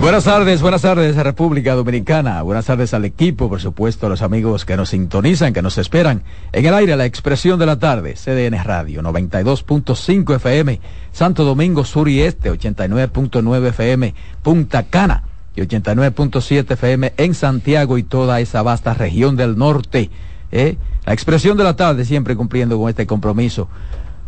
Buenas 0.00 0.24
tardes, 0.24 0.62
buenas 0.62 0.82
tardes 0.82 1.16
a 1.16 1.24
República 1.24 1.74
Dominicana, 1.74 2.40
buenas 2.42 2.66
tardes 2.66 2.94
al 2.94 3.04
equipo, 3.04 3.48
por 3.48 3.60
supuesto 3.60 4.06
a 4.06 4.08
los 4.08 4.22
amigos 4.22 4.64
que 4.64 4.76
nos 4.76 4.90
sintonizan, 4.90 5.52
que 5.52 5.62
nos 5.62 5.78
esperan. 5.78 6.22
En 6.52 6.64
el 6.64 6.74
aire, 6.74 6.96
la 6.96 7.06
expresión 7.06 7.58
de 7.58 7.66
la 7.66 7.78
tarde, 7.78 8.14
CDN 8.14 8.62
Radio, 8.62 9.02
92.5 9.02 10.36
FM, 10.36 10.80
Santo 11.10 11.44
Domingo 11.44 11.84
Sur 11.84 12.08
y 12.08 12.22
Este, 12.22 12.52
89.9 12.52 13.66
FM, 13.68 14.14
Punta 14.42 14.84
Cana 14.84 15.24
y 15.56 15.62
89.7 15.62 16.72
FM 16.72 17.14
en 17.16 17.34
Santiago 17.34 17.98
y 17.98 18.04
toda 18.04 18.38
esa 18.40 18.62
vasta 18.62 18.94
región 18.94 19.34
del 19.34 19.58
norte. 19.58 20.10
¿eh? 20.52 20.76
La 21.04 21.14
expresión 21.14 21.56
de 21.56 21.64
la 21.64 21.74
tarde, 21.74 22.04
siempre 22.04 22.36
cumpliendo 22.36 22.78
con 22.78 22.88
este 22.88 23.06
compromiso. 23.06 23.68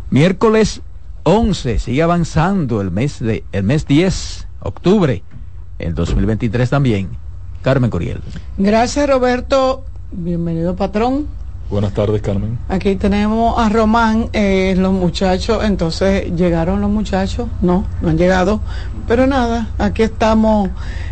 Miércoles 0.09 0.81
11, 1.23 1.79
sigue 1.79 2.01
avanzando 2.01 2.81
el 2.81 2.91
mes, 2.91 3.19
de, 3.19 3.45
el 3.53 3.63
mes 3.63 3.87
10, 3.87 4.47
octubre 4.61 5.23
el 5.79 5.95
2023 5.95 6.69
también. 6.69 7.09
Carmen 7.61 7.89
Coriel. 7.89 8.21
Gracias 8.57 9.09
Roberto, 9.09 9.83
bienvenido 10.11 10.75
patrón. 10.75 11.27
Buenas 11.69 11.93
tardes 11.93 12.21
Carmen. 12.21 12.57
Aquí 12.67 12.95
tenemos 12.95 13.59
a 13.59 13.69
Román, 13.69 14.29
eh, 14.33 14.73
los 14.77 14.91
muchachos, 14.91 15.63
entonces 15.63 16.35
llegaron 16.35 16.81
los 16.81 16.89
muchachos, 16.89 17.47
no, 17.61 17.85
no 18.01 18.09
han 18.09 18.17
llegado, 18.17 18.61
pero 19.07 19.27
nada, 19.27 19.69
aquí 19.77 20.01
estamos 20.03 20.69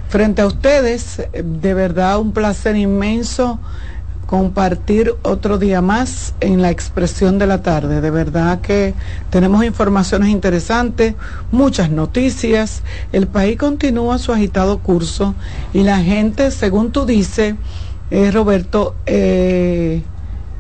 frente 0.09 0.41
a 0.41 0.48
ustedes, 0.48 1.22
de 1.31 1.73
verdad 1.73 2.20
un 2.20 2.31
placer 2.31 2.75
inmenso 2.75 3.59
compartir 4.27 5.16
otro 5.23 5.58
día 5.58 5.81
más 5.81 6.36
en 6.41 6.62
la 6.62 6.70
expresión 6.70 7.40
de 7.40 7.48
la 7.48 7.63
tarde. 7.63 8.02
De 8.02 8.12
verdad 8.12 8.62
que 8.62 8.94
tenemos 9.31 9.63
informaciones 9.66 10.30
interesantes, 10.30 11.16
muchas 11.52 11.90
noticias. 11.90 12.84
El 13.12 13.27
país 13.27 13.58
continúa 13.58 14.20
su 14.20 14.34
agitado 14.34 14.80
curso 14.80 15.34
y 15.73 15.84
la 15.84 16.00
gente, 16.00 16.52
según 16.52 16.92
tú 16.92 17.06
dices, 17.06 17.56
eh, 18.11 18.30
Roberto, 18.31 18.95
eh, 19.06 20.03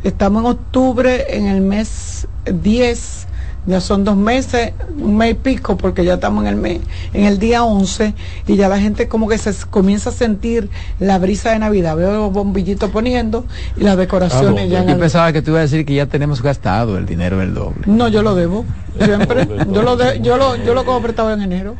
estamos 0.03 0.43
en 0.43 0.51
octubre, 0.51 1.37
en 1.37 1.47
el 1.47 1.61
mes 1.61 2.27
10 2.45 3.27
ya 3.67 3.81
son 3.81 4.05
dos 4.05 4.15
meses, 4.15 4.71
un 4.97 5.17
mes 5.17 5.31
y 5.31 5.33
pico, 5.35 5.77
porque 5.77 6.05
ya 6.05 6.15
estamos 6.15 6.43
en 6.43 6.49
el 6.49 6.55
mes, 6.55 6.79
en 7.13 7.25
el 7.25 7.37
día 7.37 7.63
11 7.63 8.13
y 8.47 8.55
ya 8.55 8.69
la 8.69 8.79
gente 8.79 9.09
como 9.09 9.27
que 9.27 9.37
se 9.37 9.53
comienza 9.69 10.09
a 10.09 10.13
sentir 10.13 10.69
la 10.99 11.19
brisa 11.19 11.51
de 11.51 11.59
Navidad. 11.59 11.97
Veo 11.97 12.13
los 12.13 12.33
bombillitos 12.33 12.89
poniendo 12.89 13.45
y 13.75 13.83
las 13.83 13.97
decoraciones 13.97 14.63
ah, 14.63 14.67
ya. 14.67 14.85
Yo 14.85 14.97
pensaba 14.97 15.33
que 15.33 15.41
tú 15.41 15.51
ibas 15.51 15.59
a 15.59 15.63
decir 15.63 15.85
que 15.85 15.93
ya 15.93 16.05
tenemos 16.05 16.41
gastado 16.41 16.97
el 16.97 17.05
dinero 17.05 17.39
del 17.39 17.53
doble. 17.53 17.81
No, 17.85 18.07
yo 18.07 18.23
lo 18.23 18.35
debo. 18.35 18.65
Siempre. 19.03 19.45
yo 19.71 19.83
lo 19.83 19.97
yo 20.15 20.37
lo, 20.37 20.55
yo 20.55 20.73
lo 20.73 20.85
como 20.85 21.01
prestado 21.01 21.33
en 21.33 21.41
enero. 21.41 21.75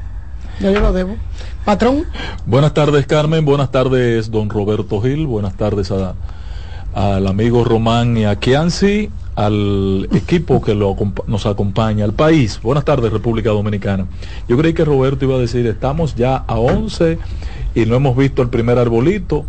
Ya 0.60 0.72
yo 0.72 0.82
lo 0.82 0.92
debo. 0.92 1.16
Patrón. 1.64 2.06
Buenas 2.46 2.74
tardes, 2.74 3.06
Carmen. 3.06 3.46
Buenas 3.46 3.72
tardes, 3.72 4.30
don 4.30 4.50
Roberto 4.50 5.02
Gil. 5.02 5.26
Buenas 5.26 5.56
tardes 5.56 5.92
a, 5.92 6.16
al 6.98 7.28
amigo 7.28 7.64
Román 7.64 8.18
y 8.18 8.26
a 8.26 8.38
Kianci 8.38 9.12
al 9.36 10.10
equipo 10.14 10.64
que 10.64 10.74
lo, 10.74 10.96
nos 11.28 11.46
acompaña, 11.46 12.04
al 12.04 12.14
país. 12.14 12.60
Buenas 12.64 12.86
tardes, 12.86 13.14
República 13.14 13.52
Dominicana. 13.52 14.08
Yo 14.48 14.58
creí 14.58 14.74
que 14.74 14.84
Roberto 14.84 15.26
iba 15.26 15.36
a 15.36 15.40
decir, 15.40 15.68
estamos 15.68 16.16
ya 16.16 16.38
a 16.38 16.58
11 16.58 17.20
y 17.76 17.86
no 17.86 17.98
hemos 17.98 18.18
visto 18.18 18.42
el 18.42 18.50
primer 18.50 18.80
arbolito. 18.80 19.46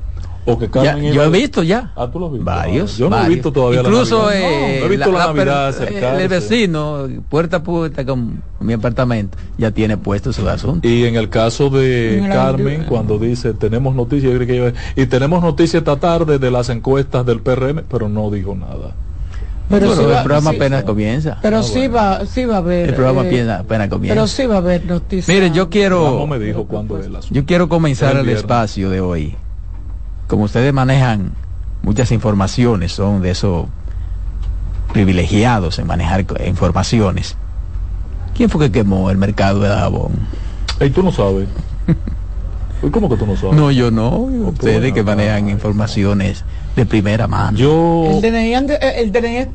O 0.51 0.59
que 0.59 0.71
Carmen 0.71 1.13
yo 1.13 1.23
he 1.23 1.31
visto 1.31 1.63
ya. 1.63 1.93
Ah, 1.95 2.09
tú 2.11 2.19
lo 2.19 2.27
has 2.27 2.33
visto. 2.33 2.45
Varios. 2.45 2.97
yo 2.97 3.11
no 3.11 3.23
he 3.23 3.29
visto 3.29 3.53
todavía 3.53 3.81
Incluso, 3.81 4.19
la 4.19 4.35
Navidad. 4.35 4.51
Eh, 4.51 4.79
no, 4.81 4.87
he 4.87 4.89
visto 4.89 5.13
la, 5.13 5.27
Navidad 5.27 6.21
El 6.21 6.29
vecino, 6.29 7.09
puerta 7.29 7.59
a 7.59 7.63
puerta 7.63 8.07
con 8.07 8.43
mi 8.61 8.73
apartamento, 8.73 9.37
ya 9.59 9.71
tiene 9.71 9.99
puesto 9.99 10.33
su 10.33 10.49
asunto. 10.49 10.89
Y 10.89 11.05
en 11.05 11.17
el 11.17 11.29
caso 11.29 11.69
de 11.69 12.27
Carmen, 12.33 12.85
cuando 12.89 13.19
dice, 13.19 13.53
tenemos 13.53 13.95
noticias, 13.95 14.33
yo 14.33 14.39
que 14.39 14.73
y 14.97 15.07
tenemos 15.07 15.43
noticias 15.43 15.83
esta 15.83 15.97
tarde 15.97 16.39
de 16.39 16.51
las 16.51 16.71
encuestas 16.71 17.27
del 17.27 17.41
PRM, 17.41 17.83
pero 17.89 18.09
no 18.09 18.31
dijo 18.31 18.55
nada. 18.55 18.95
Pero 19.69 19.93
el 19.93 20.23
programa 20.25 20.51
apenas 20.51 20.85
comienza. 20.85 21.39
Pero 21.43 21.59
ah, 21.59 21.63
sí 21.63 21.89
va, 21.89 22.25
sí 22.25 22.47
va 22.47 22.55
a 22.55 22.59
haber. 22.59 22.89
El 22.89 22.95
programa 22.95 23.23
eh, 23.27 23.51
apenas, 23.53 23.89
comienza. 23.89 24.15
Pero 24.15 24.27
sí 24.27 24.47
va 24.47 24.55
a 24.55 24.59
haber 24.59 24.87
noticias. 24.87 25.29
Miren, 25.29 25.53
yo 25.53 25.69
quiero. 25.69 26.27
me 26.27 26.39
dijo 26.39 26.65
cuándo 26.65 26.99
Yo 27.31 27.45
quiero 27.45 27.69
comenzar 27.69 28.17
el, 28.17 28.29
espacio 28.31 28.89
de 28.89 29.01
hoy. 29.01 29.37
Como 30.29 30.45
ustedes 30.45 30.73
manejan 30.75 31.33
muchas 31.83 32.13
informaciones, 32.13 32.93
son 32.93 33.23
de 33.23 33.31
esos 33.31 33.67
privilegiados 34.93 35.79
en 35.79 35.87
manejar 35.87 36.27
informaciones. 36.47 37.35
¿Quién 38.37 38.51
fue 38.51 38.67
que 38.67 38.71
quemó 38.71 39.11
el 39.11 39.17
mercado 39.17 39.61
de 39.61 39.69
Dajabón? 39.69 40.13
Ey, 40.81 40.91
tú 40.91 41.03
no 41.03 41.11
sabes. 41.11 41.49
¿Cómo 42.93 43.09
que 43.09 43.17
tú 43.17 43.27
no 43.27 43.37
sabes? 43.37 43.57
No, 43.57 43.73
yo 43.73 43.91
no. 43.91 44.11
Ustedes 44.11 44.93
que 44.93 45.03
manejan 45.03 45.49
informaciones 45.49 46.45
de 46.77 46.87
primera 46.87 47.27
mano. 47.27 47.59
Yo... 47.59 48.05
El 48.11 48.21
DNI, 48.21 48.55
el 48.55 49.11
DNI, 49.11 49.47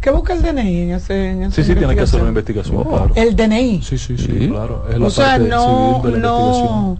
¿qué 0.00 0.10
busca 0.10 0.34
el 0.34 0.42
DNI 0.42 0.82
en 0.82 0.90
ese, 0.92 1.48
Sí, 1.50 1.64
sí, 1.64 1.74
tiene 1.74 1.96
que 1.96 2.02
hacer 2.02 2.20
una 2.20 2.28
investigación, 2.28 2.76
oh. 2.76 2.84
claro. 2.84 3.12
El 3.16 3.34
DNI. 3.34 3.82
Sí, 3.82 3.98
sí, 3.98 4.16
sí, 4.16 4.48
claro. 4.48 4.84
Es 4.88 4.98
la 4.98 5.06
o 5.06 5.10
sea, 5.10 5.38
no, 5.38 6.02
no, 6.04 6.98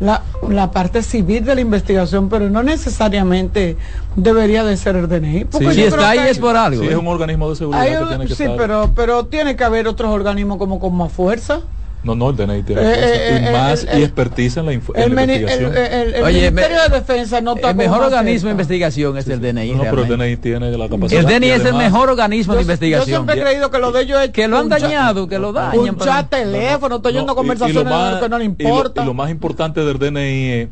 la, 0.00 0.22
la, 0.48 0.70
parte 0.70 1.02
civil 1.02 1.44
de 1.44 1.54
la 1.54 1.60
investigación, 1.60 2.28
pero 2.28 2.50
no 2.50 2.62
necesariamente 2.62 3.76
debería 4.16 4.64
de 4.64 4.76
ser 4.76 4.96
el 4.96 5.08
DNI. 5.08 5.44
Porque 5.44 5.74
si 5.74 5.82
está 5.82 6.10
ahí 6.10 6.20
es 6.28 6.38
por 6.38 6.56
algo. 6.56 6.82
Sí, 6.82 6.88
es 6.88 6.94
¿eh? 6.94 6.96
un 6.96 7.06
organismo 7.06 7.50
de 7.50 7.56
seguridad 7.56 7.84
que 7.84 8.06
tiene 8.06 8.26
que 8.26 8.34
Sí, 8.34 8.44
pero, 8.56 8.90
pero 8.94 9.26
tiene 9.26 9.56
que 9.56 9.64
haber 9.64 9.86
otros 9.86 10.10
organismos 10.10 10.58
como 10.58 10.80
con 10.80 10.94
más 10.96 11.12
fuerza. 11.12 11.60
No, 12.04 12.16
no, 12.16 12.30
el 12.30 12.36
DNI 12.36 12.62
tiene 12.64 12.82
eh, 12.82 12.94
eh, 12.94 13.40
y 13.42 13.46
eh, 13.46 13.52
más 13.52 13.84
y 13.84 14.02
expertiza 14.02 14.60
en 14.60 14.66
la, 14.66 14.72
investigación. 14.72 15.72
El, 15.76 16.24
Ministerio 16.24 16.82
de 16.82 16.88
Defensa 16.88 17.40
no 17.40 17.54
está 17.54 17.70
El 17.70 17.76
mejor 17.76 18.02
organismo 18.02 18.48
de 18.48 18.52
investigación 18.52 19.16
es 19.16 19.28
el 19.28 19.40
DNI. 19.40 19.72
No, 19.74 19.84
pero 19.84 20.02
el 20.02 20.08
DNI 20.08 20.36
tiene 20.38 20.76
la 20.76 20.88
capacidad. 20.88 21.20
El 21.20 21.40
DNI 21.40 21.50
es 21.50 21.64
el 21.64 21.74
mejor 21.74 22.10
organismo 22.10 22.54
de 22.54 22.62
investigación. 22.62 23.08
Yo 23.08 23.14
siempre 23.14 23.38
he 23.38 23.42
creído 23.42 23.70
que 23.70 23.78
lo 23.78 23.92
de 23.92 24.02
ellos 24.02 24.20
es 24.20 24.30
que 24.30 24.48
lo 24.48 24.58
han 24.58 24.68
dañado, 24.68 25.28
que 25.28 25.38
lo 25.38 25.52
dañan. 25.52 25.90
Un 25.90 25.98
chat, 25.98 26.28
teléfono, 26.28 26.96
estoy 26.96 27.12
yendo 27.12 27.34
conversaciones 27.36 28.20
que 28.20 28.28
no 28.28 28.38
le 28.38 28.44
importa. 28.44 29.02
Y 29.02 29.06
lo, 29.06 29.14
más 29.14 29.30
importante 29.30 29.84
del 29.84 29.98
DNI 29.98 30.50
es 30.50 30.68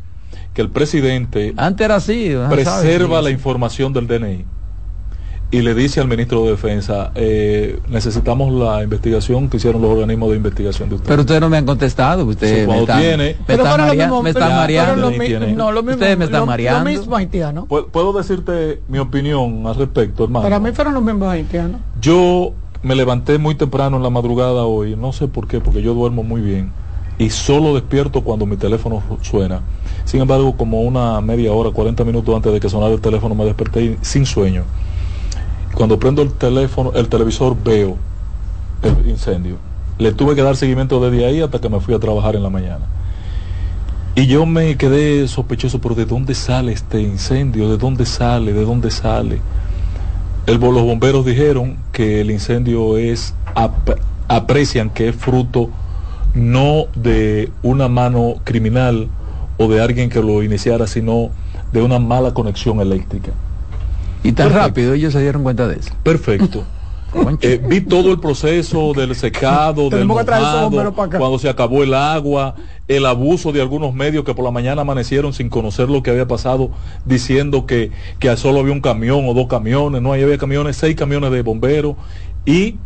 que 0.52 0.62
el 0.62 0.70
presidente 0.70 1.54
antes 1.56 1.84
era 1.84 1.96
así, 1.96 2.34
preserva 2.48 3.22
la 3.22 3.30
información 3.30 3.92
del 3.92 4.08
DNI 4.08 4.59
y 5.52 5.62
le 5.62 5.74
dice 5.74 6.00
al 6.00 6.08
ministro 6.08 6.44
de 6.44 6.50
Defensa, 6.52 7.10
eh, 7.14 7.80
necesitamos 7.88 8.52
la 8.52 8.82
investigación 8.82 9.48
que 9.48 9.56
hicieron 9.56 9.82
los 9.82 9.90
organismos 9.90 10.30
de 10.30 10.36
investigación 10.36 10.88
de 10.88 10.94
ustedes. 10.94 11.08
Pero 11.08 11.22
ustedes 11.22 11.40
no 11.40 11.50
me 11.50 11.56
han 11.56 11.66
contestado, 11.66 12.24
ustedes 12.24 12.68
me 12.68 12.80
están, 12.80 13.00
tiene, 13.00 13.36
me 13.48 13.54
están, 13.54 13.80
mareando. 13.80 14.22
me 14.22 14.30
están 14.30 14.54
mareando. 14.54 15.10
no, 15.56 15.72
lo 15.72 15.82
mismo, 15.82 15.94
ustedes 15.94 16.18
me 16.18 16.24
están 16.26 16.46
mareando. 16.46 16.90
Lo 16.90 16.98
mismo 16.98 17.16
haitiano. 17.16 17.66
¿Puedo 17.66 18.12
decirte 18.12 18.80
mi 18.88 18.98
opinión 18.98 19.66
al 19.66 19.74
respecto, 19.74 20.24
hermano? 20.24 20.44
Para 20.44 20.60
mí 20.60 20.70
fueron 20.72 20.94
los 20.94 21.02
mismos 21.02 21.28
haitianos. 21.28 21.80
Yo 22.00 22.52
me 22.82 22.94
levanté 22.94 23.38
muy 23.38 23.56
temprano 23.56 23.96
en 23.96 24.02
la 24.02 24.10
madrugada 24.10 24.64
hoy, 24.64 24.94
no 24.94 25.12
sé 25.12 25.26
por 25.26 25.48
qué, 25.48 25.60
porque 25.60 25.82
yo 25.82 25.94
duermo 25.94 26.22
muy 26.22 26.40
bien 26.40 26.72
y 27.20 27.28
solo 27.28 27.74
despierto 27.74 28.22
cuando 28.22 28.46
mi 28.46 28.56
teléfono 28.56 29.02
suena. 29.20 29.60
Sin 30.06 30.22
embargo, 30.22 30.56
como 30.56 30.80
una 30.80 31.20
media 31.20 31.52
hora, 31.52 31.70
40 31.70 32.02
minutos 32.04 32.34
antes 32.34 32.50
de 32.50 32.58
que 32.60 32.70
sonara 32.70 32.94
el 32.94 33.00
teléfono, 33.00 33.34
me 33.34 33.44
desperté 33.44 33.98
sin 34.00 34.24
sueño. 34.24 34.64
Cuando 35.80 35.98
prendo 35.98 36.20
el 36.20 36.32
teléfono, 36.32 36.92
el 36.94 37.08
televisor, 37.08 37.56
veo 37.64 37.96
el 38.82 39.08
incendio. 39.08 39.56
Le 39.96 40.12
tuve 40.12 40.34
que 40.34 40.42
dar 40.42 40.54
seguimiento 40.54 41.00
desde 41.00 41.24
ahí 41.24 41.40
hasta 41.40 41.58
que 41.58 41.70
me 41.70 41.80
fui 41.80 41.94
a 41.94 41.98
trabajar 41.98 42.36
en 42.36 42.42
la 42.42 42.50
mañana. 42.50 42.84
Y 44.14 44.26
yo 44.26 44.44
me 44.44 44.76
quedé 44.76 45.26
sospechoso, 45.26 45.80
pero 45.80 45.94
¿de 45.94 46.04
dónde 46.04 46.34
sale 46.34 46.72
este 46.72 47.00
incendio? 47.00 47.70
¿De 47.70 47.78
dónde 47.78 48.04
sale? 48.04 48.52
¿De 48.52 48.62
dónde 48.62 48.90
sale? 48.90 49.40
Los 50.46 50.60
bomberos 50.60 51.24
dijeron 51.24 51.78
que 51.92 52.20
el 52.20 52.30
incendio 52.30 52.98
es, 52.98 53.32
aprecian 54.28 54.90
que 54.90 55.08
es 55.08 55.16
fruto 55.16 55.70
no 56.34 56.88
de 56.94 57.50
una 57.62 57.88
mano 57.88 58.34
criminal 58.44 59.08
o 59.56 59.66
de 59.66 59.80
alguien 59.80 60.10
que 60.10 60.20
lo 60.20 60.42
iniciara, 60.42 60.86
sino 60.86 61.30
de 61.72 61.80
una 61.80 61.98
mala 61.98 62.34
conexión 62.34 62.80
eléctrica. 62.80 63.32
Y 64.22 64.32
tan 64.32 64.52
rápido 64.52 64.94
ellos 64.94 65.12
se 65.12 65.20
dieron 65.20 65.42
cuenta 65.42 65.66
de 65.66 65.76
eso. 65.76 65.90
Perfecto. 66.02 66.64
Eh, 67.40 67.60
vi 67.68 67.80
todo 67.80 68.12
el 68.12 68.20
proceso 68.20 68.92
del 68.92 69.16
secado, 69.16 69.90
del 69.90 70.04
mojado, 70.04 70.70
cuando 70.94 71.40
se 71.40 71.48
acabó 71.48 71.82
el 71.82 71.92
agua, 71.92 72.54
el 72.86 73.04
abuso 73.04 73.50
de 73.50 73.60
algunos 73.60 73.92
medios 73.92 74.24
que 74.24 74.32
por 74.32 74.44
la 74.44 74.52
mañana 74.52 74.82
amanecieron 74.82 75.32
sin 75.32 75.48
conocer 75.48 75.90
lo 75.90 76.04
que 76.04 76.10
había 76.10 76.28
pasado, 76.28 76.70
diciendo 77.04 77.66
que, 77.66 77.90
que 78.20 78.36
solo 78.36 78.60
había 78.60 78.72
un 78.72 78.80
camión 78.80 79.28
o 79.28 79.34
dos 79.34 79.48
camiones, 79.48 80.00
no, 80.00 80.12
ahí 80.12 80.22
había 80.22 80.38
camiones, 80.38 80.76
seis 80.76 80.94
camiones 80.94 81.32
de 81.32 81.42
bomberos 81.42 81.96
y 82.46 82.76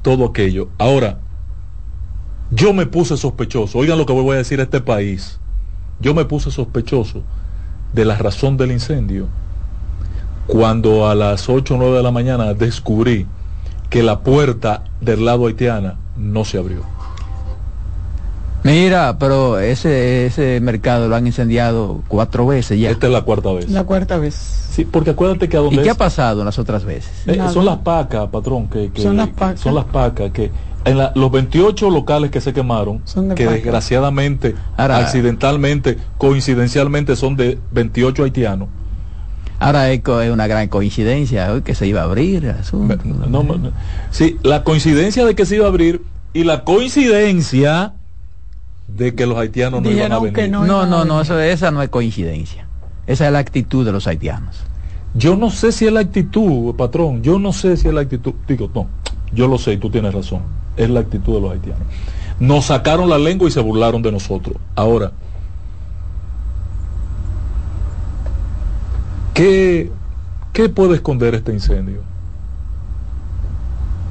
todo 0.00 0.24
aquello. 0.24 0.70
Ahora, 0.78 1.18
yo 2.50 2.72
me 2.72 2.86
puse 2.86 3.18
sospechoso, 3.18 3.78
oigan 3.78 3.98
lo 3.98 4.06
que 4.06 4.14
voy 4.14 4.34
a 4.34 4.38
decir 4.38 4.60
a 4.60 4.62
este 4.62 4.80
país, 4.80 5.38
yo 6.00 6.14
me 6.14 6.24
puse 6.24 6.50
sospechoso 6.50 7.22
de 7.92 8.06
la 8.06 8.16
razón 8.16 8.56
del 8.56 8.72
incendio 8.72 9.28
cuando 10.48 11.08
a 11.08 11.14
las 11.14 11.48
8 11.48 11.74
o 11.74 11.78
9 11.78 11.98
de 11.98 12.02
la 12.02 12.10
mañana 12.10 12.52
descubrí 12.54 13.26
que 13.90 14.02
la 14.02 14.18
puerta 14.20 14.82
del 15.00 15.24
lado 15.24 15.46
haitiana 15.46 15.96
no 16.16 16.44
se 16.44 16.58
abrió. 16.58 16.82
Mira, 18.64 19.18
pero 19.18 19.58
ese 19.60 20.26
ese 20.26 20.58
mercado 20.60 21.08
lo 21.08 21.14
han 21.14 21.26
incendiado 21.26 22.02
cuatro 22.08 22.46
veces 22.46 22.78
ya. 22.80 22.90
Esta 22.90 23.06
es 23.06 23.12
la 23.12 23.22
cuarta 23.22 23.52
vez. 23.52 23.70
La 23.70 23.84
cuarta 23.84 24.18
vez. 24.18 24.34
Sí, 24.34 24.84
porque 24.84 25.10
acuérdate 25.10 25.48
que 25.48 25.56
a 25.56 25.60
donde 25.60 25.76
¿Y 25.76 25.78
qué 25.82 25.88
es- 25.90 25.94
ha 25.94 25.98
pasado 25.98 26.40
en 26.40 26.46
las 26.46 26.58
otras 26.58 26.84
veces? 26.84 27.10
eh, 27.26 27.40
son 27.52 27.64
las 27.64 27.78
pacas, 27.78 28.28
patrón, 28.28 28.68
que, 28.68 28.90
que- 28.90 29.02
Son 29.02 29.16
las 29.16 29.28
pacas. 29.28 29.60
son 29.60 29.74
las 29.76 29.84
pacas 29.84 30.32
que 30.32 30.50
en 30.84 30.98
la- 30.98 31.12
los 31.14 31.30
28 31.30 31.88
locales 31.90 32.30
que 32.30 32.40
se 32.40 32.52
quemaron, 32.52 33.00
Son 33.04 33.28
de 33.28 33.34
que 33.36 33.46
desgraciadamente, 33.46 34.54
Ahora- 34.76 34.98
accidentalmente, 34.98 35.96
coincidencialmente 36.18 37.14
son 37.16 37.36
de 37.36 37.58
28 37.72 38.24
haitianos. 38.24 38.68
Ahora 39.60 39.90
es, 39.90 40.02
co- 40.02 40.20
es 40.20 40.30
una 40.30 40.46
gran 40.46 40.68
coincidencia 40.68 41.52
hoy 41.52 41.62
que 41.62 41.74
se 41.74 41.86
iba 41.86 42.00
a 42.02 42.04
abrir 42.04 42.44
el 42.44 42.50
asunto. 42.52 42.96
No, 43.04 43.42
no, 43.42 43.56
no. 43.56 43.72
sí, 44.10 44.36
la 44.42 44.62
coincidencia 44.64 45.24
de 45.26 45.34
que 45.34 45.44
se 45.46 45.56
iba 45.56 45.64
a 45.66 45.68
abrir 45.68 46.02
y 46.32 46.44
la 46.44 46.62
coincidencia 46.64 47.94
de 48.86 49.14
que 49.14 49.26
los 49.26 49.36
haitianos 49.38 49.82
no 49.82 49.90
iban 49.90 50.12
a 50.12 50.18
venir. 50.18 50.32
que 50.34 50.48
no, 50.48 50.86
no 50.86 51.04
no, 51.04 51.20
eso, 51.20 51.38
esa 51.40 51.70
no 51.70 51.82
es 51.82 51.88
coincidencia. 51.88 52.66
Esa 53.06 53.26
es 53.26 53.32
la 53.32 53.38
actitud 53.38 53.84
de 53.84 53.92
los 53.92 54.06
haitianos. 54.06 54.56
Yo 55.14 55.36
no 55.36 55.50
sé 55.50 55.72
si 55.72 55.86
es 55.86 55.92
la 55.92 56.00
actitud, 56.00 56.74
patrón. 56.76 57.22
Yo 57.22 57.38
no 57.38 57.52
sé 57.52 57.76
si 57.76 57.88
es 57.88 57.94
la 57.94 58.02
actitud. 58.02 58.34
Digo, 58.46 58.70
no, 58.74 58.86
yo 59.32 59.48
lo 59.48 59.58
sé 59.58 59.72
y 59.72 59.76
tú 59.78 59.90
tienes 59.90 60.14
razón. 60.14 60.42
Es 60.76 60.88
la 60.90 61.00
actitud 61.00 61.34
de 61.34 61.40
los 61.40 61.52
haitianos. 61.52 61.82
Nos 62.38 62.66
sacaron 62.66 63.08
la 63.08 63.18
lengua 63.18 63.48
y 63.48 63.50
se 63.50 63.60
burlaron 63.60 64.02
de 64.02 64.12
nosotros. 64.12 64.56
Ahora, 64.76 65.12
¿qué, 69.38 69.90
qué 70.52 70.68
puede 70.68 70.94
esconder 70.96 71.34
este 71.34 71.52
incendio? 71.52 72.00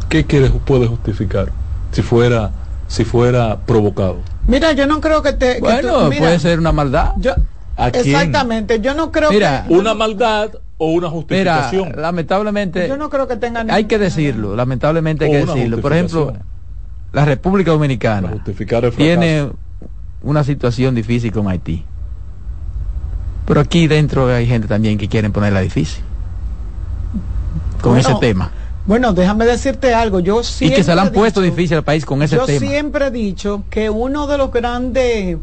¿Qué 0.10 0.26
quiere, 0.26 0.50
puede 0.50 0.88
justificar 0.88 1.52
si 1.92 2.02
fuera, 2.02 2.52
si 2.88 3.04
fuera 3.04 3.58
provocado? 3.66 4.18
Mira, 4.48 4.72
yo 4.72 4.88
no 4.88 5.02
creo 5.02 5.22
que 5.22 5.34
te. 5.34 5.56
que 5.56 5.60
Bueno, 5.60 6.04
tú- 6.04 6.10
mira, 6.10 6.20
puede 6.22 6.40
ser 6.40 6.60
una 6.60 6.72
maldad. 6.72 7.12
yo- 7.18 7.36
¿A 7.76 7.92
quién? 7.92 8.06
exactamente, 8.08 8.80
yo 8.80 8.94
no 8.94 9.12
creo 9.12 9.30
Mira, 9.32 9.66
que. 9.68 9.74
¿Una 9.74 9.94
maldad 9.94 10.52
o 10.78 10.88
una 10.94 11.08
Mira, 11.10 11.12
justificación? 11.12 11.94
lamentablemente, 12.02 12.88
Yo 12.88 12.98
no 12.98 13.10
creo 13.10 13.28
que 13.28 13.36
tenga 13.36 13.60
hay 13.62 13.66
ningún- 13.68 13.88
que 13.88 14.00
decirlo, 14.00 14.56
lamentablemente 14.56 15.26
hay 15.26 15.32
que 15.32 15.38
decirlo. 15.46 15.80
Por 15.82 15.92
ejemplo, 15.94 16.34
la 17.12 17.26
República 17.26 17.72
Dominicana 17.72 18.30
justificar 18.30 18.86
el 18.86 18.92
fracaso. 18.94 18.98
tiene 19.20 19.50
una 20.24 20.44
situación 20.46 20.96
difícil 20.96 21.32
con 21.34 21.48
Haití. 21.50 21.84
Pero 23.48 23.62
aquí 23.62 23.88
dentro 23.88 24.28
hay 24.28 24.46
gente 24.46 24.68
también 24.68 24.98
que 24.98 25.08
quieren 25.08 25.32
ponerla 25.32 25.62
difícil. 25.62 26.04
Con 27.82 27.94
Bueno, 27.94 28.10
ese 28.10 28.20
tema. 28.20 28.52
Bueno, 28.86 29.14
déjame 29.14 29.46
decirte 29.46 29.94
algo. 29.94 30.20
Yo 30.20 30.42
Y 30.60 30.70
que 30.70 30.84
se 30.84 30.94
le 30.94 31.02
han 31.02 31.12
puesto 31.12 31.42
dicho- 31.42 31.56
difícil 31.56 31.78
al 31.78 31.84
país 31.84 32.06
con 32.06 32.22
ese 32.22 32.36
yo 32.36 32.46
tema. 32.46 32.60
siempre 32.60 33.08
he 33.08 33.12
dicho 33.12 33.64
que 33.70 33.90
uno 33.90 34.28
de 34.28 34.38
los 34.38 34.52
grandes, 34.52 35.38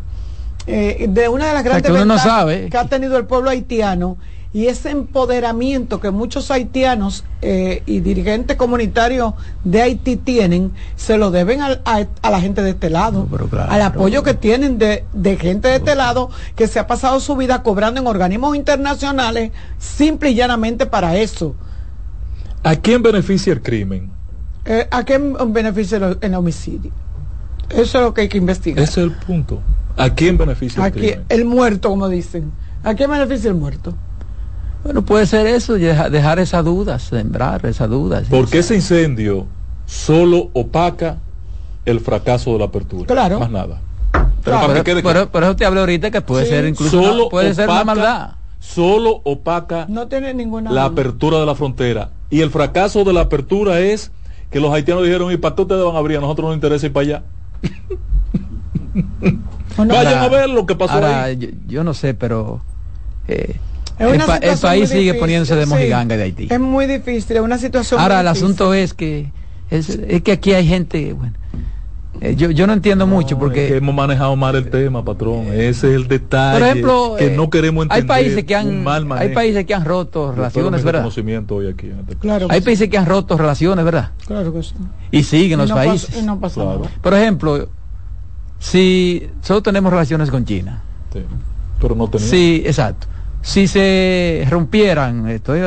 eh, 0.67 1.07
de 1.09 1.29
una 1.29 1.47
de 1.49 1.55
las 1.55 1.63
sea, 1.63 1.71
grandes 1.73 1.91
que 1.91 1.97
uno 1.97 2.05
no 2.05 2.19
sabe. 2.19 2.69
que 2.71 2.77
ha 2.79 2.87
tenido 2.89 3.17
el 3.17 3.25
pueblo 3.27 3.51
haitiano 3.51 4.17
y 4.55 4.69
ese 4.69 4.91
empoderamiento 4.91 6.01
que 6.01 6.11
muchos 6.13 6.51
haitianos 6.51 7.25
eh, 7.43 7.83
y 7.87 8.01
dirigentes 8.01 8.57
comunitarios 8.57 9.35
de 9.65 9.83
Haití 9.83 10.17
tienen, 10.17 10.71
se 10.97 11.19
lo 11.19 11.31
deben 11.33 11.61
al- 11.61 11.83
a, 11.85 12.07
a 12.23 12.31
la 12.31 12.41
gente 12.41 12.63
de 12.63 12.71
este 12.71 12.89
lado, 12.89 13.21
No, 13.25 13.27
pero 13.31 13.49
claro. 13.49 13.71
al 13.73 13.83
apoyo 13.83 14.23
que 14.23 14.33
tienen 14.35 14.79
de, 14.79 15.05
de 15.13 15.37
gente 15.37 15.67
de 15.69 15.77
este 15.77 15.97
lado 15.97 16.31
que 16.55 16.69
se 16.69 16.79
ha 16.79 16.87
pasado 16.87 17.19
su 17.19 17.35
vida 17.37 17.63
cobrando 17.65 18.01
en 18.01 18.07
organismos 18.07 18.55
internacionales 18.57 19.51
simple 19.79 20.31
y 20.31 20.35
llanamente 20.37 20.87
para 20.87 21.17
eso. 21.17 21.57
¿A 22.63 22.77
quién 22.77 23.03
beneficia 23.03 23.53
el 23.53 23.61
crimen? 23.61 24.11
Eh, 24.65 24.87
¿A 24.91 25.05
qué 25.05 25.19
beneficia 25.19 25.99
el, 25.99 26.19
el 26.21 26.35
homicidio? 26.35 26.93
Eso 27.71 27.99
es 27.99 28.05
lo 28.05 28.15
que 28.15 28.21
hay 28.23 28.29
que 28.29 28.39
investigar. 28.39 28.83
Ese 28.85 29.01
es 29.01 29.07
el 29.09 29.13
punto. 29.13 29.61
¿A 29.97 30.11
quién 30.11 30.39
beneficia 30.39 30.81
el 30.81 30.87
Aquí, 30.93 31.01
crimen? 31.01 31.25
el 31.29 31.45
muerto, 31.45 31.89
como 31.91 32.09
dicen. 32.09 32.53
¿A 32.85 32.95
qué 32.95 33.07
beneficia 33.07 33.49
el 33.49 33.57
muerto? 33.57 33.95
Bueno, 34.85 35.03
puede 35.03 35.27
ser 35.27 35.47
eso, 35.47 35.75
deja- 35.75 36.11
dejar 36.11 36.39
esa 36.39 36.63
duda, 36.63 36.99
sembrar 36.99 37.65
esa 37.67 37.87
duda. 37.89 38.21
sí. 38.21 38.27
Porque 38.31 38.59
ese 38.59 38.75
incendio 38.77 39.47
solo 39.87 40.51
opaca 40.53 41.17
el 41.87 42.01
fracaso 42.01 42.53
de 42.53 42.59
la 42.61 42.65
apertura. 42.67 43.07
Claro. 43.07 43.41
Más 43.41 43.51
nada. 43.51 43.81
Claro. 44.13 44.31
Pero 44.45 44.57
para 44.61 44.67
que 44.75 44.75
Por, 44.75 44.85
quede 44.85 45.03
por- 45.03 45.13
claro, 45.13 45.31
por 45.31 45.43
eso 45.43 45.57
te 45.57 45.65
hablé 45.65 45.81
ahorita 45.81 46.11
que 46.11 46.21
puede 46.21 46.45
Sí. 46.45 46.51
ser 46.51 46.67
incluso 46.67 47.03
solo 47.03 47.23
una, 47.23 47.31
puede 47.31 47.55
ser 47.55 47.69
una 47.69 47.81
opaca- 47.81 47.85
maldad. 47.87 48.31
Solo 48.61 49.21
opaca 49.25 49.87
No 49.89 50.07
tiene 50.07 50.33
ninguna. 50.35 50.71
la 50.71 50.85
apertura 50.85 51.39
de 51.41 51.47
la 51.47 51.55
frontera. 51.55 52.11
Y 52.31 52.41
el 52.41 52.51
fracaso 52.51 53.05
de 53.05 53.13
la 53.13 53.23
apertura 53.23 53.81
es 53.81 54.11
que 54.51 54.61
los 54.61 54.73
haitianos 54.73 55.05
dijeron, 55.05 55.33
¿y 55.33 55.37
para 55.39 55.55
qué 55.55 55.63
ustedes 55.63 55.85
van 55.85 55.97
a 55.97 55.99
abrir? 55.99 56.19
A 56.19 56.21
nosotros 56.21 56.47
nos 56.49 56.55
interesa 56.55 56.87
ir 56.87 56.93
para 56.93 57.05
allá. 57.07 57.23
Vayan 59.77 59.91
Ahora- 59.91 60.23
a 60.25 60.29
ver 60.29 60.51
lo 60.51 60.67
que 60.67 60.75
pasó 60.77 60.95
ahora, 60.95 61.25
ahí. 61.25 61.37
Yo, 61.37 61.49
yo 61.67 61.85
no 61.85 61.95
sé, 61.95 62.15
pero 62.15 62.61
eh, 63.29 63.57
el, 63.99 64.19
pa- 64.21 64.37
el 64.39 64.59
país 64.59 64.89
sigue 64.89 65.01
difícil, 65.03 65.21
poniéndose 65.21 65.55
de 65.57 65.65
sí. 65.65 65.69
mojiganga 65.71 66.17
de 66.17 66.23
Haití. 66.25 66.49
Es 66.51 66.61
muy 66.61 66.87
difícil, 66.87 67.37
es 67.37 67.43
una 67.43 67.59
situación. 67.59 68.01
Ahora, 68.01 68.17
muy 68.17 68.21
el 68.27 68.27
difícil. 68.33 68.47
asunto 68.47 68.75
es 68.75 68.95
que 68.95 69.33
es, 69.71 69.89
es 69.91 70.23
que 70.23 70.33
aquí 70.33 70.53
hay 70.53 70.67
gente, 70.67 71.13
bueno, 71.13 71.35
eh, 72.21 72.37
yo, 72.37 72.51
yo 72.51 72.67
no 72.67 72.73
entiendo 72.73 73.07
mucho 73.09 73.39
porque 73.39 73.65
es 73.65 73.71
que 73.73 73.77
hemos 73.79 73.95
manejado 73.95 74.37
mal 74.37 74.55
el 74.55 74.71
tema, 74.71 75.05
patrón. 75.05 75.47
Ese 75.53 75.89
es 75.91 75.95
el 75.97 76.07
detalle 76.09 76.59
por 76.61 76.69
ejemplo, 76.69 77.17
que 77.19 77.27
eh, 77.27 77.37
no 77.37 77.51
queremos 77.51 77.83
entender. 77.85 78.03
hay 78.03 78.09
países 78.09 78.45
que 78.45 78.55
han 78.55 78.85
mal 78.85 79.11
hay 79.13 79.31
países 79.35 79.65
que 79.67 79.75
han 79.75 79.85
roto 79.85 80.31
relaciones, 80.33 80.85
¿verdad? 80.85 81.01
reconocimiento 81.01 81.57
hoy 81.57 81.69
aquí 81.69 81.87
en 81.89 81.99
este- 82.01 82.17
Claro 82.17 82.47
Hay 82.51 82.61
sí, 82.61 82.65
países 82.65 82.89
que 82.89 82.99
han 82.99 83.07
roto 83.07 83.37
relaciones, 83.37 83.85
¿verdad? 83.85 84.11
Claro 84.27 84.53
que 84.53 84.63
sí. 84.63 84.75
Y 85.11 85.23
siguen 85.25 85.59
Y 85.59 85.63
los 85.63 85.71
no 85.71 85.75
pasa- 85.77 85.89
países. 85.89 86.17
y 86.17 86.23
no 86.23 86.39
pasa 86.39 86.55
Claro. 86.63 86.79
nada. 86.81 86.91
Por 87.03 87.15
ejemplo, 87.15 87.69
si 88.59 89.29
solo 89.43 89.63
tenemos 89.63 89.93
relaciones 89.93 90.31
con 90.31 90.45
China, 90.45 90.83
Sí. 91.13 91.21
Pero 91.81 91.95
no 91.95 92.09
tenía. 92.09 92.27
Sí, 92.27 92.63
exacto. 92.65 93.07
Si 93.45 93.69
se 93.69 94.47
rompieran, 94.49 95.29
estoy 95.29 95.61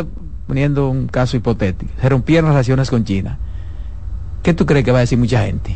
poniendo 0.47 0.89
un 0.89 1.06
caso 1.07 1.38
hipotético, 1.38 1.91
se 2.01 2.09
rompieran 2.09 2.45
las 2.45 2.56
relaciones 2.56 2.89
con 2.89 3.03
China, 3.06 3.38
¿qué 4.41 4.56
tú 4.56 4.65
crees 4.65 4.83
que 4.83 4.91
va 4.91 4.97
a 4.97 5.01
decir 5.01 5.19
mucha 5.19 5.44
gente? 5.45 5.75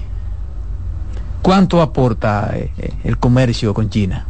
¿Cuánto 1.43 1.79
aporta 1.79 2.51
eh, 2.55 2.71
eh, 2.79 2.93
el 3.03 3.17
comercio 3.19 3.75
con 3.75 3.89
China? 3.91 4.25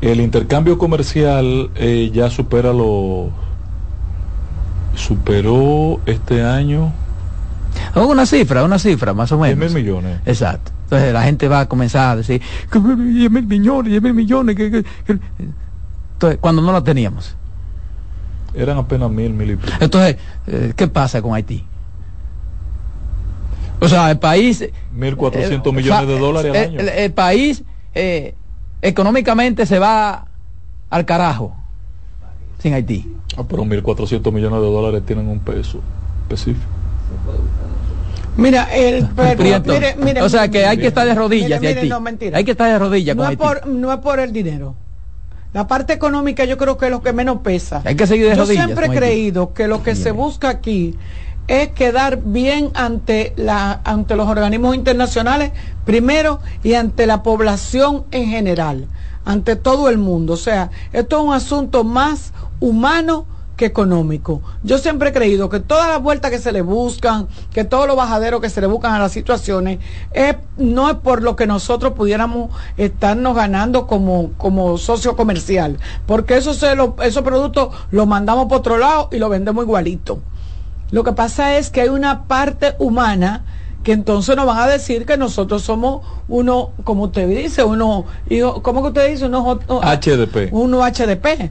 El 0.00 0.20
intercambio 0.22 0.78
comercial 0.78 1.70
eh, 1.76 2.10
ya 2.12 2.30
supera 2.30 2.72
los. 2.72 3.28
Superó 4.94 6.00
este 6.06 6.42
año 6.44 6.92
Oh, 7.96 8.06
Una 8.06 8.24
cifra, 8.24 8.62
una 8.64 8.78
cifra, 8.78 9.12
más 9.12 9.32
o 9.32 9.36
10 9.42 9.56
menos. 9.56 9.74
mil 9.74 9.82
millones. 9.84 10.20
Exacto. 10.24 10.70
Entonces 10.84 11.12
la 11.12 11.24
gente 11.24 11.48
va 11.48 11.60
a 11.60 11.68
comenzar 11.68 12.10
a 12.12 12.16
decir, 12.16 12.40
que 12.70 12.78
10 12.78 13.30
mil 13.30 13.46
millones, 13.46 13.90
10 13.90 14.02
mil 14.02 14.14
millones. 14.14 14.54
que- 14.56 14.70
que- 14.70 14.82
que-". 14.84 15.18
Entonces, 16.14 16.38
cuando 16.40 16.62
no 16.62 16.72
la 16.72 16.82
teníamos. 16.82 17.36
Eran 18.54 18.78
apenas 18.78 19.10
mil, 19.10 19.32
mil 19.32 19.50
y 19.52 19.56
pico. 19.56 19.72
Entonces, 19.80 20.16
eh, 20.46 20.72
¿qué 20.76 20.86
pasa 20.88 21.20
con 21.20 21.34
Haití? 21.34 21.64
O 23.80 23.88
sea, 23.88 24.10
el 24.10 24.18
país... 24.18 24.62
1.400 24.96 25.66
eh, 25.68 25.72
millones 25.72 25.88
fa- 26.00 26.06
de 26.06 26.18
dólares 26.18 26.50
al 26.50 26.56
el, 26.56 26.68
año. 26.70 26.80
el- 26.80 26.88
el 26.88 27.12
país 27.12 27.64
eh, 27.94 28.34
económicamente 28.80 29.66
se 29.66 29.78
va 29.78 30.26
al 30.90 31.04
carajo 31.04 31.54
sin 32.60 32.74
Haití. 32.74 33.12
Ah, 33.36 33.42
pero 33.48 33.64
1.400 33.64 34.32
millones 34.32 34.60
de 34.60 34.66
dólares 34.66 35.02
tienen 35.04 35.28
un 35.28 35.40
peso 35.40 35.80
específico. 36.22 36.64
Mira, 38.36 38.72
el. 38.74 39.06
pero- 39.16 39.36
Prieto. 39.36 39.72
mire, 39.72 39.96
mire, 39.96 40.22
o 40.22 40.28
sea 40.28 40.42
mire, 40.42 40.52
que 40.52 40.64
hay 40.64 40.70
mire, 40.76 40.82
que 40.82 40.88
estar 40.88 41.06
de 41.06 41.14
rodillas 41.14 41.48
mire, 41.48 41.58
de 41.60 41.68
mire, 41.68 41.80
Haití. 41.80 41.88
no, 41.90 42.00
mentira. 42.00 42.38
Hay 42.38 42.44
que 42.44 42.52
estar 42.52 42.70
de 42.70 42.78
rodillas 42.78 43.16
no 43.16 43.24
con 43.24 43.32
es, 43.32 43.40
Haití. 43.40 43.60
por, 43.60 43.66
no 43.68 43.92
es 43.92 43.98
por 43.98 44.20
el 44.20 44.32
dinero. 44.32 44.76
La 45.54 45.68
parte 45.68 45.92
económica 45.92 46.44
yo 46.44 46.58
creo 46.58 46.76
que 46.76 46.86
es 46.86 46.90
lo 46.90 47.00
que 47.00 47.12
menos 47.12 47.38
pesa. 47.42 47.80
Hay 47.84 47.94
que 47.94 48.08
seguir 48.08 48.28
de 48.28 48.36
yo 48.36 48.44
siempre 48.44 48.86
he 48.86 48.90
creído 48.90 49.54
que 49.54 49.68
lo 49.68 49.84
que 49.84 49.94
se 49.94 50.10
busca 50.10 50.48
aquí 50.48 50.96
es 51.46 51.68
quedar 51.68 52.22
bien 52.24 52.72
ante 52.74 53.32
la 53.36 53.80
ante 53.84 54.16
los 54.16 54.28
organismos 54.28 54.74
internacionales 54.74 55.52
primero 55.84 56.40
y 56.64 56.74
ante 56.74 57.06
la 57.06 57.22
población 57.22 58.04
en 58.10 58.30
general, 58.30 58.88
ante 59.24 59.54
todo 59.54 59.88
el 59.88 59.96
mundo. 59.96 60.32
O 60.32 60.36
sea, 60.36 60.70
esto 60.92 61.18
es 61.18 61.24
un 61.24 61.32
asunto 61.32 61.84
más 61.84 62.32
humano 62.58 63.24
que 63.56 63.66
económico. 63.66 64.42
Yo 64.62 64.78
siempre 64.78 65.10
he 65.10 65.12
creído 65.12 65.48
que 65.48 65.60
todas 65.60 65.88
las 65.88 66.02
vueltas 66.02 66.30
que 66.30 66.38
se 66.38 66.50
le 66.52 66.62
buscan, 66.62 67.28
que 67.52 67.64
todos 67.64 67.86
los 67.86 67.96
bajaderos 67.96 68.40
que 68.40 68.50
se 68.50 68.60
le 68.60 68.66
buscan 68.66 68.94
a 68.94 68.98
las 68.98 69.12
situaciones, 69.12 69.78
es, 70.12 70.36
no 70.56 70.90
es 70.90 70.96
por 70.96 71.22
lo 71.22 71.36
que 71.36 71.46
nosotros 71.46 71.92
pudiéramos 71.92 72.50
estarnos 72.76 73.36
ganando 73.36 73.86
como, 73.86 74.30
como 74.38 74.76
socio 74.78 75.14
comercial, 75.16 75.78
porque 76.06 76.36
eso 76.36 76.52
se 76.54 76.74
lo, 76.74 76.96
esos 77.02 77.22
productos 77.22 77.68
los 77.92 78.06
mandamos 78.06 78.46
por 78.46 78.58
otro 78.58 78.76
lado 78.78 79.08
y 79.12 79.18
los 79.18 79.30
vendemos 79.30 79.64
igualito. 79.64 80.18
Lo 80.90 81.04
que 81.04 81.12
pasa 81.12 81.56
es 81.56 81.70
que 81.70 81.80
hay 81.80 81.88
una 81.88 82.24
parte 82.24 82.74
humana 82.78 83.44
que 83.82 83.92
entonces 83.92 84.34
nos 84.34 84.46
van 84.46 84.58
a 84.58 84.66
decir 84.66 85.04
que 85.06 85.16
nosotros 85.18 85.62
somos 85.62 86.06
uno, 86.26 86.70
como 86.84 87.04
usted 87.04 87.28
dice, 87.28 87.62
uno, 87.64 88.06
hijo- 88.30 88.62
¿cómo 88.62 88.80
que 88.82 88.88
usted 88.88 89.10
dice? 89.10 89.26
Uno, 89.26 89.58
HDP. 89.68 90.48
uno 90.52 90.82
HDP. 90.82 91.50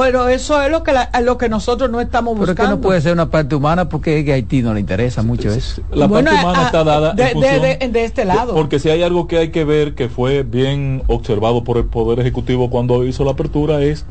Pero 0.00 0.28
eso 0.28 0.60
es 0.62 0.70
lo 0.70 0.82
que 0.82 0.92
la, 0.92 1.10
lo 1.22 1.38
que 1.38 1.48
nosotros 1.48 1.90
no 1.90 2.00
estamos 2.00 2.36
buscando. 2.36 2.54
Pero 2.56 2.68
que 2.68 2.74
no 2.76 2.80
puede 2.80 3.00
ser 3.00 3.12
una 3.12 3.30
parte 3.30 3.54
humana 3.54 3.88
porque 3.88 4.24
a 4.30 4.34
Haití 4.34 4.62
no 4.62 4.74
le 4.74 4.80
interesa 4.80 5.22
mucho 5.22 5.50
eso. 5.52 5.82
La 5.92 6.06
Bueno, 6.06 6.30
parte 6.30 6.44
humana 6.44 6.62
a- 6.62 6.66
está 6.66 6.84
dada 6.84 7.12
de- 7.14 7.22
en 7.22 7.32
función- 7.32 7.62
de- 7.62 7.76
de- 7.76 7.88
de 7.88 8.04
este 8.04 8.24
lado. 8.24 8.54
Porque 8.54 8.78
si 8.78 8.90
hay 8.90 9.02
algo 9.02 9.26
que 9.26 9.38
hay 9.38 9.50
que 9.50 9.64
ver 9.64 9.94
que 9.94 10.08
fue 10.08 10.42
bien 10.42 11.02
observado 11.06 11.64
por 11.64 11.76
el 11.76 11.84
Poder 11.86 12.20
Ejecutivo 12.20 12.70
cuando 12.70 13.04
hizo 13.04 13.24
la 13.24 13.32
apertura 13.32 13.82
es 13.82 14.04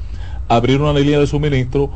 abrir 0.47 0.81
una 0.81 0.93
línea 0.97 1.19
de 1.19 1.27
suministro 1.27 1.89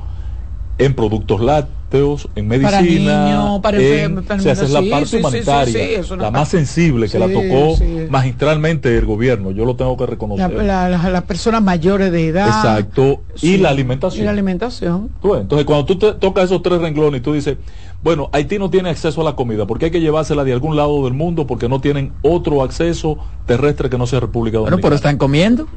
en 0.85 0.93
productos 0.95 1.41
lácteos, 1.41 2.29
en 2.35 2.47
Para 2.47 2.81
medicina, 2.81 3.25
niños, 3.25 3.59
para 3.61 3.77
en- 3.77 4.15
enfer- 4.17 4.23
para 4.25 4.39
o 4.39 4.43
sea, 4.43 4.53
esa 4.53 4.63
es 4.63 4.71
la 4.71 4.79
sí, 4.81 4.89
parte 4.89 5.05
sí, 5.05 5.09
sí, 5.11 5.17
sí, 5.17 5.19
humanitaria, 5.19 6.03
sí, 6.03 6.09
la 6.11 6.17
parte- 6.17 6.31
más 6.31 6.47
sensible 6.49 7.09
que 7.09 7.19
la 7.19 7.27
tocó 7.27 7.75
sí. 7.77 8.07
magistralmente 8.09 8.97
el 8.97 9.05
gobierno, 9.05 9.51
yo 9.51 9.65
lo 9.65 9.75
tengo 9.75 9.97
que 9.97 10.05
reconocer. 10.05 10.51
la- 10.63 10.87
la- 10.89 11.09
las 11.09 11.23
personas 11.23 11.61
mayores 11.61 12.11
de 12.11 12.27
edad. 12.27 12.47
Exacto, 12.47 13.21
y 13.41 13.57
la 13.57 13.69
alimentación. 13.69 14.21
Y 14.23 14.25
la 14.25 14.31
alimentación. 14.31 15.09
Tú 15.21 15.35
Entonces, 15.35 15.65
cuando 15.65 15.85
tú 15.85 15.97
te 15.97 16.13
tocas 16.13 16.45
esos 16.45 16.61
tres 16.63 16.79
renglones 16.79 17.19
y 17.19 17.23
tú 17.23 17.33
dices, 17.33 17.57
bueno, 18.01 18.29
Haití 18.31 18.57
no 18.57 18.69
tiene 18.69 18.89
acceso 18.89 19.21
a 19.21 19.23
la 19.25 19.35
comida 19.35 19.67
porque 19.67 19.85
hay 19.85 19.91
que 19.91 19.99
llevársela 20.01 20.43
de 20.43 20.53
algún 20.53 20.75
lado 20.77 21.03
del 21.03 21.13
mundo 21.13 21.45
porque 21.45 21.67
no 21.69 21.81
tienen 21.81 22.13
otro 22.21 22.63
acceso 22.63 23.17
terrestre 23.45 23.89
que 23.89 23.97
no 23.97 24.07
sea 24.07 24.21
República 24.21 24.59
Bueno, 24.59 24.71
Dominicana. 24.77 24.81
pero 24.89 24.95
están 24.95 25.17
comiendo. 25.17 25.67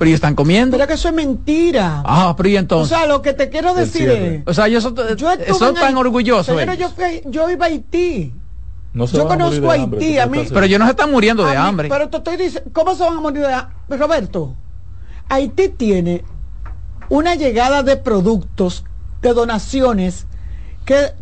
Pero 0.00 0.08
ellos 0.08 0.16
están 0.16 0.34
comiendo. 0.34 0.78
Pero 0.78 0.88
que 0.88 0.94
eso 0.94 1.08
es 1.08 1.14
mentira. 1.14 2.02
Ah, 2.06 2.32
pero 2.34 2.48
y 2.48 2.56
o 2.56 2.58
entonces. 2.58 2.96
sea, 2.96 3.06
lo 3.06 3.20
que 3.20 3.34
te 3.34 3.50
quiero 3.50 3.74
decir 3.74 4.08
es. 4.08 4.42
O 4.46 4.54
sea, 4.54 4.66
ellos 4.66 4.82
son, 4.82 4.96
Yo 4.96 5.30
en 5.30 5.74
tan 5.74 5.94
orgullosos. 5.98 6.46
Señora, 6.46 6.72
ellos. 6.72 6.94
yo, 6.96 7.04
fui- 7.04 7.22
yo 7.26 7.50
iba 7.50 7.66
a 7.66 7.68
Haití. 7.68 8.32
No 8.94 9.04
yo 9.04 9.24
a 9.26 9.28
conozco 9.28 9.70
hambre, 9.70 9.98
Haití, 10.00 10.14
tú 10.16 10.22
a 10.22 10.26
mí-. 10.26 10.46
Pero 10.48 10.64
ellos 10.64 10.78
no 10.80 10.86
se 10.86 10.92
están 10.92 11.10
muriendo 11.12 11.44
de 11.44 11.50
A 11.54 11.60
mí- 11.60 11.68
hambre. 11.68 11.88
Pero 11.90 12.08
te 12.08 12.16
estoy 12.16 12.38
diciendo, 12.38 12.70
¿cómo 12.72 12.94
se 12.94 13.04
van 13.04 13.18
a 13.18 13.20
morir 13.20 13.42
de 13.42 13.52
hambre? 13.52 13.98
Roberto, 13.98 14.54
Haití 15.28 15.68
tiene 15.68 16.24
una 17.10 17.34
llegada 17.34 17.82
de 17.82 17.98
productos, 17.98 18.84
de 19.20 19.34
donaciones, 19.34 20.26
que, 20.86 21.12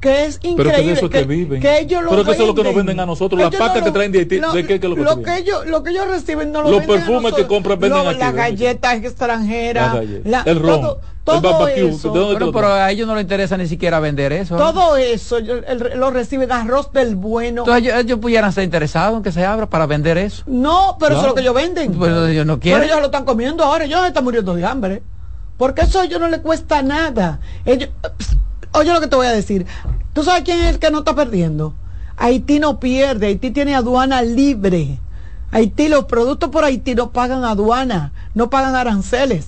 que 0.00 0.24
es 0.24 0.38
Pero 0.38 0.54
que 0.56 0.62
de 0.62 0.68
increíble. 0.70 0.92
eso 0.94 1.04
es 1.06 1.10
que 1.12 1.24
viven. 1.24 1.60
que 1.60 1.78
ellos 1.80 2.02
lo 2.02 2.10
Pero 2.10 2.24
que 2.24 2.30
eso 2.32 2.42
es 2.42 2.48
lo 2.48 2.54
que 2.54 2.64
nos 2.64 2.74
venden. 2.74 3.00
a 3.00 3.06
nosotros. 3.06 3.38
Las 3.38 3.48
Ellos 3.48 3.60
pacas 3.60 3.80
no 3.80 3.84
que 3.84 3.90
traen 3.92 4.12
de 4.12 4.18
Haití, 4.20 4.38
lo- 4.38 4.52
¿de 4.52 4.62
qué- 4.66 4.80
qué 4.80 4.86
es 4.86 4.90
lo 4.90 4.96
que 4.96 5.02
lo 5.02 5.22
que 5.22 5.36
ellos 5.36 5.66
Lo 5.66 5.82
que 5.82 5.90
ellos 5.90 6.06
reciben 6.08 6.50
no 6.52 6.62
lo 6.62 6.70
Los 6.70 6.80
venden 6.80 6.96
a 6.96 7.04
perfumes 7.06 7.34
que 7.34 7.46
compran 7.46 7.78
venden 7.78 8.02
Lo- 8.04 8.08
aquí, 8.08 8.18
Las 8.18 8.34
galletas 8.34 8.94
extranjeras. 8.94 9.96
La- 10.24 10.42
El 10.46 10.58
ron, 10.58 10.80
todo, 11.22 11.36
el 11.36 11.40
barbecue, 11.42 11.88
eso. 11.90 12.12
¿de 12.12 12.18
dónde 12.18 12.34
Bueno, 12.34 12.38
te 12.38 12.44
lo 12.46 12.52
pero 12.52 12.72
a 12.72 12.90
ellos 12.90 13.06
no 13.06 13.14
les 13.14 13.22
interesa 13.24 13.56
ni 13.58 13.66
siquiera 13.66 14.00
vender 14.00 14.32
eso. 14.32 14.54
¿eh? 14.54 14.58
Todo 14.58 14.96
eso 14.96 15.36
el- 15.36 15.64
el- 15.68 15.92
lo 16.00 16.10
reciben 16.10 16.50
arroz 16.50 16.90
del 16.92 17.14
bueno. 17.16 17.62
Entonces 17.62 17.84
ellos, 17.84 18.00
ellos 18.00 18.18
pudieran 18.20 18.52
ser 18.54 18.64
interesados 18.64 19.18
en 19.18 19.22
que 19.22 19.32
se 19.32 19.44
abra 19.44 19.68
para 19.68 19.84
vender 19.86 20.16
eso. 20.16 20.44
No, 20.46 20.96
pero 20.98 21.12
eso 21.12 21.20
es 21.22 21.28
lo 21.28 21.34
que 21.34 21.42
ellos 21.42 21.54
venden. 21.54 21.92
Pero 22.00 22.26
ellos 22.26 22.46
no 22.46 22.54
Pero 22.54 22.60
quieren. 22.62 22.82
ellos 22.84 22.98
lo 23.00 23.04
están 23.06 23.26
comiendo 23.26 23.62
ahora, 23.64 23.84
ellos 23.84 24.06
están 24.06 24.24
muriendo 24.24 24.54
de 24.54 24.64
hambre. 24.64 25.02
Porque 25.58 25.82
eso 25.82 26.00
a 26.00 26.04
ellos 26.06 26.18
no 26.18 26.28
les 26.28 26.40
cuesta 26.40 26.80
nada. 26.82 27.38
Ellos, 27.66 27.90
oye 28.72 28.92
lo 28.92 29.00
que 29.00 29.06
te 29.08 29.16
voy 29.16 29.26
a 29.26 29.32
decir. 29.32 29.66
¿Tú 30.12 30.22
sabes 30.22 30.42
quién 30.44 30.58
es 30.60 30.66
el 30.74 30.78
que 30.78 30.90
no 30.90 30.98
está 30.98 31.14
perdiendo? 31.14 31.74
Haití 32.16 32.58
no 32.58 32.80
pierde, 32.80 33.28
Haití 33.28 33.50
tiene 33.50 33.74
aduana 33.74 34.22
libre. 34.22 34.98
Haití, 35.52 35.88
los 35.88 36.04
productos 36.04 36.50
por 36.50 36.64
Haití 36.64 36.94
no 36.94 37.10
pagan 37.10 37.44
aduana, 37.44 38.12
no 38.34 38.50
pagan 38.50 38.76
aranceles. 38.76 39.46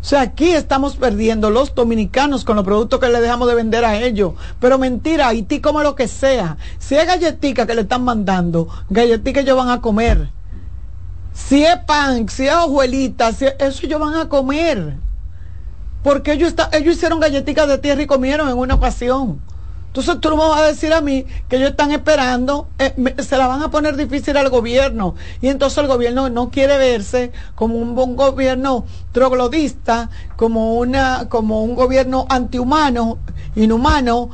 O 0.00 0.04
sea, 0.04 0.22
aquí 0.22 0.50
estamos 0.52 0.96
perdiendo 0.96 1.50
los 1.50 1.74
dominicanos 1.74 2.44
con 2.44 2.56
los 2.56 2.64
productos 2.64 3.00
que 3.00 3.08
le 3.08 3.20
dejamos 3.20 3.48
de 3.48 3.54
vender 3.56 3.84
a 3.84 3.96
ellos. 3.98 4.32
Pero 4.60 4.78
mentira, 4.78 5.28
Haití 5.28 5.60
come 5.60 5.82
lo 5.82 5.94
que 5.94 6.08
sea. 6.08 6.56
Si 6.78 6.94
es 6.94 7.06
galletica 7.06 7.66
que 7.66 7.74
le 7.74 7.82
están 7.82 8.04
mandando, 8.04 8.68
galletica 8.88 9.40
ellos 9.40 9.56
van 9.56 9.70
a 9.70 9.80
comer. 9.80 10.30
Si 11.34 11.64
es 11.64 11.76
pan, 11.86 12.28
si 12.28 12.46
es 12.46 12.54
hojuelita, 12.54 13.32
si 13.32 13.46
es- 13.46 13.54
eso 13.58 13.86
ellos 13.86 14.00
van 14.00 14.14
a 14.14 14.28
comer. 14.28 14.96
Porque 16.08 16.32
ellos, 16.32 16.48
está- 16.48 16.70
ellos 16.72 16.96
hicieron 16.96 17.20
galletitas 17.20 17.68
de 17.68 17.76
tierra 17.76 18.00
y 18.00 18.06
comieron 18.06 18.48
en 18.48 18.56
una 18.56 18.76
ocasión. 18.76 19.42
Entonces 19.88 20.18
tú 20.22 20.30
no 20.30 20.36
me 20.38 20.48
vas 20.48 20.62
a 20.62 20.66
decir 20.68 20.90
a 20.94 21.02
mí 21.02 21.26
que 21.50 21.56
ellos 21.56 21.72
están 21.72 21.92
esperando, 21.92 22.66
eh, 22.78 22.94
se 23.18 23.36
la 23.36 23.46
van 23.46 23.62
a 23.62 23.70
poner 23.70 23.94
difícil 23.94 24.34
al 24.38 24.48
gobierno. 24.48 25.16
Y 25.42 25.48
entonces 25.48 25.76
el 25.76 25.86
gobierno 25.86 26.30
no 26.30 26.48
quiere 26.48 26.78
verse 26.78 27.30
como 27.54 27.74
un 27.74 27.94
buen 27.94 28.16
gobierno 28.16 28.86
troglodista, 29.12 30.08
como, 30.36 30.76
una, 30.78 31.28
como 31.28 31.62
un 31.62 31.74
gobierno 31.74 32.24
antihumano, 32.30 33.18
inhumano, 33.54 34.30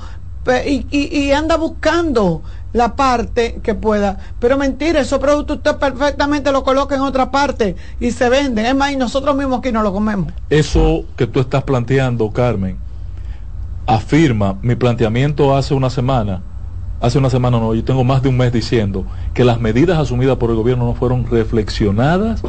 y 0.70 1.32
anda 1.32 1.56
buscando 1.56 2.42
la 2.74 2.96
parte 2.96 3.60
que 3.62 3.74
pueda. 3.74 4.18
Pero 4.40 4.58
mentira, 4.58 5.00
esos 5.00 5.20
productos 5.20 5.58
usted 5.58 5.76
perfectamente 5.76 6.52
lo 6.52 6.64
coloca 6.64 6.96
en 6.96 7.00
otra 7.00 7.30
parte 7.30 7.76
y 8.00 8.10
se 8.10 8.28
venden. 8.28 8.66
Es 8.66 8.74
más, 8.74 8.92
y 8.92 8.96
nosotros 8.96 9.34
mismos 9.34 9.60
aquí 9.60 9.72
no 9.72 9.82
lo 9.82 9.92
comemos. 9.92 10.32
Eso 10.50 11.04
que 11.16 11.26
tú 11.26 11.40
estás 11.40 11.62
planteando, 11.62 12.30
Carmen, 12.32 12.76
afirma 13.86 14.58
mi 14.60 14.74
planteamiento 14.74 15.56
hace 15.56 15.72
una 15.72 15.88
semana. 15.88 16.42
Hace 17.00 17.18
una 17.18 17.30
semana 17.30 17.58
no, 17.58 17.74
yo 17.74 17.84
tengo 17.84 18.02
más 18.02 18.22
de 18.22 18.28
un 18.28 18.36
mes 18.36 18.52
diciendo 18.52 19.06
que 19.34 19.44
las 19.44 19.60
medidas 19.60 19.98
asumidas 19.98 20.36
por 20.36 20.50
el 20.50 20.56
gobierno 20.56 20.84
no 20.84 20.94
fueron 20.94 21.26
reflexionadas, 21.26 22.42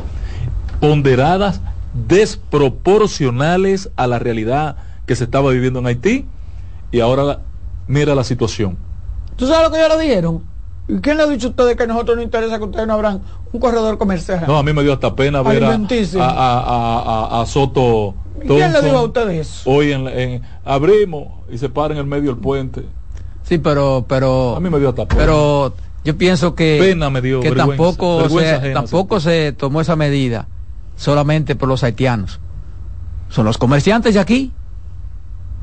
ponderadas, 0.79 1.62
desproporcionales 2.08 3.91
a 3.96 4.08
la 4.08 4.17
realidad 4.17 4.77
que 5.05 5.15
se 5.15 5.25
estaba 5.25 5.51
viviendo 5.51 5.79
en 5.79 5.86
Haití. 5.86 6.25
Y 6.91 7.01
ahora 7.01 7.41
mira 7.88 8.15
la 8.15 8.24
situación. 8.24 8.85
¿Tú 9.36 9.48
sabes 9.48 9.63
lo 9.68 9.72
que 9.72 9.84
ellos 9.86 9.98
le 9.98 10.04
dijeron? 10.04 10.44
¿Y 10.88 10.98
quién 11.00 11.18
le 11.18 11.24
ha 11.24 11.27
dicho 11.27 11.48
a 11.48 11.50
ustedes 11.50 11.75
que 11.75 11.84
a 11.84 11.88
nosotros 11.88 12.15
nos 12.18 12.25
interesa 12.25 12.58
que 12.60 12.63
ustedes 12.65 12.86
no 12.88 12.94
abran 12.94 13.22
un 13.51 13.60
corredor 13.60 13.98
comercial? 13.98 14.44
No, 14.48 14.58
a 14.58 14.63
mí 14.63 14.72
me 14.72 14.84
dio 14.84 14.94
hasta 14.94 15.15
pena 15.15 15.42
ver 15.42 15.63
a, 15.63 15.68
Alimenticio. 15.70 16.22
a, 16.22 16.27
a- 16.30 17.38
a- 17.39 17.42
a 17.42 17.46
Soto. 17.46 18.13
¿Y 18.44 18.48
quién 18.48 18.58
le 18.60 18.63
Thompson 18.65 18.86
dijo 18.86 18.98
a 18.98 19.04
ustedes 19.04 19.48
eso? 19.48 19.70
Hoy 19.70 19.92
en, 19.94 20.08
en- 20.08 20.42
abrimos 20.63 21.27
y 21.51 21.58
se 21.58 21.70
para 21.70 21.94
en 21.96 22.00
el 22.00 22.06
medio 22.06 22.32
del 22.34 22.38
puente. 22.42 22.84
Sí, 23.44 23.58
pero, 23.58 24.06
pero, 24.08 24.56
A 24.56 24.60
mí 24.60 24.70
me 24.70 24.77
dio 24.80 24.89
hasta 24.89 25.08
pena. 25.08 25.20
pero 25.22 25.74
yo 26.04 26.18
pienso 26.18 26.54
que, 26.56 26.77
Pena 26.80 27.10
me 27.10 27.22
dio, 27.22 27.39
que 27.42 27.50
vergüenza, 27.50 27.77
tampoco, 27.84 28.18
vergüenza 28.18 28.50
se, 28.51 28.56
ajena, 28.58 28.74
tampoco 28.82 29.20
se 29.20 29.51
tomó 29.54 29.82
esa 29.82 29.96
medida 29.96 30.48
solamente 30.96 31.56
por 31.56 31.68
los 31.68 31.84
haitianos. 31.84 32.39
Son 33.30 33.46
los 33.46 33.58
comerciantes 33.58 34.13
de 34.13 34.20
aquí 34.20 34.51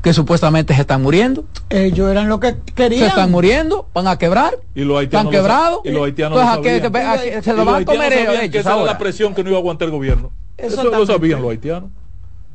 que 0.03 0.13
supuestamente 0.13 0.75
se 0.75 0.81
están 0.81 1.01
muriendo. 1.01 1.45
Ellos 1.69 2.11
eran 2.11 2.27
lo 2.29 2.39
que 2.39 2.49
Se 2.51 2.73
querían. 2.75 3.05
están 3.07 3.31
muriendo, 3.31 3.87
van 3.93 4.07
a 4.07 4.17
quebrar. 4.17 4.59
Y 4.75 4.81
los 4.83 5.01
Están 5.01 5.25
haitianos 5.25 5.25
lo 5.25 5.31
sa- 5.31 5.37
quebrados. 5.41 5.79
y 5.85 5.91
los 5.91 6.03
haitianos 6.05 6.39
Entonces, 6.39 6.55
lo 6.55 6.59
¿a 6.59 6.63
qué- 6.63 6.81
sabían. 6.81 7.09
a 7.09 7.21
qué- 7.21 7.39
Y 7.39 7.41
se 7.41 7.53
lo 7.53 7.65
van 7.65 7.81
a 7.81 7.85
comer 7.85 8.13
ellos 8.13 8.35
que 8.51 8.57
esa 8.59 8.69
era 8.69 8.71
ahora. 8.79 8.91
la 8.91 8.97
presión 8.99 9.33
que 9.33 9.43
no 9.43 9.49
iba 9.49 9.57
a 9.57 9.61
aguantar 9.61 9.85
el 9.87 9.91
gobierno. 9.93 10.31
Eso 10.57 10.75
lo 10.75 10.81
Exactamente. 10.89 11.13
sabían 11.13 11.41
los 11.41 11.51
haitianos. 11.51 11.89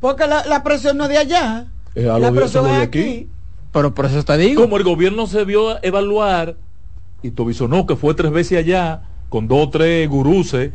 Porque 0.00 0.26
la, 0.26 0.44
la 0.44 0.62
presión 0.62 0.96
no 0.98 1.04
es 1.04 1.10
de 1.10 1.18
allá. 1.18 1.66
Es 1.94 2.04
a 2.06 2.12
lo 2.12 2.18
la 2.18 2.30
presión 2.32 2.64
eso 2.66 2.72
es 2.74 2.76
de 2.78 2.82
aquí. 2.84 2.98
aquí. 3.00 3.28
Pero 3.72 3.94
por 3.94 4.04
eso 4.06 4.22
te 4.22 4.36
digo. 4.36 4.62
Como 4.62 4.76
el 4.76 4.84
gobierno 4.84 5.26
se 5.26 5.44
vio 5.44 5.82
evaluar 5.82 6.56
y 7.22 7.30
Tobisonó, 7.30 7.86
que 7.86 7.96
fue 7.96 8.12
tres 8.14 8.30
veces 8.30 8.58
allá, 8.58 9.02
con 9.30 9.48
dos 9.48 9.66
o 9.66 9.70
tres 9.70 10.08
guruses 10.08 10.70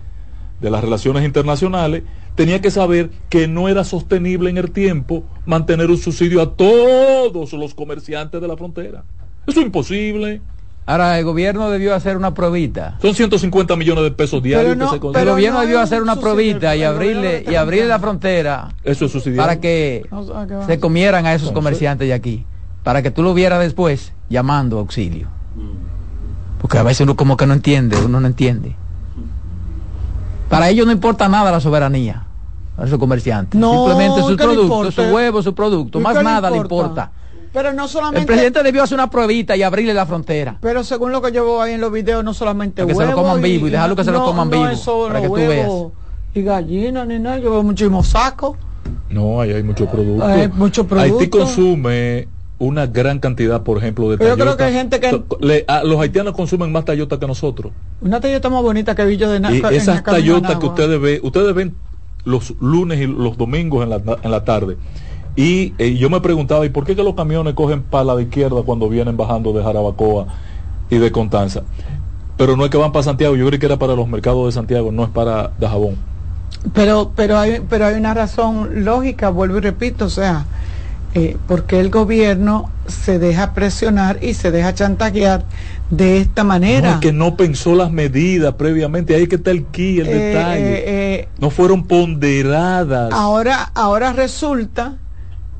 de 0.59 0.69
las 0.71 0.83
relaciones 0.83 1.23
internacionales, 1.23 2.03
tenía 2.35 2.61
que 2.61 2.71
saber 2.71 3.11
que 3.29 3.47
no 3.47 3.69
era 3.69 3.83
sostenible 3.83 4.49
en 4.49 4.57
el 4.57 4.71
tiempo 4.71 5.23
mantener 5.45 5.89
un 5.89 5.97
subsidio 5.97 6.41
a 6.41 6.55
todos 6.55 7.53
los 7.53 7.73
comerciantes 7.73 8.41
de 8.41 8.47
la 8.47 8.57
frontera. 8.57 9.03
Eso 9.47 9.59
es 9.59 9.65
imposible. 9.65 10.41
Ahora 10.85 11.17
el 11.17 11.23
gobierno 11.23 11.69
debió 11.69 11.95
hacer 11.95 12.17
una 12.17 12.33
probita. 12.33 12.97
Son 13.01 13.15
150 13.15 13.75
millones 13.77 14.03
de 14.03 14.11
pesos 14.11 14.43
diarios 14.43 14.75
no, 14.75 14.85
que 14.85 14.89
se 14.89 14.95
El 14.95 14.99
pero 14.99 15.11
consiguen. 15.13 15.33
gobierno 15.33 15.59
no 15.59 15.65
debió 15.65 15.79
hacer 15.79 16.01
un 16.01 16.09
una 16.09 16.19
probita 16.19 16.75
y 16.75 16.81
el 16.81 16.87
abrirle 16.87 17.45
y 17.49 17.55
abrirle 17.55 17.87
la 17.87 17.99
frontera 17.99 18.69
Eso 18.83 19.05
es 19.05 19.11
subsidiario. 19.11 19.41
para 19.43 19.61
que 19.61 20.03
No, 20.11 20.25
ah, 20.35 20.45
¿qué 20.47 20.55
va 20.55 20.63
a 20.63 20.67
se 20.67 20.79
comieran 20.81 21.25
a 21.25 21.33
esos 21.33 21.47
Entonces- 21.49 21.53
comerciantes 21.53 22.07
de 22.09 22.13
aquí, 22.13 22.45
para 22.83 23.01
que 23.01 23.11
tú 23.11 23.23
lo 23.23 23.33
vieras 23.33 23.61
después 23.61 24.11
llamando 24.29 24.77
auxilio. 24.79 25.29
Porque 26.59 26.77
a 26.77 26.83
veces 26.83 27.01
uno 27.01 27.15
como 27.15 27.37
que 27.37 27.45
no 27.47 27.53
entiende, 27.53 27.97
uno 28.03 28.19
no 28.19 28.27
entiende. 28.27 28.75
Para 30.53 30.69
ellos 30.69 30.85
no 30.85 30.91
importa 30.91 31.27
nada 31.27 31.51
la 31.51 31.59
soberanía, 31.59 32.23
a 32.77 32.85
esos 32.85 32.99
comerciantes. 32.99 33.59
No, 33.59 33.87
Simplemente 33.87 34.21
sus 34.21 34.37
¿qué 34.37 34.47
le 34.47 34.53
productos, 34.53 34.93
sus 34.93 35.11
huevos, 35.11 35.43
sus 35.43 35.53
productos, 35.53 35.99
¿Y 35.99 36.03
más 36.03 36.23
nada 36.23 36.49
le 36.49 36.57
importa. 36.57 37.11
Pero 37.51 37.73
no 37.73 37.87
solamente. 37.87 38.21
El 38.21 38.25
presidente 38.25 38.63
debió 38.63 38.83
hacer 38.83 38.95
una 38.95 39.09
pruebita 39.09 39.55
y 39.55 39.63
abrirle 39.63 39.93
la 39.93 40.05
frontera. 40.05 40.57
Pero 40.59 40.83
según 40.83 41.11
lo 41.11 41.21
que 41.21 41.31
yo 41.31 41.43
veo 41.43 41.61
ahí 41.61 41.73
en 41.73 41.81
los 41.81 41.91
videos, 41.91 42.23
no 42.23 42.33
solamente 42.33 42.81
Para 42.81 42.87
que 42.87 42.93
se 42.93 43.01
lo 43.01 43.09
huevos 43.09 43.23
coman 43.23 43.41
vivo 43.41 43.67
y 43.67 43.69
dejarlo 43.71 43.95
que 43.95 44.03
se 44.03 44.11
lo 44.11 44.25
coman 44.25 44.49
no 44.49 44.57
vivo, 44.57 44.67
es 44.69 44.79
solo 44.79 45.07
para 45.07 45.21
que 45.21 45.27
tú 45.27 45.33
huevos 45.33 45.91
Y 46.33 46.41
gallinas 46.41 47.07
ni 47.07 47.19
nada. 47.19 47.39
Yo 47.39 47.51
veo 47.51 47.63
muchísimos 47.63 48.07
sacos. 48.07 48.57
No, 49.09 49.41
ahí 49.41 49.53
hay 49.53 49.63
mucho 49.63 49.87
producto. 49.87 50.25
Hay 50.25 50.47
mucho 50.49 50.87
producto. 50.87 51.19
Haití 51.19 51.29
consume 51.29 52.27
una 52.59 52.85
gran 52.87 53.19
cantidad, 53.19 53.63
por 53.63 53.77
ejemplo, 53.77 54.09
de 54.09 54.17
Pero 54.17 54.31
yo 54.37 54.43
creo 54.43 54.57
que 54.57 54.63
hay 54.63 54.73
gente 54.73 54.99
que- 54.99 55.09
To- 55.09 55.37
le- 55.41 55.65
a- 55.67 55.83
los 55.83 55.99
haitianos 55.99 56.33
consumen 56.33 56.71
más 56.71 56.85
Toyota 56.85 57.19
que 57.19 57.27
nosotros. 57.27 57.73
Una 58.01 58.21
Toyota 58.21 58.49
más 58.49 58.61
bonita 58.61 58.95
que 58.95 59.05
Villo 59.05 59.29
de 59.29 59.39
Na- 59.39 59.51
Y 59.51 59.61
esas 59.75 60.03
Toyota 60.03 60.59
que 60.59 60.65
ustedes 60.67 61.01
ven, 61.01 61.19
ustedes 61.23 61.53
ven 61.53 61.75
los 62.25 62.53
lunes 62.61 62.99
y 63.01 63.07
los 63.07 63.37
domingos 63.37 63.83
en 63.83 63.89
la, 63.89 64.01
en 64.21 64.31
la 64.31 64.45
tarde. 64.45 64.77
Y 65.35 65.73
eh, 65.79 65.95
yo 65.97 66.09
me 66.09 66.21
preguntaba, 66.21 66.65
¿y 66.65 66.69
por 66.69 66.85
qué 66.85 66.95
que 66.95 67.03
los 67.03 67.15
camiones 67.15 67.53
cogen 67.55 67.81
para 67.81 68.03
la 68.05 68.15
de 68.15 68.23
izquierda 68.23 68.61
cuando 68.63 68.87
vienen 68.87 69.17
bajando 69.17 69.51
de 69.51 69.63
Jarabacoa 69.63 70.27
y 70.89 70.97
de 70.99 71.11
Contanza? 71.11 71.63
Pero 72.37 72.55
no 72.55 72.63
es 72.65 72.71
que 72.71 72.77
van 72.77 72.91
para 72.91 73.03
Santiago, 73.03 73.35
yo 73.35 73.45
creo 73.47 73.59
que 73.59 73.65
era 73.65 73.77
para 73.77 73.95
los 73.95 74.07
mercados 74.07 74.45
de 74.45 74.51
Santiago, 74.51 74.91
no 74.91 75.03
es 75.03 75.09
para 75.09 75.51
Dajabón. 75.59 75.95
Pero, 76.73 77.11
pero 77.15 77.37
hay, 77.37 77.61
pero 77.67 77.85
hay 77.87 77.95
una 77.95 78.13
razón 78.13 78.85
lógica, 78.85 79.29
vuelvo 79.29 79.57
y 79.57 79.61
repito, 79.61 80.05
o 80.05 80.09
sea, 80.09 80.45
eh, 81.15 81.37
porque 81.47 81.79
el 81.79 81.89
gobierno 81.89 82.71
se 82.87 83.19
deja 83.19 83.53
presionar 83.53 84.19
y 84.21 84.33
se 84.33 84.51
deja 84.51 84.73
chantajear 84.73 85.45
de 85.89 86.17
esta 86.17 86.43
manera. 86.43 86.95
No, 86.95 86.99
que 86.99 87.13
no 87.13 87.37
pensó 87.37 87.75
las 87.75 87.91
medidas 87.91 88.55
previamente, 88.55 89.15
ahí 89.15 89.27
que 89.27 89.35
está 89.35 89.51
el 89.51 89.65
key, 89.65 89.99
el 89.99 90.07
eh, 90.07 90.13
detalle. 90.13 90.83
Eh, 90.85 91.27
no 91.39 91.49
fueron 91.49 91.83
ponderadas. 91.85 93.13
Ahora, 93.13 93.71
ahora 93.75 94.13
resulta 94.13 94.97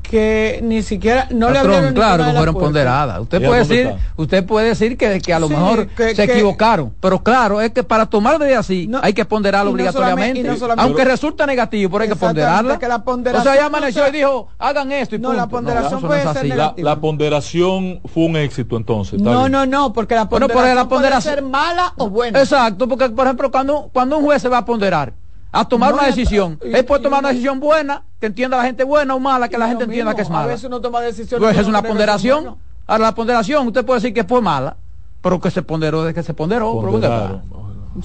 que 0.08 0.60
ni 0.62 0.82
siquiera 0.82 1.26
no 1.30 1.50
le 1.50 1.58
abrieron 1.58 1.94
claro 1.94 2.24
que 2.24 2.32
fueron 2.32 2.54
ponderadas. 2.54 3.20
Usted 3.20 3.44
puede 3.44 3.60
decir 3.60 3.94
usted 4.16 4.44
puede 4.46 4.68
decir 4.68 4.96
que, 4.96 5.20
que 5.20 5.34
a 5.34 5.38
lo 5.38 5.48
mejor 5.48 5.88
se 5.96 6.22
equivocaron 6.22 6.92
pero 7.00 7.22
claro 7.22 7.60
es 7.60 7.72
que 7.72 7.82
para 7.82 8.06
tomar 8.06 8.38
de 8.38 8.54
así 8.54 8.90
hay 9.02 9.12
que 9.12 9.24
ponderarlo 9.24 9.70
obligatoriamente. 9.70 10.48
aunque 10.76 11.04
resulta 11.04 11.46
negativo 11.46 11.90
pero 11.90 12.02
hay 12.02 12.08
que 12.08 12.16
ponderarla. 12.16 12.78
que 12.78 12.88
la 12.88 13.02
o 13.04 13.42
sea 13.42 13.56
ya 13.56 13.66
amaneció 13.66 14.06
y 14.08 14.12
dijo 14.12 14.48
hagan 14.58 14.92
esto 14.92 15.16
y 15.16 15.18
no 15.18 15.32
la 15.32 15.48
ponderación 15.48 16.00
puede 16.00 16.32
ser 16.32 16.46
la, 16.76 17.00
ponderación 17.00 18.00
fue 18.04 18.24
un 18.24 18.36
éxito 18.36 18.76
entonces 18.76 19.20
no 19.20 19.48
no 19.48 19.66
no 19.66 19.92
porque 19.92 20.14
la 20.14 20.28
ponderación, 20.28 20.88
puede 20.88 21.20
ser 21.20 21.42
mala 21.42 21.92
o 21.96 22.08
buena. 22.08 22.40
Exacto 22.40 22.88
porque 22.88 23.08
por 23.08 23.26
ejemplo 23.26 23.50
cuando 23.50 23.90
cuando 23.92 24.18
un 24.18 24.24
juez 24.24 24.42
se 24.42 24.48
va 24.48 24.58
a 24.58 24.64
ponderar 24.64 25.12
a 25.54 25.64
tomar 25.64 25.94
una 25.94 26.06
decisión. 26.06 26.58
Él 26.60 26.84
puede 26.84 27.02
tomar 27.02 27.20
una 27.20 27.28
decisión 27.28 27.60
buena, 27.60 28.02
que 28.18 28.26
entienda 28.26 28.56
la 28.56 28.64
gente 28.64 28.82
buena 28.82 29.14
o 29.14 29.20
mala, 29.20 29.48
que 29.48 29.56
la 29.56 29.68
gente 29.68 29.84
entienda 29.84 30.14
que 30.14 30.22
es 30.22 30.30
mala. 30.30 30.44
A 30.44 30.48
veces 30.48 30.64
uno 30.64 30.80
toma 30.80 31.00
decisiones. 31.00 31.46
Pues 31.46 31.56
es 31.56 31.68
una 31.68 31.80
ponderación. 31.80 32.56
Ahora 32.86 33.04
la 33.04 33.14
ponderación, 33.14 33.68
usted 33.68 33.84
puede 33.84 34.00
decir 34.00 34.12
que 34.12 34.24
fue 34.24 34.42
mala, 34.42 34.76
pero 35.22 35.40
que 35.40 35.50
se 35.50 35.62
ponderó 35.62 36.02
de 36.02 36.12
que 36.12 36.22
se 36.22 36.34
ponderó. 36.34 36.82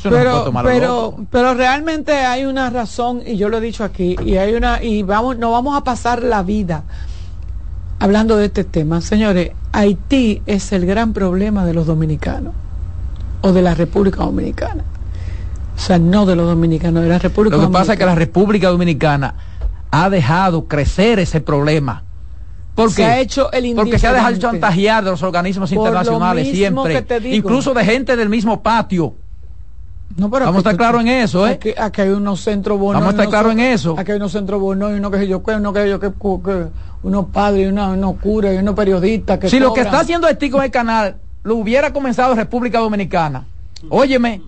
Pero, 0.04 0.52
pero, 0.64 1.16
pero, 1.32 1.54
realmente 1.56 2.12
hay 2.14 2.46
una 2.46 2.70
razón 2.70 3.24
y 3.26 3.38
yo 3.38 3.50
lo 3.50 3.58
he 3.58 3.62
dicho 3.62 3.84
aquí 3.84 4.16
y 4.24 4.38
hay 4.38 4.54
una 4.54 4.84
y 4.84 5.02
vamos 5.02 5.40
no 5.40 5.52
vamos 5.52 5.76
a 5.76 5.84
pasar 5.84 6.22
la 6.22 6.44
vida 6.44 6.84
hablando 7.98 8.38
de 8.38 8.46
este 8.46 8.64
tema 8.64 9.02
señores 9.02 9.52
Haití 9.72 10.44
es 10.46 10.72
el 10.74 10.86
gran 10.86 11.12
problema 11.14 11.66
de 11.66 11.74
los 11.74 11.88
dominicanos 11.88 12.54
o 13.42 13.52
de 13.52 13.64
la 13.64 13.74
República 13.74 14.24
Dominicana 14.26 14.84
o 15.80 15.82
sea, 15.82 15.98
no 15.98 16.26
de 16.26 16.36
los 16.36 16.46
dominicanos, 16.46 17.04
de 17.04 17.10
la 17.10 17.20
República 17.20 17.56
Lo 17.56 17.68
que 17.68 17.72
pasa 17.72 17.94
es 17.94 18.00
que 18.00 18.06
la 18.06 18.16
República 18.16 18.68
Dominicana 18.68 19.34
ha 19.92 20.10
dejado 20.10 20.68
crecer 20.68 21.20
ese 21.20 21.40
problema. 21.40 22.04
Porque 22.76 22.96
se 22.96 23.06
ha 23.06 23.20
hecho 23.20 23.50
el 23.54 23.76
Porque 23.76 23.98
se 23.98 24.08
ha 24.08 24.14
dejado 24.14 24.36
chantajear 24.36 25.06
de 25.06 25.12
los 25.12 25.24
organismos 25.24 25.72
internacionales 25.72 26.50
siempre. 26.50 27.06
Incluso 27.32 27.74
de 27.74 27.86
gente 27.86 28.18
del 28.18 28.28
mismo 28.28 28.62
patio. 28.62 29.16
No, 30.18 30.30
pero 30.30 30.46
Vamos 30.46 30.58
a 30.58 30.72
estar 30.72 30.76
claros 30.76 31.02
en 31.02 31.08
eso, 31.08 31.48
¿eh? 31.48 31.58
Aquí, 31.78 32.02
hay 32.02 32.10
unos 32.10 32.42
centros 32.42 32.78
buenos. 32.78 33.02
Vamos 33.02 33.14
a 33.14 33.24
estar 33.24 33.30
claros 33.30 33.54
en 33.54 33.62
eso. 33.62 33.96
Aquí 33.98 34.12
hay 34.12 34.18
unos 34.18 34.34
centros 34.34 34.60
buenos 34.60 34.92
y 34.92 34.96
uno 34.96 35.10
que 35.10 35.28
yo, 35.28 35.42
uno 35.46 35.72
que 35.72 35.90
yo, 35.90 36.00
que, 36.00 36.12
unos 37.04 37.26
padres, 37.28 37.72
unos, 37.72 37.96
unos 37.96 38.16
curas 38.18 38.54
y 38.54 38.58
unos 38.58 38.76
periodistas 38.76 39.40
que. 39.40 39.50
Si 39.50 39.60
lo 39.60 39.74
que 39.74 39.82
está 39.82 40.02
haciendo 40.02 40.28
Estico 40.28 40.58
en 40.58 40.66
el 40.66 40.72
canal 40.72 41.16
lo 41.44 41.56
hubiera 41.56 41.94
comenzado 41.94 42.36
República 42.36 42.80
Dominicana, 42.80 43.46
óyeme, 43.90 44.42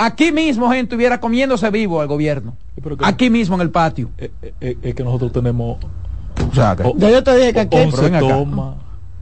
Aquí 0.00 0.30
mismo 0.30 0.68
gente 0.68 0.82
estuviera 0.84 1.18
comiéndose 1.18 1.68
vivo 1.70 2.00
al 2.00 2.06
gobierno. 2.06 2.56
aquí 3.00 3.30
mismo 3.30 3.56
en 3.56 3.62
el 3.62 3.70
patio. 3.70 4.10
Eh, 4.16 4.30
eh, 4.42 4.54
eh, 4.60 4.78
es, 4.80 4.94
que 4.94 5.02
nosotros 5.02 5.32
tenemos... 5.32 5.78
O 6.48 6.54
sea, 6.54 6.76
yo 6.76 7.24
te 7.24 7.36
dije 7.36 7.52
que 7.52 7.60
aquí... 7.60 7.76
Toma. 8.20 8.76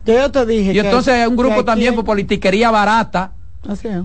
Yo 0.04 0.30
te 0.30 0.44
dije 0.44 0.74
y 0.74 0.78
entonces 0.78 1.14
hay 1.14 1.26
un 1.26 1.34
grupo 1.34 1.64
también 1.64 1.94
por 1.94 2.04
politiquería 2.04 2.70
barata. 2.70 3.32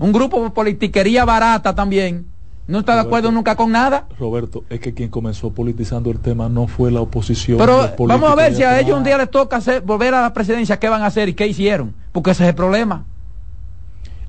Un 0.00 0.12
grupo 0.12 0.38
por 0.38 0.54
politiquería 0.54 1.26
barata 1.26 1.74
también. 1.74 2.26
No 2.66 2.78
está 2.78 2.94
de 2.94 3.02
acuerdo 3.02 3.30
nunca 3.30 3.54
con 3.54 3.70
nada. 3.70 4.06
Roberto, 4.18 4.64
es 4.70 4.80
que 4.80 4.94
quien 4.94 5.10
comenzó 5.10 5.50
politizando 5.50 6.10
el 6.10 6.20
tema 6.20 6.48
no 6.48 6.68
fue 6.68 6.90
la 6.90 7.02
oposición. 7.02 7.58
Pero 7.58 7.90
vamos 7.98 8.30
a 8.30 8.34
ver 8.34 8.54
si 8.54 8.62
a 8.62 8.80
ellos 8.80 8.96
un 8.96 9.04
día 9.04 9.18
les 9.18 9.30
toca 9.30 9.58
hacer, 9.58 9.82
volver 9.82 10.14
a 10.14 10.22
la 10.22 10.32
presidencia, 10.32 10.78
¿qué 10.78 10.88
van 10.88 11.02
a 11.02 11.06
hacer 11.06 11.28
y 11.28 11.34
qué 11.34 11.46
hicieron? 11.46 11.92
Porque 12.12 12.30
ese 12.30 12.44
es 12.44 12.48
el 12.48 12.54
problema 12.54 13.04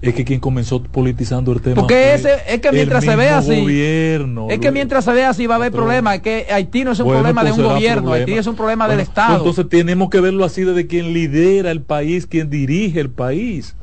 es 0.04 0.14
que 0.14 0.26
quien 0.26 0.40
comenzó 0.40 0.84
politizando 0.84 1.52
el 1.54 1.62
tema 1.62 1.82
porque 1.82 2.14
ese 2.14 2.36
es 2.48 2.60
que 2.60 2.72
mientras 2.72 3.04
se 3.04 3.16
ve 3.16 3.30
así 3.30 3.54
es 4.50 4.60
que 4.60 4.72
mientras 4.72 5.06
se 5.06 5.14
ve 5.14 5.24
así 5.24 5.48
va 5.48 5.56
a 5.56 5.58
haber 5.58 5.72
problemas 5.72 6.16
es 6.16 6.22
que 6.22 6.48
Haití 6.52 6.84
no 6.84 6.92
es 6.92 7.00
un 7.00 7.10
problema 7.10 7.44
de 7.44 7.52
un 7.52 7.64
gobierno 7.64 8.14
Haití 8.14 8.34
es 8.34 8.48
un 8.48 8.56
problema 8.56 8.88
del 8.88 9.00
Estado. 9.00 9.38
entonces 9.38 9.68
tenemos 9.70 10.10
que 10.10 10.20
verlo 10.20 10.44
así 10.46 10.64
desde 10.64 10.88
quien 10.88 11.14
lidera 11.14 11.72
el 11.72 11.82
país 11.82 12.28
quien 12.28 12.50
dirige 12.50 13.00
el 13.00 13.10
país. 13.10 13.76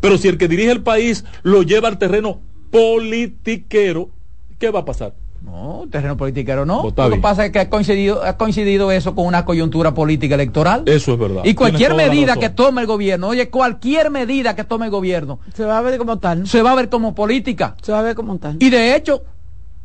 Pero 0.00 0.18
si 0.18 0.28
el 0.28 0.38
que 0.38 0.48
dirige 0.48 0.70
el 0.70 0.82
país 0.82 1.24
lo 1.42 1.62
lleva 1.62 1.88
al 1.88 1.98
terreno 1.98 2.40
politiquero 2.70 4.10
¿qué 4.58 4.70
va 4.70 4.80
a 4.80 4.84
pasar? 4.84 5.14
No, 5.46 5.84
terreno 5.90 6.16
politiquero 6.16 6.66
no. 6.66 6.82
Lo 6.82 7.10
que 7.10 7.16
pasa 7.18 7.46
es 7.46 7.52
que 7.52 7.60
ha 7.60 7.70
coincidido, 7.70 8.24
ha 8.24 8.36
coincidido 8.36 8.90
eso 8.90 9.14
con 9.14 9.26
una 9.26 9.44
coyuntura 9.44 9.94
política 9.94 10.34
electoral. 10.34 10.82
Eso 10.86 11.12
es 11.12 11.18
verdad. 11.18 11.42
Y 11.44 11.54
cualquier 11.54 11.94
medida 11.94 12.36
que 12.36 12.50
tome 12.50 12.80
el 12.80 12.88
gobierno, 12.88 13.28
oye, 13.28 13.48
cualquier 13.48 14.10
medida 14.10 14.56
que 14.56 14.64
tome 14.64 14.86
el 14.86 14.90
gobierno. 14.90 15.38
Se 15.54 15.64
va 15.64 15.78
a 15.78 15.82
ver 15.82 15.98
como 15.98 16.18
tal. 16.18 16.48
Se 16.48 16.62
va 16.62 16.72
a 16.72 16.74
ver 16.74 16.88
como 16.88 17.14
política. 17.14 17.76
Se 17.80 17.92
va 17.92 18.00
a 18.00 18.02
ver 18.02 18.16
como 18.16 18.36
tal. 18.38 18.56
Y 18.58 18.70
de 18.70 18.96
hecho, 18.96 19.22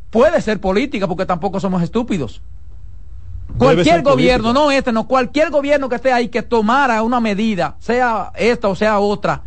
puede 0.10 0.42
ser 0.42 0.60
política 0.60 1.08
porque 1.08 1.28
tampoco 1.28 1.60
somos 1.60 1.84
estúpidos. 1.84 2.42
Cualquier 3.58 4.02
gobierno, 4.02 4.54
no 4.54 4.72
este, 4.72 4.92
no, 4.92 5.08
cualquier 5.08 5.52
gobierno 5.52 5.90
que 5.90 5.96
esté 5.96 6.12
ahí 6.12 6.30
que 6.30 6.42
tomara 6.42 7.04
una 7.04 7.20
medida, 7.20 7.76
sea 7.80 8.32
esta 8.36 8.70
o 8.70 8.76
sea 8.76 9.00
otra, 9.00 9.44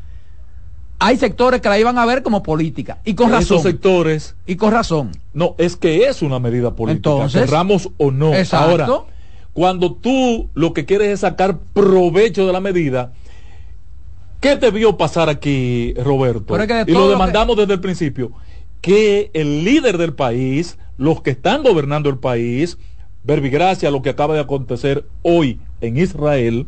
hay 0.98 1.16
sectores 1.16 1.61
que 1.61 1.68
la 1.68 1.78
iban 1.78 1.98
a 1.98 2.07
ver 2.07 2.22
como 2.22 2.42
política. 2.42 2.98
Y 3.04 3.14
con 3.14 3.30
razón. 3.30 3.59
Esos 3.59 3.62
sectores. 3.62 4.37
Y 4.46 4.57
con 4.57 4.72
razón. 4.72 5.12
No, 5.33 5.54
es 5.59 5.76
que 5.76 6.04
es 6.04 6.22
una 6.22 6.38
medida 6.38 6.74
política. 6.74 7.11
Entonces. 7.11 7.42
Cerramos 7.42 7.90
o 7.98 8.11
no. 8.11 8.33
Ahora, 8.52 8.88
cuando 9.52 9.92
tú 9.92 10.50
lo 10.54 10.72
que 10.72 10.85
quieres 10.85 11.09
es 11.09 11.20
sacar 11.20 11.59
provecho 11.72 12.46
de 12.46 12.52
la 12.52 12.61
medida, 12.61 13.12
¿qué 14.40 14.57
te 14.57 14.70
vio 14.70 14.96
pasar 14.96 15.28
aquí, 15.28 15.94
Roberto? 15.94 16.57
y 16.87 16.92
lo 16.92 17.09
demandamos 17.09 17.57
desde 17.57 17.74
el 17.74 17.80
principio. 17.80 18.33
Que 18.80 19.30
el 19.33 19.64
líder 19.64 19.96
del 19.96 20.12
país, 20.12 20.78
los 20.98 21.22
que 21.22 21.30
están 21.30 21.62
gobernando 21.62 22.11
el 22.11 22.18
país, 22.18 22.78
verbigracia 23.22 23.90
lo 23.90 24.02
que 24.02 24.11
acaba 24.11 24.35
de 24.35 24.40
acontecer 24.40 25.07
hoy 25.22 25.59
en 25.80 25.96
Israel, 25.96 26.66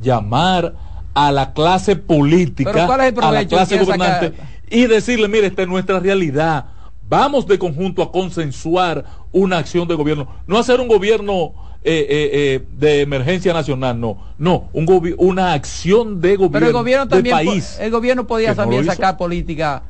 llamar 0.00 0.74
a 1.16 1.32
la 1.32 1.54
clase 1.54 1.96
política, 1.96 2.84
a 2.84 3.32
la 3.32 3.46
clase 3.46 3.78
gobernante 3.78 4.34
y 4.68 4.86
decirle, 4.86 5.28
mire, 5.28 5.46
esta 5.46 5.62
es 5.62 5.68
nuestra 5.68 5.98
realidad. 5.98 6.66
Vamos 7.08 7.46
de 7.46 7.58
conjunto 7.58 8.02
a 8.02 8.12
consensuar 8.12 9.02
una 9.32 9.56
acción 9.56 9.88
de 9.88 9.94
gobierno, 9.94 10.28
no 10.46 10.58
hacer 10.58 10.78
un 10.78 10.88
gobierno 10.88 11.54
eh, 11.82 12.06
eh, 12.10 12.30
eh, 12.32 12.66
de 12.76 13.00
emergencia 13.00 13.54
nacional, 13.54 13.98
no, 13.98 14.18
no, 14.36 14.68
un 14.74 15.14
una 15.16 15.54
acción 15.54 16.20
de 16.20 16.36
gobierno, 16.36 16.52
Pero 16.52 16.66
el 16.66 16.72
gobierno 16.74 17.08
también 17.08 17.34
país. 17.34 17.78
El 17.80 17.90
gobierno 17.92 18.26
podía 18.26 18.54
también 18.54 18.84
sacar 18.84 19.16
política 19.16 19.84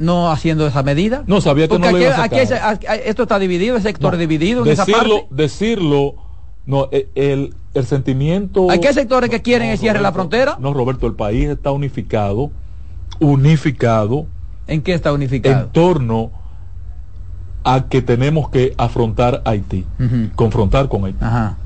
no 0.00 0.30
haciendo 0.30 0.66
esa 0.66 0.82
medida. 0.82 1.24
No 1.26 1.40
sabía 1.40 1.66
que 1.66 1.78
no 1.78 1.86
aquí, 1.86 2.04
Aquí, 2.04 2.36
esto 3.06 3.22
está 3.22 3.38
dividido, 3.38 3.76
el 3.76 3.82
sector 3.82 4.18
dividido. 4.18 4.64
Decirlo, 4.64 5.28
decirlo, 5.30 6.16
no, 6.66 6.88
el, 6.90 7.54
el 7.74 7.84
sentimiento... 7.86 8.70
¿Hay 8.70 8.80
qué 8.80 8.92
sectores 8.92 9.30
que 9.30 9.42
quieren 9.42 9.70
el 9.70 9.78
cierre 9.78 9.98
de 9.98 10.02
la 10.02 10.12
frontera? 10.12 10.56
No, 10.60 10.72
Roberto, 10.72 11.06
el 11.06 11.14
país 11.14 11.48
está 11.48 11.70
unificado, 11.70 12.50
unificado. 13.20 14.26
¿En 14.66 14.82
qué 14.82 14.94
está 14.94 15.12
unificado? 15.12 15.64
En 15.64 15.70
torno 15.70 16.30
a 17.64 17.88
que 17.88 18.02
tenemos 18.02 18.50
que 18.50 18.74
afrontar 18.76 19.42
Haití, 19.44 19.84
confrontar 20.34 20.88
con 20.88 21.04
Haití. 21.04 21.18
Ajá 21.20 21.58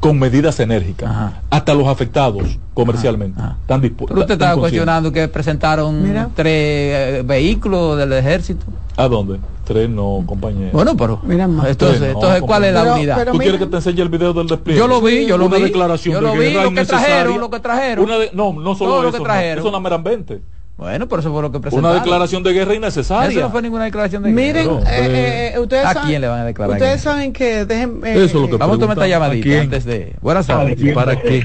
con 0.00 0.18
medidas 0.18 0.58
enérgicas. 0.60 1.32
Hasta 1.50 1.74
los 1.74 1.86
afectados 1.86 2.58
comercialmente 2.74 3.40
están 3.60 3.80
dispuestos. 3.80 4.14
Pero 4.14 4.20
usted 4.20 4.34
estaba 4.34 4.56
cuestionando 4.56 5.12
que 5.12 5.28
presentaron 5.28 6.30
tres 6.34 6.46
eh, 6.54 7.22
vehículos 7.24 7.98
del 7.98 8.12
ejército. 8.12 8.66
¿A 8.96 9.08
dónde? 9.08 9.38
Tres 9.64 9.88
no, 9.88 10.24
compañeros. 10.26 10.72
Bueno, 10.72 10.96
pero 10.96 11.20
entonces, 11.66 12.02
entonces 12.02 12.42
¿cuál 12.42 12.64
es 12.64 12.72
la 12.72 12.94
unidad? 12.94 13.26
¿Tú 13.30 13.38
quieres 13.38 13.58
que 13.60 13.66
te 13.66 13.76
enseñe 13.76 14.00
el 14.00 14.08
video 14.08 14.32
del 14.32 14.46
despliegue? 14.46 14.78
Yo 14.78 14.88
lo 14.88 15.00
vi, 15.00 15.26
yo 15.26 15.36
lo 15.36 15.46
una 15.46 15.56
vi. 15.56 15.64
declaración 15.64 16.14
yo 16.14 16.20
lo 16.20 16.32
vi, 16.32 16.52
lo 16.52 16.72
que 16.72 16.84
trajeron, 16.84 17.38
lo 17.38 17.50
que 17.50 17.60
trajeron. 17.60 18.04
Una 18.04 18.16
no, 18.32 18.52
no 18.52 18.74
solo 18.74 18.94
eso, 18.94 19.02
lo 19.02 19.12
que 19.12 19.20
trajeron. 19.20 19.58
eso 19.58 19.70
no 19.70 19.80
meran 19.80 20.02
20. 20.02 20.40
Bueno, 20.78 21.08
pero 21.08 21.18
eso 21.18 21.32
fue 21.32 21.42
lo 21.42 21.50
que 21.50 21.58
presentaron. 21.58 21.96
Una 21.96 22.04
declaración 22.04 22.44
de 22.44 22.52
guerra 22.52 22.72
innecesaria. 22.72 23.30
Eso 23.30 23.40
no 23.40 23.50
fue 23.50 23.62
ninguna 23.62 23.84
declaración 23.84 24.22
de 24.22 24.30
guerra. 24.30 24.62
Miren, 24.62 24.86
eh, 24.86 25.52
eh, 25.54 25.58
ustedes 25.58 25.84
¿a 25.84 26.02
quién 26.02 26.20
le 26.20 26.28
van 26.28 26.38
a 26.38 26.44
declarar? 26.44 26.76
Ustedes 26.76 27.00
saben 27.00 27.32
que 27.32 27.64
dejen, 27.64 28.00
eh, 28.04 28.14
eso 28.14 28.24
es 28.24 28.34
lo 28.34 28.48
que 28.48 28.56
vamos 28.58 28.76
a 28.76 28.78
tomar 28.78 28.96
esta 28.96 29.08
llamadita 29.08 29.60
antes 29.60 29.84
de. 29.84 30.14
Buenas 30.20 30.46
tardes. 30.46 30.94
¿Para 30.94 31.20
qué? 31.20 31.44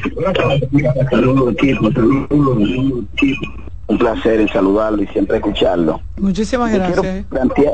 Saludos 1.10 1.54
equipo, 1.54 1.90
Un 3.88 3.98
placer 3.98 4.40
en 4.40 4.50
saludarlo 4.50 5.02
y 5.02 5.08
siempre 5.08 5.38
escucharlo. 5.38 6.00
Muchísimas 6.18 6.72
gracias. 6.72 7.02
Quiero 7.02 7.28
plantear, 7.28 7.74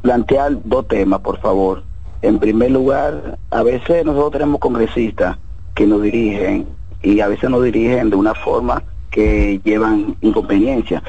plantear 0.00 0.52
dos 0.62 0.86
temas, 0.86 1.18
por 1.22 1.40
favor. 1.40 1.82
En 2.22 2.38
primer 2.38 2.70
lugar, 2.70 3.36
a 3.50 3.64
veces 3.64 4.04
nosotros 4.04 4.30
tenemos 4.30 4.60
congresistas 4.60 5.38
que 5.74 5.88
nos 5.88 6.02
dirigen 6.02 6.68
y 7.02 7.18
a 7.18 7.26
veces 7.26 7.50
nos 7.50 7.64
dirigen 7.64 8.10
de 8.10 8.16
una 8.16 8.34
forma 8.36 8.84
que 9.14 9.60
llevan 9.62 10.16
inconveniencia. 10.22 11.00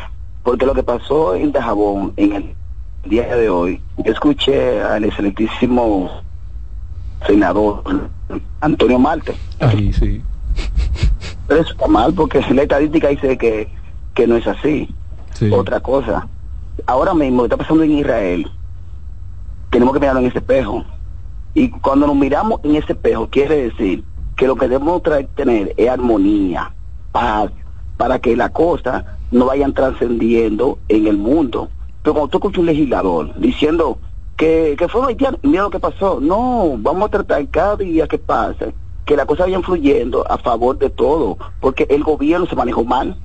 Porque 0.43 0.65
lo 0.65 0.75
que 0.75 0.83
pasó 0.83 1.33
en 1.33 1.51
Dajabón, 1.51 2.13
en 2.17 2.33
el 2.33 2.55
día 3.03 3.35
de 3.35 3.49
hoy, 3.49 3.81
yo 3.97 4.11
escuché 4.11 4.79
al 4.83 5.05
excelentísimo 5.05 6.21
senador 7.25 7.81
Antonio 8.61 8.99
Marte. 8.99 9.33
Ahí 9.59 9.91
sí. 9.91 10.21
Pero 11.47 11.61
eso 11.61 11.71
está 11.71 11.87
mal 11.87 12.13
porque 12.13 12.41
la 12.53 12.61
estadística 12.61 13.07
dice 13.07 13.39
que, 13.39 13.69
que 14.13 14.27
no 14.27 14.35
es 14.35 14.45
así. 14.45 14.87
sí. 15.33 15.49
Otra 15.51 15.79
cosa, 15.79 16.27
ahora 16.85 17.15
mismo 17.15 17.45
está 17.45 17.57
pasando 17.57 17.81
en 17.81 17.91
Israel, 17.91 18.47
tenemos 19.71 19.95
que 19.95 19.99
mirarlo 19.99 20.21
en 20.21 20.27
ese 20.27 20.37
espejo. 20.37 20.85
Y 21.55 21.69
cuando 21.71 22.05
nos 22.05 22.15
miramos 22.15 22.59
en 22.63 22.75
ese 22.75 22.93
espejo, 22.93 23.27
quiere 23.31 23.69
decir 23.69 24.03
que 24.37 24.45
lo 24.45 24.55
que 24.55 24.67
debemos 24.67 25.01
tener 25.35 25.73
es 25.75 25.89
armonía, 25.89 26.71
paz, 27.11 27.49
para 27.97 28.19
que 28.19 28.35
las 28.35 28.51
cosas 28.51 29.05
no 29.31 29.45
vayan 29.45 29.73
trascendiendo 29.73 30.79
en 30.87 31.07
el 31.07 31.17
mundo. 31.17 31.69
Pero 32.01 32.13
cuando 32.13 32.29
tú 32.29 32.37
escuchas 32.37 32.59
un 32.59 32.65
legislador 32.67 33.39
diciendo 33.39 33.97
que, 34.37 34.75
que 34.77 34.87
fue 34.87 35.01
un 35.01 35.07
haitiano, 35.07 35.37
mira 35.43 35.63
lo 35.63 35.69
que 35.69 35.79
pasó, 35.79 36.19
no, 36.21 36.75
vamos 36.77 37.07
a 37.07 37.11
tratar 37.11 37.47
cada 37.49 37.75
día 37.77 38.07
que 38.07 38.17
pase, 38.17 38.73
que 39.05 39.15
las 39.15 39.25
cosas 39.25 39.47
vayan 39.47 39.63
fluyendo 39.63 40.29
a 40.29 40.37
favor 40.37 40.77
de 40.77 40.89
todo, 40.89 41.37
porque 41.61 41.85
el 41.89 42.03
gobierno 42.03 42.45
se 42.45 42.55
manejó 42.55 42.83
mal 42.83 43.17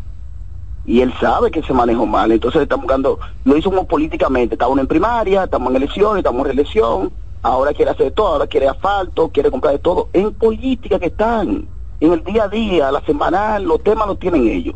y 0.86 1.00
él 1.00 1.12
sabe 1.20 1.50
que 1.50 1.62
se 1.62 1.72
manejó 1.72 2.06
mal, 2.06 2.32
entonces 2.32 2.62
estamos 2.62 2.84
buscando, 2.84 3.18
lo 3.44 3.56
hicimos 3.56 3.86
políticamente, 3.86 4.54
estamos 4.54 4.78
en 4.78 4.86
primaria, 4.86 5.44
estamos 5.44 5.70
en 5.70 5.76
elecciones, 5.76 6.18
estamos 6.18 6.40
en 6.40 6.46
reelección, 6.46 7.12
ahora 7.42 7.72
quiere 7.72 7.90
hacer 7.90 8.12
todo, 8.12 8.28
ahora 8.28 8.46
quiere 8.46 8.68
asfalto, 8.68 9.28
quiere 9.28 9.50
comprar 9.50 9.74
de 9.74 9.78
todo, 9.78 10.08
en 10.12 10.32
política 10.32 10.98
que 10.98 11.06
están, 11.06 11.66
en 12.00 12.12
el 12.12 12.24
día 12.24 12.44
a 12.44 12.48
día, 12.48 12.90
la 12.90 13.00
semanal, 13.04 13.64
los 13.64 13.82
temas 13.82 14.06
los 14.06 14.18
tienen 14.18 14.46
ellos. 14.48 14.74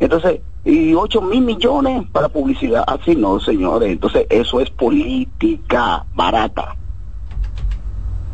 Entonces, 0.00 0.40
y 0.64 0.94
8 0.94 1.20
mil 1.22 1.42
millones 1.42 2.04
para 2.10 2.28
publicidad, 2.28 2.84
así 2.86 3.14
no, 3.14 3.38
señores, 3.40 3.90
entonces 3.92 4.26
eso 4.30 4.60
es 4.60 4.70
política 4.70 6.04
barata. 6.14 6.74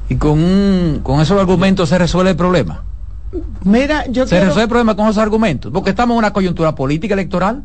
Y 0.08 0.16
con, 0.16 0.32
un- 0.42 1.00
con 1.02 1.20
esos 1.20 1.38
argumentos 1.38 1.88
se 1.88 1.98
resuelve 1.98 2.30
el 2.30 2.36
problema. 2.36 2.82
Mira, 3.64 4.06
yo 4.06 4.24
Se 4.24 4.30
quiero... 4.30 4.46
resuelve 4.46 4.62
el 4.64 4.68
problema 4.68 4.96
con 4.96 5.04
esos 5.06 5.18
argumentos. 5.18 5.70
Porque 5.72 5.90
estamos 5.90 6.14
en 6.14 6.18
una 6.18 6.32
coyuntura 6.32 6.74
política 6.74 7.14
electoral 7.14 7.62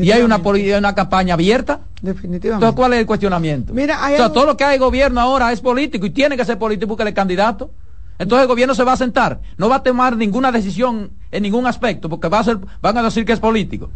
y 0.00 0.10
hay 0.10 0.22
una, 0.22 0.38
una 0.78 0.94
campaña 0.94 1.34
abierta. 1.34 1.80
Definitivamente. 2.02 2.64
Entonces, 2.66 2.74
¿cuál 2.76 2.94
es 2.94 3.00
el 3.00 3.06
cuestionamiento? 3.06 3.72
Mira, 3.74 4.04
hay 4.04 4.14
o 4.14 4.16
sea, 4.16 4.24
algo- 4.26 4.34
todo 4.34 4.46
lo 4.46 4.56
que 4.56 4.64
hay 4.64 4.78
gobierno 4.78 5.20
ahora 5.20 5.52
es 5.52 5.60
político 5.60 6.06
y 6.06 6.10
tiene 6.10 6.36
que 6.36 6.44
ser 6.44 6.58
político 6.58 6.88
porque 6.88 7.04
el 7.08 7.14
candidato. 7.14 7.70
Entonces 8.18 8.42
el 8.42 8.48
gobierno 8.48 8.74
se 8.74 8.84
va 8.84 8.92
a 8.92 8.96
sentar, 8.96 9.40
no 9.56 9.68
va 9.68 9.76
a 9.76 9.82
tomar 9.82 10.16
ninguna 10.16 10.50
decisión 10.50 11.10
en 11.30 11.42
ningún 11.42 11.66
aspecto 11.66 12.08
porque 12.08 12.28
va 12.28 12.40
a 12.40 12.44
ser, 12.44 12.58
van 12.80 12.98
a 12.98 13.02
decir 13.02 13.24
que 13.24 13.32
es 13.32 13.40
político. 13.40 13.90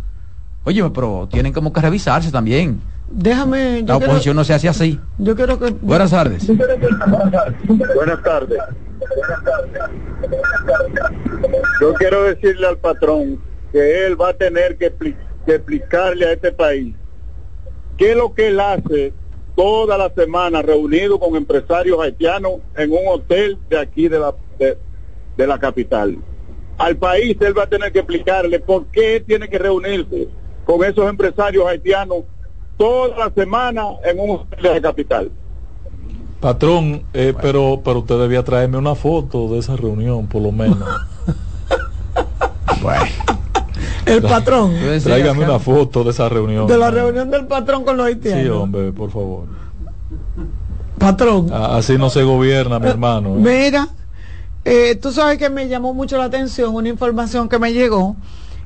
Oye, 0.65 0.89
pero 0.91 1.29
tienen 1.31 1.53
como 1.53 1.73
que 1.73 1.81
revisarse 1.81 2.31
también. 2.31 2.81
Déjame... 3.11 3.81
Yo 3.81 3.95
La 3.95 3.99
quiero- 3.99 4.13
oposición 4.13 4.37
no 4.37 4.45
se 4.45 4.55
hace 4.55 4.69
así. 4.69 4.99
Yo 5.19 5.35
quiero 5.35 5.59
que... 5.59 5.71
Buenas 5.71 6.11
tardes. 6.13 6.47
Buenas 7.95 8.23
tardes. 8.23 8.59
Yo 11.81 11.95
quiero 11.95 12.23
decirle 12.25 12.67
al 12.69 12.79
patrón 12.79 13.41
que 13.73 14.07
él 14.07 14.21
va 14.21 14.29
a 14.31 14.35
tener 14.35 14.79
que, 14.79 14.93
que 15.47 15.55
explicarle 15.55 16.27
a 16.27 16.33
este 16.33 16.53
país 16.53 16.95
qué 17.99 18.13
es 18.13 18.17
lo 18.17 18.33
que 18.35 18.49
él 18.49 18.61
hace 18.61 19.13
toda 19.57 19.99
la 19.99 20.11
semana 20.11 20.63
reunido 20.63 21.19
con 21.19 21.37
empresarios 21.37 22.01
haitianos 22.01 22.55
en 22.77 22.93
un 22.93 23.07
hotel 23.09 23.59
de 23.69 23.79
aquí 23.79 24.09
de 24.09 24.19
la, 24.19 24.35
de, 24.59 24.79
de 25.37 25.47
la 25.47 25.59
capital. 25.59 26.17
Al 26.79 26.97
país 26.97 27.37
él 27.41 27.57
va 27.57 27.65
a 27.65 27.69
tener 27.69 27.93
que 27.93 28.01
explicarle 28.01 28.61
por 28.61 28.87
qué 28.87 29.23
tiene 29.27 29.49
que 29.49 29.59
reunirse 29.59 30.29
con 30.65 30.85
esos 30.85 31.09
empresarios 31.09 31.67
haitianos 31.67 32.25
toda 32.77 33.17
la 33.17 33.31
semana 33.33 33.83
en 34.05 34.19
un 34.19 34.31
hotel 34.31 34.63
de 34.63 34.75
la 34.75 34.81
capital. 34.81 35.31
Patrón, 36.41 37.05
eh, 37.13 37.35
pero, 37.41 37.81
pero 37.85 38.01
usted 38.01 38.19
debía 38.19 38.43
traerme 38.43 38.77
una 38.77 38.97
foto 38.97 39.49
de 39.49 39.59
esa 39.61 39.77
reunión, 39.77 40.27
por 40.27 40.43
lo 40.43 40.53
menos. 40.53 40.79
Bueno. 42.83 43.05
El 44.07 44.23
patrón. 44.23 44.75
Tráigame 45.03 45.45
una 45.45 45.59
foto 45.59 46.03
de 46.05 46.11
esa 46.11 46.29
reunión. 46.29 46.67
De 46.67 46.77
la 46.77 46.91
reunión 46.91 47.31
del 47.31 47.47
patrón 47.47 47.85
con 47.85 47.97
los 47.97 48.07
haitianos. 48.07 48.43
Sí, 48.43 48.49
hombre, 48.49 48.93
por 48.93 49.11
favor. 49.11 49.45
Patrón. 50.99 51.51
Así 51.53 51.97
no 51.99 52.11
se 52.11 52.23
gobierna, 52.23 52.79
mi 52.79 52.89
hermano. 52.89 53.31
¿eh? 53.37 53.39
Mira, 53.69 53.89
eh, 54.65 54.95
tú 54.97 55.11
sabes 55.13 55.39
que 55.39 55.51
me 55.51 55.69
llamó 55.69 55.95
mucho 55.95 56.17
la 56.17 56.25
atención 56.25 56.75
una 56.75 56.89
información 56.89 57.49
que 57.49 57.59
me 57.59 57.73
llegó 57.73 58.15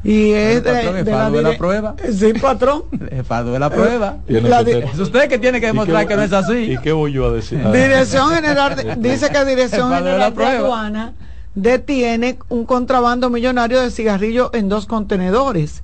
y 0.05 0.33
es 0.33 0.62
de, 0.62 0.72
patrón, 0.72 0.96
¿es 0.99 1.05
de 1.07 1.12
Fado 1.12 1.33
de 1.37 1.42
la 1.42 1.57
prueba? 1.57 1.94
Sí, 2.12 2.33
patrón. 2.35 2.83
El 3.11 3.25
fardo 3.25 3.53
de 3.53 3.59
la 3.59 3.70
prueba. 3.70 4.18
La 4.29 4.61
Es 4.61 4.99
usted 4.99 5.29
que 5.29 5.38
tiene 5.38 5.61
que 5.61 5.66
¿Y 5.66 5.70
demostrar 5.70 6.03
qué- 6.03 6.09
que 6.09 6.16
no 6.16 6.22
es 6.25 6.33
así. 6.33 6.72
¿Y 6.72 6.79
qué 6.79 6.92
voy 6.92 7.12
yo 7.12 7.27
a 7.27 7.33
decir? 7.33 7.59
Dirección 7.72 8.31
General, 8.31 8.77
de- 8.77 8.96
dice 8.99 9.31
que 9.31 9.44
Dirección 9.46 9.88
de 9.90 9.94
la 10.18 10.27
General 10.31 10.35
de. 10.35 10.44
Aduana 10.44 11.12
detiene 11.57 12.38
un 12.49 12.64
contrabando 12.64 13.31
millonario 13.31 13.81
de 13.81 13.90
cigarrillos 13.90 14.51
en 14.53 14.69
dos 14.69 14.87
contenedores. 14.87 15.83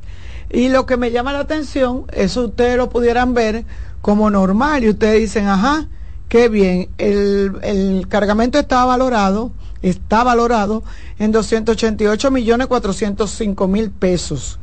Y 0.51 0.69
lo 0.69 0.87
que 0.87 0.97
me 0.97 1.11
llama 1.11 1.33
la 1.33 1.41
atención, 1.41 2.05
eso 2.13 2.45
ustedes 2.45 2.77
lo 2.77 2.91
pudieran 2.91 3.35
ver 3.35 3.65
como 4.01 4.31
normal 4.31 4.85
y 4.85 4.91
ustedes 4.91 5.21
dicen, 5.21 5.49
ajá, 5.49 5.89
qué 6.29 6.49
bien, 6.49 6.91
el, 6.99 7.59
el 7.63 8.07
cargamento 8.09 8.59
está 8.59 8.85
valorado, 8.85 9.51
está 9.81 10.23
valorado 10.23 10.85
en 11.19 11.33
288 11.33 12.31
millones 12.31 12.67
405 12.69 13.67
mil 13.67 13.91
pesos. 13.91 14.61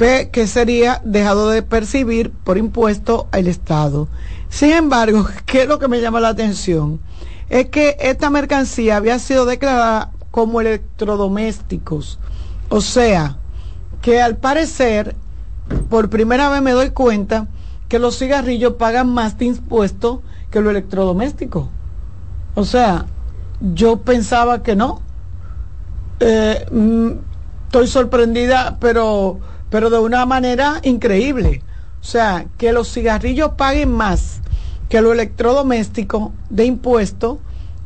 Que 0.00 0.46
sería 0.46 1.02
dejado 1.04 1.50
de 1.50 1.62
percibir 1.62 2.30
por 2.30 2.56
impuesto 2.56 3.28
al 3.32 3.46
Estado. 3.48 4.08
Sin 4.48 4.70
embargo, 4.70 5.28
¿qué 5.44 5.62
es 5.62 5.68
lo 5.68 5.78
que 5.78 5.88
me 5.88 6.00
llama 6.00 6.20
la 6.20 6.30
atención? 6.30 7.00
Es 7.50 7.68
que 7.68 7.98
esta 8.00 8.30
mercancía 8.30 8.96
había 8.96 9.18
sido 9.18 9.44
declarada 9.44 10.12
como 10.30 10.60
electrodomésticos. 10.60 12.18
O 12.68 12.80
sea, 12.80 13.38
que 14.02 14.20
al 14.22 14.36
parecer, 14.36 15.16
por 15.88 16.10
primera 16.10 16.48
vez 16.48 16.62
me 16.62 16.72
doy 16.72 16.90
cuenta 16.90 17.48
que 17.88 17.98
los 17.98 18.18
cigarrillos 18.18 18.74
pagan 18.74 19.12
más 19.12 19.38
de 19.38 19.46
impuesto 19.46 20.22
que 20.50 20.60
los 20.60 20.70
electrodomésticos. 20.70 21.68
O 22.54 22.64
sea, 22.64 23.06
yo 23.60 23.98
pensaba 23.98 24.62
que 24.62 24.76
no. 24.76 25.02
Eh, 26.20 26.66
mm, 26.70 27.10
estoy 27.66 27.86
sorprendida, 27.86 28.76
pero, 28.80 29.40
pero 29.70 29.90
de 29.90 29.98
una 29.98 30.26
manera 30.26 30.80
increíble. 30.82 31.62
O 32.00 32.04
sea, 32.04 32.46
que 32.56 32.72
los 32.72 32.92
cigarrillos 32.92 33.52
paguen 33.56 33.92
más 33.92 34.40
que 34.88 35.00
lo 35.00 35.12
electrodoméstico 35.12 36.32
de 36.48 36.64
impuesto 36.64 37.38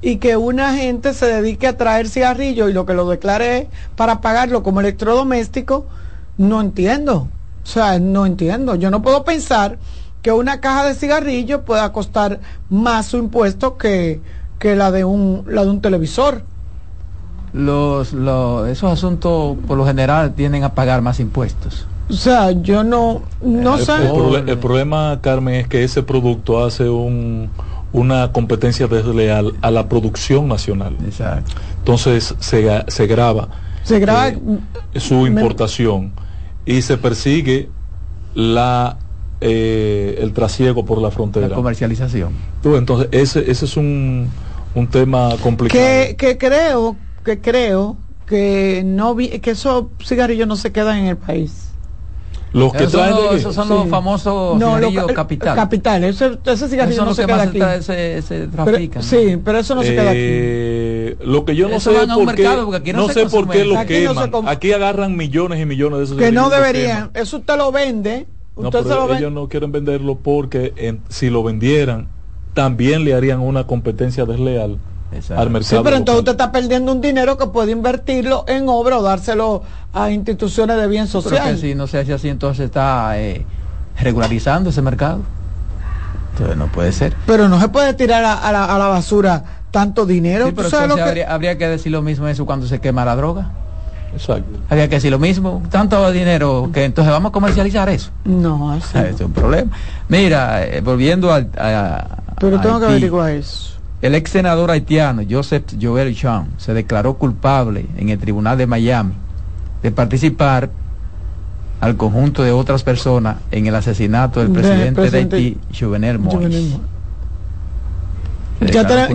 y 0.05 0.19
que 0.19 0.37
una 0.37 0.75
gente 0.75 1.15
se 1.15 1.25
dedique 1.25 1.67
a 1.67 1.79
traer 1.79 2.11
cigarrillos 2.11 2.69
y 2.69 2.75
lo 2.75 2.85
que 2.85 2.93
lo 2.93 3.09
declare 3.09 3.69
para 3.97 4.21
pagarlo 4.21 4.63
como 4.63 4.81
electrodoméstico, 4.81 5.87
no 6.37 6.61
entiendo. 6.61 7.29
O 7.63 7.67
sea, 7.67 7.99
no 7.99 8.27
entiendo. 8.27 8.75
Yo 8.75 8.91
no 8.91 9.01
puedo 9.01 9.25
pensar 9.25 9.79
que 10.21 10.31
una 10.31 10.61
caja 10.61 10.85
de 10.85 10.95
cigarrillos 10.95 11.63
pueda 11.63 11.91
costar 11.93 12.41
más 12.69 13.07
su 13.07 13.17
impuesto 13.17 13.79
que, 13.79 14.21
que 14.59 14.77
la 14.77 14.91
de 14.91 15.05
un 15.05 15.47
la 15.49 15.65
de 15.65 15.71
un 15.71 15.81
televisor. 15.81 16.43
Los, 17.55 18.13
los, 18.13 18.69
esos 18.69 18.93
asuntos 18.93 19.57
por 19.67 19.79
lo 19.79 19.87
general 19.87 20.35
tienden 20.35 20.65
a 20.65 20.75
pagar 20.75 21.01
más 21.01 21.19
impuestos. 21.19 21.87
O 22.11 22.13
sea, 22.13 22.51
yo 22.51 22.85
no 22.85 23.23
no 23.41 23.77
el, 23.77 23.81
el 23.81 23.87
sé. 23.87 24.51
el 24.51 24.59
problema, 24.59 25.19
Carmen, 25.23 25.55
es 25.55 25.67
que 25.67 25.83
ese 25.83 26.03
producto 26.03 26.63
hace 26.63 26.91
un, 26.91 27.49
una 27.95 28.33
competencia 28.33 28.87
desleal 28.89 29.55
a 29.63 29.71
la 29.71 29.89
producción 29.89 30.49
nacional. 30.49 30.97
Exacto. 31.07 31.53
Entonces 31.79 32.35
se, 32.41 32.83
se 32.89 33.07
graba 33.07 33.49
Se 33.85 33.99
graba 34.01 34.29
eh, 34.29 34.37
su 34.97 35.27
importación 35.27 36.13
y 36.67 36.83
se 36.83 36.99
persigue 36.99 37.71
la 38.35 38.99
eh, 39.41 40.19
el 40.21 40.33
trasiego 40.33 40.85
por 40.85 40.99
la 40.99 41.05
La 41.09 41.11
frontera. 41.11 41.55
comercialización. 41.55 42.33
Tú, 42.63 42.77
entonces 42.77 43.09
ese, 43.13 43.51
ese 43.51 43.65
es 43.67 43.77
un, 43.77 44.29
un 44.75 44.87
tema 44.89 45.31
complicado. 45.43 45.83
que, 45.83 46.17
que 46.17 46.37
creo 46.39 46.97
que 47.25 47.41
creo 47.41 47.97
que 48.27 48.83
no 48.85 49.15
vi, 49.15 49.29
que 49.41 49.51
esos 49.53 49.87
cigarrillos 50.03 50.49
no 50.49 50.57
se 50.57 50.73
quedan 50.73 50.99
en 50.99 51.07
el 51.07 51.17
país. 51.17 51.74
Los 52.55 52.73
que 52.73 52.79
Esos 52.85 52.93
son, 52.93 53.01
traen 53.01 53.17
los, 53.17 53.31
de- 53.33 53.37
esos 53.39 53.55
son 53.55 53.65
Sí. 53.69 53.75
los 53.75 53.89
famosos 53.89 54.59
No, 54.59 54.79
lo- 54.79 55.07
capital. 55.09 55.57
Capital, 55.57 56.05
ese, 56.05 56.39
ese 56.47 56.69
cigarrillo 56.69 57.05
no 57.05 57.13
son 57.13 57.17
se 57.17 57.23
los 57.23 57.27
que 57.49 57.53
queda 57.53 57.67
más 57.67 57.75
aquí. 57.77 57.85
se, 57.85 58.23
se- 58.23 58.23
se 58.23 58.49
Pero- 58.49 58.65
trafican. 58.65 59.03
sí, 59.03 59.39
pero 59.45 59.59
eso 59.59 59.75
no 59.75 59.83
se 59.83 59.89
queda 59.91 60.11
aquí. 60.11 60.19
Eh, 60.23 61.17
lo 61.25 61.45
que 61.45 61.57
yo 61.57 61.69
no 61.69 61.75
Eso 61.77 61.91
sé 61.93 62.07
por 62.07 62.35
qué, 62.35 62.43
mercado, 62.43 62.65
porque 62.65 62.77
aquí 62.79 62.93
no 62.93 62.99
no 63.01 63.09
se 63.09 63.15
sé 63.15 63.27
por 63.27 63.49
qué 63.49 63.65
lo 63.65 63.77
Aquí 63.77 63.95
no 64.05 64.15
se 64.15 64.31
queman. 64.31 64.49
aquí 64.49 64.73
agarran 64.73 65.17
millones 65.17 65.61
y 65.61 65.67
millones 65.67 65.99
de 65.99 66.05
esos 66.05 66.17
Que 66.17 66.31
no 66.31 66.43
los 66.43 66.53
deberían. 66.53 67.09
queman. 67.09 67.11
Eso 67.15 67.39
usted 67.39 67.57
lo 67.57 67.73
vende. 67.73 68.27
No, 68.57 68.69
Usted 68.69 68.79
se 68.79 68.85
pero 68.85 68.95
lo 69.01 69.07
vende. 69.09 69.19
ellos 69.23 69.33
no 69.33 69.49
quieren 69.49 69.73
venderlo 69.73 70.15
porque 70.23 70.73
en- 70.77 71.01
si 71.09 71.31
lo 71.31 71.43
vendieran 71.43 72.07
también 72.55 73.05
le 73.05 73.15
harían 73.15 73.41
una 73.41 73.67
competencia 73.67 74.27
desleal 74.27 74.79
Exacto. 75.13 75.41
al 75.43 75.47
Sí, 75.49 75.53
mercado. 75.53 75.83
pero 75.85 75.97
entonces 75.97 76.19
usted 76.21 76.33
está 76.33 76.51
perdiendo 76.53 76.91
un 76.93 77.01
dinero 77.01 77.37
que 77.39 77.47
puede 77.47 77.71
invertirlo 77.73 78.45
en 78.49 78.69
obra 78.69 78.99
o 78.99 79.03
dárselo 79.03 79.63
a 79.93 80.11
instituciones 80.11 80.77
de 80.77 80.87
bien 80.89 81.07
Pero 81.07 81.23
social. 81.23 81.55
que 81.55 81.61
si 81.61 81.75
no 81.75 81.87
se 81.87 81.99
hace 81.99 82.13
así, 82.15 82.29
entonces 82.29 82.65
está 82.67 83.19
eh, 83.19 83.45
regularizando 84.01 84.71
ese 84.71 84.83
mercado. 84.83 85.21
Entonces 86.33 86.57
no 86.57 86.67
puede 86.67 86.91
ser. 86.93 87.15
Pero 87.27 87.49
no 87.49 87.61
se 87.61 87.69
puede 87.69 87.95
tirar 87.95 88.25
a, 88.25 88.33
a 88.35 88.51
la, 88.53 88.65
a 88.65 88.79
la 88.79 88.87
basura 88.89 89.45
tanto 89.71 90.05
dinero. 90.05 90.47
Sí, 90.47 90.53
pero 90.55 90.69
¿Tú 90.69 90.71
sabes 90.71 90.89
lo 90.89 90.95
entonces 90.95 91.05
que- 91.15 91.23
habría, 91.23 91.35
habría 91.35 91.59
que 91.59 91.69
decir 91.69 91.93
lo 91.93 92.03
mismo 92.03 92.27
eso 92.27 92.45
cuando 92.45 92.67
se 92.67 92.81
quema 92.81 93.05
la 93.05 93.15
droga. 93.15 93.51
Exacto. 94.13 94.59
Habría 94.69 94.89
que 94.89 94.97
decir 94.97 95.11
lo 95.11 95.19
mismo, 95.19 95.63
tanto 95.71 96.11
dinero 96.13 96.71
que 96.73 96.85
entonces 96.85 97.13
vamos 97.13 97.31
a 97.31 97.33
comercializar 97.33 97.89
eso. 97.89 98.11
No, 98.25 98.73
así. 98.73 98.97
Es 98.99 99.21
un 99.21 99.33
problema. 99.33 99.71
Mira, 100.09 100.65
eh, 100.65 100.81
volviendo 100.81 101.33
al, 101.33 101.51
a, 101.57 102.05
Pero 102.39 102.61
tengo 102.61 102.79
que 102.81 102.87
averiguar 102.87 103.31
eso. 103.33 103.74
El 104.05 104.15
ex 104.15 104.33
senador 104.33 104.71
haitiano 104.71 105.23
Joseph 105.27 105.65
Joel 105.81 106.15
Chang 106.15 106.49
se 106.59 106.75
declaró 106.75 107.15
culpable 107.15 107.87
en 107.97 108.11
el 108.11 108.19
tribunal 108.19 108.59
de 108.59 108.67
Miami 108.67 109.15
de 109.83 109.91
participar 109.91 110.69
al 111.81 111.97
conjunto 111.97 112.43
de 112.43 112.53
otras 112.53 112.83
personas 112.83 113.37
en 113.51 113.67
el 113.67 113.75
asesinato 113.75 114.41
del 114.41 114.51
presidente 114.51 114.85
de, 115.01 115.09
presidente 115.09 115.37
Haití, 115.37 115.59
Jovenel 115.81 116.19
Yo 116.19 116.23
Moïse. 116.39 116.79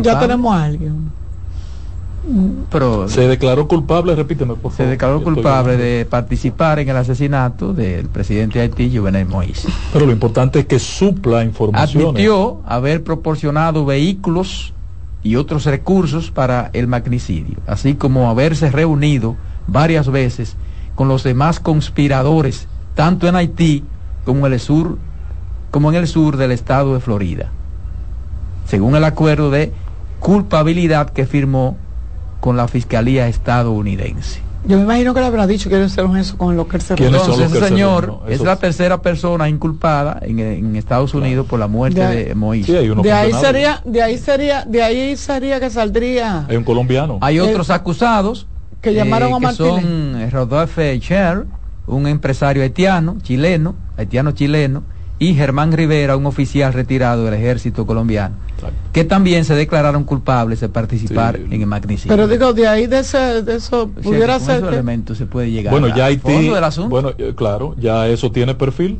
Ya, 0.02 0.20
tenemos 0.20 0.56
a 0.56 0.64
alguien. 0.64 1.12
pero 2.72 3.08
Se 3.08 3.28
declaró 3.28 3.68
culpable, 3.68 4.16
repíteme, 4.16 4.56
por 4.56 4.72
favor. 4.72 4.78
se 4.78 4.86
declaró 4.88 5.20
Estoy- 5.20 5.34
culpable 5.36 5.78
de 5.78 6.06
participar 6.06 6.80
en 6.80 6.90
el 6.90 6.98
asesinato 6.98 7.76
del 7.76 8.08
presidente 8.08 8.58
de 8.58 8.64
Haití, 8.66 8.98
Jovenel 8.98 9.28
Moïse. 9.28 9.68
Pero 9.94 10.08
lo 10.08 10.12
importante 10.12 10.58
es 10.62 10.66
que 10.66 10.80
supla 10.80 11.44
información. 11.44 12.06
Admitió 12.06 12.62
haber 12.66 13.04
proporcionado 13.04 13.86
vehículos 13.86 14.74
y 15.24 15.36
otros 15.36 15.66
recursos 15.66 16.32
para 16.32 16.70
el 16.74 16.88
magnicidio, 16.88 17.58
así 17.68 17.96
como 17.96 18.30
haberse 18.30 18.72
reunido 18.72 19.36
varias 19.68 20.10
veces 20.10 20.56
con 20.96 21.08
los 21.08 21.24
demás 21.24 21.60
conspiradores, 21.60 22.68
tanto 22.96 23.28
en 23.28 23.36
Haití 23.36 23.84
como 24.26 24.48
en 24.48 24.54
el 24.54 24.60
sur, 24.60 24.98
como 25.72 25.90
en 25.92 25.98
el 25.98 26.08
sur 26.08 26.38
del 26.38 26.52
estado 26.52 26.94
de 26.94 27.00
Florida, 27.00 27.52
según 28.66 28.96
el 28.96 29.04
acuerdo 29.04 29.50
de 29.52 29.74
culpabilidad 30.20 31.10
que 31.12 31.26
firmó 31.26 31.78
con 32.40 32.58
la 32.58 32.68
Fiscalía 32.68 33.28
estadounidense. 33.28 34.49
Yo 34.66 34.76
me 34.78 34.84
imagino 34.84 35.14
que 35.14 35.22
le 35.22 35.26
habrá 35.26 35.48
dicho 35.48 35.70
que 35.70 35.82
hicieron 35.84 36.18
eso 36.18 36.38
con 36.38 36.56
lo 36.58 36.68
que 36.68 36.78
él 36.78 36.84
se 36.84 36.96
¿Quiénes 36.96 37.14
robó. 37.14 37.26
son 37.26 37.34
Entonces 37.36 37.54
los 37.60 37.62
ese 37.64 37.70
señor 37.76 38.20
es 38.28 38.42
la 38.42 38.56
tercera 38.58 39.02
persona 39.02 39.48
inculpada 39.48 40.20
en, 40.22 40.40
en 40.40 40.76
Estados 40.76 41.14
Unidos 41.14 41.48
por 41.48 41.60
la 41.60 41.68
muerte 41.68 42.02
De- 42.06 42.26
de 42.26 42.36
Moïse. 42.36 42.66
Sí, 42.66 43.02
De 43.02 43.12
ahí 43.12 43.32
sería, 43.34 43.82
de 43.86 44.04
ahí 44.04 44.18
sería, 44.18 44.66
de 44.66 44.84
ahí 44.84 45.16
sería 45.18 45.60
que 45.60 45.70
saldría. 45.70 46.46
Hay 46.50 46.58
un 46.58 46.64
colombiano. 46.66 47.18
Hay 47.22 47.38
Eh, 47.38 47.42
otros 47.42 47.70
acusados 47.70 48.48
que 48.82 48.94
llamaron 48.94 49.34
a 49.34 49.38
que 49.38 49.44
Martínez. 49.46 49.82
son 49.84 50.22
eh, 50.22 50.30
Rodolphe 50.30 51.00
Cher, 51.00 51.46
un 51.88 52.08
empresario 52.08 52.62
haitiano, 52.62 53.18
chileno, 53.24 53.76
haitiano 53.98 54.32
chileno, 54.32 54.84
y 55.20 55.34
Germán 55.36 55.72
Rivera, 55.72 56.16
un 56.18 56.26
oficial 56.26 56.72
retirado 56.74 57.26
del 57.26 57.34
ejército 57.34 57.86
colombiano, 57.86 58.36
Exacto. 58.60 58.90
que 58.94 59.04
también 59.04 59.46
se 59.46 59.56
declararon 59.56 60.04
culpables 60.04 60.60
de 60.60 60.70
participar 60.70 61.38
Sí. 61.38 61.44
en 61.56 61.62
el 61.62 61.68
magnicidio. 61.68 62.16
Pero 62.16 62.28
digo, 62.28 62.54
de 62.54 62.68
ahí 62.68 62.88
de 62.88 63.00
ese, 63.00 63.42
de 63.44 63.56
eso 63.56 63.84
O 63.84 63.86
sea, 63.88 63.96
que 63.96 64.02
pudiera 64.02 64.38
con 64.38 64.46
ser 64.46 64.56
esos 64.58 64.70
que, 64.70 64.76
elementos 64.76 65.18
se 65.18 65.26
puede 65.26 65.52
llegar 65.52 65.72
Bueno, 65.72 65.96
ya 65.96 66.06
Haití. 66.06 66.22
fondo 66.22 66.56
del 66.56 66.64
asunto. 66.64 66.90
Bueno, 66.90 67.12
eh, 67.18 67.34
claro, 67.36 67.76
ya 67.80 68.08
eso 68.08 68.32
tiene 68.32 68.56
perfil. 68.56 69.00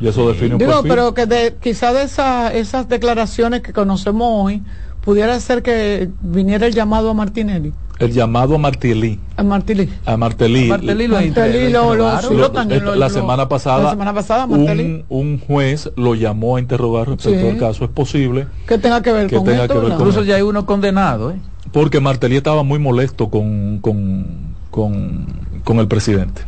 Y 0.00 0.06
eso 0.06 0.28
define 0.28 0.52
un 0.54 0.58
digo, 0.58 0.70
perfil. 0.70 0.90
pero 0.90 1.12
que 1.14 1.26
de, 1.26 1.56
quizá 1.60 1.92
de 1.92 2.04
esa, 2.04 2.54
esas 2.54 2.88
declaraciones 2.88 3.62
que 3.62 3.72
conocemos 3.72 4.28
hoy, 4.30 4.62
pudiera 5.08 5.40
ser 5.40 5.62
que 5.62 6.10
viniera 6.20 6.66
el 6.66 6.74
llamado 6.74 7.08
a 7.08 7.14
Martinelli, 7.14 7.72
El 7.98 8.12
llamado 8.12 8.56
a 8.56 8.58
Martelly. 8.58 9.18
a 9.38 9.42
Martinelli. 9.42 9.90
A 10.04 10.18
Martelly. 10.18 10.68
Martelly 10.68 11.06
lo 11.06 11.14
Martelly 11.14 11.72
lo- 11.72 11.78
lo- 11.94 11.94
interrogaron. 11.94 12.30
sí, 12.30 12.36
lo 12.36 12.50
también 12.50 12.84
lo- 12.84 12.94
la 12.94 13.08
semana 13.08 13.48
pasada, 13.48 13.84
la 13.84 13.90
semana 13.92 14.12
pasada, 14.12 14.44
un, 14.44 15.04
un 15.08 15.40
juez 15.40 15.90
lo 15.96 16.14
llamó 16.14 16.56
a 16.56 16.60
interrogar 16.60 17.08
respecto 17.08 17.40
Sí. 17.40 17.48
al 17.48 17.56
caso. 17.56 17.84
Es 17.86 17.90
posible 17.90 18.48
que 18.66 18.76
tenga 18.76 19.00
que 19.00 19.10
ver 19.12 19.28
Que 19.28 19.36
con 19.36 19.46
tenga 19.46 19.62
esto, 19.62 19.68
que 19.72 19.78
ver 19.78 19.82
¿verdad? 19.84 19.96
con- 19.98 20.08
Incluso 20.08 20.26
ya 20.28 20.36
hay 20.36 20.42
uno 20.42 20.66
condenado, 20.66 21.30
¿eh? 21.30 21.36
porque 21.72 22.00
Martelly 22.00 22.36
estaba 22.36 22.62
muy 22.62 22.78
molesto 22.78 23.30
con, 23.30 23.78
con, 23.78 24.26
con, 24.70 25.24
con 25.64 25.78
el 25.78 25.88
presidente. 25.88 26.42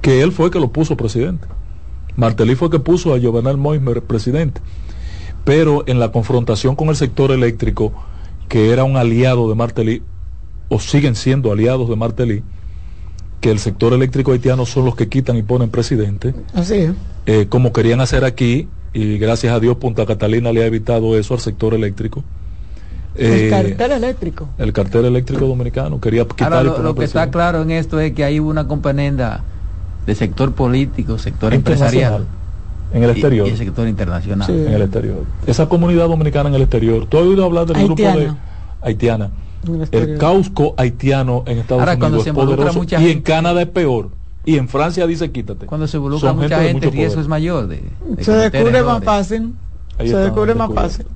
Que 0.00 0.22
él 0.22 0.32
fue 0.32 0.50
que 0.50 0.58
lo 0.58 0.72
puso 0.72 0.96
presidente. 0.96 1.46
Martelly 2.16 2.56
fue 2.56 2.68
que 2.68 2.80
puso 2.80 3.14
a 3.14 3.20
Jovenel 3.20 3.56
Moismer 3.58 4.02
presidente. 4.02 4.60
Pero 5.44 5.82
en 5.86 5.98
la 5.98 6.12
confrontación 6.12 6.76
con 6.76 6.88
el 6.88 6.96
sector 6.96 7.30
eléctrico, 7.32 7.92
que 8.48 8.70
era 8.70 8.84
un 8.84 8.96
aliado 8.96 9.48
de 9.48 9.54
Martelly, 9.54 10.02
o 10.68 10.78
siguen 10.78 11.16
siendo 11.16 11.50
aliados 11.52 11.88
de 11.88 11.96
Martelly, 11.96 12.42
que 13.40 13.50
el 13.50 13.58
sector 13.58 13.92
eléctrico 13.92 14.32
haitiano 14.32 14.64
son 14.66 14.84
los 14.84 14.94
que 14.94 15.08
quitan 15.08 15.36
y 15.36 15.42
ponen 15.42 15.68
presidente, 15.68 16.32
Así 16.54 16.74
es. 16.76 16.92
eh, 17.26 17.46
como 17.48 17.72
querían 17.72 18.00
hacer 18.00 18.24
aquí, 18.24 18.68
y 18.94 19.18
gracias 19.18 19.52
a 19.52 19.58
Dios 19.58 19.76
Punta 19.78 20.06
Catalina 20.06 20.52
le 20.52 20.62
ha 20.62 20.66
evitado 20.66 21.18
eso 21.18 21.34
al 21.34 21.40
sector 21.40 21.74
eléctrico. 21.74 22.22
el 23.16 23.32
Eh, 23.32 23.50
cartel 23.50 23.92
eléctrico. 23.92 24.48
el 24.58 24.72
cartel 24.72 25.04
eléctrico 25.06 25.46
dominicano 25.46 26.00
quería 26.00 26.24
quitar 26.26 26.52
Ahora 26.52 26.62
lo, 26.62 26.78
lo 26.82 26.94
que 26.94 27.04
está 27.04 27.30
claro 27.30 27.62
en 27.62 27.70
esto 27.72 27.98
es 28.00 28.12
que 28.12 28.24
hay 28.24 28.38
una 28.38 28.68
componenda 28.68 29.42
de 30.06 30.14
sector 30.14 30.52
político, 30.52 31.18
sector 31.18 31.52
empresarial 31.52 32.26
en 32.94 33.02
el 33.02 33.08
y- 33.10 33.12
exterior 33.12 33.46
y, 33.46 33.50
el 33.50 33.56
sector 33.56 33.88
internacional. 33.88 34.46
Sí. 34.46 34.52
en 34.52 34.72
el 34.72 34.82
exterior 34.82 35.24
esa 35.46 35.68
comunidad 35.68 36.08
dominicana 36.08 36.48
en 36.48 36.54
el 36.56 36.62
exterior 36.62 37.06
tú 37.06 37.18
has 37.18 37.24
oído 37.24 37.44
hablar 37.44 37.66
del 37.66 37.84
grupo 37.84 38.02
de 38.02 38.30
Haitiana. 38.82 39.30
el 39.66 39.88
el 39.92 40.18
causco 40.18 40.74
haitiano 40.76 41.44
en 41.46 41.58
Estados 41.58 41.80
Ahora, 41.80 41.98
cuando 41.98 42.18
Unidos 42.18 42.24
se 42.24 42.30
es 42.30 42.34
poderoso 42.36 42.78
mucha 42.78 43.00
y 43.00 43.02
en 43.04 43.08
gente- 43.08 43.22
Canadá 43.22 43.62
es 43.62 43.68
peor 43.68 44.10
y 44.44 44.56
en 44.56 44.68
Francia 44.68 45.06
dice 45.06 45.30
quítate 45.30 45.66
Cuando 45.66 45.86
se 45.86 45.96
involucra 45.98 46.30
Son 46.30 46.38
mucha 46.38 46.58
de 46.58 46.68
gente, 46.68 46.86
el 46.86 46.92
riesgo 46.92 47.20
es 47.20 47.28
mayor. 47.28 47.68
De, 47.68 47.80
de 48.16 48.24
se 48.24 48.32
descubre 48.32 48.82
más 48.82 49.04
fácil. 49.04 49.52
Ahí 49.98 50.06
se 50.08 50.14
está, 50.14 50.18
descubre 50.24 50.54
más 50.56 50.72
fácil. 50.74 51.06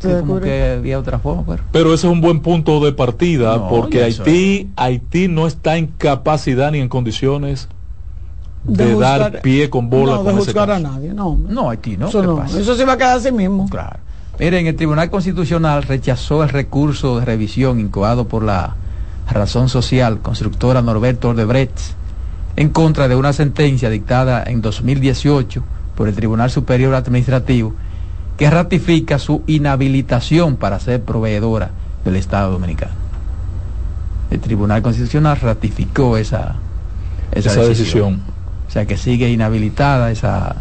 Sí, 0.00 0.02
Se 0.02 0.08
como 0.20 0.34
descubre. 0.34 0.44
que 0.44 0.72
había 0.78 0.98
otra 0.98 1.18
forma, 1.18 1.44
pero 1.46 1.62
pero 1.72 1.94
ese 1.94 2.06
es 2.06 2.12
un 2.12 2.20
buen 2.20 2.40
punto 2.40 2.78
de 2.84 2.92
partida 2.92 3.56
No, 3.56 3.68
porque 3.68 4.04
Haití 4.04 4.68
Haití 4.76 5.28
no 5.28 5.46
está 5.46 5.76
en 5.78 5.86
capacidad 5.86 6.70
ni 6.72 6.78
en 6.80 6.88
condiciones 6.90 7.68
de, 8.64 8.84
De 8.84 8.94
juzgar- 8.94 9.18
dar 9.32 9.40
pie 9.42 9.70
con 9.70 9.88
bola 9.88 10.12
no, 10.12 10.24
con 10.24 10.26
de 10.26 10.32
ese 10.42 10.50
juzgar 10.52 10.70
a 10.70 10.78
nadie, 10.78 11.12
no. 11.14 11.38
no, 11.48 11.70
Haití 11.70 11.96
no. 11.96 12.08
eso 12.08 12.20
¿qué 12.20 12.26
no. 12.26 12.36
pasa? 12.36 12.58
Eso 12.60 12.74
se 12.74 12.84
va 12.84 12.92
a 12.94 12.96
quedar 12.96 13.16
así 13.18 13.32
mismo. 13.32 13.68
Claro. 13.68 13.98
Miren, 14.38 14.66
el 14.66 14.76
Tribunal 14.76 15.10
Constitucional 15.10 15.82
rechazó 15.82 16.42
el 16.44 16.48
recurso 16.50 17.18
de 17.18 17.24
revisión 17.24 17.80
incoado 17.80 18.28
por 18.28 18.42
la 18.44 18.74
razón 19.30 19.68
social 19.68 20.20
constructora 20.20 20.80
Norberto 20.80 21.30
Odebrecht 21.30 21.78
en 22.56 22.70
contra 22.70 23.08
de 23.08 23.16
una 23.16 23.32
sentencia 23.32 23.90
dictada 23.90 24.42
en 24.46 24.60
2018 24.62 25.62
por 25.96 26.08
el 26.08 26.14
Tribunal 26.14 26.50
Superior 26.50 26.94
Administrativo 26.94 27.74
que 28.36 28.48
ratifica 28.48 29.18
su 29.18 29.42
inhabilitación 29.48 30.56
para 30.56 30.78
ser 30.78 31.02
proveedora 31.02 31.70
del 32.04 32.14
Estado 32.16 32.52
Dominicano. 32.52 32.92
El 34.30 34.40
Tribunal 34.40 34.82
Constitucional 34.82 35.38
ratificó 35.40 36.16
esa, 36.16 36.54
esa, 37.32 37.50
esa 37.50 37.62
decisión. 37.62 38.20
Sea 38.78 38.86
que 38.86 38.96
sigue 38.96 39.28
inhabilitada 39.30 40.10
esa 40.10 40.56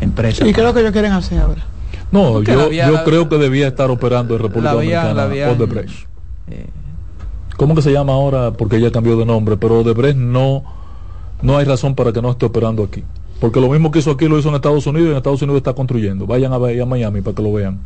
empresa. 0.00 0.46
¿Y 0.46 0.52
qué 0.52 0.60
es 0.60 0.66
lo 0.66 0.74
que 0.74 0.80
ellos 0.80 0.92
quieren 0.92 1.12
hacer 1.12 1.38
ahora? 1.40 1.62
No, 2.10 2.32
Porque 2.34 2.52
yo, 2.52 2.58
la 2.62 2.68
vía- 2.68 2.86
yo 2.86 2.92
la- 2.94 3.04
creo 3.04 3.28
que 3.28 3.38
debía 3.38 3.68
estar 3.68 3.90
operando 3.90 4.34
en 4.34 4.42
República 4.42 4.72
la 4.74 4.78
habían- 4.80 5.14
Dominicana 5.16 5.52
Odebrecht. 5.52 6.06
eh, 6.50 6.66
¿Cómo 7.56 7.74
que 7.74 7.82
se 7.82 7.92
llama 7.92 8.12
ahora? 8.12 8.52
Porque 8.52 8.76
ella 8.76 8.90
cambió 8.90 9.16
de 9.16 9.24
nombre, 9.24 9.56
pero 9.56 9.80
Odebrecht 9.80 10.16
no, 10.18 10.62
no 11.42 11.56
hay 11.56 11.64
razón 11.64 11.94
para 11.94 12.12
que 12.12 12.20
no 12.20 12.30
esté 12.30 12.46
operando 12.46 12.82
aquí. 12.84 13.02
Porque 13.40 13.60
lo 13.60 13.68
mismo 13.68 13.90
que 13.90 13.98
hizo 14.00 14.10
aquí 14.10 14.26
lo 14.28 14.38
hizo 14.38 14.48
en 14.48 14.54
Estados 14.56 14.86
Unidos 14.86 15.08
y 15.08 15.10
en 15.12 15.16
Estados 15.16 15.42
Unidos 15.42 15.58
está 15.58 15.72
construyendo. 15.74 16.26
Vayan 16.26 16.52
a, 16.52 16.58
ver- 16.58 16.80
a 16.80 16.86
Miami 16.86 17.20
para 17.22 17.34
que 17.34 17.42
lo 17.42 17.52
vean. 17.52 17.78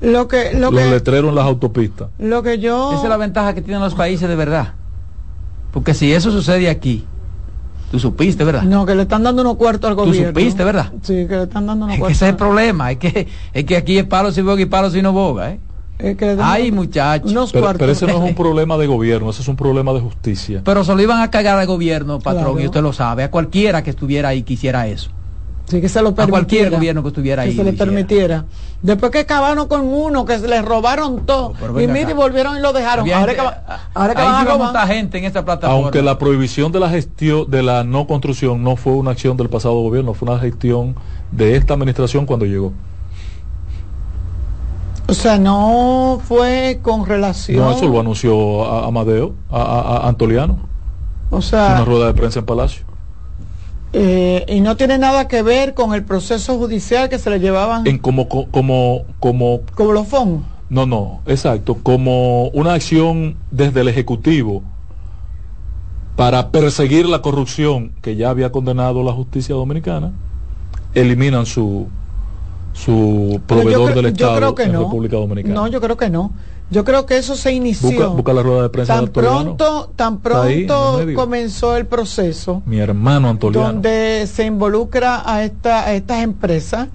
Lo 0.00 0.28
que, 0.28 0.52
lo 0.54 0.70
Los 0.70 0.80
que, 0.82 0.90
letreros 0.90 1.28
en 1.30 1.34
las 1.34 1.44
autopistas. 1.46 2.08
lo 2.18 2.42
que 2.42 2.58
yo. 2.58 2.92
Esa 2.92 3.02
es 3.04 3.08
la 3.08 3.16
ventaja 3.16 3.54
que 3.54 3.62
tienen 3.62 3.82
los 3.82 3.94
países 3.94 4.28
de 4.28 4.36
verdad. 4.36 4.74
Porque 5.72 5.92
si 5.94 6.12
eso 6.12 6.30
sucede 6.30 6.68
aquí, 6.70 7.04
tú 7.90 7.98
supiste, 7.98 8.44
¿verdad? 8.44 8.62
No, 8.62 8.84
que 8.86 8.94
le 8.94 9.02
están 9.02 9.22
dando 9.22 9.42
unos 9.42 9.56
cuartos 9.56 9.90
al 9.90 9.96
Tú 9.96 10.04
gobierno. 10.04 10.28
supiste, 10.28 10.64
¿verdad? 10.64 10.92
Sí, 11.02 11.26
que 11.26 11.36
le 11.36 11.42
están 11.44 11.66
dando 11.66 11.84
unos 11.86 11.94
Es 11.94 11.96
que 11.96 12.00
cuartos. 12.00 12.16
ese 12.16 12.24
es 12.26 12.30
el 12.30 12.36
problema, 12.36 12.90
es 12.92 12.98
que, 12.98 13.28
es 13.52 13.64
que 13.64 13.76
aquí 13.76 13.98
es 13.98 14.04
palo 14.04 14.30
si 14.32 14.42
boga 14.42 14.60
y 14.60 14.66
palo 14.66 14.90
si 14.90 15.02
no 15.02 15.12
boga, 15.12 15.50
¿eh? 15.52 15.60
Es 15.98 16.16
que 16.16 16.36
Ay, 16.40 16.70
muchachos. 16.70 17.50
Pero, 17.52 17.70
ese 17.90 18.06
no 18.06 18.12
es 18.24 18.30
un 18.30 18.34
problema 18.36 18.76
de 18.78 18.86
gobierno, 18.86 19.30
ese 19.30 19.42
es 19.42 19.48
un 19.48 19.56
problema 19.56 19.92
de 19.92 20.00
justicia. 20.00 20.60
Pero 20.64 20.84
se 20.84 20.94
lo 20.94 21.02
iban 21.02 21.20
a 21.20 21.30
cagar 21.30 21.58
al 21.58 21.66
gobierno, 21.66 22.20
patrón, 22.20 22.44
Claro. 22.52 22.60
y 22.60 22.66
usted 22.66 22.82
lo 22.82 22.92
sabe, 22.92 23.24
a 23.24 23.30
cualquiera 23.32 23.82
que 23.82 23.90
estuviera 23.90 24.28
ahí 24.28 24.42
quisiera 24.42 24.86
eso. 24.86 25.10
Sí, 25.68 25.82
que 25.82 25.88
se 25.90 26.00
lo 26.00 26.08
A 26.08 26.14
cualquier 26.14 26.32
permitiera. 26.40 26.70
gobierno 26.70 27.02
que 27.02 27.08
estuviera 27.08 27.42
ahí. 27.42 27.50
Que 27.50 27.56
se 27.56 27.64
le 27.64 27.72
permitiera. 27.74 28.46
Después 28.80 29.12
que 29.12 29.18
acabaron 29.18 29.68
con 29.68 29.82
uno, 29.82 30.24
que 30.24 30.38
se 30.38 30.48
les 30.48 30.64
robaron 30.64 31.26
todo. 31.26 31.52
No, 31.60 31.78
y 31.80 31.86
mire, 31.86 32.14
volvieron 32.14 32.56
y 32.56 32.60
lo 32.60 32.72
dejaron. 32.72 33.00
Había 33.02 33.18
Ahora 33.18 33.34
gente- 33.34 33.50
que, 33.66 33.72
ahora 33.92 34.14
que 34.14 34.20
ahí 34.22 34.26
van 34.26 34.34
a 34.36 34.42
iba 34.44 34.52
robar. 34.54 34.66
montar 34.68 34.88
gente 34.88 35.18
en 35.18 35.24
esta 35.26 35.44
plataforma. 35.44 35.82
Aunque 35.82 36.00
la 36.00 36.16
prohibición 36.18 36.72
de 36.72 36.80
la 36.80 36.88
gestión, 36.88 37.50
de 37.50 37.62
la 37.62 37.84
no 37.84 38.06
construcción, 38.06 38.62
no 38.64 38.76
fue 38.76 38.94
una 38.94 39.10
acción 39.10 39.36
del 39.36 39.50
pasado 39.50 39.74
gobierno, 39.74 40.14
fue 40.14 40.30
una 40.30 40.38
gestión 40.40 40.94
de 41.32 41.56
esta 41.56 41.74
administración 41.74 42.24
cuando 42.24 42.46
llegó. 42.46 42.72
O 45.06 45.14
sea, 45.14 45.38
no 45.38 46.20
fue 46.24 46.80
con 46.82 47.06
relación. 47.06 47.58
No, 47.58 47.72
eso 47.72 47.88
lo 47.88 48.00
anunció 48.00 48.64
a- 48.64 48.86
Amadeo, 48.86 49.34
a, 49.50 49.60
a- 49.62 49.96
a 50.04 50.08
Antoliano, 50.08 50.58
O 51.30 51.36
en 51.36 51.42
sea, 51.42 51.74
una 51.76 51.84
rueda 51.84 52.06
de 52.06 52.14
prensa 52.14 52.38
en 52.40 52.46
Palacio. 52.46 52.84
Eh, 54.00 54.44
y 54.48 54.60
no 54.60 54.76
tiene 54.76 54.96
nada 54.96 55.26
que 55.26 55.42
ver 55.42 55.74
con 55.74 55.92
el 55.92 56.04
proceso 56.04 56.56
judicial 56.56 57.08
que 57.08 57.18
se 57.18 57.30
le 57.30 57.40
llevaban 57.40 57.84
En 57.86 57.98
como, 57.98 58.28
co- 58.28 58.46
como, 58.52 59.02
como, 59.18 59.62
como 59.74 59.92
los 59.92 60.06
fondos. 60.06 60.42
no, 60.70 60.86
no, 60.86 61.20
exacto, 61.26 61.76
como 61.82 62.48
una 62.50 62.74
acción 62.74 63.34
desde 63.50 63.80
el 63.80 63.88
Ejecutivo 63.88 64.62
para 66.16 66.50
perseguir 66.50 67.06
la 67.08 67.22
corrupción 67.22 67.92
que 68.02 68.14
ya 68.16 68.30
había 68.30 68.50
condenado 68.52 69.02
la 69.02 69.12
justicia 69.12 69.54
dominicana, 69.54 70.12
eliminan 70.94 71.46
su, 71.46 71.86
su 72.74 73.40
proveedor 73.46 73.94
del 73.94 74.06
Estado 74.06 74.54
en 74.60 74.72
no. 74.72 74.84
República 74.84 75.16
Dominicana. 75.16 75.54
No, 75.54 75.66
yo 75.68 75.80
creo 75.80 75.96
que 75.96 76.10
no. 76.10 76.32
Yo 76.70 76.84
creo 76.84 77.06
que 77.06 77.16
eso 77.16 77.34
se 77.34 77.52
inició. 77.52 77.90
Busca- 77.90 78.06
busca 78.08 78.32
la 78.34 78.42
rueda 78.42 78.62
de 78.64 78.68
prensa 78.68 78.94
tan 78.96 79.08
pronto, 79.08 79.90
tan 79.96 80.20
ahí, 80.36 80.66
pronto 80.66 81.00
comenzó 81.14 81.76
el 81.76 81.86
proceso 81.86 82.62
Mi 82.66 82.78
hermano 82.78 83.30
Antoliano. 83.30 83.66
donde 83.72 84.28
se 84.30 84.44
involucra 84.44 85.22
a 85.24 85.44
esta 85.44 85.84
a 85.84 85.94
estas 85.94 86.22
empresas 86.22 86.88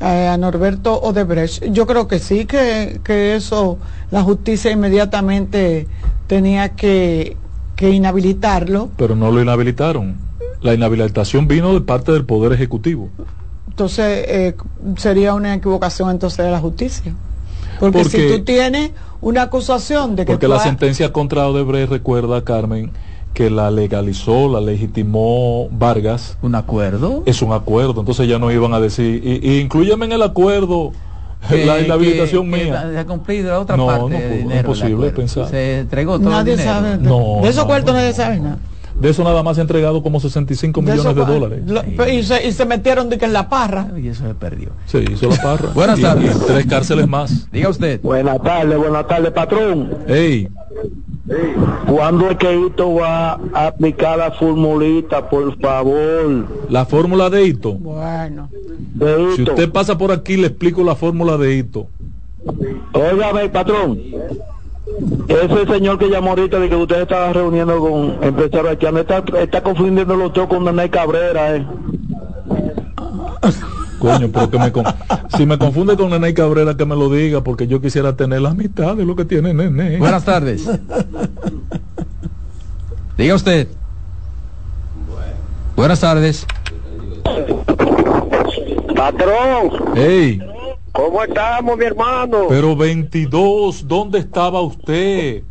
a 0.00 0.36
Norberto 0.38 0.98
Odebrecht. 1.00 1.62
Yo 1.70 1.86
creo 1.86 2.08
que 2.08 2.18
sí 2.18 2.44
que, 2.46 3.00
que 3.04 3.36
eso 3.36 3.78
la 4.10 4.22
justicia 4.22 4.70
inmediatamente 4.72 5.86
tenía 6.26 6.70
que, 6.70 7.36
que 7.76 7.90
inhabilitarlo. 7.90 8.88
Pero 8.96 9.14
no 9.14 9.30
lo 9.30 9.40
inhabilitaron. 9.40 10.16
La 10.60 10.74
inhabilitación 10.74 11.46
vino 11.46 11.72
de 11.74 11.82
parte 11.82 12.10
del 12.12 12.24
Poder 12.24 12.52
Ejecutivo. 12.52 13.10
Entonces 13.68 14.24
eh, 14.28 14.56
sería 14.96 15.34
una 15.34 15.54
equivocación 15.54 16.10
entonces 16.10 16.44
de 16.44 16.50
la 16.50 16.58
justicia. 16.60 17.14
Porque, 17.82 17.98
Porque- 18.04 18.28
si 18.30 18.36
tú 18.38 18.44
tienes 18.44 18.92
una 19.20 19.42
acusación 19.42 20.14
de 20.14 20.24
que 20.24 20.32
Porque 20.34 20.46
la 20.46 20.56
has- 20.56 20.62
sentencia 20.62 21.12
contra 21.12 21.48
Odebrecht, 21.48 21.90
recuerda, 21.90 22.44
Carmen, 22.44 22.92
que 23.34 23.50
la 23.50 23.72
legalizó, 23.72 24.48
la 24.48 24.60
legitimó 24.60 25.68
Vargas. 25.72 26.38
¿Un 26.42 26.54
acuerdo? 26.54 27.24
Es 27.26 27.42
un 27.42 27.52
acuerdo. 27.52 27.98
Entonces 27.98 28.28
ya 28.28 28.38
no 28.38 28.52
iban 28.52 28.72
a 28.72 28.78
decir, 28.78 29.20
y, 29.24 29.50
y 29.50 29.58
inclúyeme 29.58 30.04
en 30.04 30.12
el 30.12 30.22
acuerdo 30.22 30.92
Que- 31.48 31.66
la 31.66 31.80
inhabilitación 31.80 32.48
que- 32.52 32.56
que 32.58 32.64
mía. 32.66 32.88
Se 32.92 32.98
ha 32.98 33.04
cumplido 33.04 33.50
la 33.50 33.58
otra 33.58 33.76
No, 33.76 33.86
parte 33.88 34.00
no 34.02 34.08
de 34.10 34.18
pudo, 34.28 34.36
dinero 34.38 34.60
imposible 34.60 35.10
pensar. 35.10 35.48
Se 35.48 35.80
entregó 35.80 36.20
todo 36.20 36.30
nadie 36.30 36.52
el 36.52 36.58
dinero. 36.60 36.76
sabe. 36.80 36.98
De, 36.98 37.04
No, 37.04 37.40
de 37.42 37.48
esos 37.48 37.64
no, 37.64 37.66
cuartos 37.66 37.92
no. 37.94 38.00
nadie 38.00 38.12
sabe 38.12 38.38
nada. 38.38 38.58
De 39.02 39.10
eso 39.10 39.24
nada 39.24 39.42
más 39.42 39.56
se 39.56 39.60
ha 39.60 39.62
entregado 39.62 40.02
como 40.02 40.20
65 40.20 40.80
De 40.80 40.92
millones 40.92 41.14
de 41.16 41.24
dólares. 41.24 41.62
lo- 41.66 42.08
y, 42.08 42.22
se, 42.22 42.46
y 42.46 42.52
se 42.52 42.64
metieron 42.64 43.08
de 43.10 43.18
que 43.18 43.24
en 43.26 43.32
la 43.32 43.48
parra. 43.48 43.88
Y 44.00 44.08
eso 44.08 44.26
se 44.26 44.34
perdió. 44.34 44.70
Se 44.86 45.02
hizo 45.02 45.28
la 45.28 45.36
parra. 45.36 45.70
Buenas 45.74 45.98
Y- 45.98 46.02
tardes. 46.02 46.36
y 46.36 46.46
tres 46.46 46.66
cárceles 46.66 47.08
más. 47.08 47.50
Diga 47.52 47.68
usted. 47.68 48.00
Buenas 48.02 48.40
tardes, 48.42 48.78
buenas 48.78 49.06
tardes, 49.08 49.32
patrón. 49.32 49.90
Ey, 50.08 50.48
¿Cuándo 51.86 52.30
es 52.30 52.36
que 52.36 52.66
esto 52.66 52.94
va 52.94 53.32
a 53.52 53.66
aplicar 53.68 54.18
la 54.18 54.32
formulita, 54.32 55.28
por 55.28 55.56
favor? 55.60 56.46
la 56.68 56.84
fórmula 56.84 57.30
de 57.30 57.44
Hito. 57.46 57.74
Bueno. 57.74 58.48
De 58.94 59.36
Si 59.36 59.42
usted 59.42 59.70
pasa 59.70 59.96
por 59.96 60.10
aquí, 60.12 60.36
le 60.36 60.48
explico 60.48 60.82
la 60.82 60.94
fórmula 60.96 61.36
de 61.36 61.56
Hito. 61.56 61.86
Óigame, 62.92 63.48
patrón. 63.50 63.98
Ese 65.28 65.66
señor 65.66 65.98
que 65.98 66.08
llamó 66.08 66.30
ahorita 66.30 66.58
de 66.58 66.68
que 66.68 66.76
usted 66.76 67.02
estaba 67.02 67.32
reuniendo 67.32 67.78
con 67.78 68.16
empresarios 68.22 68.70
haitianos, 68.70 69.00
está, 69.02 69.24
está 69.40 69.62
confundiendo 69.62 70.14
los 70.16 70.32
dos 70.32 70.46
con 70.46 70.64
Daniel 70.64 70.90
Cabrera, 70.90 71.56
eh. 71.56 71.66
Coño, 73.98 74.28
pero 74.32 74.50
que 74.50 74.58
me 74.58 74.72
con- 74.72 74.84
si 75.36 75.46
me 75.46 75.58
confunde 75.58 75.96
con 75.96 76.10
Nene 76.10 76.34
Cabrera, 76.34 76.76
que 76.76 76.84
me 76.84 76.96
lo 76.96 77.08
diga, 77.08 77.40
porque 77.42 77.66
yo 77.68 77.80
quisiera 77.80 78.16
tener 78.16 78.40
la 78.42 78.52
mitad 78.52 78.96
de 78.96 79.04
lo 79.04 79.14
que 79.16 79.24
tiene 79.24 79.54
Nene. 79.54 79.98
Buenas 79.98 80.24
tardes. 80.24 80.68
Diga 83.16 83.34
usted. 83.36 83.68
Buenas 85.76 86.00
tardes. 86.00 86.46
Patrón, 88.96 89.96
Ey, 89.96 90.40
¿cómo 90.92 91.22
estamos, 91.22 91.76
mi 91.76 91.84
hermano? 91.84 92.46
pero 92.48 92.76
22, 92.76 93.86
¿dónde 93.86 94.18
estaba 94.20 94.60
usted? 94.60 95.42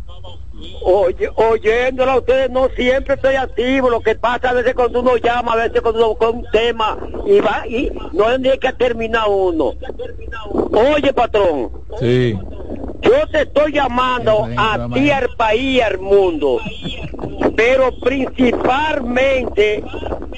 Oye, 0.84 1.30
oyéndola 1.36 2.14
a 2.14 2.18
ustedes, 2.18 2.50
no 2.50 2.70
siempre 2.70 3.16
estoy 3.16 3.36
activo. 3.36 3.90
Lo 3.90 4.02
que 4.02 4.16
pasa 4.16 4.50
a 4.50 4.54
veces 4.54 4.74
cuando 4.74 5.02
uno 5.02 5.18
llama, 5.18 5.54
a 5.54 5.68
veces 5.68 5.82
cuando 5.82 6.08
uno 6.08 6.16
con 6.18 6.38
un 6.38 6.46
tema 6.52 6.98
y 7.26 7.40
va 7.40 7.68
y 7.68 7.92
no 8.14 8.38
ni 8.38 8.50
que 8.58 8.74
terminar 8.74 9.26
uno. 9.28 9.74
Oye, 10.72 11.14
patrón, 11.14 11.72
Sí, 12.00 12.38
yo 13.02 13.28
te 13.32 13.42
estoy 13.42 13.74
llamando 13.74 14.48
a 14.58 14.88
ti, 14.94 15.12
al 15.12 15.30
país, 15.36 15.82
al 15.82 16.00
mundo, 16.00 16.60
pero 17.56 17.92
principalmente 18.00 19.84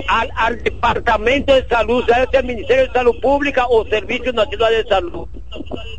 al, 0.08 0.32
al 0.36 0.64
Departamento 0.64 1.54
de 1.54 1.68
Salud, 1.68 2.04
sea 2.06 2.24
este 2.24 2.38
el 2.38 2.46
Ministerio 2.46 2.88
de 2.88 2.92
Salud 2.92 3.20
Pública 3.22 3.66
o 3.70 3.86
Servicio 3.86 4.34
Nacional 4.34 4.74
de 4.74 4.90
Salud. 4.90 5.28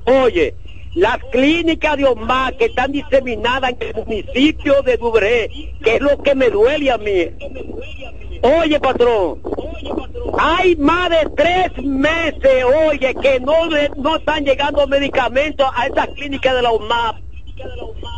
Oye, 0.06 0.54
las 0.94 1.18
clínicas 1.32 1.96
de 1.96 2.04
OMA 2.04 2.52
que 2.52 2.66
están 2.66 2.92
diseminadas 2.92 3.72
en 3.80 3.88
el 3.88 4.04
municipio 4.04 4.82
de 4.82 4.96
Dubré, 4.96 5.50
que 5.82 5.96
es 5.96 6.00
lo 6.00 6.22
que 6.22 6.34
me 6.34 6.50
duele 6.50 6.90
a 6.90 6.98
mí. 6.98 7.30
Oye, 8.42 8.78
patrón, 8.78 9.40
hay 10.38 10.76
más 10.76 11.10
de 11.10 11.30
tres 11.36 11.84
meses, 11.84 12.64
oye, 12.64 13.14
que 13.14 13.40
no, 13.40 13.54
no 13.96 14.16
están 14.16 14.44
llegando 14.44 14.86
medicamentos 14.86 15.66
a 15.74 15.86
esas 15.86 16.08
clínicas 16.08 16.54
de 16.54 16.62
la 16.62 16.72
UMAP, 16.72 17.23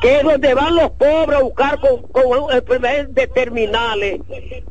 que 0.01 0.18
es 0.18 0.22
donde 0.22 0.55
van 0.55 0.77
los 0.77 0.90
pobres 0.92 1.38
a 1.38 1.42
buscar 1.42 1.81
con, 1.81 2.03
con 2.03 2.53
enfermedades 2.53 3.14
de 3.14 3.27
terminales. 3.29 4.20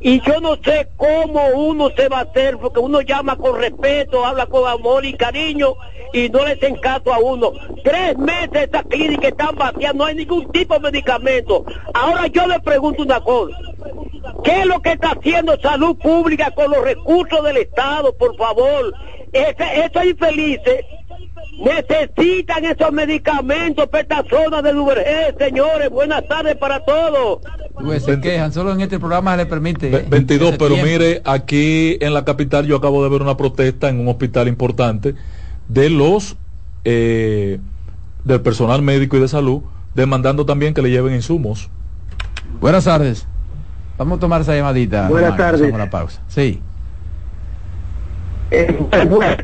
Y 0.00 0.20
yo 0.20 0.40
no 0.40 0.56
sé 0.56 0.88
cómo 0.96 1.48
uno 1.54 1.90
se 1.96 2.08
va 2.08 2.18
a 2.18 2.22
hacer, 2.22 2.56
porque 2.58 2.80
uno 2.80 3.00
llama 3.00 3.36
con 3.36 3.58
respeto, 3.60 4.24
habla 4.24 4.46
con 4.46 4.68
amor 4.68 5.04
y 5.04 5.14
cariño, 5.14 5.74
y 6.12 6.28
no 6.28 6.44
les 6.44 6.56
hacen 6.56 6.76
caso 6.76 7.12
a 7.12 7.18
uno. 7.18 7.52
Tres 7.82 8.16
meses 8.18 8.62
estas 8.62 8.84
clínicas 8.84 9.32
están 9.32 9.56
vacías, 9.56 9.94
no 9.94 10.04
hay 10.04 10.14
ningún 10.14 10.50
tipo 10.52 10.74
de 10.74 10.80
medicamento. 10.80 11.64
Ahora 11.94 12.26
yo 12.28 12.46
le 12.46 12.60
pregunto 12.60 13.02
una 13.02 13.20
cosa. 13.20 13.56
¿Qué 14.44 14.60
es 14.60 14.66
lo 14.66 14.80
que 14.80 14.92
está 14.92 15.10
haciendo 15.10 15.58
salud 15.60 15.96
pública 15.98 16.50
con 16.52 16.70
los 16.70 16.82
recursos 16.82 17.42
del 17.44 17.58
Estado, 17.58 18.16
por 18.16 18.36
favor? 18.36 18.92
Esos 19.32 20.04
infelices 20.04 20.84
necesitan 21.58 22.64
esos 22.64 22.92
medicamentos 22.92 23.88
para 23.88 24.02
esta 24.02 24.24
zona 24.28 24.60
de 24.62 24.72
Duvergé, 24.72 25.34
señores. 25.38 25.90
Buenas 25.90 26.26
tardes 26.28 26.56
para 26.56 26.84
todos. 26.84 27.40
Pues 27.82 28.02
se 28.04 28.20
quejan, 28.20 28.52
solo 28.52 28.72
en 28.72 28.80
este 28.80 28.98
programa 28.98 29.32
se 29.32 29.36
le 29.38 29.46
permite. 29.46 29.88
Ve- 29.90 30.04
22, 30.08 30.48
ese 30.50 30.58
pero 30.58 30.74
tiempo. 30.74 30.86
mire, 30.90 31.22
aquí 31.24 31.96
en 32.00 32.12
la 32.14 32.24
capital 32.24 32.66
yo 32.66 32.76
acabo 32.76 33.02
de 33.04 33.10
ver 33.10 33.22
una 33.22 33.36
protesta 33.36 33.88
en 33.88 34.00
un 34.00 34.08
hospital 34.08 34.48
importante 34.48 35.14
de 35.68 35.90
los 35.90 36.36
eh, 36.84 37.58
del 38.24 38.40
personal 38.42 38.82
médico 38.82 39.16
y 39.16 39.20
de 39.20 39.28
salud 39.28 39.62
demandando 39.94 40.44
también 40.46 40.74
que 40.74 40.82
le 40.82 40.90
lleven 40.90 41.14
insumos. 41.14 41.70
Buenas 42.60 42.84
tardes. 42.84 43.26
Vamos 43.98 44.18
a 44.18 44.20
tomar 44.20 44.42
esa 44.42 44.54
llamadita. 44.54 45.08
Buenas 45.08 45.30
Román, 45.30 45.38
tardes. 45.38 45.62
hacemos 45.62 45.78
la 45.80 45.90
pausa. 45.90 46.22
Sí. 46.28 46.60
Eh, 48.50 48.78
bueno, 49.08 49.36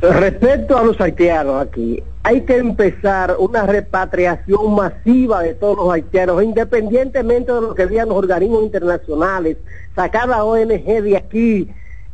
respecto 0.00 0.76
a 0.76 0.84
los 0.84 1.00
haitianos 1.00 1.60
aquí, 1.60 2.02
hay 2.22 2.42
que 2.42 2.56
empezar 2.56 3.36
una 3.38 3.66
repatriación 3.66 4.74
masiva 4.74 5.42
de 5.42 5.54
todos 5.54 5.76
los 5.76 5.92
haitianos, 5.92 6.42
independientemente 6.42 7.52
de 7.52 7.60
lo 7.60 7.74
que 7.74 7.86
digan 7.86 8.08
los 8.08 8.18
organismos 8.18 8.62
internacionales, 8.62 9.56
sacar 9.94 10.28
la 10.28 10.44
ONG 10.44 11.02
de 11.02 11.16
aquí, 11.16 11.68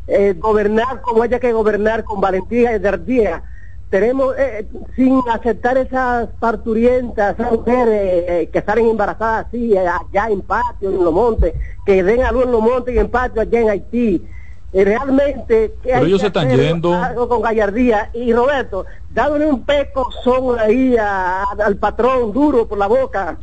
eh, 0.07 0.35
gobernar 0.38 1.01
como 1.01 1.23
haya 1.23 1.38
que 1.40 1.53
gobernar 1.53 2.05
con 2.05 2.20
valentía 2.20 2.77
y 2.77 2.81
día. 3.05 3.42
Tenemos, 3.90 4.35
eh, 4.38 4.66
sin 4.97 5.20
aceptar 5.33 5.79
esas 5.79 6.29
parturientas, 6.40 7.38
esas 7.38 7.53
mujeres 7.53 8.25
eh, 8.29 8.51
que 8.53 8.61
salen 8.62 8.88
embarazadas 8.88 9.47
así, 9.47 9.73
eh, 9.73 9.87
allá 9.87 10.29
en 10.31 10.40
patio, 10.40 10.90
en 10.90 11.05
los 11.05 11.12
montes, 11.12 11.55
que 11.87 12.03
den 12.03 12.23
a 12.23 12.33
luz 12.33 12.44
en 12.44 12.53
los 12.53 12.61
montes 12.61 12.94
y 12.94 12.99
en 12.99 13.09
patio 13.09 13.42
allá 13.42 13.61
en 13.61 13.70
Haití. 13.70 14.27
Realmente 14.83 15.75
que 15.83 15.89
Pero 15.91 15.99
hay 15.99 16.07
ellos 16.07 16.19
que 16.19 16.23
se 16.23 16.27
están 16.27 16.47
hacer 16.49 16.61
yendo. 16.61 16.93
algo 16.95 17.29
con 17.29 17.43
gallardía. 17.43 18.11
Y 18.13 18.33
Roberto 18.33 18.87
dándole 19.09 19.47
un 19.47 19.65
peco 19.65 20.11
son 20.25 20.59
ahí 20.59 20.97
a- 20.97 21.45
al 21.65 21.77
patrón 21.77 22.33
duro 22.33 22.67
por 22.67 22.79
la 22.79 22.89
boca 22.89 23.39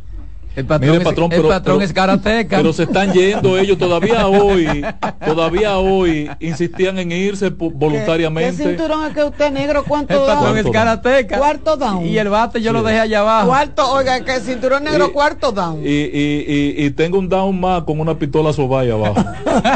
El 0.54 0.66
patrón, 0.66 0.90
Mire, 0.90 0.98
es, 1.02 1.04
patrón, 1.08 1.32
el 1.32 1.36
pero- 1.38 1.48
patrón 1.48 1.76
pero- 1.78 1.84
es 1.86 1.92
karateca. 1.94 2.56
Pero 2.58 2.72
se 2.74 2.82
están 2.82 3.12
yendo 3.12 3.56
ellos 3.58 3.78
todavía 3.78 4.26
hoy, 4.26 4.84
todavía 5.24 5.78
hoy 5.78 6.30
insistían 6.40 6.98
en 6.98 7.10
irse 7.10 7.50
po- 7.50 7.70
¿Qué, 7.70 7.74
voluntariamente. 7.78 8.62
cinturón 8.62 9.06
es 9.06 9.14
que 9.14 9.24
usted 9.24 9.50
negro? 9.50 9.80
el 9.80 9.86
¿Cuánto 9.86 10.26
patrón 10.26 10.54
da? 10.54 10.60
es 10.60 10.70
karateca. 10.70 11.38
Cuarto 11.38 11.76
down. 11.78 12.04
Y 12.04 12.18
el 12.18 12.28
bate 12.28 12.60
yo 12.60 12.70
Sí. 12.70 12.76
lo 12.76 12.82
dejé 12.82 13.00
allá 13.00 13.20
abajo. 13.20 13.46
Cuarto, 13.48 13.92
oiga, 13.92 14.20
que 14.24 14.40
cinturón 14.40 14.84
negro, 14.84 15.06
Y- 15.08 15.12
cuarto 15.12 15.52
down. 15.52 15.80
Y, 15.82 15.88
y, 15.88 16.44
y, 16.76 16.84
y 16.84 16.90
tengo 16.90 17.18
un 17.18 17.28
down 17.30 17.58
más 17.58 17.82
con 17.84 17.98
una 17.98 18.14
pistola 18.18 18.52
sobaya 18.52 18.92
abajo. 18.92 19.24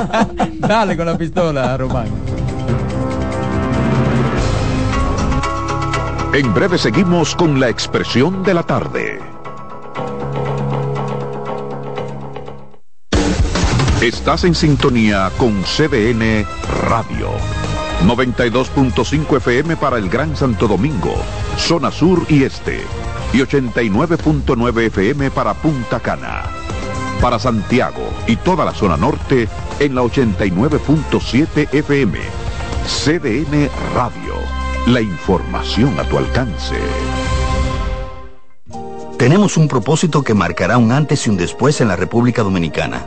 Dale 0.59 0.95
con 0.97 1.07
la 1.07 1.17
pistola, 1.17 1.75
Román. 1.79 2.07
En 6.35 6.53
breve 6.53 6.77
seguimos 6.77 7.35
con 7.35 7.59
la 7.59 7.71
expresión 7.71 8.43
de 8.43 8.53
la 8.53 8.63
tarde. 8.63 9.19
Estás 14.03 14.45
en 14.45 14.55
sintonía 14.55 15.33
con 15.39 15.63
CDN 15.63 16.47
Radio. 16.83 17.31
92.5 18.05 19.39
FM 19.39 19.79
para 19.79 19.97
el 19.97 20.11
Gran 20.11 20.37
Santo 20.37 20.69
Domingo, 20.69 21.15
zona 21.57 21.91
sur 21.91 22.27
y 22.29 22.43
este. 22.43 22.83
Y 23.33 23.39
89.9 23.39 24.83
FM 24.89 25.31
para 25.31 25.55
Punta 25.55 25.99
Cana. 25.99 26.43
Para 27.23 27.39
Santiago 27.39 28.07
y 28.27 28.37
toda 28.37 28.67
la 28.67 28.75
zona 28.75 28.99
norte 28.99 29.49
en 29.81 29.95
la 29.95 30.03
89.7 30.03 31.73
FM. 31.73 32.19
CDN 32.87 33.71
Radio. 33.95 34.35
La 34.89 35.01
información 35.01 35.99
a 35.99 36.05
tu 36.05 36.19
alcance. 36.19 36.77
Tenemos 39.19 39.57
un 39.57 39.69
propósito 39.69 40.23
que 40.23 40.35
marcará 40.35 40.77
un 40.77 40.93
antes 40.93 41.27
y 41.27 41.31
un 41.31 41.39
después 41.39 41.81
en 41.81 41.89
la 41.89 41.97
República 41.97 42.43
Dominicana. 42.43 43.07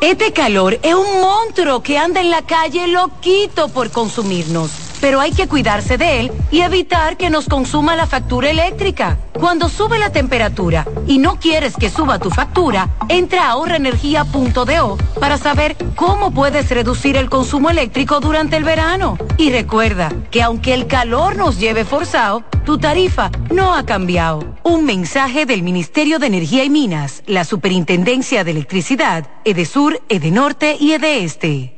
Este 0.00 0.32
calor 0.32 0.78
es 0.84 0.94
un 0.94 1.20
monstruo 1.20 1.82
que 1.82 1.98
anda 1.98 2.20
en 2.20 2.30
la 2.30 2.42
calle 2.42 2.86
loquito 2.86 3.68
por 3.68 3.90
consumirnos. 3.90 4.87
Pero 5.00 5.20
hay 5.20 5.32
que 5.32 5.48
cuidarse 5.48 5.96
de 5.96 6.20
él 6.20 6.32
y 6.50 6.62
evitar 6.62 7.16
que 7.16 7.30
nos 7.30 7.46
consuma 7.46 7.96
la 7.96 8.06
factura 8.06 8.50
eléctrica. 8.50 9.18
Cuando 9.38 9.68
sube 9.68 9.98
la 9.98 10.10
temperatura 10.10 10.86
y 11.06 11.18
no 11.18 11.38
quieres 11.38 11.76
que 11.76 11.90
suba 11.90 12.18
tu 12.18 12.30
factura, 12.30 12.88
entra 13.08 13.44
a 13.44 13.50
ahorraenergia.do 13.50 14.98
para 15.20 15.38
saber 15.38 15.76
cómo 15.94 16.32
puedes 16.32 16.68
reducir 16.70 17.16
el 17.16 17.30
consumo 17.30 17.70
eléctrico 17.70 18.20
durante 18.20 18.56
el 18.56 18.64
verano. 18.64 19.16
Y 19.36 19.50
recuerda 19.50 20.12
que 20.30 20.42
aunque 20.42 20.74
el 20.74 20.86
calor 20.86 21.36
nos 21.36 21.58
lleve 21.60 21.84
forzado, 21.84 22.42
tu 22.64 22.78
tarifa 22.78 23.30
no 23.50 23.74
ha 23.74 23.86
cambiado. 23.86 24.44
Un 24.64 24.84
mensaje 24.84 25.46
del 25.46 25.62
Ministerio 25.62 26.18
de 26.18 26.26
Energía 26.26 26.64
y 26.64 26.70
Minas, 26.70 27.22
la 27.26 27.44
Superintendencia 27.44 28.42
de 28.42 28.50
Electricidad, 28.50 29.26
Edesur, 29.44 30.02
Edenorte 30.08 30.76
y 30.78 30.92
Edeeste. 30.92 31.77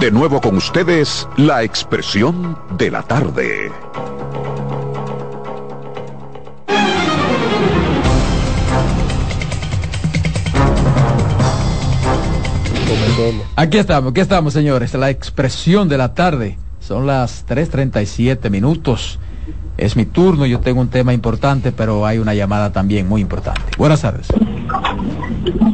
De 0.00 0.10
nuevo 0.10 0.42
con 0.42 0.58
ustedes, 0.58 1.26
la 1.38 1.62
expresión 1.62 2.58
de 2.76 2.90
la 2.90 3.02
tarde. 3.02 3.72
Aquí 13.56 13.78
estamos, 13.78 14.10
aquí 14.10 14.20
estamos, 14.20 14.52
señores. 14.52 14.92
La 14.92 15.08
expresión 15.08 15.88
de 15.88 15.96
la 15.96 16.12
tarde. 16.12 16.58
Son 16.78 17.06
las 17.06 17.46
3.37 17.46 18.50
minutos. 18.50 19.18
Es 19.78 19.96
mi 19.96 20.04
turno, 20.04 20.44
yo 20.44 20.60
tengo 20.60 20.82
un 20.82 20.90
tema 20.90 21.14
importante, 21.14 21.72
pero 21.72 22.04
hay 22.04 22.18
una 22.18 22.34
llamada 22.34 22.70
también 22.70 23.08
muy 23.08 23.22
importante. 23.22 23.62
Buenas 23.78 24.02
tardes. 24.02 24.28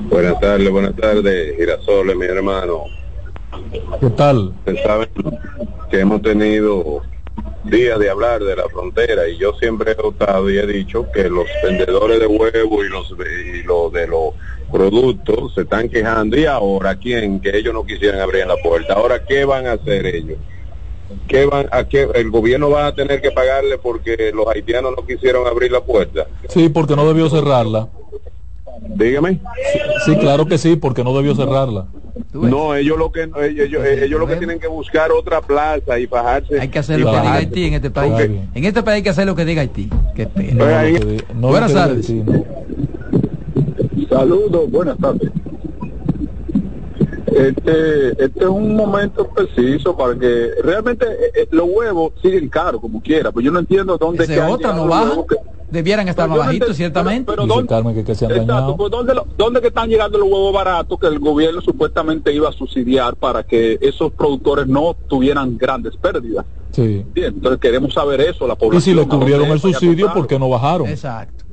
Buenas 0.08 0.38
tardes, 0.38 0.70
buenas 0.70 0.94
tardes, 0.94 1.56
Girasoles, 1.56 2.16
mi 2.16 2.26
hermano. 2.26 3.01
¿Qué 4.00 4.10
tal? 4.10 4.52
Ustedes 4.58 4.82
saben 4.82 5.08
que 5.90 6.00
hemos 6.00 6.22
tenido 6.22 7.02
días 7.64 7.98
de 7.98 8.10
hablar 8.10 8.42
de 8.42 8.56
la 8.56 8.68
frontera 8.68 9.28
y 9.28 9.38
yo 9.38 9.52
siempre 9.54 9.92
he 9.92 10.00
optado 10.00 10.50
y 10.50 10.58
he 10.58 10.66
dicho 10.66 11.06
que 11.12 11.28
los 11.28 11.46
vendedores 11.62 12.18
de 12.18 12.26
huevos 12.26 12.84
y 12.84 12.88
los, 12.88 13.14
y 13.54 13.62
los 13.62 13.92
de 13.92 14.06
los 14.06 14.34
productos 14.70 15.54
se 15.54 15.62
están 15.62 15.88
quejando. 15.88 16.36
Y 16.36 16.46
ahora 16.46 16.96
quién 16.96 17.40
que 17.40 17.56
ellos 17.56 17.74
no 17.74 17.84
quisieran 17.84 18.20
abrir 18.20 18.46
la 18.46 18.56
puerta. 18.56 18.94
Ahora 18.94 19.24
qué 19.24 19.44
van 19.44 19.66
a 19.66 19.72
hacer 19.72 20.06
ellos 20.06 20.38
qué 21.28 21.44
van 21.44 21.68
a 21.70 21.84
qué 21.84 22.08
el 22.14 22.30
gobierno 22.30 22.70
va 22.70 22.86
a 22.86 22.94
tener 22.94 23.20
que 23.20 23.30
pagarle 23.32 23.76
porque 23.76 24.32
los 24.34 24.46
haitianos 24.48 24.94
no 24.96 25.04
quisieron 25.04 25.46
abrir 25.46 25.70
la 25.70 25.82
puerta 25.82 26.26
sí 26.48 26.70
porque 26.70 26.96
no 26.96 27.06
debió 27.06 27.28
cerrarla. 27.28 27.88
Dígame. 28.80 29.32
Sí, 29.72 29.78
sí 30.06 30.16
claro 30.16 30.46
que 30.46 30.56
sí 30.56 30.76
porque 30.76 31.04
no 31.04 31.14
debió 31.14 31.34
cerrarla 31.34 31.86
no, 32.32 32.74
ellos 32.74 32.98
lo 32.98 33.10
que 33.12 33.22
ellos, 33.22 33.84
ellos, 33.84 34.20
lo 34.20 34.26
que 34.26 34.36
tienen 34.36 34.58
que 34.58 34.68
buscar 34.68 35.10
otra 35.12 35.40
plaza 35.40 35.98
y 35.98 36.06
bajarse. 36.06 36.60
Hay 36.60 36.68
que 36.68 36.78
hacer 36.78 37.00
lo 37.00 37.10
que 37.10 37.20
diga 37.20 37.34
Haití 37.34 37.64
en 37.64 37.74
este 37.74 37.90
país. 37.90 38.12
En 38.54 38.64
este 38.64 38.82
país 38.82 38.96
hay 38.96 39.02
que 39.02 39.10
hacer 39.10 39.26
lo 39.26 39.34
que 39.34 39.44
diga 39.44 39.62
Haití. 39.62 39.88
Qué 40.14 40.26
pena. 40.26 40.82
No, 41.34 41.48
buenas 41.48 41.72
tardes. 41.72 42.12
Saludos, 44.08 44.70
buenas 44.70 44.98
tardes. 44.98 45.30
Este, 47.34 48.10
este 48.22 48.40
es 48.40 48.46
un 48.46 48.76
momento 48.76 49.26
preciso 49.28 49.96
para 49.96 50.14
que 50.18 50.50
realmente 50.62 51.06
eh, 51.34 51.48
los 51.50 51.66
huevos 51.66 52.12
siguen 52.20 52.48
caros 52.50 52.80
como 52.80 53.00
quiera, 53.00 53.32
pues 53.32 53.44
yo 53.44 53.50
no 53.50 53.60
entiendo 53.60 53.96
dónde 53.96 54.26
que 54.26 54.38
otra 54.38 54.74
no 54.74 54.86
baja. 54.86 55.14
Que, 55.26 55.36
debieran 55.72 56.06
estar 56.08 56.28
más 56.28 56.38
bajitos, 56.38 56.76
ciertamente. 56.76 57.24
Pero, 57.24 57.46
pero 57.46 57.64
¿dónde, 57.64 57.94
que, 57.94 58.04
que 58.04 58.14
se 58.14 58.26
han 58.26 58.32
exacto, 58.32 58.76
pues 58.76 58.90
¿dónde, 58.90 59.14
¿dónde, 59.36 59.60
que 59.60 59.68
están 59.68 59.88
llegando 59.88 60.18
los 60.18 60.28
huevos 60.28 60.52
baratos 60.52 60.98
que 61.00 61.06
el 61.06 61.18
gobierno 61.18 61.60
supuestamente 61.62 62.32
iba 62.32 62.48
a 62.48 62.52
subsidiar 62.52 63.16
para 63.16 63.42
que 63.42 63.78
esos 63.80 64.12
productores 64.12 64.66
no 64.66 64.94
tuvieran 65.08 65.56
grandes 65.56 65.96
pérdidas? 65.96 66.44
Sí. 66.72 67.04
Bien, 67.12 67.34
entonces 67.34 67.60
queremos 67.60 67.94
saber 67.94 68.20
eso, 68.20 68.46
la 68.46 68.54
población. 68.54 68.78
Y 68.78 68.82
si 68.82 68.94
le 68.94 69.08
cubrieron 69.08 69.48
el 69.48 69.60
subsidio, 69.60 70.12
¿por 70.12 70.26
qué 70.26 70.38
no 70.38 70.48
bajaron? 70.48 70.86
Exacto. 70.86 71.44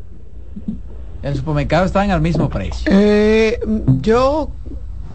El 1.24 1.36
supermercado 1.36 1.86
está 1.86 2.04
en 2.06 2.12
el 2.12 2.22
mismo 2.22 2.50
precio. 2.50 2.90
Eh, 2.94 3.60
yo 4.02 4.50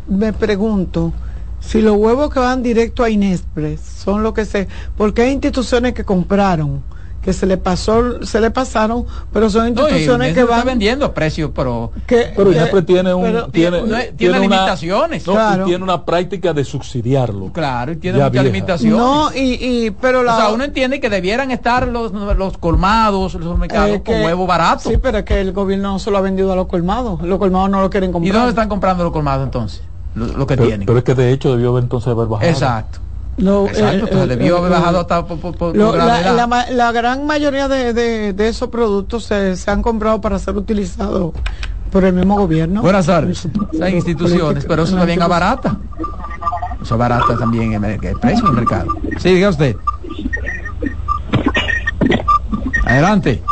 me 0.09 0.33
pregunto 0.33 1.13
si 1.61 1.81
los 1.81 1.97
huevos 1.97 2.31
que 2.33 2.41
van 2.41 2.63
directo 2.63 3.03
a 3.05 3.11
Inespres 3.11 3.81
son 3.81 4.23
lo 4.23 4.35
que 4.35 4.45
se... 4.45 4.69
Porque 4.97 5.23
hay 5.23 5.33
instituciones 5.33 5.95
que 5.95 6.05
compraron 6.05 6.83
que 7.25 7.33
se 7.33 7.47
le 7.47 7.57
pasó 7.57 8.23
se 8.25 8.41
le 8.41 8.51
pasaron 8.51 9.07
pero 9.33 9.49
son 9.49 9.69
instituciones 9.69 10.29
no, 10.29 10.35
que 10.35 10.45
van 10.45 10.67
vendiendo 10.67 11.07
a 11.07 11.15
precios 11.15 11.51
pero 11.55 11.91
que, 12.07 12.33
pero 12.37 12.53
siempre 12.53 12.83
tiene 12.83 13.15
un 13.15 13.23
pero, 13.23 13.49
tiene, 13.49 13.83
tiene, 13.83 14.03
tiene 14.13 14.41
limitaciones. 14.41 15.27
no, 15.27 15.33
claro. 15.33 15.65
tiene 15.65 15.83
una 15.83 16.05
práctica 16.05 16.53
de 16.53 16.65
subsidiarlo. 16.65 17.51
Claro 17.53 17.93
y 17.93 17.97
tiene 17.97 18.23
muchas 18.23 18.45
limitaciones. 18.45 18.99
No 18.99 19.33
y, 19.35 19.59
y 19.61 19.91
pero 19.91 20.23
la, 20.23 20.35
o 20.35 20.37
sea 20.37 20.49
uno 20.51 20.65
entiende 20.65 21.01
que 21.01 21.09
debieran 21.09 21.51
estar 21.51 21.89
los, 21.89 22.13
los 22.13 22.59
colmados 22.59 23.35
los 23.35 23.59
mercados 23.59 23.97
eh, 23.97 24.03
con 24.05 24.23
huevo 24.23 24.47
barato. 24.47 24.91
sí 24.91 24.99
pero 24.99 25.19
es 25.19 25.25
que 25.25 25.41
el 25.41 25.53
gobierno 25.53 25.93
no 25.93 25.99
se 25.99 26.11
lo 26.11 26.19
ha 26.19 26.21
vendido 26.21 26.53
a 26.53 26.57
los 26.57 26.67
colmados. 26.67 27.23
Los 27.23 27.39
colmados 27.39 27.71
no 27.71 27.81
lo 27.81 27.89
quieren 27.89 28.13
comprar 28.13 28.29
y 28.29 28.37
dónde 28.37 28.51
están 28.51 28.69
comprando 28.69 29.03
los 29.03 29.13
colmados 29.13 29.45
entonces 29.45 29.83
lo, 30.15 30.27
lo 30.27 30.47
que 30.47 30.57
pero, 30.57 30.69
tienen. 30.69 30.87
pero 30.87 30.99
es 30.99 31.05
que 31.05 31.15
de 31.15 31.33
hecho 31.33 31.53
debió 31.53 31.71
haber 31.71 31.85
entonces 31.85 32.09
haber 32.09 32.27
bajado. 32.27 32.51
Exacto 32.51 33.04
no, 33.37 33.67
Exacto, 33.67 34.07
eh, 34.07 34.23
eh, 34.23 34.27
debió 34.29 34.59
haber 34.59 34.71
bajado 34.71 35.01
hasta 35.01 35.27
por, 35.27 35.39
por, 35.41 35.57
por 35.57 35.77
lo, 35.77 35.97
la, 35.97 36.33
la, 36.33 36.67
la, 36.71 36.93
gran 36.93 37.27
mayoría 37.27 37.67
de, 37.69 37.93
de, 37.93 38.33
de 38.33 38.49
esos 38.49 38.69
productos 38.69 39.25
se, 39.25 39.57
se, 39.57 39.71
han 39.71 39.83
comprado 39.83 40.21
para 40.21 40.39
ser 40.39 40.57
utilizados 40.57 41.33
por 41.91 42.05
el 42.05 42.13
mismo 42.13 42.37
gobierno. 42.37 42.81
Buenas 42.83 43.07
tardes. 43.07 43.49
Hay 43.83 43.95
instituciones, 43.95 44.65
pero 44.67 44.85
eso 44.85 44.97
también 44.97 45.21
es 45.21 45.29
barata. 45.29 45.77
Eso 46.83 46.97
barata 46.97 47.37
también 47.37 47.73
el, 47.73 47.85
el 47.85 48.19
precio 48.21 48.45
del 48.47 48.55
mercado. 48.55 48.97
Sí, 49.19 49.35
diga 49.35 49.49
usted. 49.49 49.77
Adelante. 52.85 53.43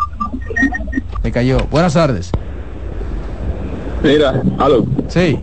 Se 1.22 1.32
cayó. 1.32 1.58
Buenas 1.70 1.94
tardes. 1.94 2.30
Mira, 4.02 4.42
aló. 4.58 4.84
Sí. 5.08 5.38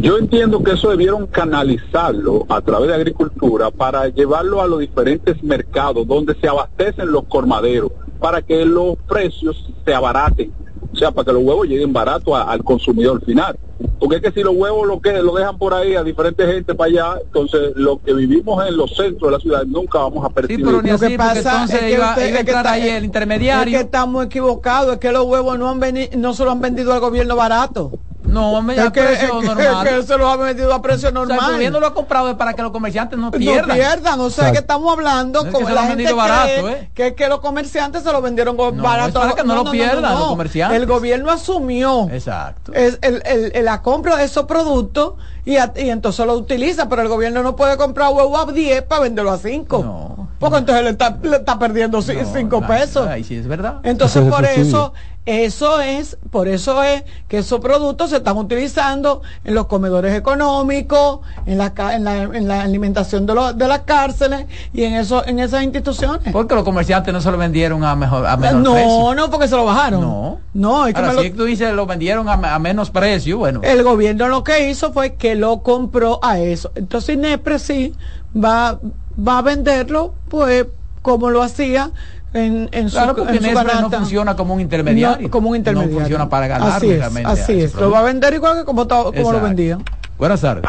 Yo 0.00 0.18
entiendo 0.18 0.62
que 0.62 0.72
eso 0.72 0.90
debieron 0.90 1.26
canalizarlo 1.26 2.46
a 2.48 2.60
través 2.60 2.88
de 2.88 2.94
agricultura 2.94 3.70
para 3.70 4.08
llevarlo 4.08 4.60
a 4.60 4.66
los 4.66 4.80
diferentes 4.80 5.42
mercados 5.42 6.06
donde 6.06 6.34
se 6.40 6.48
abastecen 6.48 7.10
los 7.12 7.24
colmaderos, 7.26 7.90
para 8.20 8.42
que 8.42 8.64
los 8.64 8.96
precios 9.08 9.64
se 9.84 9.94
abaraten, 9.94 10.52
o 10.92 10.96
sea, 10.96 11.10
para 11.10 11.26
que 11.26 11.32
los 11.32 11.42
huevos 11.42 11.66
lleguen 11.66 11.92
baratos 11.92 12.34
al 12.34 12.64
consumidor 12.64 13.22
final. 13.24 13.56
Porque 14.00 14.16
es 14.16 14.22
que 14.22 14.32
si 14.32 14.42
los 14.42 14.54
huevos 14.56 14.86
lo 14.88 15.00
que 15.00 15.12
lo 15.22 15.34
dejan 15.34 15.56
por 15.58 15.72
ahí 15.74 15.94
a 15.94 16.02
diferente 16.02 16.44
gente 16.46 16.74
para 16.74 16.88
allá, 16.90 17.18
entonces 17.24 17.72
los 17.76 18.00
que 18.00 18.12
vivimos 18.14 18.66
en 18.66 18.76
los 18.76 18.90
centros 18.96 19.30
de 19.30 19.36
la 19.36 19.40
ciudad 19.40 19.64
nunca 19.66 19.98
vamos 20.00 20.24
a 20.24 20.30
percibir. 20.30 20.64
pero 20.66 20.82
ni 20.82 20.88
Lo 20.88 20.94
así, 20.96 21.08
que 21.08 21.16
pasa 21.18 21.38
entonces 21.38 21.74
es 21.76 21.80
que 21.82 21.92
iba- 21.92 22.08
usted- 22.10 22.28
iba 22.28 22.38
a 22.38 22.40
es 22.40 22.44
que 22.44 22.50
entrar 22.50 22.56
está- 22.66 22.72
ahí 22.72 22.88
el 22.88 23.04
intermediario. 23.04 23.76
Es 23.76 23.80
que 23.82 23.84
estamos 23.86 24.26
equivocados, 24.26 24.94
es 24.94 24.98
que 24.98 25.12
los 25.12 25.24
huevos 25.26 25.58
no 25.58 25.68
han 25.70 25.80
veni- 25.80 26.10
no 26.16 26.34
se 26.34 26.44
lo 26.44 26.50
han 26.50 26.60
vendido 26.60 26.92
al 26.92 27.00
gobierno 27.00 27.36
barato. 27.36 27.92
No, 28.28 28.52
hombre, 28.52 28.76
es 28.76 28.82
a 28.82 28.92
que, 28.92 29.00
precio 29.02 29.26
es 29.26 29.40
que- 29.40 29.46
normal. 29.46 29.86
es 29.86 29.92
que 29.94 30.02
se 30.06 30.18
los 30.18 30.32
ha 30.32 30.36
vendido 30.36 30.74
a 30.74 30.82
precio 30.82 31.08
O 31.08 31.12
sea, 31.12 31.20
normal. 31.20 31.38
el 31.50 31.52
gobierno 31.56 31.80
lo 31.80 31.86
ha 31.86 31.94
comprado 31.94 32.36
para 32.36 32.54
que 32.54 32.62
los 32.62 32.70
comerciantes 32.72 33.18
no 33.18 33.26
no 33.26 33.30
pierdan. 33.32 33.76
pierdan, 33.76 34.20
o 34.20 34.30
sea 34.30 34.52
que 34.52 34.58
estamos 34.58 34.92
hablando 34.92 35.40
No 35.40 35.46
es 35.46 35.46
que 35.46 35.52
como 35.52 35.66
se 35.68 35.74
lo 35.74 35.80
la 35.80 35.86
gente 35.86 36.02
cree 36.04 36.14
barato, 36.14 36.68
¿eh? 36.68 36.90
que, 36.94 37.14
que 37.14 37.28
los 37.28 37.40
comerciantes 37.40 38.02
se 38.02 38.12
lo 38.12 38.20
vendieron 38.22 38.56
No, 38.56 38.70
barato. 38.82 39.18
es 39.20 39.24
para 39.26 39.34
que 39.34 39.44
no 39.44 39.54
lo 39.64 39.70
pierdan 39.70 40.02
los 40.18 40.28
comerciantes. 40.28 40.78
El 40.78 40.86
gobierno 40.86 41.30
asumió 41.30 42.08
Exacto. 42.10 42.72
es 42.74 42.98
el- 43.02 43.22
el- 43.24 43.52
el- 43.54 43.64
la 43.64 43.82
compra 43.82 44.16
de 44.16 44.24
esos 44.24 44.44
productos 44.46 45.14
y, 45.44 45.56
a- 45.56 45.72
y 45.76 45.88
entonces 45.90 46.24
lo 46.26 46.34
utiliza, 46.34 46.88
pero 46.88 47.02
el 47.02 47.08
gobierno 47.08 47.42
no 47.42 47.56
puede 47.56 47.76
comprar 47.76 48.12
huevo 48.12 48.36
a 48.38 48.44
10 48.52 48.82
para 48.82 49.02
venderlo 49.02 49.30
a 49.32 49.38
5. 49.38 50.26
Porque 50.38 50.58
entonces 50.58 50.84
le 50.84 50.90
está, 50.90 51.18
le 51.20 51.36
está 51.38 51.58
perdiendo 51.58 52.00
5 52.00 52.60
pesos. 52.66 53.06
Ahí 53.08 53.24
sí 53.24 53.34
es 53.36 53.48
verdad. 53.48 53.76
Entonces 53.82 54.22
por 54.30 54.44
eso, 54.44 54.92
eso 55.30 55.80
es, 55.82 56.16
por 56.30 56.48
eso 56.48 56.82
es 56.82 57.04
que 57.28 57.38
esos 57.38 57.60
productos 57.60 58.08
se 58.10 58.16
están 58.16 58.38
utilizando 58.38 59.20
en 59.44 59.54
los 59.54 59.66
comedores 59.66 60.14
económicos, 60.16 61.20
en 61.44 61.58
la, 61.58 61.72
en 61.94 62.04
la, 62.04 62.22
en 62.22 62.48
la 62.48 62.62
alimentación 62.62 63.26
de, 63.26 63.34
los- 63.34 63.56
de 63.58 63.68
las 63.68 63.80
cárceles 63.80 64.46
y 64.72 64.84
en 64.84 64.94
eso, 64.94 65.26
en 65.26 65.38
esas 65.38 65.62
instituciones. 65.64 66.32
Porque 66.32 66.54
los 66.54 66.64
comerciantes 66.64 67.12
no 67.12 67.20
se 67.20 67.30
lo 67.30 67.36
vendieron 67.36 67.84
a 67.84 67.94
mejor 67.94 68.26
a 68.26 68.36
menor 68.38 68.62
no, 68.62 68.72
precio. 68.72 69.14
no, 69.14 69.30
porque 69.30 69.48
se 69.48 69.56
lo 69.56 69.66
bajaron. 69.66 70.00
No. 70.00 70.38
No, 70.54 70.86
es 70.86 70.94
que 70.94 71.00
Ahora, 71.00 71.12
me 71.12 71.16
lo- 71.16 71.22
si 71.22 71.30
tú 71.30 71.44
dices 71.44 71.72
lo 71.74 71.84
vendieron 71.84 72.28
a, 72.28 72.32
a 72.54 72.58
menos 72.58 72.90
precio, 72.90 73.36
bueno. 73.38 73.60
el 73.64 73.82
gobierno 73.82 74.28
lo 74.28 74.42
que 74.44 74.70
hizo 74.70 74.92
fue 74.94 75.14
que 75.16 75.34
lo 75.34 75.62
compró 75.62 76.20
a 76.22 76.38
eso. 76.40 76.72
Entonces 76.74 77.16
Inepre 77.16 77.58
sí 77.58 77.94
va, 78.34 78.78
va 79.18 79.38
a 79.38 79.42
venderlo, 79.42 80.14
pues, 80.30 80.66
como 81.02 81.30
lo 81.30 81.42
hacía 81.42 81.90
en, 82.32 82.68
en 82.72 82.88
Claro, 82.88 83.10
su, 83.10 83.16
porque 83.16 83.36
en 83.36 83.42
su 83.42 83.48
Nestlé 83.54 83.80
no 83.80 83.90
funciona 83.90 84.36
como 84.36 84.54
un 84.54 84.60
intermediario. 84.60 85.22
No, 85.26 85.30
como 85.30 85.50
un 85.50 85.56
intermediario. 85.56 85.94
No 85.94 86.00
funciona 86.00 86.28
para 86.28 86.46
ganarle 86.46 87.00
Así 87.00 87.18
es, 87.18 87.26
así 87.26 87.60
es. 87.62 87.74
Lo 87.74 87.90
va 87.90 88.00
a 88.00 88.02
vender 88.02 88.34
igual 88.34 88.58
que 88.58 88.64
como, 88.64 88.86
to- 88.86 89.12
como 89.16 89.32
lo 89.32 89.40
vendía. 89.40 89.78
Buenas 90.18 90.40
tardes. 90.40 90.64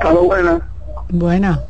Aló, 0.00 0.24
buenas. 0.24 0.62
Buena. 1.08 1.60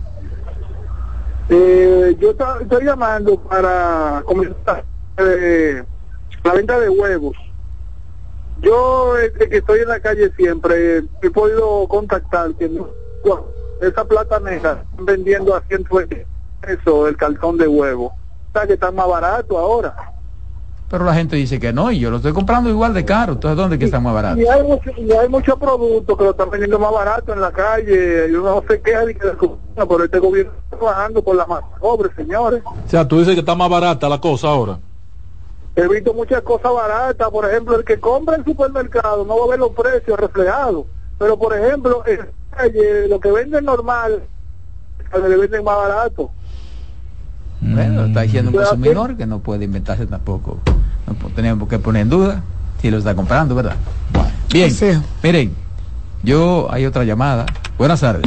Eh, 1.49 2.17
yo 2.19 2.31
estoy 2.31 2.85
llamando 2.85 3.39
para 3.41 4.23
comenzar 4.27 4.85
eh, 5.19 5.85
la 6.43 6.53
venta 6.55 6.81
de 6.81 6.89
huevos. 6.89 7.35
Yo, 8.63 9.17
eh, 9.19 9.33
que 9.51 9.59
estoy 9.59 9.81
en 9.81 9.89
la 9.89 10.01
calle 10.01 10.33
siempre, 10.37 10.99
eh, 10.99 11.03
he 11.23 11.31
podido 11.31 11.87
contactar 11.87 12.53
que 12.55 12.69
no, 12.69 12.89
bueno, 13.25 13.45
esa 13.81 14.05
plata 14.05 14.41
negra 14.41 14.83
están 14.91 15.05
vendiendo 15.07 15.55
a 15.55 15.61
120 15.69 16.27
pesos 16.63 17.09
el 17.09 17.17
cartón 17.17 17.59
de 17.59 17.69
huevo. 17.69 18.13
Que 18.67 18.75
está 18.75 18.91
más 18.91 19.09
barato 19.09 19.59
ahora. 19.59 19.95
Pero 20.89 21.05
la 21.05 21.15
gente 21.15 21.35
dice 21.35 21.59
que 21.59 21.73
no, 21.73 21.91
y 21.91 21.99
yo 21.99 22.11
lo 22.11 22.19
estoy 22.19 22.33
comprando 22.33 22.71
igual 22.71 22.95
de 22.95 23.05
caro. 23.05 23.33
Entonces, 23.33 23.57
¿dónde 23.57 23.75
es 23.75 23.81
que 23.81 23.87
está 23.87 23.99
más 23.99 24.15
barato? 24.15 24.41
Y 24.41 24.47
hay, 24.47 24.63
mucho, 24.63 24.91
y 24.97 25.13
hay 25.13 25.29
muchos 25.29 25.59
productos 25.59 26.17
que 26.17 26.25
lo 26.25 26.31
están 26.31 26.49
vendiendo 26.49 26.79
más 26.79 26.93
barato 26.93 27.33
en 27.33 27.41
la 27.41 27.51
calle. 27.51 28.29
Y 28.31 28.35
uno 28.35 28.57
no 28.57 28.65
se 28.69 28.81
queja 28.81 29.05
de 29.05 29.15
que 29.17 29.27
la 29.27 29.87
pero 29.87 30.05
este 30.05 30.19
gobierno 30.21 30.53
está 30.65 30.77
trabajando 30.77 31.23
por 31.23 31.35
la 31.35 31.47
más 31.47 31.65
pobre, 31.81 32.11
señores. 32.15 32.63
O 32.65 32.89
sea, 32.89 33.07
tú 33.07 33.19
dices 33.19 33.35
que 33.35 33.41
está 33.41 33.57
más 33.57 33.69
barata 33.69 34.09
la 34.09 34.21
cosa 34.21 34.49
ahora. 34.49 34.79
He 35.75 35.89
visto 35.89 36.15
muchas 36.15 36.41
cosas 36.43 36.73
baratas, 36.73 37.29
por 37.31 37.45
ejemplo, 37.51 37.77
el 37.77 37.85
que 37.85 38.01
compra 38.01 38.37
en 38.37 38.45
supermercado 38.45 39.27
no 39.27 39.39
va 39.39 39.45
a 39.45 39.49
ver 39.49 39.59
los 39.59 39.73
precios 39.73 40.19
reflejados, 40.19 40.87
pero 41.19 41.37
por 41.37 41.55
ejemplo, 41.55 42.03
en 42.07 42.21
la 42.21 42.57
calle, 42.57 43.09
lo 43.09 43.21
que 43.21 43.31
venden 43.31 43.67
normal, 43.67 44.23
le 45.13 45.37
venden 45.37 45.65
más 45.65 45.77
barato. 45.77 46.31
Bueno, 47.61 48.07
está 48.07 48.23
diciendo 48.23 48.51
un 48.51 48.57
Pero 48.57 48.69
consumidor 48.69 49.17
que 49.17 49.27
no 49.27 49.41
puede 49.41 49.65
inventarse 49.65 50.07
tampoco. 50.07 50.61
No 51.07 51.15
tenemos 51.35 51.69
que 51.69 51.79
poner 51.79 52.03
en 52.03 52.11
duda 52.11 52.43
si 52.81 52.91
lo 52.91 52.99
está 52.99 53.15
comprando, 53.15 53.55
¿verdad? 53.55 53.77
Bueno, 54.13 54.31
bien. 54.53 54.73
Miren, 55.23 55.55
yo 56.23 56.69
hay 56.71 56.87
otra 56.87 57.05
llamada. 57.05 57.47
Buenas 57.79 58.01
tardes. 58.01 58.25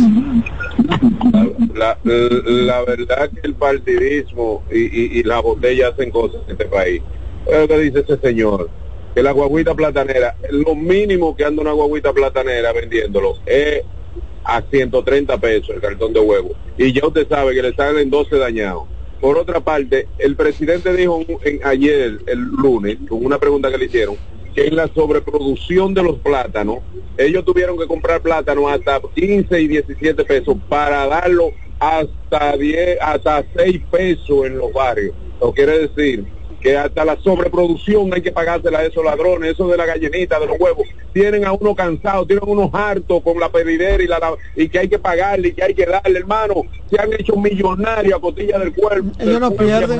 La, 1.73 1.97
la 2.03 2.81
verdad 2.81 3.29
que 3.29 3.41
el 3.43 3.53
partidismo 3.55 4.63
y, 4.71 4.79
y, 4.79 5.19
y 5.19 5.23
la 5.23 5.39
botella 5.39 5.89
hacen 5.89 6.11
cosas 6.11 6.41
en 6.47 6.51
este 6.51 6.65
país. 6.65 7.01
Lo 7.51 7.67
que 7.67 7.79
dice 7.79 7.99
ese 7.99 8.17
señor, 8.17 8.69
que 9.15 9.23
la 9.23 9.31
guaguita 9.31 9.73
platanera, 9.73 10.35
lo 10.51 10.75
mínimo 10.75 11.35
que 11.35 11.45
anda 11.45 11.61
una 11.61 11.71
guaguita 11.71 12.13
platanera 12.13 12.73
vendiéndolo 12.73 13.35
es 13.45 13.83
a 14.43 14.61
130 14.61 15.37
pesos 15.37 15.69
el 15.69 15.81
cartón 15.81 16.13
de 16.13 16.19
huevo. 16.19 16.51
Y 16.77 16.93
ya 16.93 17.05
usted 17.05 17.27
sabe 17.27 17.53
que 17.53 17.61
le 17.61 17.73
salen 17.75 18.09
12 18.09 18.37
dañados. 18.37 18.83
Por 19.21 19.37
otra 19.37 19.59
parte, 19.59 20.07
el 20.17 20.35
presidente 20.35 20.93
dijo 20.93 21.25
ayer, 21.63 22.19
el 22.25 22.39
lunes, 22.39 22.97
con 23.07 23.25
una 23.25 23.37
pregunta 23.37 23.69
que 23.69 23.77
le 23.77 23.85
hicieron, 23.85 24.15
que 24.55 24.67
en 24.67 24.75
la 24.75 24.87
sobreproducción 24.87 25.93
de 25.93 26.03
los 26.03 26.19
plátanos, 26.19 26.79
ellos 27.17 27.43
tuvieron 27.43 27.77
que 27.77 27.85
comprar 27.85 28.21
plátanos 28.21 28.71
hasta 28.71 29.01
15 29.13 29.61
y 29.61 29.67
17 29.67 30.23
pesos 30.23 30.55
para 30.69 31.05
darlo 31.07 31.51
hasta 31.79 32.55
10, 32.55 32.97
hasta 33.01 33.45
6 33.57 33.81
pesos 33.91 34.45
en 34.45 34.57
los 34.57 34.71
barrios. 34.71 35.13
Lo 35.41 35.51
quiere 35.53 35.87
decir 35.87 36.38
que 36.61 36.77
hasta 36.77 37.05
la 37.05 37.17
sobreproducción 37.23 38.13
hay 38.13 38.21
que 38.21 38.31
pagársela 38.31 38.79
a 38.79 38.83
esos 38.85 39.03
ladrones, 39.03 39.51
eso 39.53 39.67
de 39.67 39.77
la 39.77 39.85
gallinita, 39.85 40.39
de 40.39 40.47
los 40.47 40.59
huevos, 40.59 40.85
tienen 41.13 41.45
a 41.45 41.53
uno 41.53 41.73
cansado, 41.75 42.25
tienen 42.25 42.43
a 42.47 42.51
unos 42.51 42.69
hartos 42.73 43.21
con 43.23 43.39
la 43.39 43.49
pedidera 43.49 44.01
y, 44.03 44.07
la, 44.07 44.19
la- 44.19 44.33
y 44.55 44.69
que 44.69 44.79
hay 44.79 44.87
que 44.89 44.99
pagarle 44.99 45.49
y 45.49 45.53
que 45.53 45.63
hay 45.63 45.73
que 45.73 45.85
darle, 45.85 46.19
hermano, 46.19 46.55
se 46.89 46.99
han 47.01 47.11
hecho 47.13 47.35
millonarios 47.35 48.17
a 48.17 48.21
cotilla 48.21 48.59
del 48.59 48.73
cuerpo. 48.73 49.09
Ellos 49.19 49.39
no 49.39 49.51
pierden, 49.51 49.99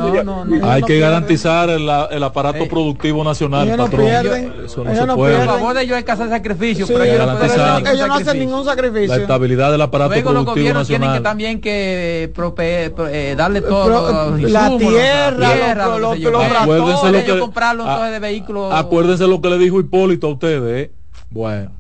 Hay 0.64 0.84
que 0.84 1.00
garantizar 1.00 1.70
el, 1.70 1.90
el 2.12 2.24
aparato 2.24 2.68
productivo 2.68 3.24
nacional, 3.24 3.66
Ellos 3.68 3.78
no 3.78 3.84
patrón. 3.86 4.06
pierden, 4.06 4.54
Eso 4.66 4.84
no 4.84 4.90
ellos 4.92 5.02
se 5.02 5.08
no 5.08 5.16
puede. 5.16 5.38
Por 5.38 5.46
favor 5.46 5.76
de 5.76 5.84
ellos 5.84 5.98
hay 5.98 6.04
que 6.04 6.12
hacer 6.12 6.30
sacrificio, 6.30 6.86
Sí, 6.86 6.94
pero 6.94 7.06
ellos 7.06 7.20
no 7.20 7.26
garantizar- 7.26 7.38
pueden 7.40 7.60
hacer 7.62 7.74
ningún 7.84 7.96
ellos 7.96 8.08
no 8.08 8.14
hacen 8.16 8.40
ningún 8.40 8.66
sacrificio. 8.66 9.08
La 9.16 9.22
estabilidad 9.22 9.72
del 9.72 9.82
aparato 9.82 10.10
Luego 10.14 10.32
los 10.32 10.44
productivo 10.44 10.56
gobiernos 10.64 10.88
tienen 10.88 11.02
que 11.02 11.08
nacional. 11.08 11.24
también 11.24 11.62
que 11.62 12.32
prope- 12.36 12.92
pro- 12.94 13.08
eh, 13.08 13.36
darle 13.36 13.62
todo 13.62 13.86
Pro- 13.86 14.32
los 14.32 14.52
la 14.52 14.60
insumos, 14.70 14.94
tierra, 14.94 15.38
la 15.38 15.54
tierra, 15.54 15.86
los- 15.88 16.00
lo 16.00 16.10
los- 16.10 16.20
los 16.20 16.44
Eh, 16.44 16.49
Acuérdense 16.58 17.12
lo 17.12 17.18
ellos 17.18 17.34
que- 17.36 17.40
comprarlo 17.40 17.84
entonces 17.84 18.12
de 18.12 18.20
vehículos. 18.20 18.74
Acuérdense 18.74 19.28
lo 19.28 19.42
que 19.42 19.50
le 19.50 19.58
dijo 19.58 19.80
Hipólito 19.80 20.28
a 20.28 20.32
ustedes, 20.32 20.88
¿eh? 20.88 20.92
Bueno. 21.30 21.72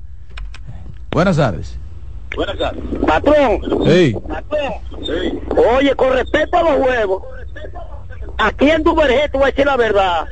Buenas 1.11 1.38
tardes. 1.38 1.78
Patrón. 3.07 3.59
Hey. 3.86 4.15
Oye, 5.76 5.95
con 5.95 6.13
respecto 6.13 6.57
a 6.57 6.63
los 6.63 6.80
huevos, 6.80 7.24
aquí 8.38 8.70
en 8.70 8.84
Duvergé, 8.84 9.30
te 9.30 9.38
voy 9.38 9.43
a 9.43 9.51
decir 9.51 9.65
la 9.65 9.78
verdad, 9.78 10.26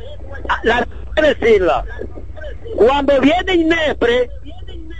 la 0.63 0.85
voy 1.15 1.25
a 1.25 1.33
decirla. 1.33 1.83
Cuando 2.75 3.19
viene 3.19 3.55
Inepre, 3.55 4.29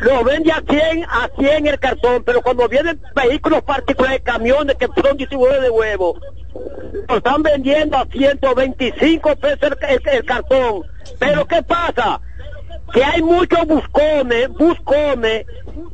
lo 0.02 0.24
vende 0.24 0.52
a 0.52 0.62
100, 0.68 1.06
a 1.06 1.30
100 1.38 1.68
el 1.68 1.80
cartón, 1.80 2.24
pero 2.26 2.42
cuando 2.42 2.68
vienen 2.68 3.00
vehículos 3.16 3.62
particulares, 3.64 4.22
camiones 4.24 4.76
que 4.78 4.88
son 5.02 5.18
distribuidores 5.18 5.62
de 5.62 5.70
huevos, 5.70 6.20
lo 7.10 7.18
están 7.18 7.44
vendiendo 7.44 7.98
a 7.98 8.06
125 8.06 9.36
pesos 9.38 9.60
el, 9.62 9.78
el- 9.90 10.02
el 10.18 10.26
cartón. 10.26 10.84
Pero 11.20 11.46
¿qué 11.46 11.62
pasa? 11.64 12.20
Que 12.94 13.04
hay 13.04 13.22
muchos 13.22 13.66
buscones, 13.68 14.50
buscones, 14.58 15.46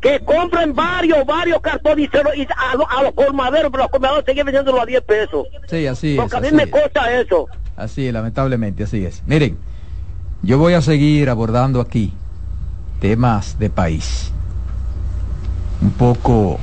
que 0.01 0.20
compran 0.20 0.74
varios, 0.76 1.26
varios 1.26 1.59
cartones 1.61 2.07
y, 2.07 2.09
se 2.18 2.24
lo- 2.24 2.34
y 2.34 2.43
a, 2.72 2.76
lo- 2.76 2.89
a 2.89 3.03
los 3.03 3.14
colmaderos, 3.14 3.72
pero 3.72 3.84
los 3.84 3.91
colmaderos 3.91 4.24
siguen 4.28 4.45
vendiéndolo 4.45 4.82
a 4.82 4.86
10 4.86 5.01
pesos. 5.03 5.47
Sí, 5.68 5.88
así 5.88 6.11
es. 6.14 6.18
Porque 6.22 6.38
a 6.38 6.39
mí 6.41 6.51
me 6.51 6.64
es. 6.64 6.70
cuesta 6.70 7.11
eso. 7.20 7.47
Así 7.76 8.07
es, 8.07 8.14
lamentablemente, 8.14 8.84
así 8.84 9.03
es. 9.05 9.24
Miren, 9.26 9.57
yo 10.43 10.57
voy 10.59 10.74
a 10.74 10.82
seguir 10.82 11.30
abordando 11.30 11.82
aquí 11.82 12.14
temas 12.99 13.57
de 13.59 13.70
país, 13.70 14.32
un 15.82 15.91
poco 15.91 16.59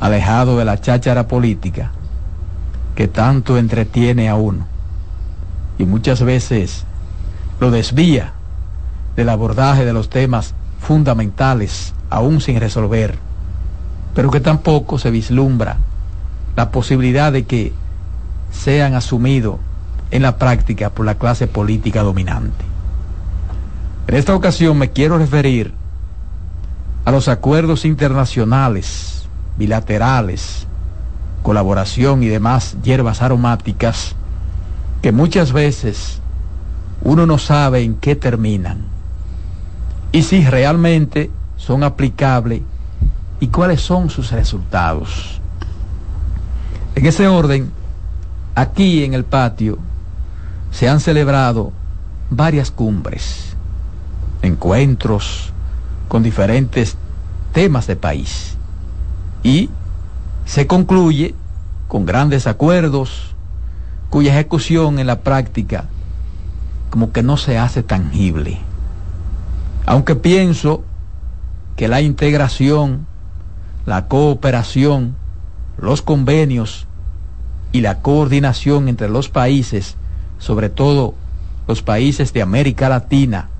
alejado 0.00 0.58
de 0.58 0.64
la 0.64 0.78
cháchara 0.80 1.26
política 1.28 1.92
que 2.94 3.08
tanto 3.08 3.58
entretiene 3.58 4.28
a 4.28 4.34
uno 4.34 4.66
y 5.78 5.84
muchas 5.84 6.22
veces 6.22 6.84
lo 7.60 7.70
desvía 7.70 8.32
del 9.16 9.28
abordaje 9.28 9.84
de 9.84 9.92
los 9.92 10.10
temas 10.10 10.54
fundamentales 10.80 11.94
aún 12.10 12.40
sin 12.40 12.60
resolver 12.60 13.18
pero 14.14 14.30
que 14.30 14.40
tampoco 14.40 14.98
se 14.98 15.10
vislumbra 15.10 15.78
la 16.56 16.70
posibilidad 16.70 17.32
de 17.32 17.44
que 17.44 17.72
sean 18.50 18.94
asumidos 18.94 19.56
en 20.10 20.22
la 20.22 20.36
práctica 20.36 20.90
por 20.90 21.06
la 21.06 21.14
clase 21.14 21.46
política 21.46 22.02
dominante. 22.02 22.64
En 24.08 24.16
esta 24.16 24.34
ocasión 24.34 24.76
me 24.76 24.90
quiero 24.90 25.18
referir 25.18 25.72
a 27.04 27.12
los 27.12 27.28
acuerdos 27.28 27.84
internacionales, 27.84 29.28
bilaterales, 29.56 30.66
colaboración 31.42 32.22
y 32.22 32.28
demás 32.28 32.76
hierbas 32.82 33.22
aromáticas 33.22 34.14
que 35.02 35.12
muchas 35.12 35.52
veces 35.52 36.20
uno 37.02 37.26
no 37.26 37.38
sabe 37.38 37.82
en 37.82 37.94
qué 37.94 38.14
terminan 38.14 38.78
y 40.12 40.22
si 40.22 40.44
realmente 40.44 41.30
son 41.56 41.84
aplicables 41.84 42.62
y 43.38 43.48
cuáles 43.48 43.80
son 43.80 44.10
sus 44.10 44.32
resultados. 44.32 45.40
En 46.94 47.06
ese 47.06 47.28
orden, 47.28 47.70
aquí 48.54 49.04
en 49.04 49.14
el 49.14 49.24
patio 49.24 49.78
se 50.70 50.88
han 50.88 51.00
celebrado 51.00 51.72
varias 52.30 52.70
cumbres, 52.70 53.56
encuentros 54.42 55.52
con 56.08 56.22
diferentes 56.22 56.96
temas 57.52 57.86
de 57.86 57.96
país 57.96 58.56
y 59.42 59.70
se 60.50 60.66
concluye 60.66 61.36
con 61.86 62.04
grandes 62.06 62.48
acuerdos 62.48 63.36
cuya 64.10 64.32
ejecución 64.32 64.98
en 64.98 65.06
la 65.06 65.20
práctica 65.20 65.84
como 66.90 67.12
que 67.12 67.22
no 67.22 67.36
se 67.36 67.56
hace 67.56 67.84
tangible. 67.84 68.58
Aunque 69.86 70.16
pienso 70.16 70.82
que 71.76 71.86
la 71.86 72.00
integración, 72.00 73.06
la 73.86 74.08
cooperación, 74.08 75.14
los 75.78 76.02
convenios 76.02 76.88
y 77.70 77.82
la 77.82 78.02
coordinación 78.02 78.88
entre 78.88 79.08
los 79.08 79.28
países, 79.28 79.94
sobre 80.40 80.68
todo 80.68 81.14
los 81.68 81.80
países 81.80 82.32
de 82.32 82.42
América 82.42 82.88
Latina, 82.88 83.50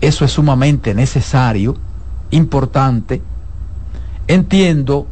eso 0.00 0.24
es 0.24 0.30
sumamente 0.30 0.94
necesario, 0.94 1.76
importante. 2.30 3.20
Entiendo 4.28 5.08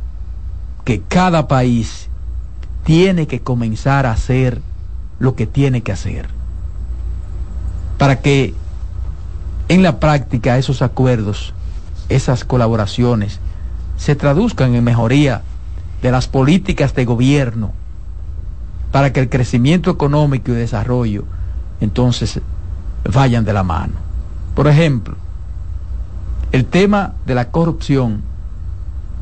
que 0.85 1.01
cada 1.01 1.49
país 1.49 2.09
tiene 2.85 3.27
que 3.27 3.41
comenzar 3.41 4.07
a 4.07 4.13
hacer 4.13 4.61
lo 5.19 5.35
que 5.35 5.47
tiene 5.47 5.83
que 5.83 5.93
hacer 5.93 6.41
para 8.01 8.23
que 8.23 8.55
en 9.69 9.83
la 9.83 10.01
práctica 10.01 10.57
esos 10.57 10.81
acuerdos, 10.81 11.53
esas 12.09 12.47
colaboraciones, 12.47 13.41
se 13.99 14.17
traduzcan 14.17 14.75
en 14.75 14.83
mejoría 14.83 15.43
de 16.01 16.11
las 16.11 16.27
políticas 16.27 16.95
de 16.95 17.05
gobierno, 17.05 17.73
para 18.91 19.13
que 19.13 19.21
el 19.21 19.29
crecimiento 19.29 19.91
económico 19.91 20.51
y 20.51 20.55
desarrollo 20.55 21.25
entonces 21.83 22.41
vayan 23.05 23.45
de 23.45 23.53
la 23.53 23.65
mano. 23.65 23.93
Por 24.55 24.67
ejemplo, 24.67 25.17
el 26.53 26.65
tema 26.65 27.13
de 27.27 27.35
la 27.35 27.51
corrupción 27.51 28.23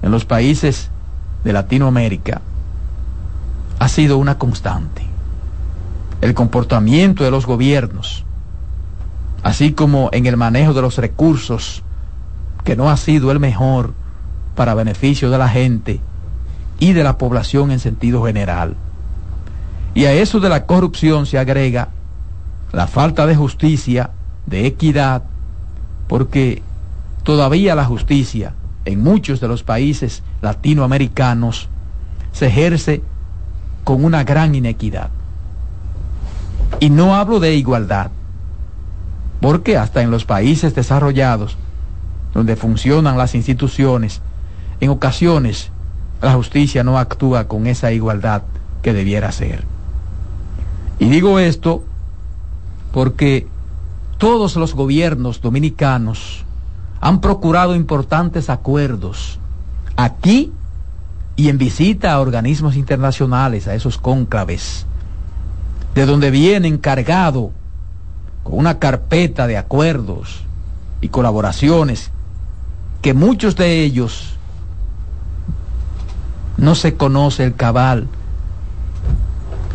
en 0.02 0.12
los 0.12 0.24
países 0.24 0.92
de 1.44 1.52
Latinoamérica 1.52 2.40
ha 3.78 3.88
sido 3.88 4.18
una 4.18 4.38
constante. 4.38 5.02
El 6.20 6.34
comportamiento 6.34 7.22
de 7.24 7.30
los 7.30 7.46
gobiernos, 7.46 8.24
así 9.42 9.72
como 9.72 10.10
en 10.12 10.26
el 10.26 10.36
manejo 10.36 10.74
de 10.74 10.82
los 10.82 10.98
recursos, 10.98 11.82
que 12.64 12.76
no 12.76 12.90
ha 12.90 12.96
sido 12.96 13.30
el 13.30 13.38
mejor 13.38 13.94
para 14.56 14.74
beneficio 14.74 15.30
de 15.30 15.38
la 15.38 15.48
gente 15.48 16.00
y 16.80 16.92
de 16.92 17.04
la 17.04 17.18
población 17.18 17.70
en 17.70 17.78
sentido 17.78 18.24
general. 18.24 18.74
Y 19.94 20.04
a 20.06 20.12
eso 20.12 20.40
de 20.40 20.48
la 20.48 20.66
corrupción 20.66 21.26
se 21.26 21.38
agrega 21.38 21.88
la 22.72 22.86
falta 22.86 23.26
de 23.26 23.36
justicia, 23.36 24.10
de 24.46 24.66
equidad, 24.66 25.22
porque 26.08 26.62
todavía 27.22 27.74
la 27.74 27.84
justicia 27.84 28.54
en 28.88 29.02
muchos 29.02 29.38
de 29.40 29.48
los 29.48 29.62
países 29.62 30.22
latinoamericanos 30.40 31.68
se 32.32 32.46
ejerce 32.46 33.02
con 33.84 34.02
una 34.02 34.24
gran 34.24 34.54
inequidad. 34.54 35.10
Y 36.80 36.88
no 36.88 37.14
hablo 37.14 37.38
de 37.38 37.54
igualdad, 37.54 38.10
porque 39.42 39.76
hasta 39.76 40.00
en 40.00 40.10
los 40.10 40.24
países 40.24 40.74
desarrollados, 40.74 41.58
donde 42.32 42.56
funcionan 42.56 43.18
las 43.18 43.34
instituciones, 43.34 44.22
en 44.80 44.88
ocasiones 44.88 45.70
la 46.22 46.32
justicia 46.32 46.82
no 46.82 46.98
actúa 46.98 47.46
con 47.46 47.66
esa 47.66 47.92
igualdad 47.92 48.42
que 48.80 48.94
debiera 48.94 49.32
ser. 49.32 49.64
Y 50.98 51.10
digo 51.10 51.38
esto 51.38 51.84
porque 52.92 53.46
todos 54.16 54.56
los 54.56 54.74
gobiernos 54.74 55.42
dominicanos 55.42 56.46
han 57.00 57.20
procurado 57.20 57.74
importantes 57.74 58.50
acuerdos 58.50 59.38
aquí 59.96 60.52
y 61.36 61.48
en 61.48 61.58
visita 61.58 62.12
a 62.12 62.20
organismos 62.20 62.76
internacionales, 62.76 63.68
a 63.68 63.74
esos 63.74 63.98
cónclaves, 63.98 64.86
de 65.94 66.06
donde 66.06 66.30
vienen 66.30 66.78
cargado 66.78 67.52
con 68.42 68.58
una 68.58 68.78
carpeta 68.78 69.46
de 69.46 69.56
acuerdos 69.56 70.40
y 71.00 71.08
colaboraciones 71.08 72.10
que 73.02 73.14
muchos 73.14 73.54
de 73.54 73.82
ellos 73.84 74.34
no 76.56 76.74
se 76.74 76.96
conoce 76.96 77.44
el 77.44 77.54
cabal 77.54 78.08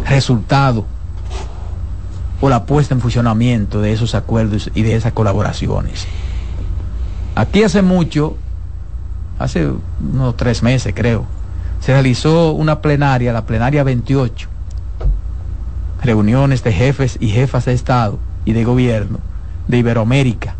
resultado 0.05 0.86
o 2.41 2.49
la 2.49 2.65
puesta 2.65 2.93
en 2.93 2.99
funcionamiento 2.99 3.80
de 3.80 3.93
esos 3.93 4.15
acuerdos 4.15 4.69
y 4.76 4.82
de 4.82 4.95
esas 4.95 5.13
colaboraciones. 5.13 6.05
Aquí 7.36 7.64
hace 7.64 7.82
mucho, 7.82 8.38
hace 9.40 9.72
unos 10.00 10.38
tres 10.38 10.62
meses 10.62 10.94
creo, 10.96 11.26
se 11.80 11.92
realizó 11.92 12.52
una 12.52 12.80
plenaria, 12.82 13.34
la 13.34 13.46
plenaria 13.46 13.84
28, 13.84 14.48
reuniones 16.04 16.64
de 16.64 16.72
jefes 16.72 17.18
y 17.20 17.30
jefas 17.30 17.66
de 17.66 17.74
Estado 17.74 18.20
y 18.46 18.54
de 18.54 18.64
gobierno 18.64 19.20
de 19.68 19.78
Iberoamérica, 19.80 20.56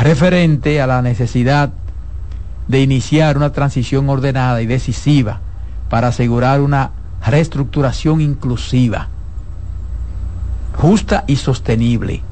referente 0.00 0.80
a 0.80 0.86
la 0.86 1.02
necesidad 1.02 1.72
de 2.68 2.82
iniciar 2.82 3.36
una 3.36 3.52
transición 3.52 4.08
ordenada 4.08 4.62
y 4.62 4.66
decisiva 4.66 5.40
para 5.88 6.08
asegurar 6.08 6.60
una 6.60 6.92
reestructuración 7.24 8.20
inclusiva, 8.20 9.08
justa 10.76 11.24
y 11.26 11.36
sostenible, 11.36 12.22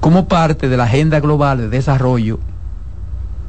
como 0.00 0.28
parte 0.28 0.68
de 0.68 0.76
la 0.76 0.84
Agenda 0.84 1.20
Global 1.20 1.58
de 1.58 1.68
Desarrollo, 1.68 2.40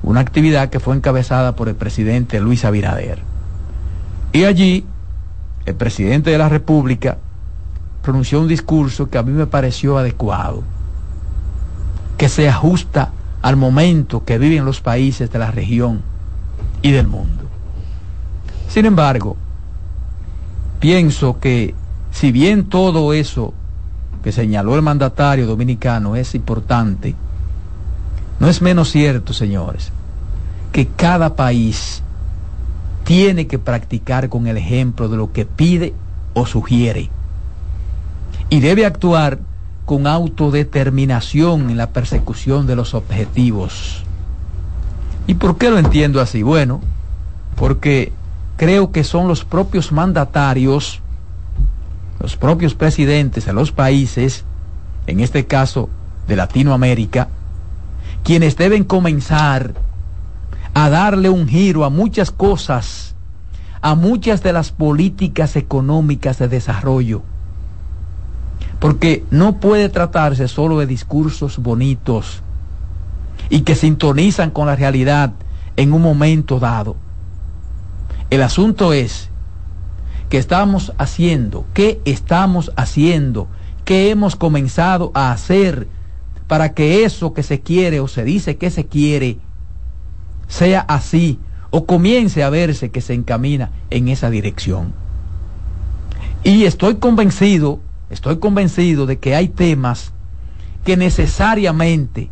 una 0.04 0.20
actividad 0.20 0.70
que 0.70 0.80
fue 0.80 0.95
encabezada 0.95 1.56
por 1.56 1.70
el 1.70 1.76
presidente 1.76 2.39
Luis 2.39 2.66
Abinader. 2.66 3.20
Y 4.34 4.43
allí, 4.43 4.86
el 5.66 5.76
presidente 5.76 6.30
de 6.30 6.38
la 6.38 6.49
República 6.49 7.18
pronunció 8.02 8.41
un 8.41 8.47
discurso 8.47 9.10
que 9.10 9.18
a 9.18 9.24
mí 9.24 9.32
me 9.32 9.47
pareció 9.47 9.97
adecuado, 9.97 10.64
que 12.18 12.30
se 12.30 12.49
ajusta 12.49 13.12
al 13.41 13.56
momento 13.56 14.26
que 14.26 14.38
viven 14.38 14.66
los 14.66 14.82
países 14.82 15.32
de 15.32 15.39
la 15.39 15.52
región 15.52 16.02
y 16.82 16.91
del 16.91 17.08
mundo. 17.08 17.43
Sin 18.68 18.86
embargo, 18.86 19.38
pienso 20.80 21.39
que 21.39 21.76
si 22.12 22.32
bien 22.32 22.66
todo 22.66 23.14
eso 23.14 23.54
que 24.24 24.32
señaló 24.32 24.76
el 24.76 24.82
mandatario 24.82 25.47
dominicano 25.47 26.15
es 26.15 26.36
importante, 26.36 27.15
no 28.39 28.47
es 28.47 28.61
menos 28.61 28.91
cierto, 28.91 29.34
señores, 29.34 29.91
que 30.72 30.88
cada 30.88 31.36
país 31.36 32.01
tiene 33.03 33.47
que 33.47 33.59
practicar 33.59 34.30
con 34.30 34.47
el 34.47 34.57
ejemplo 34.57 35.09
de 35.09 35.17
lo 35.17 35.32
que 35.32 35.45
pide 35.45 35.93
o 36.34 36.45
sugiere 36.45 37.09
y 38.49 38.59
debe 38.59 38.86
actuar 38.86 39.39
con 39.86 40.07
autodeterminación 40.07 41.69
en 41.69 41.78
la 41.78 41.89
persecución 41.89 42.67
de 42.67 42.76
los 42.76 42.93
objetivos. 42.93 44.03
¿Y 45.28 45.34
por 45.34 45.57
qué 45.57 45.69
lo 45.69 45.78
entiendo 45.78 46.22
así? 46.22 46.43
Bueno, 46.43 46.82
porque 47.55 48.11
creo 48.57 48.91
que 48.91 49.03
son 49.03 49.28
los 49.28 49.43
propios 49.43 49.91
mandatarios, 49.91 51.01
los 52.22 52.38
propios 52.38 52.76
presidentes 52.76 53.45
de 53.45 53.53
los 53.53 53.72
países, 53.72 54.45
en 55.07 55.19
este 55.19 55.45
caso 55.45 55.89
de 56.28 56.36
Latinoamérica, 56.36 57.30
quienes 58.24 58.55
deben 58.55 58.84
comenzar 58.84 59.74
a 60.74 60.89
darle 60.89 61.30
un 61.30 61.47
giro 61.47 61.84
a 61.84 61.89
muchas 61.89 62.32
cosas, 62.32 63.15
a 63.82 63.95
muchas 63.95 64.43
de 64.43 64.53
las 64.53 64.72
políticas 64.72 65.55
económicas 65.55 66.38
de 66.38 66.47
desarrollo 66.47 67.24
porque 68.82 69.24
no 69.30 69.59
puede 69.59 69.89
tratarse 69.89 70.47
solo 70.47 70.80
de 70.80 70.88
discursos 70.88 71.59
bonitos 71.59 72.41
y 73.47 73.61
que 73.61 73.76
sintonizan 73.76 74.49
con 74.49 74.65
la 74.65 74.76
realidad 74.76 75.34
en 75.78 75.93
un 75.93 76.01
momento 76.01 76.59
dado. 76.59 76.95
El 78.32 78.41
asunto 78.41 78.91
es 78.91 79.30
que 80.32 80.38
estamos 80.38 80.94
haciendo, 80.98 81.66
qué 81.74 82.00
estamos 82.06 82.72
haciendo, 82.78 83.50
qué 83.84 84.12
hemos 84.12 84.38
comenzado 84.38 85.12
a 85.14 85.34
hacer 85.34 85.90
para 86.48 86.74
que 86.74 87.04
eso 87.04 87.34
que 87.34 87.44
se 87.44 87.60
quiere 87.60 88.00
o 88.00 88.08
se 88.08 88.24
dice 88.24 88.56
que 88.56 88.72
se 88.72 88.86
quiere 88.86 89.40
sea 90.48 90.80
así 90.88 91.38
o 91.70 91.86
comience 91.86 92.44
a 92.44 92.50
verse 92.50 92.92
que 92.92 93.02
se 93.02 93.14
encamina 93.14 93.72
en 93.90 94.08
esa 94.08 94.30
dirección. 94.30 94.94
Y 96.46 96.64
estoy 96.64 96.96
convencido, 96.96 97.82
estoy 98.10 98.38
convencido 98.38 99.08
de 99.08 99.20
que 99.20 99.36
hay 99.36 99.50
temas 99.50 100.14
que 100.86 100.96
necesariamente 100.96 102.32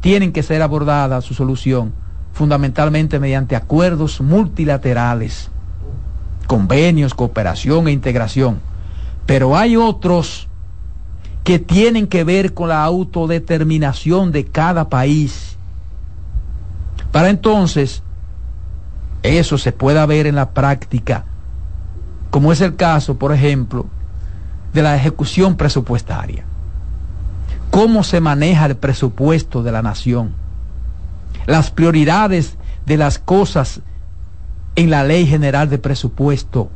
tienen 0.00 0.32
que 0.32 0.42
ser 0.42 0.62
abordadas 0.62 1.26
su 1.26 1.34
solución 1.34 1.92
fundamentalmente 2.32 3.20
mediante 3.20 3.54
acuerdos 3.54 4.20
multilaterales, 4.20 5.48
convenios, 6.50 7.14
cooperación 7.14 7.86
e 7.86 7.92
integración. 7.92 8.58
Pero 9.24 9.56
hay 9.56 9.76
otros 9.76 10.48
que 11.44 11.60
tienen 11.60 12.08
que 12.08 12.24
ver 12.24 12.54
con 12.54 12.70
la 12.70 12.82
autodeterminación 12.82 14.32
de 14.32 14.46
cada 14.46 14.88
país. 14.88 15.56
Para 17.12 17.30
entonces, 17.30 18.02
eso 19.22 19.58
se 19.58 19.70
pueda 19.70 20.04
ver 20.06 20.26
en 20.26 20.34
la 20.34 20.50
práctica, 20.50 21.24
como 22.30 22.50
es 22.50 22.60
el 22.60 22.74
caso, 22.74 23.16
por 23.16 23.32
ejemplo, 23.32 23.86
de 24.74 24.82
la 24.82 24.96
ejecución 24.96 25.54
presupuestaria. 25.54 26.42
¿Cómo 27.70 28.02
se 28.02 28.20
maneja 28.20 28.66
el 28.66 28.76
presupuesto 28.76 29.62
de 29.62 29.70
la 29.70 29.82
nación? 29.82 30.32
Las 31.46 31.70
prioridades 31.70 32.56
de 32.86 32.96
las 32.96 33.20
cosas 33.20 33.82
en 34.80 34.90
la 34.90 35.04
ley 35.04 35.26
general 35.26 35.68
de 35.68 35.78
presupuesto. 35.78 36.70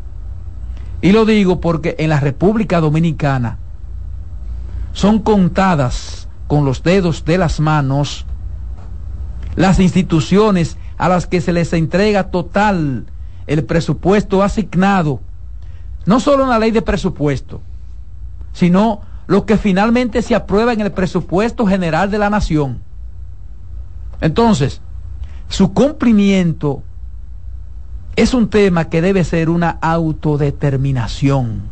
Y 1.01 1.13
lo 1.13 1.25
digo 1.25 1.61
porque 1.61 1.97
en 1.99 2.11
la 2.11 2.21
República 2.21 2.81
Dominicana 2.81 3.59
son 4.93 5.21
contadas 5.21 6.29
con 6.47 6.65
los 6.65 6.83
dedos 6.83 7.25
de 7.25 7.39
las 7.39 7.61
manos 7.61 8.27
las 9.57 9.81
instituciones 9.81 10.77
a 10.99 11.09
las 11.09 11.27
que 11.27 11.41
se 11.41 11.53
les 11.53 11.73
entrega 11.73 12.31
total 12.31 13.07
el 13.47 13.65
presupuesto 13.65 14.43
asignado, 14.43 15.21
no 16.07 16.21
solo 16.21 16.45
en 16.45 16.51
la 16.51 16.59
ley 16.59 16.73
de 16.73 16.83
presupuesto, 16.83 17.63
sino 18.53 19.01
lo 19.27 19.47
que 19.47 19.57
finalmente 19.57 20.21
se 20.21 20.35
aprueba 20.35 20.73
en 20.73 20.83
el 20.83 20.93
presupuesto 20.93 21.67
general 21.67 22.11
de 22.11 22.19
la 22.19 22.31
nación. 22.31 22.81
Entonces, 24.21 24.81
su 25.49 25.73
cumplimiento 25.73 26.83
es 28.17 28.35
un 28.35 28.49
tema 28.49 28.89
que 28.89 29.03
debe 29.03 29.25
ser 29.25 29.51
una 29.51 29.71
autodeterminación 29.81 31.63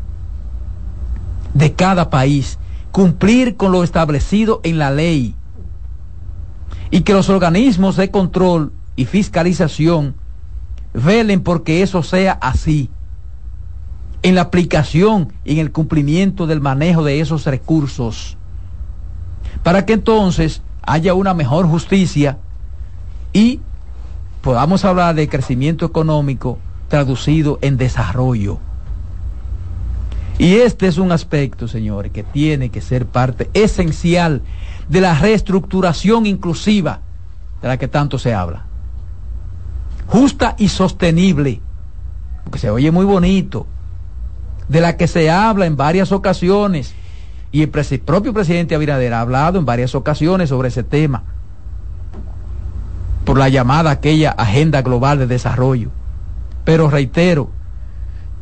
de 1.55 1.73
cada 1.75 2.11
país, 2.11 2.59
cumplir 2.91 3.57
con 3.57 3.73
lo 3.73 3.85
establecido 3.85 4.61
en 4.65 4.79
la 4.79 4.91
ley 4.91 5.35
y 6.91 7.03
que 7.03 7.13
los 7.13 7.29
organismos 7.29 7.97
de 7.97 8.11
control 8.11 8.73
y 8.97 9.05
fiscalización 9.05 10.15
velen 10.93 11.43
porque 11.43 11.83
eso 11.83 12.03
sea 12.03 12.33
así 12.33 12.91
en 14.23 14.35
la 14.35 14.43
aplicación 14.43 15.33
y 15.45 15.53
en 15.53 15.59
el 15.59 15.73
cumplimiento 15.73 16.47
del 16.47 16.61
manejo 16.61 17.03
de 17.03 17.21
esos 17.21 17.45
recursos, 17.47 18.37
para 19.63 19.85
que 19.85 19.95
entonces 19.95 20.63
haya 20.83 21.15
una 21.15 21.35
mejor 21.35 21.67
justicia 21.67 22.39
y 23.33 23.61
podamos 24.43 24.85
hablar 24.85 25.15
de 25.15 25.29
crecimiento 25.29 25.87
económico 25.87 26.59
traducido 26.89 27.59
en 27.63 27.77
desarrollo. 27.77 28.59
Y 30.39 30.57
este 30.57 30.89
es 30.89 30.99
un 30.99 31.13
aspecto, 31.13 31.69
señores, 31.69 32.13
que 32.13 32.25
tiene 32.25 32.71
que 32.71 32.81
ser 32.81 33.07
parte 33.07 33.49
esencial 33.55 34.43
de 34.89 35.01
la 35.01 35.15
reestructuración 35.15 36.27
inclusiva 36.27 37.01
de 37.63 37.69
la 37.69 37.77
que 37.79 37.89
tanto 37.89 38.19
se 38.19 38.35
habla. 38.35 38.67
Justa 40.09 40.57
y 40.59 40.69
sostenible, 40.69 41.61
porque 42.43 42.59
se 42.59 42.71
oye 42.71 42.91
muy 42.91 43.05
bonito, 43.05 43.67
de 44.69 44.81
la 44.81 44.97
que 44.97 45.07
se 45.07 45.31
habla 45.31 45.67
en 45.67 45.77
varias 45.77 46.13
ocasiones, 46.13 46.95
y 47.53 47.63
el 47.63 47.71
propio 47.71 48.33
presidente 48.33 48.75
Abinader 48.75 49.15
ha 49.15 49.21
hablado 49.21 49.59
en 49.59 49.65
varias 49.65 49.95
ocasiones 49.95 50.49
sobre 50.49 50.69
ese 50.69 50.83
tema, 50.83 51.23
por 53.25 53.39
la 53.39 53.49
llamada 53.49 53.91
aquella 53.91 54.31
Agenda 54.31 54.83
Global 54.83 55.19
de 55.19 55.27
Desarrollo. 55.27 55.91
Pero 56.65 56.91
reitero, 56.91 57.51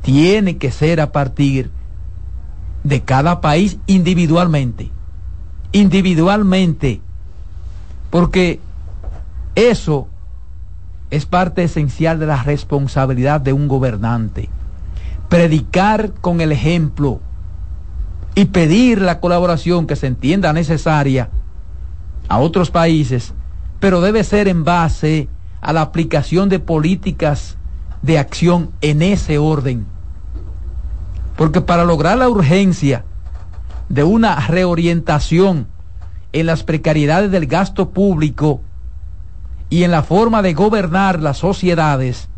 tiene 0.02 0.56
que 0.56 0.70
ser 0.70 1.00
a 1.00 1.12
partir 1.12 1.70
de 2.84 3.02
cada 3.02 3.40
país 3.40 3.78
individualmente, 3.86 4.90
individualmente, 5.72 7.00
porque 8.10 8.60
eso 9.54 10.08
es 11.10 11.26
parte 11.26 11.64
esencial 11.64 12.18
de 12.18 12.26
la 12.26 12.42
responsabilidad 12.42 13.40
de 13.40 13.52
un 13.52 13.68
gobernante. 13.68 14.48
Predicar 15.28 16.12
con 16.20 16.40
el 16.40 16.52
ejemplo 16.52 17.20
y 18.34 18.46
pedir 18.46 19.00
la 19.00 19.20
colaboración 19.20 19.86
que 19.86 19.96
se 19.96 20.06
entienda 20.06 20.52
necesaria 20.52 21.28
a 22.28 22.38
otros 22.38 22.70
países, 22.70 23.34
pero 23.80 24.02
debe 24.02 24.22
ser 24.24 24.46
en 24.46 24.62
base 24.62 25.28
a 25.60 25.72
la 25.72 25.80
aplicación 25.80 26.48
de 26.48 26.58
políticas 26.58 27.56
de 28.02 28.18
acción 28.18 28.70
en 28.80 29.02
ese 29.02 29.38
orden. 29.38 29.86
Porque 31.36 31.60
para 31.60 31.84
lograr 31.84 32.18
la 32.18 32.28
urgencia 32.28 33.04
de 33.88 34.04
una 34.04 34.46
reorientación 34.46 35.66
en 36.32 36.46
las 36.46 36.62
precariedades 36.62 37.30
del 37.30 37.46
gasto 37.46 37.90
público 37.90 38.60
y 39.70 39.84
en 39.84 39.90
la 39.90 40.02
forma 40.02 40.42
de 40.42 40.54
gobernar 40.54 41.20
las 41.20 41.38
sociedades, 41.38 42.28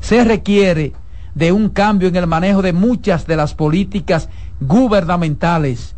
se 0.00 0.24
requiere 0.24 0.94
de 1.34 1.52
un 1.52 1.68
cambio 1.68 2.08
en 2.08 2.16
el 2.16 2.26
manejo 2.26 2.62
de 2.62 2.72
muchas 2.72 3.26
de 3.26 3.36
las 3.36 3.54
políticas 3.54 4.28
gubernamentales. 4.60 5.94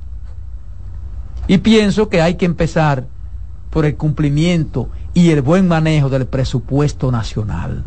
Y 1.47 1.59
pienso 1.59 2.09
que 2.09 2.21
hay 2.21 2.35
que 2.35 2.47
empezar 2.47 3.07
por 3.71 3.87
el 3.87 3.97
cumplimiento 3.97 4.89
y 5.15 5.31
el 5.31 5.43
buen 5.43 5.69
manejo 5.69 6.09
del 6.09 6.27
presupuesto 6.27 7.11
nacional. 7.11 7.85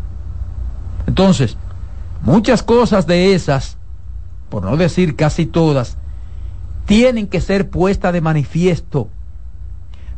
Entonces, 1.06 1.56
muchas 2.22 2.62
cosas 2.62 3.06
de 3.06 3.34
esas, 3.34 3.76
por 4.48 4.64
no 4.64 4.76
decir 4.76 5.14
casi 5.14 5.46
todas, 5.46 5.98
tienen 6.86 7.26
que 7.26 7.40
ser 7.40 7.70
puestas 7.70 8.12
de 8.12 8.20
manifiesto. 8.20 9.08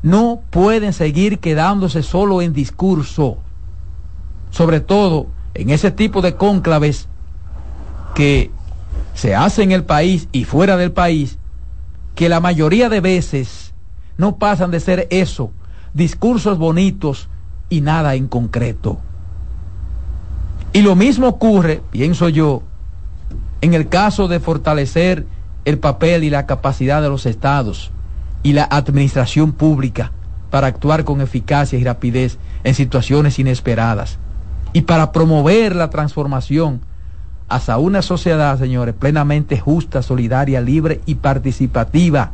No 0.02 0.40
pueden 0.50 0.92
seguir 0.92 1.40
quedándose 1.40 2.02
solo 2.02 2.42
en 2.42 2.52
discurso, 2.52 3.38
sobre 4.50 4.80
todo 4.80 5.26
en 5.54 5.70
ese 5.70 5.90
tipo 5.90 6.22
de 6.22 6.36
cónclaves 6.36 7.08
que 8.14 8.50
se 9.14 9.34
hace 9.34 9.62
en 9.62 9.72
el 9.72 9.84
país 9.84 10.28
y 10.32 10.44
fuera 10.44 10.76
del 10.76 10.92
país, 10.92 11.38
que 12.14 12.28
la 12.28 12.40
mayoría 12.40 12.88
de 12.88 13.00
veces 13.00 13.65
no 14.18 14.36
pasan 14.36 14.70
de 14.70 14.80
ser 14.80 15.06
eso, 15.10 15.50
discursos 15.94 16.58
bonitos 16.58 17.28
y 17.68 17.80
nada 17.80 18.14
en 18.14 18.28
concreto. 18.28 18.98
Y 20.72 20.82
lo 20.82 20.94
mismo 20.94 21.28
ocurre, 21.28 21.82
pienso 21.90 22.28
yo, 22.28 22.62
en 23.60 23.74
el 23.74 23.88
caso 23.88 24.28
de 24.28 24.40
fortalecer 24.40 25.26
el 25.64 25.78
papel 25.78 26.22
y 26.24 26.30
la 26.30 26.46
capacidad 26.46 27.02
de 27.02 27.08
los 27.08 27.26
estados 27.26 27.90
y 28.42 28.52
la 28.52 28.64
administración 28.64 29.52
pública 29.52 30.12
para 30.50 30.68
actuar 30.68 31.04
con 31.04 31.20
eficacia 31.20 31.78
y 31.78 31.84
rapidez 31.84 32.38
en 32.62 32.74
situaciones 32.74 33.38
inesperadas 33.38 34.18
y 34.72 34.82
para 34.82 35.12
promover 35.12 35.74
la 35.74 35.90
transformación 35.90 36.82
hasta 37.48 37.78
una 37.78 38.02
sociedad, 38.02 38.58
señores, 38.58 38.94
plenamente 38.94 39.58
justa, 39.58 40.02
solidaria, 40.02 40.60
libre 40.60 41.00
y 41.06 41.16
participativa, 41.16 42.32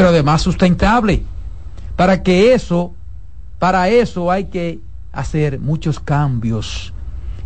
pero 0.00 0.08
además 0.08 0.40
sustentable. 0.40 1.24
Para 1.94 2.22
que 2.22 2.54
eso, 2.54 2.94
para 3.58 3.90
eso 3.90 4.30
hay 4.30 4.46
que 4.46 4.80
hacer 5.12 5.60
muchos 5.60 6.00
cambios 6.00 6.94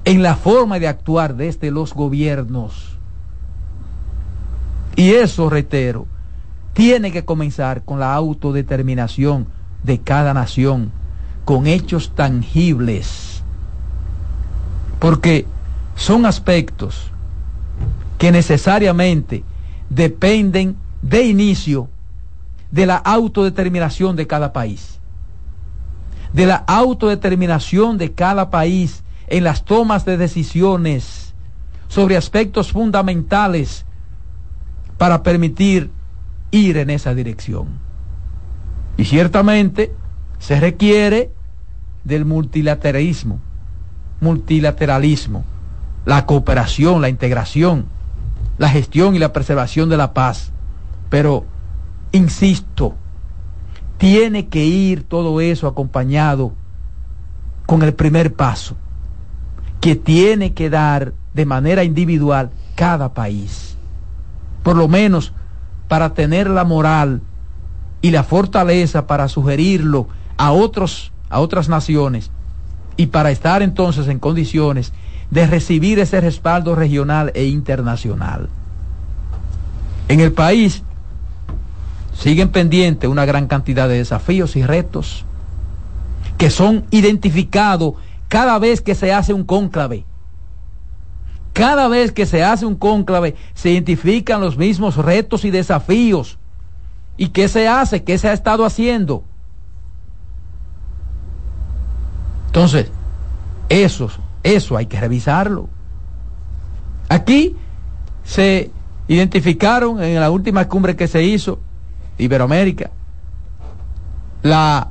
en 0.05 0.23
la 0.23 0.37
forma 0.37 0.79
de 0.79 0.87
actuar 0.87 1.35
desde 1.35 1.73
los 1.73 1.93
gobiernos. 1.93 2.97
Y 4.95 5.11
eso, 5.15 5.51
reitero, 5.51 6.07
tiene 6.75 7.11
que 7.11 7.25
comenzar 7.25 7.83
con 7.83 7.99
la 7.99 8.15
autodeterminación 8.15 9.49
de 9.83 9.99
cada 9.99 10.33
nación, 10.33 10.93
con 11.45 11.67
hechos 11.67 12.13
tangibles. 12.15 13.43
Porque 15.01 15.45
son 15.97 16.25
aspectos 16.25 17.11
que 18.17 18.31
necesariamente 18.31 19.43
dependen 19.91 20.77
de 21.03 21.25
inicio 21.25 21.89
de 22.75 22.87
la 22.87 22.97
autodeterminación 22.97 24.17
de 24.17 24.27
cada 24.27 24.53
país, 24.53 24.99
de 26.33 26.45
la 26.45 26.57
autodeterminación 26.57 27.99
de 27.99 28.15
cada 28.15 28.51
país 28.51 29.05
en 29.29 29.45
las 29.45 29.65
tomas 29.65 30.05
de 30.05 30.17
decisiones 30.17 31.35
sobre 31.87 32.17
aspectos 32.17 32.73
fundamentales 32.73 33.87
para 34.99 35.23
permitir 35.23 35.93
ir 36.51 36.77
en 36.79 36.91
esa 36.91 37.15
dirección. 37.15 37.69
Y 38.97 39.05
ciertamente 39.05 39.95
se 40.41 40.59
requiere 40.59 41.31
del 42.03 42.25
multilateralismo, 42.25 43.39
multilateralismo, 44.21 45.45
la 46.07 46.27
cooperación, 46.27 47.03
la 47.03 47.09
integración, 47.09 47.87
la 48.59 48.69
gestión 48.69 49.15
y 49.15 49.21
la 49.21 49.33
preservación 49.33 49.89
de 49.89 49.97
la 49.97 50.13
paz. 50.13 50.51
Pero, 51.09 51.47
insisto, 52.15 52.95
tiene 53.99 54.49
que 54.49 54.65
ir 54.65 55.03
todo 55.05 55.41
eso 55.41 55.67
acompañado 55.67 56.53
con 57.67 57.83
el 57.83 57.95
primer 57.95 58.35
paso, 58.35 58.77
que 59.81 59.97
tiene 59.97 60.53
que 60.53 60.71
dar 60.71 61.13
de 61.35 61.47
manera 61.47 61.85
individual 61.85 62.51
cada 62.75 63.15
país. 63.15 63.77
Por 64.63 64.77
lo 64.77 64.89
menos 64.89 65.33
para 65.89 66.15
tener 66.15 66.49
la 66.49 66.65
moral 66.65 67.21
y 68.01 68.11
la 68.11 68.23
fortaleza 68.23 69.07
para 69.07 69.29
sugerirlo 69.29 70.09
a 70.37 70.53
otros 70.53 71.13
a 71.31 71.41
otras 71.41 71.69
naciones 71.69 72.31
y 72.97 73.07
para 73.07 73.31
estar 73.31 73.63
entonces 73.63 74.07
en 74.09 74.21
condiciones 74.21 74.93
de 75.31 75.47
recibir 75.47 75.99
ese 75.99 76.21
respaldo 76.21 76.77
regional 76.77 77.33
e 77.35 77.47
internacional. 77.47 78.49
En 80.09 80.21
el 80.21 80.33
país 80.33 80.85
siguen 82.15 82.49
pendientes 82.49 83.11
una 83.11 83.27
gran 83.27 83.47
cantidad 83.47 83.89
de 83.89 83.99
desafíos 83.99 84.57
y 84.57 84.63
retos 84.63 85.25
que 86.39 86.51
son 86.51 86.85
identificados 86.91 87.95
cada 88.29 88.59
vez 88.59 88.81
que 88.81 88.95
se 88.95 89.13
hace 89.13 89.33
un 89.33 89.45
cónclave. 89.45 90.05
Cada 91.53 91.87
vez 91.87 92.11
que 92.11 92.27
se 92.27 92.43
hace 92.43 92.67
un 92.67 92.75
cónclave 92.75 93.37
se 93.55 93.71
identifican 93.71 94.41
los 94.41 94.57
mismos 94.57 94.97
retos 94.97 95.45
y 95.45 95.51
desafíos. 95.51 96.39
¿Y 97.17 97.29
qué 97.29 97.47
se 97.47 97.69
hace? 97.69 98.03
¿Qué 98.03 98.19
se 98.19 98.29
ha 98.29 98.33
estado 98.33 98.65
haciendo? 98.65 99.23
Entonces, 102.47 102.91
eso, 103.69 104.09
eso 104.43 104.77
hay 104.77 104.87
que 104.87 105.01
revisarlo. 105.01 105.69
Aquí 107.09 107.57
se 108.25 108.71
identificaron 109.07 110.03
en 110.03 110.19
la 110.19 110.31
última 110.31 110.67
cumbre 110.69 110.97
que 110.97 111.07
se 111.07 111.23
hizo 111.23 111.61
Iberoamérica, 112.19 112.91
la 114.43 114.89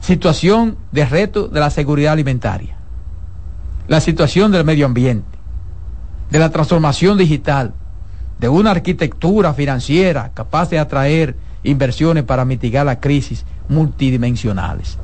situación 0.00 0.76
de 0.90 1.04
reto 1.04 1.48
de 1.48 1.60
la 1.60 1.70
seguridad 1.70 2.12
alimentaria, 2.12 2.76
la 3.86 4.00
situación 4.00 4.50
del 4.50 4.64
medio 4.64 4.86
ambiente, 4.86 5.38
de 6.30 6.38
la 6.38 6.50
transformación 6.50 7.18
digital, 7.18 7.74
de 8.38 8.48
una 8.48 8.72
arquitectura 8.72 9.54
financiera 9.54 10.32
capaz 10.34 10.70
de 10.70 10.78
atraer 10.78 11.36
inversiones 11.62 12.24
para 12.24 12.44
mitigar 12.44 12.86
las 12.86 12.96
crisis 12.96 13.44
multidimensionales. 13.68 14.98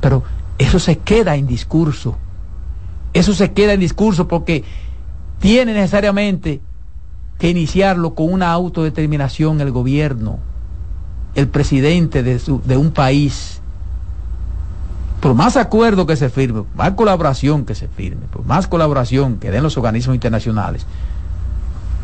Pero 0.00 0.24
eso 0.58 0.78
se 0.78 0.98
queda 0.98 1.36
en 1.36 1.46
discurso. 1.46 2.16
Eso 3.12 3.34
se 3.34 3.52
queda 3.52 3.74
en 3.74 3.80
discurso 3.80 4.26
porque 4.26 4.64
tiene 5.38 5.74
necesariamente 5.74 6.60
que 7.38 7.50
iniciarlo 7.50 8.14
con 8.14 8.32
una 8.32 8.50
autodeterminación 8.50 9.60
el 9.60 9.70
gobierno 9.70 10.38
el 11.36 11.48
presidente 11.48 12.22
de, 12.22 12.40
de 12.64 12.76
un 12.76 12.90
país, 12.90 13.60
por 15.20 15.34
más 15.34 15.56
acuerdo 15.56 16.06
que 16.06 16.16
se 16.16 16.30
firme, 16.30 16.62
por 16.62 16.76
más 16.76 16.94
colaboración 16.94 17.64
que 17.64 17.74
se 17.74 17.88
firme, 17.88 18.26
por 18.32 18.44
más 18.44 18.66
colaboración 18.66 19.36
que 19.36 19.50
den 19.50 19.62
los 19.62 19.76
organismos 19.76 20.14
internacionales, 20.14 20.86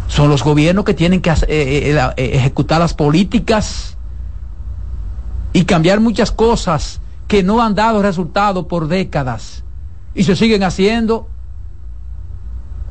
son 0.06 0.28
los 0.28 0.44
gobiernos 0.44 0.84
que 0.84 0.92
tienen 0.92 1.22
que 1.22 1.30
eh, 1.30 1.36
eh, 1.48 2.10
eh, 2.16 2.30
ejecutar 2.34 2.78
las 2.78 2.92
políticas 2.92 3.96
y 5.54 5.64
cambiar 5.64 6.00
muchas 6.00 6.30
cosas 6.30 7.00
que 7.26 7.42
no 7.42 7.62
han 7.62 7.74
dado 7.74 8.02
resultado 8.02 8.68
por 8.68 8.88
décadas 8.88 9.64
y 10.14 10.24
se 10.24 10.36
siguen 10.36 10.62
haciendo 10.62 11.28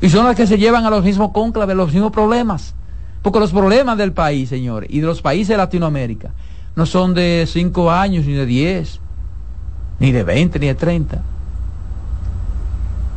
y 0.01 0.09
son 0.09 0.25
las 0.25 0.35
que 0.35 0.47
se 0.47 0.57
llevan 0.57 0.85
a 0.85 0.89
los 0.89 1.03
mismos 1.03 1.29
cónclaves, 1.31 1.75
los 1.75 1.93
mismos 1.93 2.11
problemas. 2.11 2.73
Porque 3.21 3.39
los 3.39 3.51
problemas 3.51 3.97
del 3.97 4.13
país, 4.13 4.49
señores, 4.49 4.89
y 4.91 4.99
de 4.99 5.05
los 5.07 5.21
países 5.21 5.49
de 5.49 5.57
Latinoamérica, 5.57 6.33
no 6.75 6.85
son 6.85 7.13
de 7.13 7.45
cinco 7.47 7.91
años, 7.91 8.25
ni 8.25 8.33
de 8.33 8.45
diez, 8.45 8.99
ni 9.99 10.11
de 10.11 10.23
veinte, 10.23 10.57
ni 10.59 10.67
de 10.67 10.75
treinta. 10.75 11.21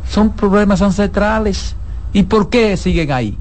Son 0.07 0.31
problemas 0.33 0.81
ancestrales. 0.81 1.75
¿Y 2.13 2.23
por 2.23 2.49
qué 2.49 2.77
siguen 2.77 3.11
ahí? 3.11 3.37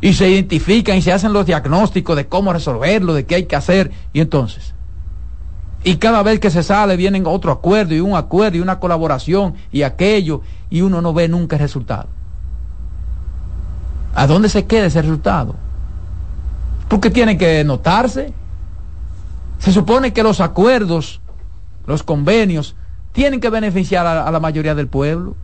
Y 0.00 0.14
se 0.14 0.28
identifican 0.28 0.96
y 0.96 1.02
se 1.02 1.12
hacen 1.12 1.32
los 1.32 1.46
diagnósticos 1.46 2.16
de 2.16 2.26
cómo 2.26 2.52
resolverlo, 2.52 3.14
de 3.14 3.26
qué 3.26 3.36
hay 3.36 3.44
que 3.44 3.56
hacer. 3.56 3.90
Y 4.12 4.20
entonces, 4.20 4.74
y 5.84 5.96
cada 5.96 6.22
vez 6.22 6.40
que 6.40 6.50
se 6.50 6.62
sale 6.62 6.96
vienen 6.96 7.26
otro 7.26 7.52
acuerdo 7.52 7.94
y 7.94 8.00
un 8.00 8.16
acuerdo 8.16 8.56
y 8.56 8.60
una 8.60 8.80
colaboración 8.80 9.54
y 9.70 9.82
aquello, 9.82 10.40
y 10.70 10.80
uno 10.80 11.02
no 11.02 11.12
ve 11.12 11.28
nunca 11.28 11.56
el 11.56 11.62
resultado. 11.62 12.08
¿A 14.14 14.26
dónde 14.26 14.48
se 14.48 14.64
queda 14.66 14.86
ese 14.86 15.02
resultado? 15.02 15.56
Porque 16.88 17.10
tiene 17.10 17.36
que 17.36 17.64
notarse. 17.64 18.32
Se 19.58 19.72
supone 19.72 20.12
que 20.12 20.22
los 20.22 20.40
acuerdos, 20.40 21.20
los 21.86 22.02
convenios, 22.02 22.76
tienen 23.12 23.40
que 23.40 23.50
beneficiar 23.50 24.06
a, 24.06 24.30
la 24.30 24.40
mayoría 24.40 24.74
del 24.74 24.86
pueblo. 24.86 25.34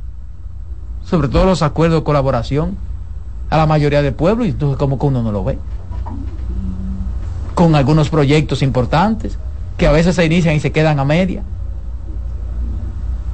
Sobre 1.04 1.28
todo 1.28 1.46
los 1.46 1.62
acuerdos 1.62 2.00
de 2.00 2.04
colaboración 2.04 2.76
a 3.48 3.56
la 3.56 3.66
mayoría 3.66 4.02
del 4.02 4.14
pueblo. 4.14 4.44
Y 4.44 4.50
entonces, 4.50 4.78
como 4.78 4.98
que 4.98 5.06
uno 5.06 5.22
no 5.22 5.32
lo 5.32 5.42
ve? 5.42 5.58
Con 7.54 7.74
algunos 7.74 8.08
proyectos 8.08 8.62
importantes 8.62 9.36
que 9.76 9.88
a 9.88 9.92
veces 9.92 10.14
se 10.14 10.24
inician 10.24 10.54
y 10.54 10.60
se 10.60 10.70
quedan 10.70 11.00
a 11.00 11.04
media. 11.04 11.42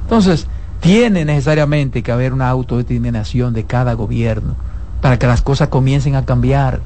Entonces, 0.03 0.47
tiene 0.79 1.25
necesariamente 1.25 2.01
que 2.01 2.11
haber 2.11 2.33
una 2.33 2.49
autodeterminación 2.49 3.53
de 3.53 3.65
cada 3.65 3.93
gobierno 3.93 4.55
para 5.01 5.19
que 5.19 5.27
las 5.27 5.41
cosas 5.41 5.69
comiencen 5.69 6.15
a 6.15 6.25
cambiar. 6.25 6.81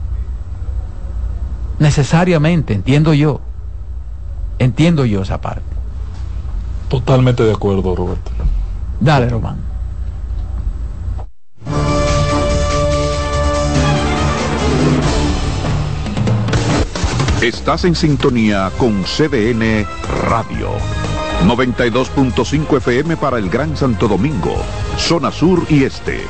Necesariamente, 1.79 2.73
entiendo 2.73 3.13
yo. 3.13 3.41
Entiendo 4.59 5.05
yo 5.05 5.21
esa 5.21 5.41
parte. 5.41 5.63
Totalmente 6.89 7.43
de 7.43 7.53
acuerdo, 7.53 7.95
Roberto. 7.95 8.31
Dale, 8.99 9.29
Román. 9.29 9.57
Estás 17.41 17.85
en 17.85 17.95
sintonía 17.95 18.71
con 18.77 19.03
CDN 19.03 19.87
Radio. 20.29 20.69
92.5 21.47 22.77
FM 22.77 23.17
para 23.17 23.39
el 23.39 23.49
Gran 23.49 23.75
Santo 23.75 24.07
Domingo, 24.07 24.55
zona 24.97 25.31
sur 25.31 25.65
y 25.67 25.85
este 25.85 26.21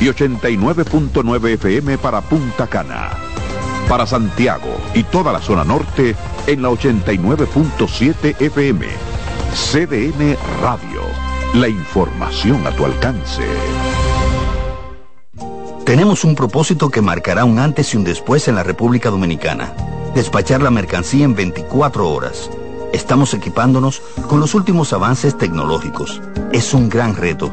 y 0.00 0.06
89.9 0.06 1.54
FM 1.54 1.98
para 1.98 2.20
Punta 2.20 2.66
Cana. 2.66 3.10
Para 3.88 4.06
Santiago 4.06 4.76
y 4.94 5.02
toda 5.02 5.32
la 5.32 5.40
zona 5.40 5.64
norte 5.64 6.14
en 6.46 6.62
la 6.62 6.70
89.7 6.70 8.40
FM. 8.40 8.86
CDN 9.54 10.36
Radio. 10.60 11.02
La 11.54 11.68
información 11.68 12.66
a 12.66 12.70
tu 12.70 12.84
alcance. 12.84 13.42
Tenemos 15.84 16.24
un 16.24 16.34
propósito 16.34 16.90
que 16.90 17.00
marcará 17.00 17.46
un 17.46 17.58
antes 17.58 17.94
y 17.94 17.96
un 17.96 18.04
después 18.04 18.46
en 18.46 18.56
la 18.56 18.62
República 18.62 19.08
Dominicana. 19.08 19.72
Despachar 20.14 20.62
la 20.62 20.70
mercancía 20.70 21.24
en 21.24 21.34
24 21.34 22.08
horas. 22.10 22.50
Estamos 22.92 23.32
equipándonos 23.32 24.02
con 24.28 24.38
los 24.38 24.54
últimos 24.54 24.92
avances 24.92 25.36
tecnológicos. 25.36 26.20
Es 26.52 26.74
un 26.74 26.90
gran 26.90 27.16
reto 27.16 27.52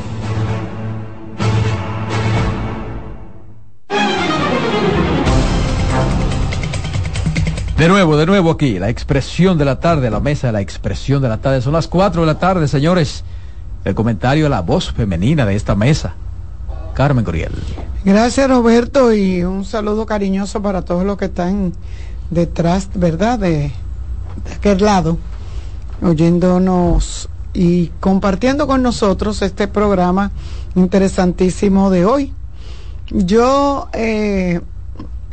De 7.78 7.88
nuevo, 7.88 8.18
de 8.18 8.28
nuevo 8.28 8.52
aquí, 8.52 8.78
la 8.78 8.90
expresión 8.90 9.58
de 9.58 9.66
la 9.66 9.80
tarde, 9.80 10.12
la 10.12 10.20
mesa 10.20 10.48
de 10.48 10.54
la 10.54 10.62
expresión 10.62 11.24
de 11.24 11.30
la 11.30 11.40
tarde. 11.40 11.60
Son 11.62 11.74
las 11.74 11.88
4 11.88 12.22
de 12.22 12.28
la 12.28 12.38
tarde, 12.38 12.68
señores. 12.68 13.24
El 13.84 13.96
comentario 13.96 14.44
de 14.44 14.50
la 14.52 14.62
voz 14.62 14.92
femenina 14.92 15.44
de 15.46 15.56
esta 15.56 15.76
mesa. 15.76 16.14
Carmen 16.94 17.26
Coriel. 17.26 17.52
Gracias 18.06 18.48
Roberto 18.48 19.12
y 19.12 19.44
un 19.44 19.66
saludo 19.66 20.06
cariñoso 20.06 20.62
para 20.62 20.84
todos 20.84 21.04
los 21.04 21.18
que 21.18 21.26
están 21.26 21.74
detrás, 22.30 22.90
¿verdad? 22.94 23.40
De, 23.40 23.72
de 24.46 24.54
aquel 24.56 24.84
lado, 24.84 25.18
oyéndonos 26.02 27.28
y 27.54 27.88
compartiendo 28.00 28.68
con 28.68 28.84
nosotros 28.84 29.42
este 29.42 29.68
programa 29.68 30.32
interesantísimo 30.76 31.90
de 31.90 32.06
hoy. 32.06 32.34
Yo 33.10 33.90
eh, 33.94 34.62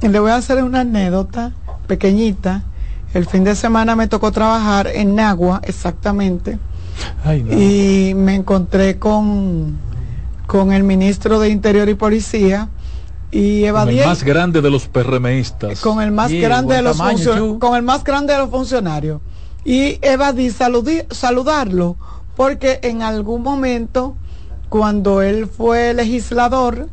le 0.00 0.20
voy 0.20 0.30
a 0.30 0.36
hacer 0.36 0.62
una 0.62 0.80
anécdota 0.80 1.52
pequeñita. 1.94 2.62
El 3.14 3.26
fin 3.26 3.42
de 3.42 3.56
semana 3.56 3.96
me 3.96 4.06
tocó 4.06 4.30
trabajar 4.30 4.86
en 4.86 5.16
Nagua, 5.16 5.60
exactamente. 5.64 6.58
Ay, 7.24 7.42
no. 7.42 7.52
Y 7.52 8.14
me 8.14 8.36
encontré 8.36 8.98
con, 9.00 9.76
con 10.46 10.72
el 10.72 10.84
ministro 10.84 11.40
de 11.40 11.48
Interior 11.48 11.88
y 11.88 11.94
Policía 11.94 12.68
y 13.32 13.66
Con 13.68 13.88
el 13.88 14.06
más 14.06 14.22
grande 14.22 14.60
de 14.62 14.70
los 14.70 14.86
PRMistas. 14.86 15.80
con 15.80 16.00
el 16.00 16.12
más 16.12 16.30
grande 16.32 16.76
de 16.76 16.82
los 16.82 16.96
tamaño, 16.98 17.58
con 17.58 17.74
el 17.74 17.82
más 17.82 18.04
grande 18.04 18.32
de 18.34 18.38
los 18.38 18.50
funcionarios 18.50 19.20
y 19.64 19.98
evadí 20.02 20.48
saludi- 20.50 21.06
saludarlo 21.12 21.96
porque 22.36 22.78
en 22.82 23.02
algún 23.02 23.42
momento 23.42 24.14
cuando 24.68 25.20
él 25.22 25.46
fue 25.48 25.94
legislador 25.94 26.88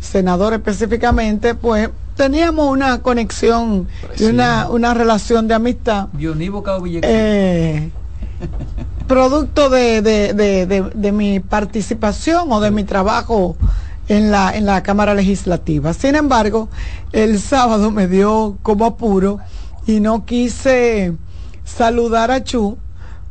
senador 0.00 0.52
específicamente 0.54 1.54
pues 1.54 1.90
teníamos 2.16 2.68
una 2.68 2.98
conexión 3.00 3.88
y 4.16 4.24
una, 4.24 4.68
una 4.70 4.94
relación 4.94 5.46
de 5.48 5.54
amistad 5.54 6.08
eh, 7.08 7.90
producto 9.06 9.70
de, 9.70 10.02
de- 10.02 10.32
de- 10.34 10.66
de- 10.66 10.90
de 10.94 11.12
mi 11.12 11.40
participación 11.40 12.50
o 12.52 12.60
de 12.60 12.70
mi 12.70 12.84
trabajo 12.84 13.56
en 14.08 14.30
la, 14.30 14.56
en 14.56 14.66
la 14.66 14.82
Cámara 14.82 15.14
Legislativa. 15.14 15.92
Sin 15.92 16.14
embargo, 16.16 16.68
el 17.12 17.38
sábado 17.40 17.90
me 17.90 18.06
dio 18.08 18.56
como 18.62 18.86
apuro 18.86 19.38
y 19.86 20.00
no 20.00 20.24
quise 20.24 21.12
saludar 21.64 22.30
a 22.30 22.42
Chu 22.44 22.78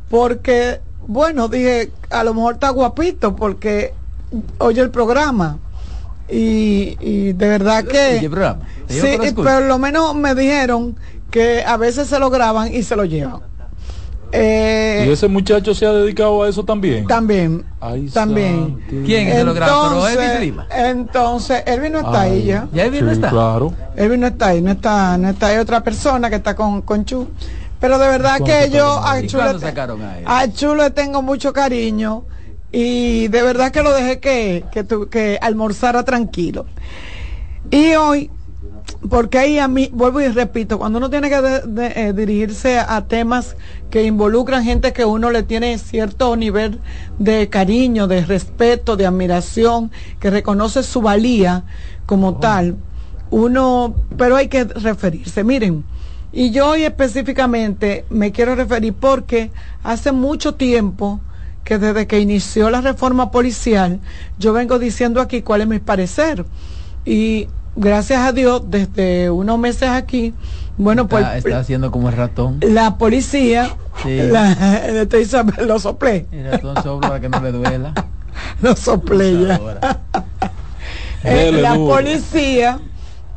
porque, 0.08 0.80
bueno, 1.06 1.48
dije, 1.48 1.90
a 2.10 2.24
lo 2.24 2.34
mejor 2.34 2.54
está 2.54 2.70
guapito 2.70 3.36
porque 3.36 3.92
oye 4.58 4.80
el 4.80 4.90
programa. 4.90 5.58
Y, 6.30 6.96
y 7.00 7.32
de 7.32 7.48
verdad 7.48 7.84
que... 7.84 8.18
Oye, 8.18 8.30
programa. 8.30 8.60
¿Te 8.86 8.94
Sí, 8.94 9.32
por 9.32 9.62
lo 9.62 9.78
menos 9.78 10.14
me 10.14 10.34
dijeron 10.34 10.96
que 11.30 11.62
a 11.64 11.76
veces 11.76 12.08
se 12.08 12.18
lo 12.18 12.30
graban 12.30 12.72
y 12.74 12.82
se 12.82 12.96
lo 12.96 13.04
llevan. 13.04 13.40
Eh, 14.30 15.06
Y 15.08 15.10
ese 15.10 15.26
muchacho 15.26 15.74
se 15.74 15.86
ha 15.86 15.92
dedicado 15.92 16.42
a 16.42 16.48
eso 16.48 16.62
también. 16.62 17.06
también, 17.06 17.64
Ay, 17.80 18.08
también. 18.08 18.78
santi. 18.78 19.02
¿Quién 19.06 19.30
se 19.32 19.44
lo 19.44 19.54
Lima? 20.40 20.66
Entonces, 20.70 21.62
Elvis 21.64 21.90
no 21.90 21.98
está 22.00 22.20
ahí 22.22 22.44
ya. 22.44 22.68
¿Ya 22.72 22.84
Elvis 22.84 23.02
no 23.02 23.08
Sí, 23.08 23.14
está? 23.14 23.30
Claro. 23.30 23.72
Elvis 23.96 24.18
no 24.18 24.26
está 24.26 24.46
ahí, 24.48 24.60
no 24.60 24.70
está, 24.72 25.16
no 25.16 25.30
está, 25.30 25.46
hay 25.46 25.56
otra 25.56 25.82
persona 25.82 26.28
que 26.28 26.36
está 26.36 26.54
con, 26.54 26.82
con 26.82 27.04
Chu. 27.06 27.28
Pero 27.80 27.98
de 27.98 28.08
verdad 28.08 28.38
¿Cuándo 28.38 28.46
que 28.46 28.70
yo 28.70 28.98
a 28.98 29.22
Chu, 29.22 29.38
le, 29.38 30.24
a 30.26 30.38
a 30.40 30.52
Chu 30.52 30.74
le 30.74 30.90
tengo 30.90 31.22
mucho 31.22 31.52
cariño 31.52 32.24
y 32.72 33.28
de 33.28 33.42
verdad 33.42 33.72
que 33.72 33.82
lo 33.82 33.92
dejé 33.92 34.18
que, 34.20 34.64
que, 34.72 34.84
tu- 34.84 35.08
que 35.08 35.38
almorzara 35.40 36.04
tranquilo. 36.04 36.66
Y 37.70 37.94
hoy, 37.94 38.30
porque 39.10 39.38
ahí 39.38 39.58
a 39.58 39.68
mí, 39.68 39.90
vuelvo 39.92 40.20
y 40.20 40.28
repito, 40.28 40.78
cuando 40.78 40.98
uno 40.98 41.10
tiene 41.10 41.28
que 41.30 41.40
de- 41.40 41.60
de- 41.62 41.92
eh, 42.08 42.12
dirigirse 42.12 42.78
a 42.78 43.04
temas 43.06 43.56
que 43.90 44.04
involucran 44.04 44.64
gente 44.64 44.92
que 44.92 45.04
uno 45.04 45.30
le 45.30 45.42
tiene 45.42 45.78
cierto 45.78 46.36
nivel 46.36 46.80
de 47.18 47.48
cariño, 47.48 48.06
de 48.06 48.24
respeto, 48.24 48.96
de 48.96 49.06
admiración, 49.06 49.90
que 50.20 50.30
reconoce 50.30 50.82
su 50.82 51.00
valía 51.00 51.64
como 52.06 52.36
tal, 52.38 52.76
uno, 53.30 53.94
pero 54.16 54.36
hay 54.36 54.48
que 54.48 54.64
referirse. 54.64 55.44
Miren, 55.44 55.84
y 56.32 56.50
yo 56.50 56.70
hoy 56.70 56.84
específicamente 56.84 58.04
me 58.10 58.32
quiero 58.32 58.54
referir 58.54 58.92
porque 58.94 59.50
hace 59.82 60.12
mucho 60.12 60.54
tiempo 60.54 61.20
que 61.64 61.78
desde 61.78 62.06
que 62.06 62.20
inició 62.20 62.70
la 62.70 62.80
reforma 62.80 63.30
policial, 63.30 64.00
yo 64.38 64.52
vengo 64.52 64.78
diciendo 64.78 65.20
aquí 65.20 65.42
cuál 65.42 65.60
es 65.62 65.66
mi 65.68 65.78
parecer. 65.78 66.44
Y 67.04 67.48
gracias 67.76 68.20
a 68.20 68.32
Dios, 68.32 68.62
desde 68.70 69.30
unos 69.30 69.58
meses 69.58 69.88
aquí, 69.90 70.32
bueno, 70.78 71.08
pues 71.08 71.26
Está, 71.36 71.58
haciendo 71.58 71.90
como 71.90 72.08
el 72.08 72.16
ratón. 72.16 72.58
la 72.62 72.96
policía, 72.98 73.76
Sí. 74.02 74.16
la- 74.22 74.56
te 75.08 75.26
lo 75.64 75.78
soplé, 75.78 76.26
El 76.32 76.50
ratón 76.52 76.76
sopla 76.82 77.08
para 77.08 77.20
que 77.20 77.28
no 77.28 77.40
le 77.40 77.52
duela. 77.52 77.92
lo 78.62 78.74
soplé 78.76 79.46
ya. 79.46 79.60
Eh, 81.24 81.34
Dele 81.34 81.62
la 81.62 81.74
duro. 81.74 81.96
policía 81.96 82.78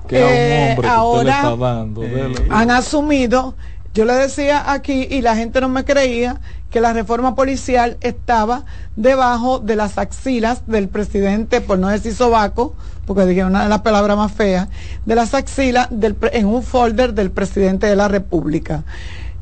Que 0.07 0.22
a 0.22 0.28
un 0.28 0.32
hombre 0.32 0.76
que 0.76 0.76
usted 0.76 0.84
le 0.84 0.88
ahora 0.89 1.36
está 1.36 1.55
dando. 1.55 2.01
dele. 2.01 2.45
han 2.51 2.69
asumido, 2.69 3.55
yo 3.95 4.05
le 4.05 4.13
decía 4.13 4.72
aquí 4.72 5.07
y 5.09 5.22
la 5.22 5.36
gente 5.36 5.59
no 5.61 5.67
me 5.69 5.84
creía 5.84 6.39
que 6.72 6.82
la 6.82 6.93
reforma 6.93 7.36
policial 7.36 7.97
estaba 8.01 8.63
debajo 8.95 9.59
de 9.59 9.76
las 9.76 9.97
axilas 9.97 10.63
del 10.65 10.88
presidente, 10.88 11.61
por 11.61 11.78
no 11.78 11.89
decir 11.89 12.15
sobaco, 12.15 12.74
porque 13.05 13.26
dije 13.26 13.43
una 13.43 13.63
de 13.63 13.69
las 13.69 13.82
palabras 13.82 14.17
más 14.17 14.32
feas, 14.32 14.69
de 15.05 15.15
las 15.15 15.34
axilas 15.34 15.89
del 15.91 16.15
en 16.32 16.47
un 16.47 16.63
folder 16.63 17.13
del 17.13 17.30
presidente 17.30 17.88
de 17.88 17.95
la 17.95 18.07
República. 18.07 18.84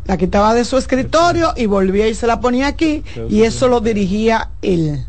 La 0.05 0.17
quitaba 0.17 0.55
de 0.55 0.65
su 0.65 0.77
escritorio 0.77 1.53
y 1.55 1.67
volvía 1.67 2.07
y 2.07 2.15
se 2.15 2.25
la 2.25 2.39
ponía 2.39 2.65
aquí 2.65 3.03
y 3.29 3.43
eso 3.43 3.67
lo 3.67 3.79
dirigía 3.79 4.49
él. 4.63 5.05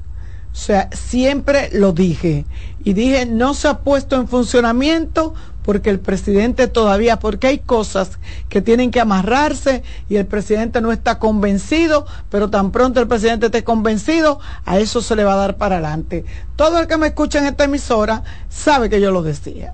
O 0.52 0.56
sea, 0.56 0.90
siempre 0.92 1.70
lo 1.72 1.92
dije. 1.92 2.44
Y 2.84 2.92
dije, 2.92 3.24
no 3.24 3.54
se 3.54 3.68
ha 3.68 3.78
puesto 3.78 4.16
en 4.16 4.28
funcionamiento 4.28 5.32
porque 5.70 5.90
el 5.90 6.00
presidente 6.00 6.66
todavía, 6.66 7.20
porque 7.20 7.46
hay 7.46 7.58
cosas 7.60 8.18
que 8.48 8.60
tienen 8.60 8.90
que 8.90 8.98
amarrarse 8.98 9.84
y 10.08 10.16
el 10.16 10.26
presidente 10.26 10.80
no 10.80 10.90
está 10.90 11.20
convencido, 11.20 12.06
pero 12.28 12.50
tan 12.50 12.72
pronto 12.72 12.98
el 12.98 13.06
presidente 13.06 13.46
esté 13.46 13.62
convencido, 13.62 14.40
a 14.64 14.80
eso 14.80 15.00
se 15.00 15.14
le 15.14 15.22
va 15.22 15.34
a 15.34 15.36
dar 15.36 15.58
para 15.58 15.76
adelante. 15.76 16.24
Todo 16.56 16.80
el 16.80 16.88
que 16.88 16.96
me 16.96 17.06
escucha 17.06 17.38
en 17.38 17.46
esta 17.46 17.62
emisora 17.62 18.24
sabe 18.48 18.90
que 18.90 19.00
yo 19.00 19.12
lo 19.12 19.22
decía. 19.22 19.72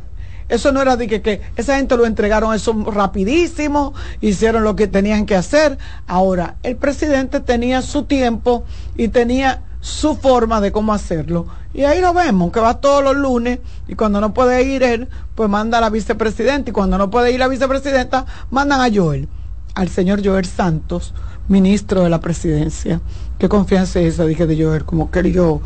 Eso 0.50 0.70
no 0.70 0.82
era 0.82 0.98
de 0.98 1.08
que, 1.08 1.22
que 1.22 1.40
esa 1.56 1.78
gente 1.78 1.96
lo 1.96 2.04
entregaron 2.04 2.54
eso 2.54 2.74
rapidísimo, 2.88 3.94
hicieron 4.20 4.64
lo 4.64 4.76
que 4.76 4.88
tenían 4.88 5.24
que 5.24 5.34
hacer. 5.34 5.78
Ahora, 6.06 6.56
el 6.62 6.76
presidente 6.76 7.40
tenía 7.40 7.80
su 7.80 8.02
tiempo 8.02 8.64
y 8.98 9.08
tenía 9.08 9.62
su 9.86 10.16
forma 10.16 10.60
de 10.60 10.72
cómo 10.72 10.92
hacerlo. 10.92 11.46
Y 11.72 11.84
ahí 11.84 12.00
lo 12.00 12.12
vemos, 12.12 12.50
que 12.50 12.58
va 12.58 12.80
todos 12.80 13.04
los 13.04 13.14
lunes 13.14 13.60
y 13.86 13.94
cuando 13.94 14.20
no 14.20 14.34
puede 14.34 14.64
ir 14.64 14.82
él, 14.82 15.08
pues 15.36 15.48
manda 15.48 15.78
a 15.78 15.80
la 15.80 15.90
vicepresidenta 15.90 16.70
y 16.70 16.72
cuando 16.72 16.98
no 16.98 17.08
puede 17.08 17.30
ir 17.30 17.38
la 17.38 17.46
vicepresidenta, 17.46 18.26
mandan 18.50 18.80
a 18.80 18.92
Joel, 18.92 19.28
al 19.76 19.88
señor 19.88 20.26
Joel 20.26 20.44
Santos, 20.44 21.14
ministro 21.46 22.02
de 22.02 22.10
la 22.10 22.20
presidencia. 22.20 23.00
Qué 23.38 23.48
confianza 23.48 24.00
es 24.00 24.14
esa, 24.14 24.24
dije 24.24 24.48
de 24.48 24.60
Joel, 24.60 24.84
como 24.84 25.08
que 25.12 25.20
él 25.20 25.26
y 25.26 25.32
yo 25.32 25.60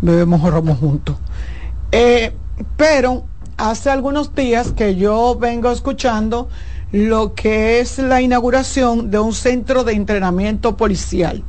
bebemos 0.00 0.40
romo 0.50 0.74
juntos. 0.74 1.16
Eh, 1.92 2.32
pero 2.78 3.24
hace 3.58 3.90
algunos 3.90 4.34
días 4.34 4.72
que 4.72 4.96
yo 4.96 5.36
vengo 5.38 5.70
escuchando 5.70 6.48
lo 6.92 7.34
que 7.34 7.80
es 7.80 7.98
la 7.98 8.22
inauguración 8.22 9.10
de 9.10 9.18
un 9.18 9.34
centro 9.34 9.84
de 9.84 9.92
entrenamiento 9.92 10.78
policial. 10.78 11.44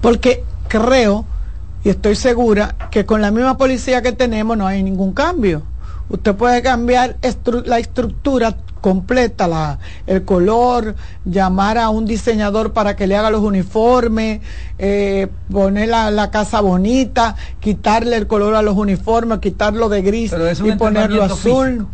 Porque 0.00 0.44
creo 0.72 1.26
y 1.84 1.90
estoy 1.90 2.16
segura 2.16 2.76
que 2.90 3.04
con 3.04 3.20
la 3.20 3.30
misma 3.30 3.58
policía 3.58 4.00
que 4.00 4.12
tenemos 4.12 4.56
no 4.56 4.66
hay 4.66 4.82
ningún 4.82 5.12
cambio. 5.12 5.62
Usted 6.08 6.34
puede 6.34 6.62
cambiar 6.62 7.16
la 7.66 7.78
estructura 7.78 8.56
completa, 8.80 9.48
la, 9.48 9.78
el 10.06 10.24
color, 10.24 10.94
llamar 11.26 11.76
a 11.76 11.90
un 11.90 12.06
diseñador 12.06 12.72
para 12.72 12.96
que 12.96 13.06
le 13.06 13.16
haga 13.16 13.30
los 13.30 13.42
uniformes, 13.42 14.40
eh, 14.78 15.28
poner 15.50 15.88
la, 15.88 16.30
casa 16.30 16.60
bonita, 16.60 17.36
quitarle 17.60 18.16
el 18.16 18.26
color 18.26 18.54
a 18.54 18.62
los 18.62 18.76
uniformes, 18.76 19.38
quitarlo 19.40 19.90
de 19.90 20.02
gris 20.02 20.34
y 20.64 20.72
ponerlo 20.72 21.22
azul 21.22 21.86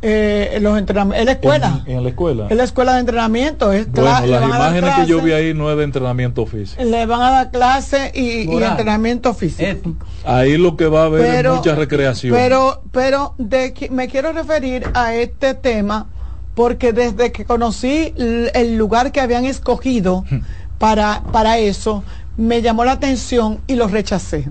eh, 0.00 0.58
los 0.60 0.78
entrenamientos, 0.78 1.20
en 1.20 1.26
la 1.26 1.32
escuela. 1.32 1.82
En, 1.86 2.02
la 2.02 2.08
escuela. 2.10 2.46
En 2.48 2.56
la 2.56 2.64
escuela 2.64 2.94
de 2.94 3.00
entrenamiento. 3.00 3.72
Es 3.72 3.90
bueno, 3.90 4.26
las 4.26 4.44
imágenes 4.44 4.94
que 4.94 5.06
yo 5.06 5.20
vi 5.20 5.32
ahí 5.32 5.54
no 5.54 5.70
es 5.70 5.76
de 5.76 5.84
entrenamiento 5.84 6.46
físico. 6.46 6.82
Le 6.84 7.04
van 7.06 7.20
a 7.20 7.30
dar 7.30 7.50
clase 7.50 8.12
y, 8.14 8.42
entrenamiento 8.62 9.34
físico. 9.34 9.94
Ahí 10.24 10.56
lo 10.56 10.76
que 10.76 10.86
va 10.86 11.02
a 11.02 11.06
haber 11.06 11.46
es 11.46 11.52
mucha 11.52 11.74
recreación. 11.74 12.34
Pero, 12.34 12.82
pero 12.92 13.34
de, 13.38 13.74
me 13.90 14.08
quiero 14.08 14.32
referir 14.32 14.88
a 14.94 15.14
este 15.14 15.54
tema 15.54 16.06
porque 16.54 16.92
desde 16.92 17.32
que 17.32 17.44
conocí 17.44 18.14
el 18.16 18.76
lugar 18.76 19.12
que 19.12 19.20
habían 19.20 19.44
escogido 19.44 20.24
hmm. 20.30 20.40
para, 20.78 21.22
para 21.32 21.58
eso, 21.58 22.04
me 22.36 22.62
llamó 22.62 22.84
la 22.84 22.92
atención 22.92 23.58
y 23.66 23.74
lo 23.74 23.88
rechacé. 23.88 24.48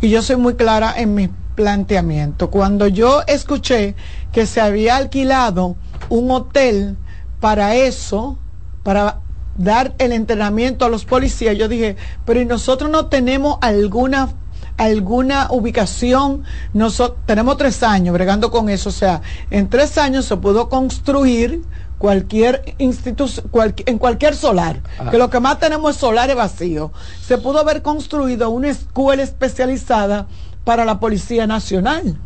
Y 0.00 0.10
yo 0.10 0.22
soy 0.22 0.36
muy 0.36 0.54
clara 0.54 0.94
en 0.96 1.14
mi 1.14 1.28
planteamiento. 1.54 2.50
Cuando 2.50 2.86
yo 2.86 3.22
escuché 3.26 3.94
que 4.32 4.46
se 4.46 4.60
había 4.60 4.96
alquilado 4.96 5.76
un 6.08 6.30
hotel 6.30 6.96
para 7.40 7.74
eso, 7.76 8.38
para 8.82 9.20
dar 9.56 9.94
el 9.98 10.12
entrenamiento 10.12 10.84
a 10.84 10.88
los 10.88 11.04
policías, 11.04 11.56
yo 11.56 11.68
dije, 11.68 11.96
pero 12.24 12.40
¿y 12.40 12.44
nosotros 12.44 12.90
no 12.90 13.06
tenemos 13.06 13.58
alguna 13.60 14.30
alguna 14.76 15.48
ubicación. 15.50 16.42
Nosotros 16.72 17.18
tenemos 17.26 17.56
tres 17.56 17.82
años 17.82 18.12
bregando 18.12 18.50
con 18.50 18.68
eso. 18.68 18.88
O 18.88 18.92
sea, 18.92 19.22
en 19.50 19.68
tres 19.68 19.98
años 19.98 20.24
se 20.24 20.36
pudo 20.36 20.68
construir 20.68 21.62
cualquier 21.98 22.74
institución, 22.78 23.46
en 23.86 23.98
cualquier 23.98 24.34
solar, 24.34 24.82
ah. 24.98 25.10
que 25.10 25.18
lo 25.18 25.30
que 25.30 25.40
más 25.40 25.58
tenemos 25.58 25.94
es 25.94 26.00
solares 26.00 26.36
vacíos. 26.36 26.90
Se 27.22 27.38
pudo 27.38 27.60
haber 27.60 27.82
construido 27.82 28.50
una 28.50 28.68
escuela 28.68 29.22
especializada 29.22 30.26
para 30.64 30.84
la 30.84 30.98
Policía 30.98 31.46
Nacional. 31.46 32.18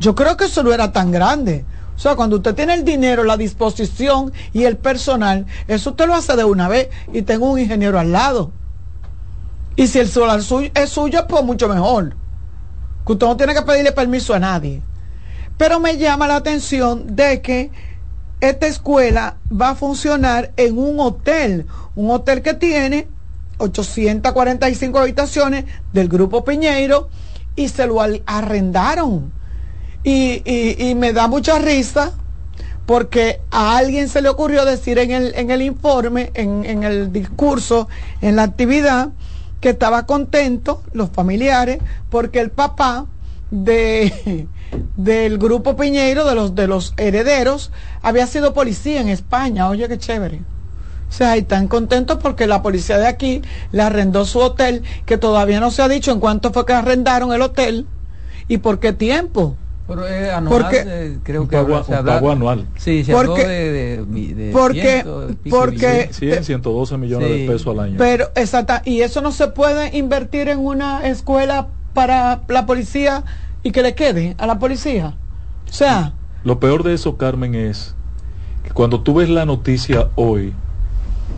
Yo 0.00 0.14
creo 0.14 0.36
que 0.36 0.46
eso 0.46 0.62
no 0.62 0.72
era 0.72 0.92
tan 0.92 1.10
grande. 1.10 1.64
O 1.96 1.98
sea, 1.98 2.16
cuando 2.16 2.36
usted 2.36 2.54
tiene 2.54 2.74
el 2.74 2.84
dinero, 2.84 3.22
la 3.22 3.36
disposición 3.36 4.32
y 4.52 4.64
el 4.64 4.76
personal, 4.76 5.46
eso 5.68 5.90
usted 5.90 6.06
lo 6.06 6.14
hace 6.14 6.36
de 6.36 6.44
una 6.44 6.68
vez 6.68 6.88
y 7.12 7.22
tengo 7.22 7.50
un 7.50 7.60
ingeniero 7.60 7.98
al 7.98 8.10
lado. 8.10 8.50
Y 9.76 9.86
si 9.86 9.98
el 9.98 10.08
solar 10.08 10.40
es 10.74 10.90
suyo, 10.90 11.26
pues 11.28 11.44
mucho 11.44 11.68
mejor. 11.68 12.16
Que 13.06 13.12
usted 13.12 13.26
no 13.26 13.36
tiene 13.36 13.54
que 13.54 13.62
pedirle 13.62 13.92
permiso 13.92 14.34
a 14.34 14.38
nadie. 14.38 14.82
Pero 15.56 15.78
me 15.78 15.96
llama 15.96 16.26
la 16.26 16.36
atención 16.36 17.14
de 17.14 17.40
que 17.40 17.70
esta 18.40 18.66
escuela 18.66 19.36
va 19.50 19.70
a 19.70 19.74
funcionar 19.74 20.52
en 20.56 20.78
un 20.78 20.98
hotel, 20.98 21.66
un 21.94 22.10
hotel 22.10 22.42
que 22.42 22.54
tiene 22.54 23.08
845 23.58 24.98
habitaciones 24.98 25.64
del 25.92 26.08
Grupo 26.08 26.44
Piñeiro 26.44 27.08
y 27.56 27.68
se 27.68 27.86
lo 27.86 28.00
arrendaron. 28.26 29.32
Y, 30.02 30.42
y, 30.44 30.94
me 30.94 31.14
da 31.14 31.28
mucha 31.28 31.58
risa 31.58 32.12
porque 32.84 33.40
a 33.50 33.78
alguien 33.78 34.10
se 34.10 34.20
le 34.20 34.28
ocurrió 34.28 34.66
decir 34.66 34.98
en 34.98 35.12
el, 35.12 35.34
en 35.34 35.50
el 35.50 35.62
informe, 35.62 36.30
en, 36.34 36.64
en 36.66 36.82
el 36.82 37.10
discurso, 37.10 37.88
en 38.20 38.36
la 38.36 38.42
actividad, 38.42 39.10
que 39.60 39.70
estaba 39.70 40.04
contento, 40.04 40.82
los 40.92 41.08
familiares, 41.08 41.78
porque 42.10 42.40
el 42.40 42.50
papá 42.50 43.06
de, 43.50 44.46
del 44.96 45.38
grupo 45.38 45.76
Piñeiro, 45.76 46.26
de 46.26 46.34
los, 46.34 46.54
de 46.54 46.66
los 46.66 46.92
herederos, 46.98 47.70
había 48.02 48.26
sido 48.26 48.52
policía 48.52 49.00
en 49.00 49.08
España. 49.08 49.68
Oye, 49.68 49.88
qué 49.88 49.98
chévere. 49.98 50.42
O 51.08 51.12
sea, 51.12 51.36
están 51.36 51.68
contentos 51.68 52.18
porque 52.20 52.46
la 52.46 52.62
policía 52.62 52.98
de 52.98 53.06
aquí 53.06 53.42
le 53.72 53.82
arrendó 53.82 54.24
su 54.24 54.40
hotel, 54.40 54.82
que 55.06 55.16
todavía 55.16 55.60
no 55.60 55.70
se 55.70 55.82
ha 55.82 55.88
dicho 55.88 56.10
en 56.10 56.20
cuánto 56.20 56.52
fue 56.52 56.66
que 56.66 56.72
arrendaron 56.72 57.32
el 57.32 57.42
hotel 57.42 57.86
y 58.48 58.58
por 58.58 58.80
qué 58.80 58.92
tiempo. 58.92 59.56
Pero 59.86 60.06
es 60.06 60.30
anual, 60.30 60.62
porque, 60.62 60.82
eh, 60.86 61.18
creo 61.22 61.46
que 61.46 61.56
pago, 61.56 61.84
se 61.84 61.92
pago 62.02 62.30
anual. 62.30 62.66
Sí, 62.76 63.04
se 63.04 63.12
porque, 63.12 63.46
de, 63.46 64.04
de, 64.06 64.50
porque, 64.50 65.04
porque 65.50 66.08
100, 66.10 66.44
112 66.44 66.96
millones 66.96 67.28
de 67.28 67.46
pesos 67.46 67.66
al 67.66 67.80
año. 67.80 67.96
Pero 67.98 68.30
exacta, 68.34 68.80
y 68.84 69.02
eso 69.02 69.20
no 69.20 69.30
se 69.30 69.48
puede 69.48 69.96
invertir 69.96 70.48
en 70.48 70.58
una 70.58 71.06
escuela 71.06 71.68
para 71.92 72.40
la 72.48 72.64
policía 72.64 73.24
y 73.62 73.72
que 73.72 73.82
le 73.82 73.94
quede 73.94 74.34
a 74.38 74.46
la 74.46 74.58
policía. 74.58 75.16
O 75.68 75.72
sea, 75.72 76.14
lo 76.44 76.60
peor 76.60 76.82
de 76.82 76.94
eso, 76.94 77.16
Carmen, 77.18 77.54
es 77.54 77.94
que 78.64 78.70
cuando 78.70 79.00
tú 79.00 79.14
ves 79.14 79.28
la 79.28 79.44
noticia 79.44 80.08
hoy 80.14 80.54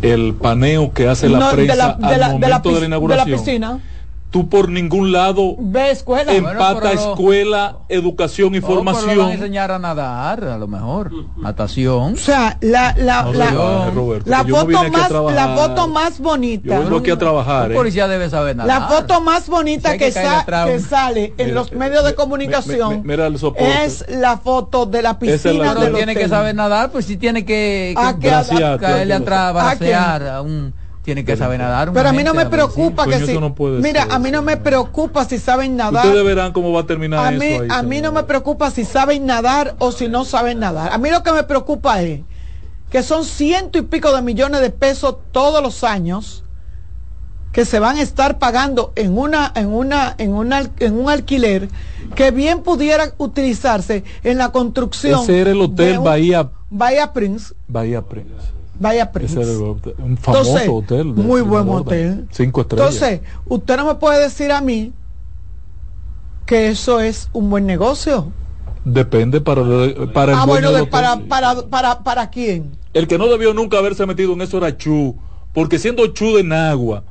el 0.02 0.34
paneo 0.34 0.92
que 0.92 1.08
hace 1.08 1.28
la 1.28 1.50
prensa 1.50 1.96
al 2.02 2.32
momento 2.32 2.70
de 2.70 2.80
la, 2.80 2.86
inauguración 2.86 3.82
tú 4.30 4.48
por 4.48 4.68
ningún 4.68 5.12
lado 5.12 5.56
Ve 5.58 5.90
escuela. 5.90 6.34
empata 6.34 6.92
escuela, 6.92 7.78
educación 7.88 8.54
y 8.54 8.60
formación. 8.60 9.06
Pero 9.08 9.22
van 9.22 9.30
a 9.30 9.34
enseñar 9.34 9.70
a 9.70 9.78
nadar, 9.78 10.44
a 10.44 10.58
lo 10.58 10.66
mejor, 10.66 11.12
natación. 11.36 12.14
O 12.14 12.16
sea, 12.16 12.58
la, 12.60 12.94
la, 12.96 13.24
la, 13.32 13.92
la 14.24 14.44
foto 14.44 14.90
más, 14.90 15.10
la 15.10 15.54
foto 15.56 15.88
más 15.88 16.20
bonita. 16.20 16.74
Yo 16.74 16.80
vengo 16.80 16.96
aquí 16.98 17.10
a 17.10 17.18
trabajar. 17.18 17.66
Un 17.66 17.72
¿eh? 17.72 17.76
policía 17.76 18.08
debe 18.08 18.28
saber 18.30 18.56
nadar. 18.56 18.80
La 18.80 18.88
foto 18.88 19.20
más 19.20 19.48
bonita 19.48 19.92
que, 19.92 20.06
que, 20.06 20.80
sale 20.80 21.34
en 21.38 21.54
los 21.54 21.72
medios 21.72 22.04
de 22.04 22.14
comunicación 22.14 23.04
es 23.56 24.04
la 24.08 24.38
foto 24.38 24.86
de 24.86 25.02
la 25.02 25.18
piscina. 25.18 25.74
Pero 25.78 25.96
tiene 25.96 26.14
que 26.14 26.28
saber 26.28 26.54
nadar, 26.54 26.90
pues 26.90 27.06
si 27.06 27.16
tiene 27.16 27.44
que, 27.44 27.94
que, 28.20 28.28
que 28.28 28.78
caerle 28.78 29.14
atrás, 29.14 29.80
a 29.86 30.40
un 30.42 30.85
tiene 31.06 31.24
que 31.24 31.36
saber 31.36 31.60
nadar. 31.60 31.92
Pero 31.92 32.08
a 32.08 32.12
mí 32.12 32.24
no 32.24 32.34
me 32.34 32.46
preocupa 32.46 33.06
que 33.06 33.24
si. 33.24 33.38
mira, 33.80 34.08
a 34.10 34.18
mí 34.18 34.32
no 34.32 34.42
me 34.42 34.56
preocupa 34.56 35.24
si 35.24 35.38
saben 35.38 35.76
nadar. 35.76 36.04
Ustedes 36.04 36.24
verán 36.24 36.52
cómo 36.52 36.72
va 36.72 36.80
a 36.80 36.86
terminar 36.86 37.24
a 37.24 37.30
mí, 37.30 37.58
a 37.68 37.82
mí 37.84 38.00
no 38.00 38.10
me 38.10 38.24
preocupa 38.24 38.72
si 38.72 38.84
saben 38.84 39.24
nadar 39.24 39.76
o 39.78 39.92
si 39.92 40.08
no 40.08 40.24
saben 40.24 40.58
nadar. 40.58 40.92
A 40.92 40.98
mí 40.98 41.08
lo 41.10 41.22
que 41.22 41.30
me 41.30 41.44
preocupa 41.44 42.02
es 42.02 42.22
que 42.90 43.04
son 43.04 43.24
ciento 43.24 43.78
y 43.78 43.82
pico 43.82 44.12
de 44.12 44.20
millones 44.20 44.60
de 44.60 44.70
pesos 44.70 45.18
todos 45.30 45.62
los 45.62 45.84
años 45.84 46.42
que 47.52 47.64
se 47.64 47.78
van 47.78 47.98
a 47.98 48.02
estar 48.02 48.40
pagando 48.40 48.92
en 48.96 49.16
una 49.16 49.52
en 49.54 49.68
una 49.68 50.16
en 50.18 50.34
una 50.34 50.68
en 50.80 50.98
un 50.98 51.08
alquiler 51.08 51.68
que 52.16 52.32
bien 52.32 52.62
pudiera 52.62 53.14
utilizarse 53.16 54.02
en 54.24 54.38
la 54.38 54.50
construcción 54.50 55.22
ese 55.22 55.40
era 55.40 55.52
el 55.52 55.60
hotel 55.60 56.00
Bahía 56.00 56.50
Bahía 56.68 57.12
Prince 57.12 57.54
Bahía 57.68 58.02
Prince 58.02 58.55
Vaya 58.78 59.10
Prince. 59.12 59.38
un 59.38 60.16
famoso 60.16 60.74
hotel. 60.74 61.04
muy 61.06 61.40
buen 61.40 61.68
hotel. 61.68 62.26
Cinco 62.30 62.62
estrellas. 62.62 62.94
Entonces, 62.94 63.20
usted 63.46 63.76
no 63.76 63.86
me 63.86 63.94
puede 63.94 64.20
decir 64.22 64.52
a 64.52 64.60
mí 64.60 64.92
que 66.44 66.68
eso 66.68 67.00
es 67.00 67.28
un 67.32 67.50
buen 67.50 67.66
negocio. 67.66 68.32
Depende 68.84 69.40
para, 69.40 69.62
para 70.12 70.32
el 70.32 70.38
ah, 70.38 70.46
bueno, 70.46 70.70
para, 70.88 71.16
para, 71.18 71.62
para, 71.62 71.98
para 72.04 72.30
quién. 72.30 72.70
El 72.94 73.08
que 73.08 73.18
no 73.18 73.26
debió 73.26 73.52
nunca 73.52 73.78
haberse 73.78 74.06
metido 74.06 74.32
en 74.34 74.42
eso 74.42 74.58
era 74.58 74.76
Chu, 74.76 75.16
porque 75.52 75.78
siendo 75.78 76.06
Chu 76.06 76.36
de 76.36 76.44
Nagua, 76.44 77.02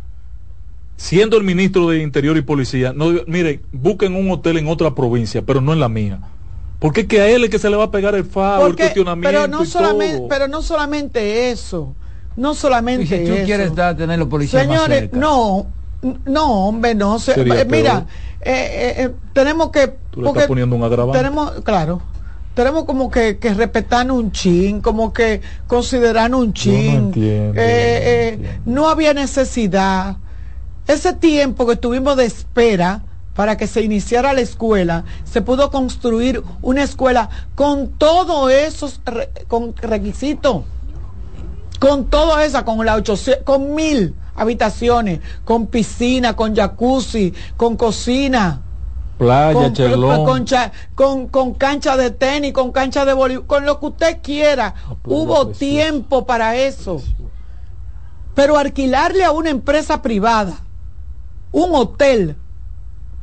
siendo 0.96 1.38
el 1.38 1.44
ministro 1.44 1.90
de 1.90 2.02
Interior 2.02 2.38
y 2.38 2.42
Policía, 2.42 2.94
no, 2.94 3.12
miren, 3.28 3.62
busquen 3.74 4.16
un 4.16 4.32
hotel 4.32 4.58
en 4.58 4.68
otra 4.68 4.96
provincia, 4.96 5.42
pero 5.42 5.60
no 5.60 5.74
en 5.74 5.82
la 5.82 5.90
mía. 5.90 6.22
Porque 6.86 7.02
es 7.02 7.08
que 7.08 7.20
a 7.20 7.28
él 7.28 7.44
es 7.44 7.50
que 7.50 7.58
se 7.58 7.68
le 7.68 7.76
va 7.78 7.86
a 7.86 7.90
pegar 7.90 8.14
el 8.14 8.26
faro, 8.26 8.68
el 8.68 8.76
cuestionamiento. 8.76 9.28
Pero 9.28 9.48
no, 9.48 9.66
solamente, 9.66 10.28
pero 10.30 10.48
no 10.48 10.62
solamente 10.62 11.50
eso. 11.50 11.96
No 12.36 12.54
solamente 12.54 13.08
si 13.08 13.26
tú 13.26 13.44
quieres 13.44 13.72
tener 13.74 14.20
los 14.20 14.28
policías 14.28 14.62
Señores, 14.62 15.12
no, 15.12 15.66
no, 16.26 16.68
hombre, 16.68 16.94
no. 16.94 17.18
Se, 17.18 17.44
mira, 17.66 18.06
eh, 18.40 18.52
eh, 18.52 18.96
eh, 18.98 19.12
tenemos 19.34 19.72
que. 19.72 19.96
Tú 20.12 20.22
le 20.22 20.28
estás 20.28 20.46
poniendo 20.46 20.76
un 20.76 20.84
agravante. 20.84 21.18
Tenemos, 21.18 21.54
claro. 21.64 22.04
tenemos 22.54 22.84
como 22.84 23.10
que, 23.10 23.40
que 23.40 23.56
respetar 23.56 24.12
un 24.12 24.32
chin, 24.32 24.80
como 24.80 25.12
que 25.12 25.42
considerar 25.66 26.36
un 26.36 26.54
chin. 26.54 26.96
entiendo, 26.96 27.60
Eh, 27.60 28.38
eh, 28.38 28.60
no 28.68 28.90
había 28.90 29.16
necesidad. 29.16 30.18
Ese 30.86 31.14
tiempo 31.14 31.66
que 31.66 31.78
tuvimos 31.78 32.16
de 32.16 32.26
espera 32.26 33.02
para 33.36 33.58
que 33.58 33.68
se 33.68 33.82
iniciara 33.82 34.34
la 34.34 34.42
escuela, 34.42 35.04
se 35.26 35.42
pudo 35.42 35.70
construir 35.70 36.42
una 36.62 36.84
escuela 36.84 37.30
con 37.56 37.90
todos 37.90 38.52
esos 38.52 39.02
re- 39.06 39.30
con 39.48 39.76
requisitos, 39.76 40.64
con 41.80 42.06
todo 42.06 42.40
esa, 42.40 42.64
con 42.64 42.84
la 42.86 42.96
800, 42.96 43.44
con 43.44 43.76
mil 43.76 44.16
habitaciones, 44.36 45.20
con 45.44 45.68
piscina, 45.68 46.36
con 46.36 46.56
jacuzzi, 46.56 47.34
con 47.58 47.76
cocina 47.76 48.62
Playa, 49.18 49.54
con, 49.54 49.74
Chelón. 49.74 50.26
con, 50.26 50.46
con- 50.96 51.28
con 51.28 51.54
cancha 51.54 51.96
de 51.98 52.12
tenis, 52.12 52.54
con 52.54 52.72
cancha 52.72 53.06
de 53.06 53.14
voleibol, 53.14 53.46
con 53.48 53.66
lo 53.66 53.80
que 53.80 53.86
usted 53.88 54.18
quiera. 54.22 54.74
Hubo 55.06 55.48
tiempo 55.48 56.26
para 56.26 56.56
eso. 56.58 57.02
Pero 58.34 58.58
alquilarle 58.58 59.24
a 59.24 59.32
una 59.32 59.50
empresa 59.50 60.02
privada 60.02 60.54
un 61.54 61.74
hotel 61.74 62.36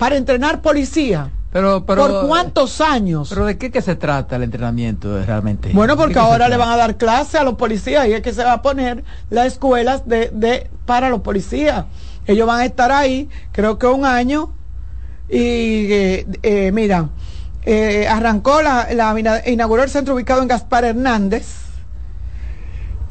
para 0.02 0.16
entrenar 0.16 0.60
policía, 0.62 1.30
Pero, 1.52 1.86
pero, 1.86 2.08
¿por 2.08 2.26
cuántos 2.26 2.80
años? 2.80 3.28
¿Pero 3.28 3.46
de 3.46 3.56
qué 3.56 3.70
que 3.70 3.80
se 3.80 3.94
trata 3.94 4.34
el 4.34 4.42
entrenamiento 4.42 5.16
eh, 5.16 5.24
realmente? 5.24 5.70
Bueno, 5.72 5.94
¿De 5.94 6.02
porque 6.02 6.18
ahora 6.18 6.48
le 6.48 6.56
van 6.56 6.70
a 6.70 6.76
dar 6.76 6.96
clase 6.96 7.38
a 7.38 7.44
los 7.44 7.54
policías 7.54 8.08
y 8.08 8.12
es 8.12 8.20
que 8.20 8.32
se 8.32 8.42
va 8.42 8.54
a 8.54 8.62
poner 8.62 9.04
las 9.30 9.46
escuelas 9.46 10.08
de, 10.08 10.30
de 10.32 10.68
para 10.86 11.08
los 11.08 11.20
policías. 11.20 11.84
Ellos 12.26 12.48
van 12.48 12.58
a 12.58 12.64
estar 12.64 12.90
ahí, 12.90 13.28
creo 13.52 13.78
que 13.78 13.86
un 13.86 14.04
año. 14.04 14.52
Y 15.28 15.92
eh, 15.92 16.26
eh, 16.42 16.72
mira, 16.72 17.10
eh, 17.64 18.08
arrancó 18.08 18.60
la, 18.60 18.88
la 18.92 19.14
inauguró 19.46 19.84
el 19.84 19.90
centro 19.90 20.14
ubicado 20.16 20.42
en 20.42 20.48
Gaspar 20.48 20.84
Hernández. 20.84 21.61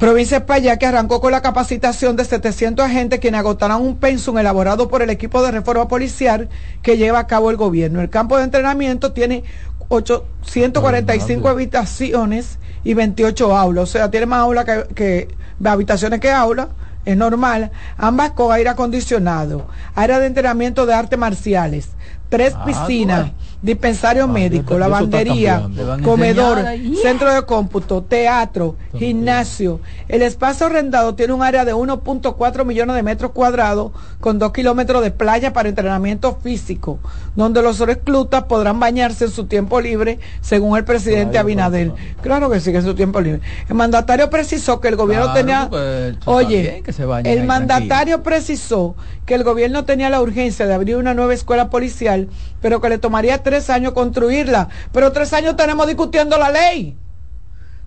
Provincia 0.02 0.38
España 0.38 0.78
que 0.78 0.86
arrancó 0.86 1.20
con 1.20 1.30
la 1.30 1.42
capacitación 1.42 2.16
de 2.16 2.24
700 2.24 2.84
agentes 2.84 3.20
quienes 3.20 3.38
agotarán 3.38 3.80
un 3.80 3.98
pensum 3.98 4.36
elaborado 4.36 4.88
por 4.88 5.00
el 5.00 5.10
equipo 5.10 5.40
de 5.44 5.52
reforma 5.52 5.86
policial 5.86 6.48
que 6.82 6.96
lleva 6.96 7.20
a 7.20 7.28
cabo 7.28 7.52
el 7.52 7.56
gobierno. 7.56 8.00
El 8.00 8.10
campo 8.10 8.36
de 8.36 8.42
entrenamiento 8.42 9.12
tiene 9.12 9.44
845 9.90 11.48
habitaciones 11.48 12.58
y 12.82 12.94
28 12.94 13.56
aulas, 13.56 13.84
o 13.84 13.86
sea, 13.86 14.10
tiene 14.10 14.26
más 14.26 14.40
aulas 14.40 14.64
que, 14.64 14.88
que 14.92 15.28
habitaciones 15.64 16.18
que 16.18 16.32
aulas, 16.32 16.66
es 17.04 17.16
normal. 17.16 17.70
Ambas 17.96 18.32
con 18.32 18.50
aire 18.50 18.70
acondicionado, 18.70 19.68
área 19.94 20.18
de 20.18 20.26
entrenamiento 20.26 20.84
de 20.84 20.94
artes 20.94 21.16
marciales, 21.16 21.90
tres 22.28 22.54
Ah, 22.56 22.64
piscinas, 22.64 23.30
dispensario 23.62 24.26
médico, 24.26 24.74
eso 24.74 24.74
está 24.74 24.88
lavandería, 24.88 25.68
comedor, 26.02 26.58
enseñar 26.58 27.02
centro 27.02 27.32
de 27.32 27.42
cómputo, 27.42 28.02
teatro, 28.02 28.76
gimnasio. 28.98 29.80
El 30.08 30.22
espacio 30.22 30.66
arrendado 30.66 31.14
tiene 31.14 31.32
un 31.32 31.42
área 31.42 31.64
de 31.64 31.74
1.4 31.74 32.64
millones 32.64 32.96
de 32.96 33.02
metros 33.02 33.30
cuadrados 33.30 33.92
con 34.20 34.38
2 34.38 34.52
kilómetros 34.52 35.02
de 35.02 35.12
playa 35.12 35.52
para 35.52 35.68
entrenamiento 35.68 36.38
físico, 36.42 36.98
donde 37.36 37.62
los 37.62 37.78
reclutas 37.78 38.44
podrán 38.44 38.80
bañarse 38.80 39.26
en 39.26 39.30
su 39.30 39.46
tiempo 39.46 39.80
libre, 39.80 40.18
según 40.40 40.76
el 40.76 40.84
presidente 40.84 41.38
Abinader. 41.38 41.92
Claro 42.20 42.50
que 42.50 42.60
sí, 42.60 42.72
que 42.72 42.78
en 42.78 42.84
su 42.84 42.94
tiempo 42.94 43.20
libre. 43.20 43.40
El 43.68 43.76
mandatario 43.76 44.28
precisó 44.28 44.80
que 44.80 44.88
el 44.88 44.96
gobierno 44.96 45.26
Claro, 45.26 45.38
tenía... 45.38 45.68
pues, 45.70 46.16
Oye, 46.24 46.82
que 46.84 46.92
se 46.92 47.04
el 47.24 47.44
mandatario 47.44 48.22
precisó 48.22 48.96
que 49.26 49.34
el 49.34 49.44
gobierno 49.44 49.84
tenía 49.84 50.10
la 50.10 50.20
urgencia 50.20 50.66
de 50.66 50.74
abrir 50.74 50.96
una 50.96 51.14
nueva 51.14 51.34
escuela 51.34 51.70
policial, 51.70 52.28
pero 52.60 52.80
que 52.80 52.88
le 52.88 52.98
tomaría 52.98 53.42
tres 53.42 53.51
años 53.70 53.92
construirla. 53.92 54.68
Pero 54.92 55.12
tres 55.12 55.32
años 55.32 55.56
tenemos 55.56 55.86
discutiendo 55.86 56.38
la 56.38 56.50
ley. 56.50 56.96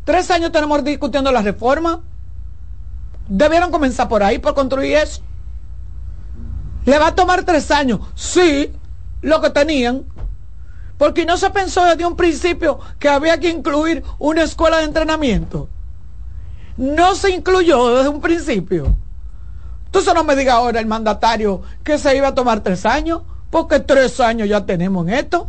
Tres 0.04 0.30
años 0.32 0.52
tenemos 0.52 0.84
discutiendo 0.84 1.32
la 1.32 1.42
reforma. 1.42 2.02
Debieron 3.28 3.72
comenzar 3.72 4.08
por 4.08 4.24
ahí, 4.24 4.38
por 4.38 4.54
construir 4.54 4.98
eso. 4.98 5.22
¿Le 6.86 7.00
va 7.00 7.08
a 7.08 7.16
tomar 7.16 7.44
tres 7.44 7.72
años? 7.72 8.00
Sí, 8.14 8.72
lo 9.22 9.42
que 9.42 9.50
tenían. 9.50 10.06
Porque 10.98 11.26
no 11.26 11.38
se 11.38 11.50
pensó 11.50 11.84
desde 11.84 12.06
un 12.06 12.16
principio 12.16 12.80
que 13.00 13.10
había 13.10 13.40
que 13.40 13.50
incluir 13.50 14.04
una 14.20 14.44
escuela 14.44 14.78
de 14.78 14.86
entrenamiento. 14.86 15.68
No 16.78 17.16
se 17.16 17.32
incluyó 17.32 17.96
desde 17.96 18.10
un 18.10 18.22
principio. 18.22 18.96
Entonces 19.86 20.14
no 20.14 20.24
me 20.24 20.36
diga 20.36 20.54
ahora 20.54 20.80
el 20.80 20.86
mandatario 20.88 21.62
que 21.84 21.98
se 21.98 22.16
iba 22.16 22.28
a 22.28 22.36
tomar 22.36 22.62
tres 22.62 22.86
años, 22.86 23.22
porque 23.56 23.80
tres 23.80 24.20
años 24.20 24.50
ya 24.50 24.66
tenemos 24.66 25.08
en 25.08 25.14
esto. 25.14 25.48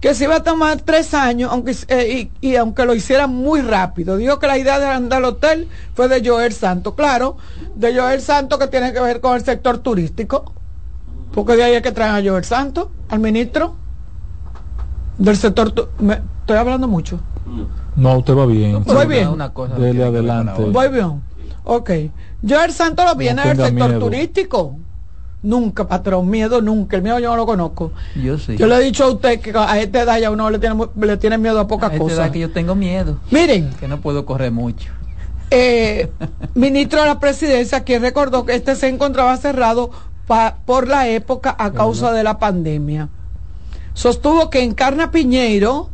Que 0.00 0.14
se 0.14 0.24
iba 0.24 0.36
a 0.36 0.42
tomar 0.42 0.80
tres 0.80 1.12
años, 1.12 1.50
aunque 1.52 1.76
eh, 1.88 2.30
y, 2.40 2.48
y 2.48 2.56
aunque 2.56 2.86
lo 2.86 2.94
hiciera 2.94 3.26
muy 3.26 3.60
rápido. 3.60 4.16
Digo 4.16 4.38
que 4.38 4.46
la 4.46 4.56
idea 4.56 4.78
de 4.78 4.86
andar 4.86 5.18
al 5.18 5.26
hotel 5.26 5.68
fue 5.92 6.08
de 6.08 6.26
Joel 6.26 6.54
Santo, 6.54 6.94
claro, 6.94 7.36
de 7.74 7.94
Joel 7.94 8.22
Santo 8.22 8.58
que 8.58 8.66
tiene 8.68 8.94
que 8.94 9.00
ver 9.00 9.20
con 9.20 9.36
el 9.36 9.44
sector 9.44 9.76
turístico, 9.76 10.54
porque 11.34 11.54
de 11.54 11.64
ahí 11.64 11.74
es 11.74 11.82
que 11.82 11.92
traen 11.92 12.14
a 12.14 12.26
Joel 12.30 12.44
Santo, 12.44 12.90
al 13.10 13.18
ministro 13.20 13.74
del 15.18 15.36
sector. 15.36 15.72
tu- 15.72 15.88
me- 15.98 16.22
estoy 16.40 16.56
hablando 16.56 16.88
mucho. 16.88 17.20
No, 17.94 18.16
usted 18.16 18.34
va 18.34 18.46
bien. 18.46 18.82
Voy 18.84 19.06
bien. 19.06 19.28
Una 19.28 19.52
cosa 19.52 19.74
no 19.74 19.80
Dele 19.80 20.02
adelante. 20.04 20.64
Voy 20.64 20.88
bien. 20.88 21.20
Ok. 21.64 21.90
Joel 22.48 22.72
Santo 22.72 23.04
lo 23.04 23.14
viene 23.16 23.42
del 23.42 23.50
tenga 23.58 23.68
sector 23.68 23.88
miedo. 23.88 24.00
turístico. 24.00 24.76
Nunca, 25.42 25.88
patrón, 25.88 26.28
miedo 26.28 26.60
nunca. 26.60 26.96
El 26.96 27.02
miedo 27.02 27.18
yo 27.18 27.30
no 27.30 27.36
lo 27.36 27.46
conozco. 27.46 27.92
Yo 28.14 28.38
sí. 28.38 28.56
Yo 28.58 28.66
le 28.66 28.76
he 28.76 28.80
dicho 28.80 29.04
a 29.04 29.08
usted 29.10 29.40
que 29.40 29.52
a 29.56 29.80
esta 29.80 30.02
edad 30.02 30.18
ya 30.18 30.30
uno 30.30 30.50
le 30.50 30.58
tiene, 30.58 30.76
le 31.00 31.16
tiene 31.16 31.38
miedo 31.38 31.58
a 31.60 31.66
pocas 31.66 31.90
A 31.90 31.94
esta 31.94 32.04
edad 32.06 32.14
cosas. 32.16 32.30
que 32.32 32.38
yo 32.40 32.50
tengo 32.50 32.74
miedo. 32.74 33.18
Miren, 33.30 33.70
Que 33.80 33.88
no 33.88 34.00
puedo 34.00 34.26
correr 34.26 34.52
mucho. 34.52 34.90
eh, 35.50 36.10
ministro 36.54 37.00
de 37.00 37.06
la 37.06 37.18
presidencia, 37.20 37.84
quien 37.84 38.02
recordó 38.02 38.44
que 38.44 38.54
este 38.54 38.76
se 38.76 38.88
encontraba 38.88 39.34
cerrado 39.38 39.90
pa- 40.26 40.56
por 40.66 40.86
la 40.88 41.08
época 41.08 41.56
a 41.58 41.72
causa 41.72 42.12
de 42.12 42.22
la 42.22 42.38
pandemia. 42.38 43.08
Sostuvo 43.94 44.50
que 44.50 44.62
Encarna 44.62 45.10
Piñeiro, 45.10 45.88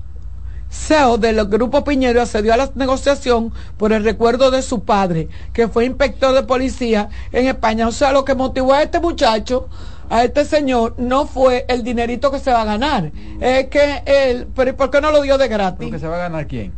CEO 0.68 1.16
del 1.18 1.44
grupo 1.47 1.84
Piñero 1.84 2.20
accedió 2.20 2.52
a 2.52 2.56
la 2.56 2.70
negociación 2.74 3.52
por 3.76 3.93
el 3.93 4.05
recuerdo 4.05 4.51
de 4.51 4.62
su 4.62 4.84
padre, 4.84 5.28
que 5.52 5.68
fue 5.68 5.84
inspector 5.86 6.34
de 6.34 6.43
policía 6.43 7.09
en 7.32 7.47
España. 7.47 7.86
O 7.88 7.93
sea, 7.93 8.12
lo 8.12 8.24
que 8.24 8.34
motivó 8.34 8.74
a 8.74 8.82
este 8.82 9.01
muchacho, 9.01 9.68
a 10.10 10.24
este 10.24 10.44
señor, 10.44 10.94
no 10.98 11.26
fue 11.26 11.64
el 11.68 11.82
dinerito 11.82 12.30
que 12.30 12.40
se 12.40 12.51
va 12.52 12.62
a 12.62 12.66
ganar. 12.66 13.12
Es 13.40 13.66
que 13.68 14.02
él, 14.06 14.48
pero 14.55 14.70
¿y 14.70 14.72
¿por 14.74 14.90
qué 14.90 15.01
no 15.01 15.10
lo 15.10 15.22
dio 15.22 15.38
de 15.38 15.48
gratis? 15.48 15.90
¿Que 15.90 15.98
se 15.98 16.09
va 16.09 16.16
a 16.16 16.20
ganar 16.28 16.47
quién? 16.47 16.72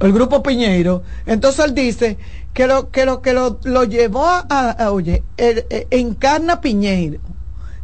el 0.00 0.12
grupo 0.12 0.42
Piñeiro. 0.42 1.02
Entonces 1.24 1.64
él 1.64 1.74
dice 1.74 2.18
que 2.52 2.66
lo 2.66 2.90
que 2.90 3.06
lo 3.06 3.22
que 3.22 3.32
lo, 3.32 3.58
lo 3.62 3.84
llevó 3.84 4.26
a, 4.26 4.90
oye, 4.90 5.22
el- 5.38 5.64
eh, 5.70 5.86
Encarna 5.90 6.60
Piñeiro, 6.60 7.20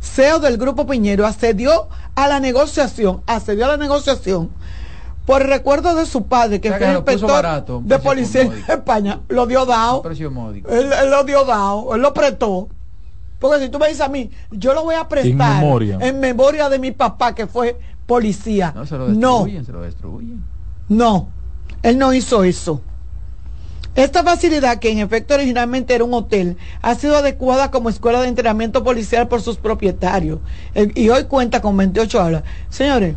CEO 0.00 0.38
del 0.40 0.58
grupo 0.58 0.86
Piñeiro, 0.86 1.24
accedió 1.26 1.88
a 2.16 2.28
la 2.28 2.40
negociación, 2.40 3.22
accedió 3.26 3.64
a 3.64 3.68
la 3.68 3.76
negociación 3.78 4.50
por 5.30 5.42
el 5.42 5.48
recuerdo 5.48 5.94
de 5.94 6.06
su 6.06 6.24
padre, 6.24 6.60
que 6.60 6.68
O 6.68 6.72
sea, 6.72 6.78
fue 6.78 6.86
que 6.88 6.94
inspector 7.12 7.30
barato, 7.30 7.82
de 7.84 7.98
policía 8.00 8.42
en. 8.42 8.52
España. 8.68 9.20
Lo 9.28 9.46
dio 9.46 9.64
dado. 9.64 10.02
Precio 10.02 10.30
módico. 10.30 10.68
Él, 10.70 10.90
él 10.92 11.10
lo 11.10 11.22
dio 11.24 11.44
dado, 11.44 11.94
él 11.94 12.02
lo 12.02 12.12
prestó. 12.12 12.68
Porque 13.38 13.60
si 13.64 13.68
tú 13.70 13.78
me 13.78 13.86
dices 13.88 14.02
a 14.02 14.08
mí, 14.08 14.30
yo 14.50 14.74
lo 14.74 14.82
voy 14.82 14.96
a 14.96 15.08
prestar 15.08 15.62
memoria. 15.62 15.98
en 16.00 16.20
memoria 16.20 16.68
de 16.68 16.78
mi 16.78 16.90
papá 16.90 17.34
que 17.34 17.46
fue 17.46 17.78
policía. 18.06 18.72
No, 18.74 18.84
se 18.84 18.98
lo 18.98 19.08
No, 19.08 19.34
destruyen, 19.38 19.64
se 19.64 19.72
lo 19.72 19.80
destruyen. 19.82 20.42
no, 20.88 21.28
él 21.82 21.96
no 21.96 22.12
hizo 22.12 22.42
eso. 22.44 22.82
Esta 23.94 24.22
facilidad, 24.22 24.78
que 24.78 24.90
en 24.92 24.98
efecto 24.98 25.34
originalmente 25.34 25.94
era 25.94 26.04
un 26.04 26.14
hotel, 26.14 26.56
ha 26.80 26.94
sido 26.94 27.16
adecuada 27.16 27.70
como 27.70 27.88
escuela 27.88 28.20
de 28.20 28.28
entrenamiento 28.28 28.84
policial 28.84 29.26
por 29.26 29.42
sus 29.42 29.56
propietarios 29.56 30.38
El- 30.74 30.92
y 30.96 31.08
hoy 31.08 31.24
cuenta 31.24 31.60
con 31.60 31.76
28 31.76 32.20
aulas. 32.20 32.44
Señores, 32.68 33.16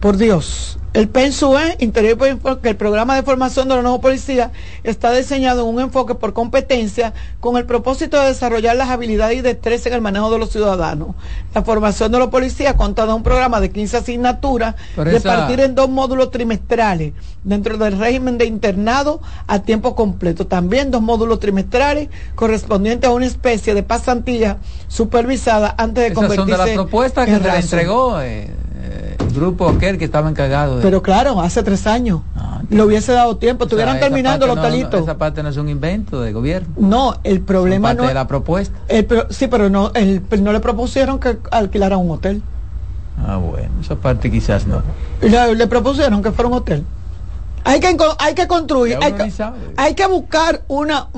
por 0.00 0.16
Dios, 0.16 0.78
el 0.96 1.10
PENSUE, 1.10 1.76
Interior 1.80 2.16
que 2.62 2.70
el 2.70 2.76
programa 2.76 3.16
de 3.16 3.22
formación 3.22 3.68
de 3.68 3.74
los 3.74 3.82
nuevos 3.82 4.00
policías 4.00 4.50
está 4.82 5.12
diseñado 5.12 5.60
en 5.68 5.74
un 5.74 5.80
enfoque 5.82 6.14
por 6.14 6.32
competencia 6.32 7.12
con 7.38 7.58
el 7.58 7.66
propósito 7.66 8.18
de 8.18 8.28
desarrollar 8.28 8.76
las 8.76 8.88
habilidades 8.88 9.36
y 9.36 9.42
destrezas 9.42 9.88
en 9.88 9.92
el 9.92 10.00
manejo 10.00 10.30
de 10.30 10.38
los 10.38 10.50
ciudadanos. 10.50 11.08
La 11.54 11.62
formación 11.62 12.12
de 12.12 12.18
los 12.18 12.28
policías 12.28 12.76
consta 12.76 13.04
de 13.04 13.12
un 13.12 13.22
programa 13.22 13.60
de 13.60 13.70
15 13.70 13.98
asignaturas 13.98 14.74
de 14.96 15.20
partir 15.20 15.60
en 15.60 15.74
dos 15.74 15.90
módulos 15.90 16.30
trimestrales 16.30 17.12
dentro 17.44 17.76
del 17.76 17.98
régimen 17.98 18.38
de 18.38 18.46
internado 18.46 19.20
a 19.46 19.58
tiempo 19.58 19.94
completo. 19.94 20.46
También 20.46 20.90
dos 20.90 21.02
módulos 21.02 21.40
trimestrales 21.40 22.08
correspondientes 22.34 23.10
a 23.10 23.12
una 23.12 23.26
especie 23.26 23.74
de 23.74 23.82
pasantilla 23.82 24.56
supervisada 24.88 25.74
antes 25.76 26.04
de 26.04 26.06
Esas 26.06 26.16
son 26.16 26.26
convertirse 26.26 26.62
de 26.62 26.66
las 26.68 26.74
propuestas 26.74 27.26
que 27.26 27.34
en 27.34 27.42
se 27.42 27.58
entregó 27.58 28.18
eh, 28.22 28.50
eh, 28.88 29.16
grupo 29.34 29.68
aquel 29.68 29.98
que 29.98 30.04
estaba 30.04 30.30
encargado 30.30 30.76
de... 30.76 30.82
Pero 30.82 31.02
claro, 31.02 31.40
hace 31.40 31.62
tres 31.62 31.86
años. 31.86 32.20
Le 32.70 32.82
hubiese 32.82 33.12
dado 33.12 33.36
tiempo, 33.36 33.64
O 33.64 33.68
sea, 33.68 33.76
estuvieran 33.78 34.00
terminando 34.00 34.46
los 34.46 34.56
no- 34.56 34.62
talitos. 34.62 35.00
esa 35.02 35.18
parte 35.18 35.42
no 35.42 35.48
es 35.50 35.56
un 35.56 35.68
invento 35.68 36.20
de 36.20 36.32
gobierno. 36.32 36.68
No, 36.78 37.16
el 37.24 37.40
problema 37.40 37.88
parte 37.88 38.02
no 38.02 38.08
de 38.08 38.14
la 38.14 38.26
propuesta. 38.26 38.76
el 38.88 39.04
pro- 39.04 39.26
sí, 39.30 39.46
pero 39.48 39.68
no, 39.70 39.90
el- 39.94 40.22
no 40.42 40.52
le 40.52 40.60
propusieron 40.60 41.18
que 41.20 41.38
alquilara 41.50 41.96
un 41.96 42.10
hotel. 42.10 42.42
Ah, 43.26 43.36
bueno, 43.36 43.70
esa 43.80 43.94
parte 43.96 44.30
quizás 44.30 44.66
no. 44.66 44.82
Le, 45.20 45.54
le 45.54 45.66
propusieron 45.66 46.22
que 46.22 46.32
fuera 46.32 46.48
un 46.48 46.54
hotel. 46.54 46.84
Hay 47.64 47.80
que, 47.80 47.96
hay 48.18 48.34
que 48.34 48.46
construir, 48.46 48.98
hay 49.02 49.12
que, 49.12 49.32
hay 49.76 49.94
que 49.94 50.06
buscar 50.06 50.62
una, 50.68 51.08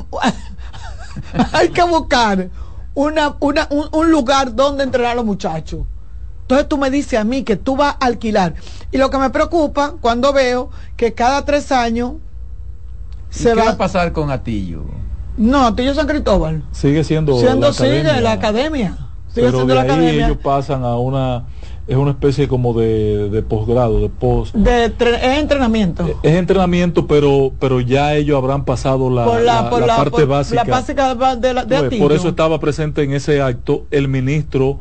hay 1.53 1.69
que 1.71 1.83
buscar 1.83 2.49
una, 2.95 3.37
una, 3.41 3.67
un, 3.71 3.85
un 3.93 4.11
lugar 4.11 4.55
donde 4.55 4.85
entrenar 4.85 5.13
a 5.13 5.15
los 5.17 5.25
muchachos. 5.25 5.81
Entonces 6.49 6.67
tú 6.67 6.79
me 6.79 6.91
dices 6.91 7.21
a 7.21 7.25
mí 7.25 7.43
que 7.43 7.57
tú 7.57 7.77
vas 7.77 7.97
a 8.01 8.07
alquilar. 8.07 8.55
Y 8.91 8.97
lo 8.97 9.11
que 9.11 9.19
me 9.19 9.29
preocupa 9.29 9.97
cuando 10.01 10.33
veo 10.33 10.71
que 10.97 11.13
cada 11.13 11.45
tres 11.45 11.71
años 11.73 12.15
¿Y 13.31 13.35
se 13.35 13.51
¿Qué 13.51 13.55
va 13.59 13.65
va. 13.67 13.71
a 13.73 13.77
pasar 13.77 14.13
con 14.13 14.31
Atillo? 14.31 14.85
No, 15.37 15.67
Atillo 15.67 15.93
San 15.93 16.07
Cristóbal. 16.07 16.63
Sigue 16.73 17.05
siendo. 17.05 17.39
Siendo 17.39 17.67
la 17.67 17.73
sigue 17.75 18.01
academia. 18.01 18.21
la 18.23 18.33
academia. 18.33 18.89
Sigue 19.29 19.47
Pero 19.47 19.51
siendo 19.51 19.67
de 19.67 19.75
la 19.75 19.81
ahí 19.83 19.89
academia. 19.91 20.25
ellos 20.27 20.39
pasan 20.43 20.85
a 20.85 20.97
una. 20.97 21.45
Es 21.87 21.97
una 21.97 22.13
especie 22.13 22.49
como 22.49 22.73
de, 22.73 23.29
de 23.29 23.43
posgrado, 23.43 24.01
de 24.01 24.09
post. 24.09 24.55
De 24.55 24.87
es 24.87 25.39
entrenamiento. 25.39 26.19
Es 26.23 26.33
entrenamiento, 26.35 27.07
pero 27.07 27.53
pero 27.61 27.81
ya 27.81 28.15
ellos 28.15 28.39
habrán 28.39 28.65
pasado 28.65 29.11
la, 29.11 29.27
por 29.27 29.41
la, 29.43 29.63
la- 29.65 29.71
por 29.71 29.81
la 29.83 29.87
la- 29.89 29.97
parte 29.97 30.11
por 30.13 30.27
básica. 30.27 30.65
La 30.65 30.71
básica 30.71 31.15
de, 31.37 31.53
la- 31.55 31.65
de 31.67 31.79
Pues, 31.91 32.01
por 32.01 32.13
eso 32.13 32.29
estaba 32.31 32.59
presente 32.59 33.03
en 33.03 33.13
ese 33.13 33.43
acto 33.43 33.85
el 33.91 34.09
ministro 34.09 34.81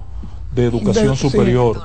de 0.61 0.67
Educación 0.67 1.09
De- 1.09 1.15
sí. 1.15 1.29
Superior. 1.29 1.81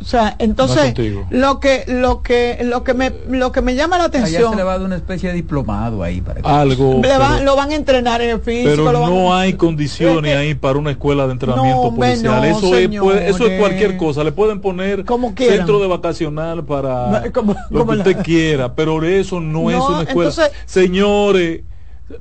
O 0.00 0.04
sea, 0.04 0.36
entonces 0.38 0.94
No 0.96 1.26
lo 1.30 1.58
que 1.58 1.82
lo 1.88 2.22
que 2.22 2.58
lo 2.62 2.84
que 2.84 2.94
me 2.94 3.12
lo 3.30 3.50
que 3.50 3.62
me 3.62 3.74
llama 3.74 3.98
la 3.98 4.04
Allá 4.04 4.18
atención 4.20 4.50
se 4.52 4.56
le 4.56 4.62
va 4.62 4.74
a 4.74 4.78
dar 4.78 4.86
una 4.86 4.94
especie 4.94 5.30
de 5.30 5.34
diplomado 5.34 6.04
ahí 6.04 6.20
para 6.20 6.40
que 6.40 6.48
Algo. 6.48 6.94
le 6.94 7.00
pero- 7.00 7.40
lo 7.42 7.56
van 7.56 7.72
a 7.72 7.74
entrenar 7.74 8.20
en 8.22 8.30
el 8.30 8.38
físico, 8.40 8.70
pero 8.76 8.92
lo 8.92 9.00
van- 9.00 9.10
no 9.12 9.34
hay 9.34 9.54
condiciones 9.54 10.36
ahí 10.36 10.54
para 10.54 10.78
una 10.78 10.92
escuela 10.92 11.26
de 11.26 11.32
entrenamiento 11.32 11.90
No, 11.90 11.96
policial. 11.96 12.22
no, 12.40 12.44
eso, 12.44 12.76
es, 12.78 12.88
puede- 13.00 13.28
eso 13.28 13.46
es 13.48 13.58
cualquier 13.58 13.96
cosa. 13.96 14.22
Le 14.22 14.30
pueden 14.30 14.60
poner 14.60 15.04
quieran. 15.34 15.56
centro 15.58 15.80
de 15.80 15.88
vacacional 15.88 16.64
para 16.64 17.24
Como- 17.32 17.56
lo 17.68 17.80
como 17.80 17.90
que 17.90 17.96
la- 17.98 18.04
usted 18.04 18.22
quiera, 18.22 18.72
pero 18.76 19.02
eso 19.04 19.40
no, 19.40 19.68
es 19.68 19.76
una 19.80 20.02
escuela. 20.02 20.30
entonces- 20.30 20.52
Señores, 20.64 21.62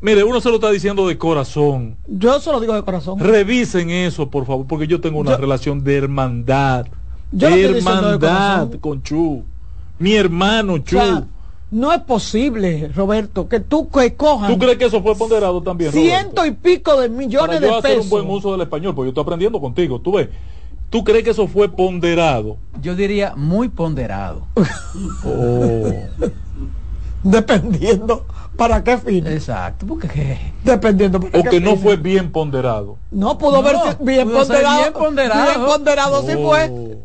mire, 0.02 0.24
uno 0.24 0.40
se 0.42 0.50
lo 0.50 0.56
está 0.56 0.70
diciendo 0.72 1.08
de 1.08 1.18
corazón. 1.18 1.98
Yo 2.08 2.40
se 2.40 2.52
lo 2.52 2.60
digo 2.60 2.74
de 2.74 2.84
corazón. 2.84 3.20
Revisen 3.20 3.90
eso, 3.90 4.30
por 4.30 4.46
favor, 4.46 4.66
porque 4.68 4.88
yo 4.88 5.00
tengo 5.02 5.20
una 5.20 5.32
Yo- 5.32 5.38
relación 5.38 5.84
de 5.84 5.98
hermandad. 5.98 6.88
Yo 7.32 7.50
de 7.50 7.66
hermandad 7.78 8.70
con 8.80 9.02
Chu. 9.04 9.44
Mi 10.00 10.14
hermano 10.14 10.74
O 10.74 10.78
Chu. 10.80 10.98
sea, 10.98 11.26
no 11.72 11.92
es 11.92 12.00
posible, 12.02 12.90
Roberto, 12.96 13.50
que 13.50 13.60
tú 13.60 13.90
que 13.90 14.16
cojan 14.16 14.54
¿Tú 14.54 14.58
crees 14.60 14.78
que 14.78 14.86
eso 14.86 15.02
fue 15.02 15.16
ponderado 15.16 15.62
también? 15.62 15.92
Roberto? 15.92 16.10
ciento 16.18 16.46
y 16.46 16.52
pico 16.52 17.00
de 17.02 17.10
millones 17.10 17.58
para 17.58 17.60
yo 17.60 17.74
de 17.74 17.78
hacer 17.80 17.92
pesos. 17.98 18.04
un 18.06 18.10
buen 18.10 18.30
uso 18.30 18.52
del 18.54 18.62
español, 18.62 18.96
porque 18.96 19.08
yo 19.08 19.10
estoy 19.12 19.24
aprendiendo 19.24 19.60
contigo, 19.60 20.00
tú 20.00 20.14
ves. 20.14 20.30
¿Tú 20.90 21.04
crees 21.04 21.26
que 21.26 21.32
eso 21.32 21.48
fue 21.50 21.68
ponderado? 21.68 22.56
Yo 22.82 22.96
diría 22.96 23.34
muy 23.36 23.68
ponderado. 23.68 24.44
Oh. 25.26 25.92
Dependiendo 27.32 28.26
para 28.56 28.84
qué 28.84 28.98
fin. 28.98 29.28
Exacto, 29.28 29.86
porque 29.86 30.08
qué? 30.08 30.38
Dependiendo 30.64 31.20
para 31.20 31.40
O 31.40 31.44
qué 31.44 31.50
que 31.50 31.60
no 31.62 31.72
fin. 31.72 31.80
fue 31.80 31.96
bien 31.98 32.32
ponderado. 32.32 32.98
No 33.12 33.38
pudo 33.38 33.58
No, 33.58 33.64
verse 33.64 33.98
bien 34.02 34.28
pudo 34.28 34.40
ponderado. 34.40 34.80
bien 34.82 34.94
ponderado. 34.94 35.44
Bien 35.46 35.66
ponderado 35.66 36.22
sí 36.24 36.34
Oh. 36.38 36.48
fue. 36.48 36.98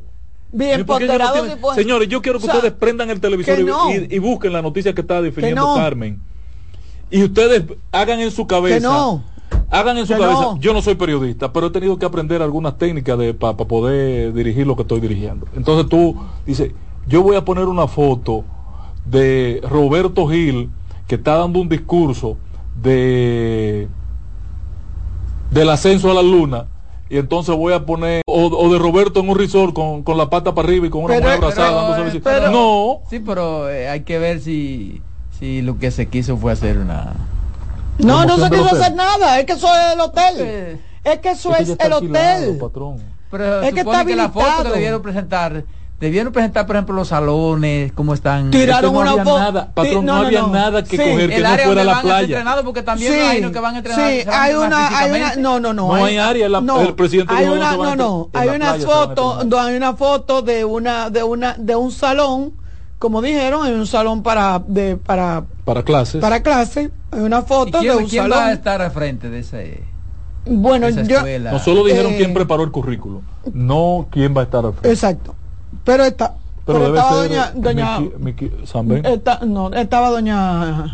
Bien 0.55 0.81
¿Y 0.81 0.85
por 0.85 0.99
qué 0.99 1.05
ellos 1.05 1.19
no 1.19 1.25
ponderado 1.25 1.47
sí 1.47 1.61
fue. 1.61 1.75
Señores, 1.75 2.09
yo 2.09 2.23
quiero 2.23 2.39
que 2.39 2.45
O 2.45 2.47
sea, 2.47 2.57
ustedes 2.57 2.75
prendan 2.75 3.11
el 3.11 3.21
televisor 3.21 3.59
y, 3.59 3.65
no. 3.65 3.91
y- 3.91 4.07
y 4.11 4.19
busquen 4.19 4.53
la 4.53 4.63
noticia 4.63 4.95
que 4.95 5.01
está 5.01 5.21
definiendo 5.23 5.63
no. 5.63 5.75
Carmen. 5.75 6.21
Y 7.11 7.25
ustedes 7.25 7.65
hagan 7.91 8.21
en 8.21 8.31
su 8.31 8.47
cabeza. 8.47 8.77
Que 8.77 8.81
no. 8.83 9.23
Hagan 9.71 9.97
en 9.99 10.07
su 10.07 10.13
Que 10.15 10.21
cabeza. 10.21 10.41
no. 10.41 10.59
Yo 10.59 10.73
no 10.73 10.83
soy 10.83 10.95
periodista, 10.95 11.53
pero 11.53 11.67
he 11.67 11.71
tenido 11.71 11.99
que 11.99 12.05
aprender 12.07 12.43
algunas 12.43 12.77
técnicas 12.79 13.19
de 13.19 13.35
para 13.35 13.57
poder 13.57 14.33
dirigir 14.35 14.67
lo 14.67 14.77
que 14.77 14.83
estoy 14.83 15.01
dirigiendo. 15.01 15.47
Entonces 15.57 15.89
tú 15.89 16.17
dices, 16.47 16.71
yo 17.07 17.23
voy 17.23 17.37
a 17.37 17.45
poner 17.45 17.65
una 17.67 17.87
foto 17.89 18.45
de 19.05 19.61
Roberto 19.69 20.27
Gil 20.29 20.71
que 21.07 21.17
está 21.17 21.37
dando 21.37 21.61
un 21.61 21.69
discurso 21.69 22.37
de 22.81 23.89
del 25.51 25.69
ascenso 25.71 26.11
a 26.11 26.15
la 26.15 26.23
luna 26.23 26.67
y 27.11 27.19
entonces 27.19 27.55
voy 27.55 27.75
a 27.75 27.85
poner 27.85 28.23
o, 28.27 28.47
o 28.47 28.73
de 28.73 28.79
Roberto 28.79 29.21
en 29.21 29.29
un 29.29 29.37
resort 29.37 29.75
con, 29.75 30.03
con 30.03 30.17
la 30.17 30.31
pata 30.31 30.55
para 30.55 30.67
arriba 30.69 30.87
y 30.87 30.91
con 30.91 31.05
una 31.05 31.15
Pero- 31.15 31.25
mujer 31.27 31.37
abrazada 31.45 31.97
pero, 32.25 32.51
no 32.51 33.01
Sí, 33.11 33.21
pero 33.21 33.69
eh, 33.69 33.89
hay 33.89 34.01
que 34.01 34.19
ver 34.19 34.41
si, 34.41 35.03
si 35.39 35.61
lo 35.61 35.79
que 35.79 35.91
se 35.91 36.09
quiso 36.09 36.39
fue 36.39 36.53
hacer 36.53 36.79
una... 36.79 37.13
No, 37.99 38.25
no 38.25 38.39
se 38.39 38.49
quiso 38.49 38.63
hotel. 38.65 38.81
hacer 38.83 38.95
nada. 38.97 39.39
Es 39.39 39.45
que 39.45 39.53
eso 39.53 39.69
es 39.77 39.93
el 39.93 40.01
hotel. 40.01 40.35
Eh, 40.39 40.81
Es 41.05 41.19
que 41.19 41.31
eso 41.33 41.55
Es 41.55 41.77
que 41.77 41.87
el 41.87 41.93
hotel. 41.93 42.57
patrón. 42.59 42.97
Pero 43.31 43.61
Es 43.63 43.75
que 43.75 43.81
está 43.81 44.05
que 44.07 44.17
la 44.17 44.31
foto 44.31 44.41
habilitado. 44.47 44.65
que 44.65 44.71
debieron 44.79 45.03
presentar, 45.03 45.65
debieron 46.03 46.33
presentar, 46.33 46.67
por 46.67 46.75
ejemplo, 46.77 46.95
los 46.97 47.09
salones, 47.09 47.93
cómo 47.93 48.13
están... 48.13 48.51
Tiraron 48.51 48.93
no 48.93 49.01
una 49.01 49.25
nada, 49.25 49.73
patrón, 49.73 50.01
Ti- 50.01 50.07
no, 50.07 50.17
había 50.17 50.43
nada 50.49 50.83
que 50.83 50.97
Sí. 50.97 51.03
coger 51.03 51.31
que 51.31 51.37
el 51.37 51.43
no 51.45 51.49
área 51.49 51.65
fuera 51.67 51.81
donde 51.81 51.85
la 51.85 51.93
van 51.93 51.99
a 51.99 52.01
ser 52.03 52.11
playa. 52.11 52.23
entrenados, 52.39 52.65
porque 52.65 52.83
también 52.83 53.13
Sí, 53.13 53.19
hay 53.21 53.39
unos 53.39 53.53
que 53.53 53.61
van 53.61 53.75
a 53.75 53.79
entrenar. 53.79 54.11
sí, 54.11 54.29
hay 54.31 54.55
una, 54.55 54.99
hay 54.99 55.11
una, 55.13 55.37
no, 55.37 55.61
no, 55.61 55.73
no, 55.73 55.87
No 55.97 56.05
hay 56.05 56.19
área, 56.19 56.49
la- 56.49 56.59
el 56.83 56.95
presidente 56.95 57.33
hay 57.33 57.47
no 57.47 57.53
una, 57.55 57.71
se 57.71 57.77
va 57.77 57.93
a 57.93 57.97
no, 57.97 58.29
no, 58.33 58.39
hay 58.39 58.49
una 58.49 58.75
foto, 58.75 59.39
hay 59.61 59.77
una 59.77 59.95
foto 59.95 60.43
de 60.43 60.65
una, 60.65 61.09
de 61.09 61.23
una, 61.23 61.55
de 61.57 61.77
un 61.77 61.93
salón, 61.93 62.53
como 62.99 63.23
dijeron, 63.23 63.65
hay 63.65 63.73
un 63.73 63.87
salón 63.87 64.23
para, 64.25 64.61
de, 64.67 64.97
para, 64.97 65.45
Para 65.65 65.85
clases. 65.85 66.21
para 66.21 66.43
clase, 66.43 66.91
hay 67.13 67.21
una 67.21 67.39
¿Y 67.39 67.43
foto 67.43 67.79
quién, 67.79 67.93
de 67.97 68.03
un 68.03 68.09
quién 68.09 68.25
va 68.25 68.35
a 68.37 68.39
salón. 68.41 68.53
estar 68.55 68.83
al 68.83 68.91
frente 68.91 69.31
de 69.31 69.39
ese... 69.39 69.85
Bueno, 70.45 70.89
esa 70.89 71.03
yo, 71.03 71.19
no 71.53 71.59
solo 71.61 71.85
dijeron 71.85 72.15
eh, 72.15 72.17
quién 72.17 72.35
preparó 72.35 72.65
el 72.65 72.73
currículo, 72.73 73.23
no 73.53 74.09
quién 74.11 74.37
va 74.37 74.41
a 74.41 74.45
estar 74.45 74.65
al 74.67 74.73
frente. 74.73 74.91
exacto, 74.91 75.37
pero 75.85 76.05
está, 76.05 76.35
Pero, 76.65 76.87
estaba 76.95 77.15
doña, 77.17 77.53
doña, 77.55 77.99
Miki- 77.99 78.13
Miki 78.19 78.51
Samben. 78.65 79.05
está- 79.05 79.41
no, 79.45 79.73
estaba 79.73 80.11
doña, 80.11 80.85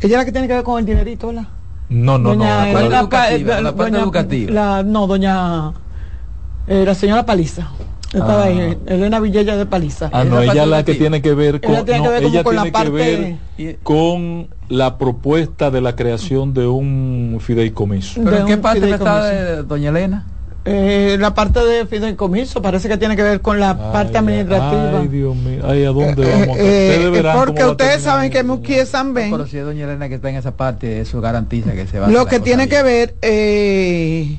ella 0.00 0.12
es 0.14 0.18
la 0.18 0.24
que 0.24 0.32
tiene 0.32 0.48
que 0.48 0.54
ver 0.54 0.62
con 0.64 0.78
el 0.78 0.86
dinerito, 0.86 1.28
¿verdad? 1.28 1.46
No, 1.88 2.18
no, 2.18 2.34
no. 2.34 2.44
doña, 2.44 2.66
la 2.66 2.72
parte 2.72 2.88
playa. 2.88 2.88
la 2.90 3.00
educativa, 3.00 3.58
eh, 3.58 3.62
la 3.62 3.72
parte 3.74 3.92
doña- 3.92 4.02
educativa. 4.04 4.52
la- 4.52 4.82
no, 4.82 5.06
doña, 5.06 5.72
eh, 6.66 6.84
la 6.86 6.94
señora 6.94 7.26
Paliza. 7.26 7.68
Estaba 8.12 8.42
Ah. 8.42 8.46
ahí, 8.46 8.76
Elena 8.86 9.20
Villella 9.20 9.56
de 9.56 9.66
Paliza. 9.66 10.10
Ah, 10.12 10.24
no, 10.24 10.40
ella 10.40 10.64
es 10.64 10.68
la 10.68 10.82
que 10.84 10.94
tiene 10.94 11.22
que 11.22 11.32
ver 11.32 11.60
con, 11.60 11.70
Ella 11.70 11.84
tiene 11.84 11.98
no, 12.00 12.04
que 12.06 12.10
ver 12.10 12.22
ella 12.24 12.42
con 12.42 12.56
la 12.56 12.62
tiene 12.62 12.72
parte- 12.72 12.90
que 12.90 12.96
ver 12.96 13.36
Y- 13.56 13.74
con 13.84 14.48
la 14.68 14.98
propuesta 14.98 15.70
de 15.70 15.80
la 15.80 15.94
creación 15.94 16.52
de 16.52 16.66
un 16.66 17.38
fideicomiso. 17.40 18.20
¿Pero 18.24 18.38
en 18.38 18.46
qué 18.46 18.56
parte 18.56 18.90
está 18.90 19.24
de 19.26 19.62
doña 19.62 19.90
Elena? 19.90 20.26
Eh, 20.64 21.16
la 21.18 21.32
parte 21.32 21.60
de 21.64 21.86
fideicomiso 21.86 22.60
parece 22.60 22.86
que 22.88 22.98
tiene 22.98 23.16
que 23.16 23.22
ver 23.22 23.40
con 23.40 23.58
la 23.58 23.92
parte 23.92 24.18
administrativa. 24.18 25.00
Ay, 25.00 25.08
Dios 25.08 25.34
mío. 25.34 25.62
Ay, 25.66 25.84
¿a 25.84 25.88
dónde 25.90 26.22
Eh, 26.22 26.36
vamos? 26.46 26.58
eh, 26.58 26.60
Ustedes 26.60 27.00
eh, 27.06 27.10
verán 27.10 27.36
porque 27.38 27.62
a 27.62 27.70
ustedes 27.70 28.02
saben 28.02 28.30
que. 28.30 28.42
Muki 28.42 28.74
es 28.74 28.90
San 28.90 29.14
Ben. 29.14 29.30
Pero 29.30 29.46
si 29.46 29.56
es 29.56 29.64
doña 29.64 29.84
Elena 29.84 30.08
que 30.10 30.16
está 30.16 30.28
en 30.28 30.36
esa 30.36 30.56
parte, 30.56 31.00
eso 31.00 31.20
garantiza 31.22 31.72
que 31.72 31.86
se 31.86 31.98
va 31.98 32.06
a 32.06 32.10
Lo 32.10 32.24
la 32.24 32.30
que 32.30 32.40
tiene 32.40 32.68
que 32.68 32.82
ver, 32.82 33.14
eh, 33.22 34.38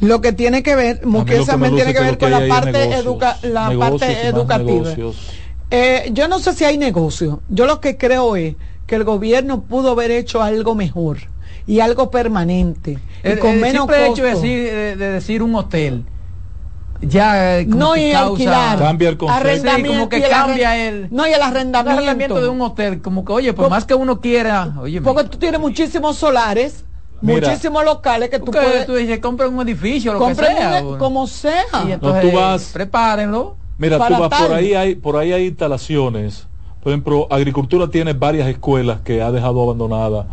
lo 0.00 0.20
que 0.20 0.32
tiene 0.32 0.62
que 0.62 0.76
ver, 0.76 1.00
A 1.02 1.06
Muki 1.06 1.44
San 1.44 1.60
Ben 1.60 1.74
tiene 1.74 1.92
que 1.92 2.00
ver 2.00 2.16
con 2.18 2.30
la 2.30 2.46
parte, 2.48 2.72
negocios. 2.72 3.00
educa 3.04 3.36
la 3.42 3.68
Negocios 3.70 4.00
parte 4.00 4.26
educativa. 4.28 4.90
Eh, 5.70 6.10
yo 6.12 6.28
no 6.28 6.38
sé 6.38 6.52
si 6.52 6.64
hay 6.64 6.78
negocio. 6.78 7.40
Yo 7.48 7.66
lo 7.66 7.80
que 7.80 7.96
creo 7.96 8.36
es 8.36 8.54
que 8.86 8.94
el 8.94 9.02
gobierno 9.04 9.62
pudo 9.62 9.90
haber 9.90 10.10
hecho 10.12 10.42
algo 10.42 10.74
mejor 10.76 11.18
y 11.66 11.80
algo 11.80 12.10
permanente 12.10 12.98
y 13.22 13.26
El, 13.28 13.38
con 13.38 13.50
el 13.52 13.60
menos 13.60 13.82
simple 13.86 14.06
hecho 14.08 14.22
de 14.24 14.30
decir, 14.30 14.64
de, 14.70 14.96
de 14.96 15.10
decir 15.12 15.42
un 15.42 15.54
hotel 15.54 16.04
ya 17.00 17.58
eh, 17.60 17.66
como 17.66 17.78
no 17.78 17.92
que 17.94 18.08
y 18.08 18.12
causa 18.12 18.30
alquilar 18.30 18.78
Cambia 18.78 19.08
el 19.10 19.16
concepto. 19.18 19.76
Sí, 19.76 19.82
como 19.84 20.08
que 20.08 20.16
el 20.16 20.28
cambia 20.28 20.88
el- 20.88 21.08
no 21.10 21.26
y 21.26 21.32
el 21.32 21.42
arrendamiento, 21.42 21.90
arrendamiento 21.90 22.40
de 22.40 22.48
un 22.48 22.60
hotel 22.62 23.02
como 23.02 23.24
que 23.24 23.32
oye 23.32 23.52
por 23.52 23.64
Por- 23.64 23.70
más 23.70 23.84
que 23.84 23.94
uno 23.94 24.20
quiera 24.20 24.74
oye 24.80 25.00
porque 25.02 25.24
tú 25.24 25.36
tienes 25.38 25.60
muchísimos 25.60 26.16
solares 26.16 26.84
Mira. 27.20 27.48
muchísimos 27.48 27.84
locales 27.84 28.28
que 28.30 28.38
tú 28.38 28.46
puedes 28.52 28.86
tú 28.86 28.94
dices 28.94 29.18
compra 29.18 29.48
un 29.48 29.60
edificio 29.66 30.12
lo 30.14 30.26
que 30.26 30.34
sea 30.34 30.80
un- 30.82 30.88
uno. 30.88 30.98
como 30.98 31.26
sea 31.26 31.64
y 31.88 31.92
entonces 31.92 32.22
tú 32.30 32.36
vas- 32.36 32.70
prepárenlo 32.72 33.56
Mira, 33.76 33.96
tú 34.06 34.14
vas 34.18 34.30
tal. 34.30 34.46
por 34.46 34.56
ahí 34.56 34.74
hay 34.74 34.94
por 34.94 35.16
ahí 35.16 35.32
hay 35.32 35.46
instalaciones. 35.46 36.46
Por 36.82 36.92
ejemplo, 36.92 37.26
agricultura 37.30 37.88
tiene 37.88 38.12
varias 38.12 38.46
escuelas 38.46 39.00
que 39.00 39.20
ha 39.20 39.32
dejado 39.32 39.62
abandonada 39.62 40.26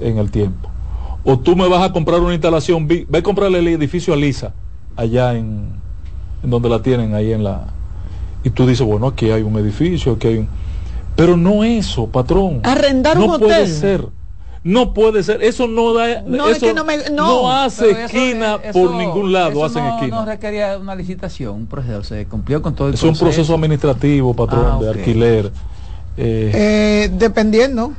en 0.00 0.18
el 0.18 0.30
tiempo. 0.30 0.68
O 1.24 1.38
tú 1.38 1.54
me 1.56 1.68
vas 1.68 1.82
a 1.88 1.92
comprar 1.92 2.20
una 2.20 2.32
instalación, 2.34 2.86
ve 2.88 3.06
a 3.12 3.22
comprarle 3.22 3.58
el 3.60 3.68
edificio 3.68 4.12
a 4.12 4.16
Lisa 4.16 4.52
allá 4.96 5.34
en, 5.34 5.66
en 6.42 6.50
donde 6.50 6.68
la 6.68 6.82
tienen 6.82 7.14
ahí 7.14 7.32
en 7.32 7.44
la 7.44 7.66
y 8.44 8.50
tú 8.50 8.66
dices, 8.66 8.84
bueno, 8.84 9.06
aquí 9.06 9.30
hay 9.30 9.42
un 9.42 9.56
edificio, 9.56 10.12
aquí 10.14 10.26
hay 10.28 10.38
un 10.38 10.48
pero 11.14 11.36
no 11.36 11.62
eso, 11.62 12.06
patrón. 12.08 12.60
Arrendar 12.64 13.16
no 13.18 13.26
un 13.26 13.38
puede 13.38 13.54
hotel. 13.54 13.68
ser. 13.68 14.06
No 14.64 14.94
puede 14.94 15.22
ser, 15.24 15.42
eso 15.42 15.66
no 15.66 15.92
da 15.92 16.22
No, 16.22 16.48
es 16.48 16.56
eso 16.58 16.66
que 16.66 16.74
no 16.74 16.84
me- 16.84 17.10
no. 17.10 17.50
hace 17.50 17.90
eso- 17.90 17.98
esquina 18.00 18.58
eso- 18.62 18.72
por 18.72 18.92
ningún 18.94 19.32
lado, 19.32 19.50
eso 19.50 19.64
hacen 19.64 19.84
no, 19.84 19.94
esquina. 19.96 20.16
no 20.20 20.24
requería 20.24 20.78
una 20.78 20.94
licitación 20.94 21.54
un 21.54 21.66
proceso 21.66 22.02
se 22.04 22.26
cumplió 22.26 22.62
con 22.62 22.74
todo 22.74 22.88
el 22.88 22.94
Es 22.94 23.02
un 23.02 23.16
proceso 23.16 23.54
administrativo, 23.54 24.34
patrón, 24.34 24.64
Ah, 24.72 24.78
de 24.80 24.88
alquiler. 24.90 25.52
Eh, 26.16 26.50
Eh, 26.54 27.10
dependiendo 27.12 27.92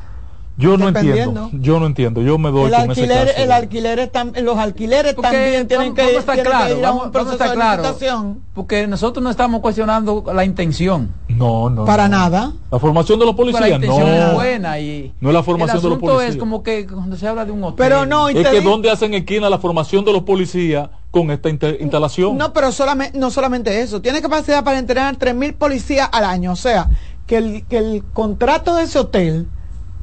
Yo 0.55 0.77
no 0.77 0.89
entiendo. 0.89 1.49
Yo 1.53 1.79
no 1.79 1.87
entiendo. 1.87 2.21
Yo 2.21 2.37
me 2.37 2.51
doy 2.51 2.65
El 2.65 2.71
con 2.71 2.89
alquiler, 2.91 3.11
ese 3.23 3.25
caso. 3.33 3.43
el 3.43 3.51
alquiler 3.51 3.99
están- 3.99 4.33
los 4.43 4.57
alquileres 4.57 5.13
Porque 5.15 5.31
también 5.31 5.67
tienen 5.67 5.87
vamos- 5.87 5.95
que, 5.95 6.01
vamos 6.13 6.25
tienen 6.25 6.43
que 6.43 6.49
claro, 6.49 6.77
ir 6.77 6.85
a 6.85 6.89
vamos- 6.89 6.93
un 6.93 6.99
vamos 6.99 7.07
a 7.07 7.11
proceso 7.11 7.31
estar 7.33 7.49
de 7.49 7.55
claro. 7.55 7.81
licitación. 7.81 8.41
Porque 8.53 8.87
nosotros 8.87 9.23
no 9.23 9.29
estamos 9.31 9.61
cuestionando 9.61 10.23
la 10.31 10.45
intención. 10.45 11.11
No, 11.27 11.71
no. 11.71 11.85
Para 11.85 12.07
no. 12.07 12.17
nada. 12.17 12.53
La 12.71 12.77
formación 12.77 13.17
de 13.17 13.25
los 13.25 13.33
la 13.33 13.37
policías, 13.37 13.81
es 13.81 13.87
no. 13.87 14.33
buena 14.35 14.79
y 14.79 15.11
No 15.19 15.29
es 15.29 15.33
la 15.33 15.41
formación 15.43 15.77
el 15.77 15.83
de 15.83 15.89
los 15.89 15.97
policías. 15.99 16.29
es 16.31 16.37
como 16.37 16.61
que 16.61 16.85
cuando 16.85 17.15
se 17.15 17.27
habla 17.27 17.45
de 17.45 17.51
un 17.51 17.63
hotel. 17.63 17.75
Pero 17.77 18.05
no, 18.05 18.29
Es 18.29 18.35
que 18.47 18.59
digo- 18.59 18.69
donde 18.69 18.91
hacen 18.91 19.15
esquina 19.15 19.49
la 19.49 19.57
formación 19.57 20.05
de 20.05 20.13
los 20.13 20.21
policías 20.21 20.89
con 21.09 21.31
esta 21.31 21.49
instalación. 21.49 22.37
No, 22.37 22.53
pero 22.53 22.71
solamente, 22.71 23.17
no 23.17 23.31
solamente 23.31 23.81
eso. 23.81 24.01
Tiene 24.01 24.21
capacidad 24.21 24.63
para 24.63 24.77
entrenar 24.77 25.15
3.000 25.15 25.53
policías 25.55 26.09
al 26.11 26.25
año. 26.25 26.51
O 26.51 26.55
sea, 26.55 26.89
que 27.25 27.37
el, 27.37 27.65
que 27.67 27.77
el 27.79 28.03
contrato 28.13 28.75
de 28.75 28.83
ese 28.83 28.99
hotel 28.99 29.47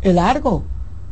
es 0.02 0.14
largo. 0.14 0.62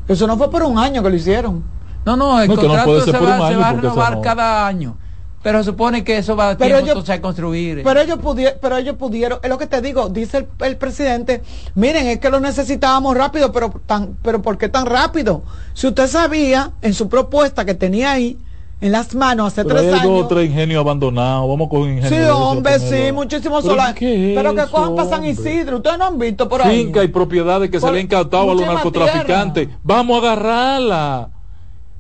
Eso 0.07 0.27
no 0.27 0.37
fue 0.39 0.51
por 0.51 0.63
un 0.63 0.79
año 0.79 1.03
que 1.03 1.11
lo 1.11 1.17
hicieron. 1.17 1.63
No, 2.05 2.17
no, 2.17 2.41
el 2.41 2.49
No, 2.49 2.57
que 2.57 2.63
no 2.63 2.69
contrato 2.69 3.01
se, 3.05 3.13
va, 3.13 3.49
se 3.49 3.55
a 3.55 3.73
renovar 3.73 4.13
no- 4.17 4.21
cada 4.23 4.67
año. 4.67 4.97
Pero 5.43 5.63
supone 5.63 6.03
que 6.03 6.19
eso 6.19 6.35
va 6.35 6.51
a 6.51 6.57
Pero 6.57 6.67
tiempo 6.67 6.79
ellos- 6.81 6.89
entonces 6.97 7.15
a 7.17 7.23
construir. 7.23 7.83
Pero 7.85 8.01
ellos 8.01 8.19
pudieron, 8.19 8.59
pero 8.61 8.77
ellos 8.77 8.97
pudieron, 8.97 9.39
es 9.43 9.49
lo 9.49 9.57
que 9.59 9.67
te 9.67 9.81
digo, 9.81 10.09
dice 10.09 10.39
el, 10.39 10.49
el 10.67 10.77
presidente, 10.77 11.43
miren, 11.75 12.07
es 12.09 12.19
que 12.19 12.29
lo 12.29 12.41
necesitábamos 12.41 13.17
rápido, 13.17 13.53
pero 13.53 13.71
tan, 13.87 14.17
pero 14.23 14.43
¿por 14.43 14.59
qué 14.59 14.69
tan 14.69 14.87
rápido? 14.87 15.43
Si 15.75 15.87
usted 15.87 16.09
sabía 16.09 16.73
en 16.83 16.93
su 16.93 17.09
propuesta 17.09 17.65
que 17.65 17.75
tenía 17.75 18.11
ahí 18.13 18.37
en 18.81 18.93
las 18.93 19.15
manos 19.15 19.49
hace 19.49 19.65
Pero 19.65 19.81
tres 19.81 19.91
dos 19.93 20.01
años. 20.01 20.29
tres 20.29 20.47
ingenios 20.51 20.81
abandonados. 20.81 21.49
Vamos 21.49 21.69
con 21.69 21.81
ingenios. 21.91 22.09
Sí, 22.11 22.31
hombre, 22.31 22.79
sí, 22.79 23.13
muchísimos 23.13 23.63
Pero 23.63 23.75
solar. 23.75 23.95
¿qué 23.95 24.33
es 24.33 24.37
Pero 24.37 24.55
que 24.55 24.71
cojan 24.71 24.95
para 24.95 25.09
San? 25.09 25.25
Isidro, 25.25 25.79
ustedes 25.79 25.99
no 25.99 26.07
han 26.07 26.19
visto 26.19 26.49
por 26.49 26.63
ahí. 26.63 26.85
Finca 26.85 27.03
y 27.03 27.09
propiedades 27.09 27.71
que 27.71 27.79
se 27.79 27.87
Por- 27.87 27.93
le 27.95 28.01
han 28.01 28.05
incautado 28.07 28.51
a 28.51 28.55
los 28.55 28.65
narcotraficantes. 28.67 29.69
Vamos 29.83 30.23
a 30.23 30.33
agarrarla. 30.33 31.31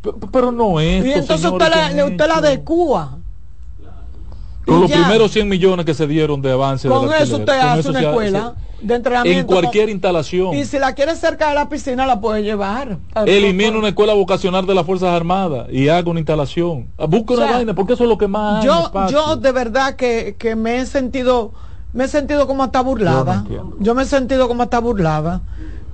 P- 0.02 0.12
p- 0.12 0.26
Pero 0.32 0.52
no 0.52 0.78
es. 0.78 1.04
Y 1.04 1.12
entonces 1.12 1.50
usted 1.50 1.68
la, 1.68 2.04
usted 2.04 2.28
la 2.28 2.36
adecua. 2.36 3.17
Con 4.68 4.78
Y 4.78 4.80
los 4.82 4.90
ya. 4.90 4.96
primeros 5.02 5.32
100 5.32 5.48
millones 5.48 5.86
que 5.86 5.94
se 5.94 6.06
dieron 6.06 6.42
de 6.42 6.52
avance. 6.52 6.88
Con 6.88 7.12
eso 7.12 7.36
usted 7.38 7.58
con 7.58 7.68
hace 7.68 7.80
eso 7.80 7.88
una 7.90 8.00
escuela 8.00 8.54
se- 8.80 8.86
de 8.86 8.94
entrenamiento. 8.94 9.40
En 9.40 9.46
cualquier 9.46 9.84
con- 9.86 9.92
instalación. 9.92 10.54
Y 10.54 10.64
si 10.66 10.78
la 10.78 10.94
quiere 10.94 11.16
cerca 11.16 11.48
de 11.48 11.54
la 11.54 11.68
piscina, 11.68 12.06
la 12.06 12.20
puede 12.20 12.42
llevar. 12.42 12.98
Elimina 13.26 13.76
una 13.78 13.88
escuela 13.88 14.12
vocacional 14.14 14.66
de 14.66 14.74
las 14.74 14.84
Fuerzas 14.86 15.08
Armadas 15.08 15.66
y 15.72 15.88
haga 15.88 16.10
una 16.10 16.20
instalación. 16.20 16.88
Ah, 16.98 17.06
Busca 17.06 17.34
O 17.34 17.36
una 17.38 17.50
vaina, 17.50 17.74
porque 17.74 17.94
eso 17.94 18.04
es 18.04 18.08
lo 18.08 18.18
que 18.18 18.28
más 18.28 18.64
yo, 18.64 18.92
yo 19.10 19.36
de 19.36 19.52
verdad 19.52 19.96
que, 19.96 20.36
que 20.38 20.54
me 20.54 20.78
he 20.78 20.86
sentido, 20.86 21.52
me 21.92 22.04
he 22.04 22.08
sentido 22.08 22.46
como 22.46 22.62
hasta 22.62 22.80
burlada. 22.82 23.44
Yo, 23.80 23.94
me 23.94 24.02
he 24.02 24.06
sentido 24.06 24.46
como 24.48 24.62
hasta 24.64 24.78
burlada. 24.80 25.40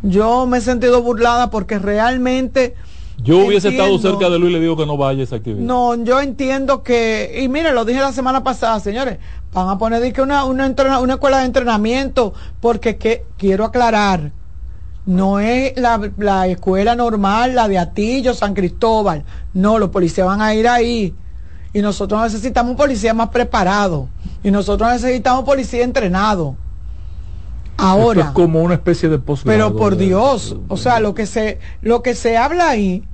Yo 0.02 0.46
me 0.46 0.58
he 0.58 0.60
sentido 0.60 1.00
burlada 1.00 1.48
porque 1.50 1.78
realmente 1.78 2.74
Yo 3.18 3.38
hubiese 3.38 3.68
estado 3.68 3.98
cerca 3.98 4.28
de 4.28 4.38
Luis 4.38 4.50
y 4.50 4.54
le 4.54 4.60
digo 4.60 4.76
que 4.76 4.86
no 4.86 4.96
vaya 4.96 5.20
a 5.20 5.24
esa 5.24 5.36
actividad. 5.36 5.64
no, 5.64 5.94
yo 6.04 6.20
entiendo 6.20 6.82
que, 6.82 7.40
y 7.42 7.48
mire, 7.48 7.72
lo 7.72 7.84
dije 7.84 8.00
la 8.00 8.12
semana 8.12 8.42
pasada, 8.42 8.80
señores, 8.80 9.18
van 9.52 9.68
a 9.68 9.78
poner 9.78 10.02
dizque, 10.02 10.20
una, 10.20 10.44
una, 10.44 10.66
entrena- 10.66 10.98
una 11.00 11.14
escuela 11.14 11.38
de 11.38 11.44
entrenamiento, 11.46 12.34
porque 12.60 12.96
que, 12.96 13.24
quiero 13.38 13.64
aclarar, 13.64 14.32
no 15.06 15.38
es 15.38 15.76
la, 15.76 16.00
la 16.18 16.46
escuela 16.48 16.96
normal, 16.96 17.54
la 17.54 17.68
de 17.68 17.78
Atillo, 17.78 18.34
San 18.34 18.52
Cristóbal, 18.54 19.24
no, 19.52 19.78
los 19.78 19.90
policías 19.90 20.26
van 20.26 20.40
a 20.42 20.54
ir 20.54 20.66
ahí, 20.66 21.14
y 21.72 21.82
nosotros 21.82 22.20
necesitamos 22.22 22.72
un 22.72 22.76
policía 22.76 23.14
más 23.14 23.28
preparado, 23.28 24.08
y 24.42 24.50
nosotros 24.50 24.90
necesitamos 24.90 25.44
policía 25.44 25.84
entrenado. 25.84 26.56
Esto 27.76 27.84
Ahora, 27.84 28.20
es 28.22 28.30
como 28.30 28.62
una 28.62 28.74
especie 28.74 29.08
de 29.08 29.18
pero 29.44 29.76
por 29.76 29.96
de- 29.96 30.04
Dios, 30.06 30.56
o 30.68 30.76
sea, 30.76 31.00
lo 31.00 31.14
que 31.14 31.26
se 31.26 31.58
lo 31.80 32.02
que 32.02 32.14
se 32.14 32.36
habla 32.36 32.68
ahí 32.70 33.04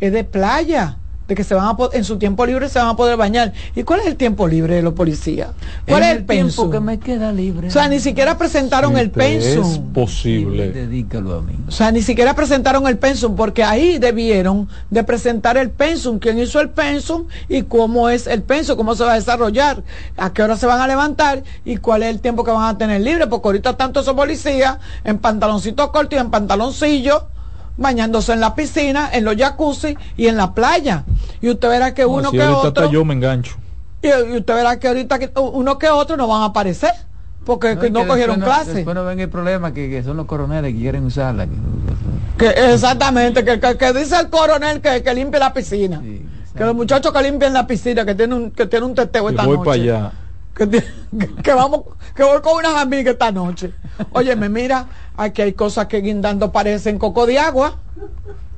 es 0.00 0.12
de 0.12 0.24
playa, 0.24 0.98
de 1.28 1.34
que 1.34 1.44
se 1.44 1.54
van 1.54 1.66
a 1.66 1.76
en 1.92 2.04
su 2.04 2.16
tiempo 2.16 2.46
libre 2.46 2.70
se 2.70 2.78
van 2.78 2.88
a 2.88 2.96
poder 2.96 3.16
bañar. 3.18 3.52
¿Y 3.76 3.82
cuál 3.82 4.00
es 4.00 4.06
el 4.06 4.16
tiempo 4.16 4.48
libre 4.48 4.76
de 4.76 4.82
los 4.82 4.94
policías? 4.94 5.50
¿Cuál 5.86 6.02
es 6.02 6.08
el, 6.08 6.26
tiempo 6.26 6.46
pensum? 6.46 6.70
que 6.70 6.80
me 6.80 6.98
queda 6.98 7.32
libre. 7.32 7.68
O 7.68 7.70
sea, 7.70 7.86
ni 7.86 8.00
siquiera 8.00 8.38
presentaron 8.38 8.96
el 8.96 9.10
te 9.10 9.36
Es 9.36 9.44
pensum. 9.44 9.92
posible. 9.92 10.70
Dedícalo 10.70 11.36
a 11.36 11.42
mí. 11.42 11.52
O 11.68 11.70
sea, 11.70 11.92
ni 11.92 12.00
siquiera 12.00 12.34
presentaron 12.34 12.86
el 12.86 12.96
pensum 12.96 13.36
porque 13.36 13.62
ahí 13.62 13.98
debieron 13.98 14.68
de 14.88 15.04
presentar 15.04 15.58
el 15.58 15.70
pensum, 15.70 16.18
quién 16.18 16.38
hizo 16.38 16.60
el 16.60 16.70
pensum 16.70 17.26
y 17.48 17.62
cómo 17.62 18.08
es 18.08 18.26
el 18.26 18.42
pensum, 18.42 18.76
cómo 18.76 18.94
se 18.94 19.04
va 19.04 19.12
a 19.12 19.16
desarrollar, 19.16 19.82
a 20.16 20.32
qué 20.32 20.42
hora 20.42 20.56
se 20.56 20.66
van 20.66 20.80
a 20.80 20.86
levantar 20.86 21.44
y 21.66 21.76
cuál 21.76 22.04
es 22.04 22.08
el 22.08 22.20
tiempo 22.20 22.42
que 22.42 22.52
van 22.52 22.74
a 22.74 22.78
tener 22.78 23.02
libre, 23.02 23.26
porque 23.26 23.48
ahorita 23.48 23.76
tanto 23.76 24.00
esos 24.00 24.14
policías 24.14 24.78
en 25.04 25.18
pantaloncitos 25.18 25.90
cortos 25.90 26.16
y 26.16 26.20
en 26.20 26.30
pantaloncillos 26.30 27.24
bañándose 27.78 28.32
en 28.34 28.40
la 28.40 28.54
piscina, 28.54 29.08
en 29.12 29.24
los 29.24 29.36
jacuzzi 29.36 29.96
y 30.18 30.26
en 30.26 30.36
la 30.36 30.52
playa. 30.52 31.04
Y 31.40 31.48
usted 31.48 31.68
verá 31.68 31.94
que 31.94 32.02
No, 32.02 32.08
uno 32.10 32.30
si 32.30 32.36
que 32.36 32.42
ahorita 32.42 32.68
otro 32.68 32.90
yo 32.90 33.04
me 33.06 33.14
engancho. 33.14 33.56
y, 34.02 34.08
y 34.08 34.36
usted 34.36 34.54
verá 34.54 34.78
que 34.78 34.88
ahorita 34.88 35.18
que- 35.18 35.30
uno 35.40 35.78
que 35.78 35.88
otro 35.88 36.16
no 36.16 36.26
van 36.28 36.42
a 36.42 36.46
aparecer 36.46 36.90
porque 37.46 37.78
que 37.78 37.90
no 37.90 38.02
que 38.02 38.08
cogieron 38.08 38.40
después 38.40 38.56
no- 38.58 38.62
clase. 38.64 38.74
Después 38.74 38.94
no 38.94 39.04
ven 39.06 39.20
el 39.20 39.28
problema 39.30 39.72
que, 39.72 39.88
que 39.88 40.02
son 40.02 40.16
los 40.18 40.26
coroneles 40.26 40.74
que 40.74 40.78
quieren 40.80 41.04
usarla. 41.06 41.46
Que, 42.36 42.48
exactamente, 42.72 43.44
que, 43.44 43.58
que- 43.58 43.76
que 43.78 43.92
dice 43.94 44.16
el 44.20 44.28
coronel 44.28 44.80
que, 44.80 45.02
que 45.02 45.14
limpie 45.14 45.40
la 45.40 45.52
piscina. 45.54 46.02
que 46.56 46.64
los 46.64 46.74
muchachos 46.74 47.12
que 47.12 47.22
limpian 47.22 47.52
la 47.52 47.66
piscina, 47.66 48.04
que 48.04 48.14
tienen 48.16 48.36
un, 48.36 48.50
que 48.50 48.66
tiene 48.66 48.84
un 48.86 48.94
teteo 48.94 49.28
esta 49.30 49.44
voy 49.46 49.56
noche. 49.58 49.64
para 49.64 49.74
allá. 49.82 50.12
Que, 51.42 51.52
vamos, 51.54 51.82
que 52.14 52.22
voy 52.22 52.40
con 52.42 52.56
unas 52.56 52.74
amigas 52.74 53.12
esta 53.12 53.32
noche. 53.32 53.72
Oye, 54.12 54.36
me 54.36 54.48
mira, 54.48 54.86
aquí 55.16 55.42
hay 55.42 55.52
cosas 55.52 55.86
que 55.86 56.00
guindando 56.00 56.52
parecen 56.52 56.98
coco 56.98 57.26
de 57.26 57.38
agua. 57.38 57.76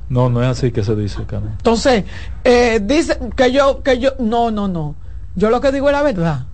No, 0.09 0.29
no 0.29 0.43
es 0.43 0.49
así 0.49 0.71
que 0.71 0.83
se 0.83 0.95
dice, 0.95 1.23
Carmen. 1.25 1.53
Entonces, 1.57 2.03
eh, 2.43 2.81
dice 2.83 3.17
que 3.35 3.51
yo, 3.51 3.81
que 3.81 3.99
yo, 3.99 4.11
no, 4.19 4.51
no, 4.51 4.67
no. 4.67 4.95
Yo 5.35 5.49
lo 5.49 5.61
que 5.61 5.71
digo 5.71 5.87
es 5.89 5.93
la 5.93 6.03
verdad. 6.03 6.45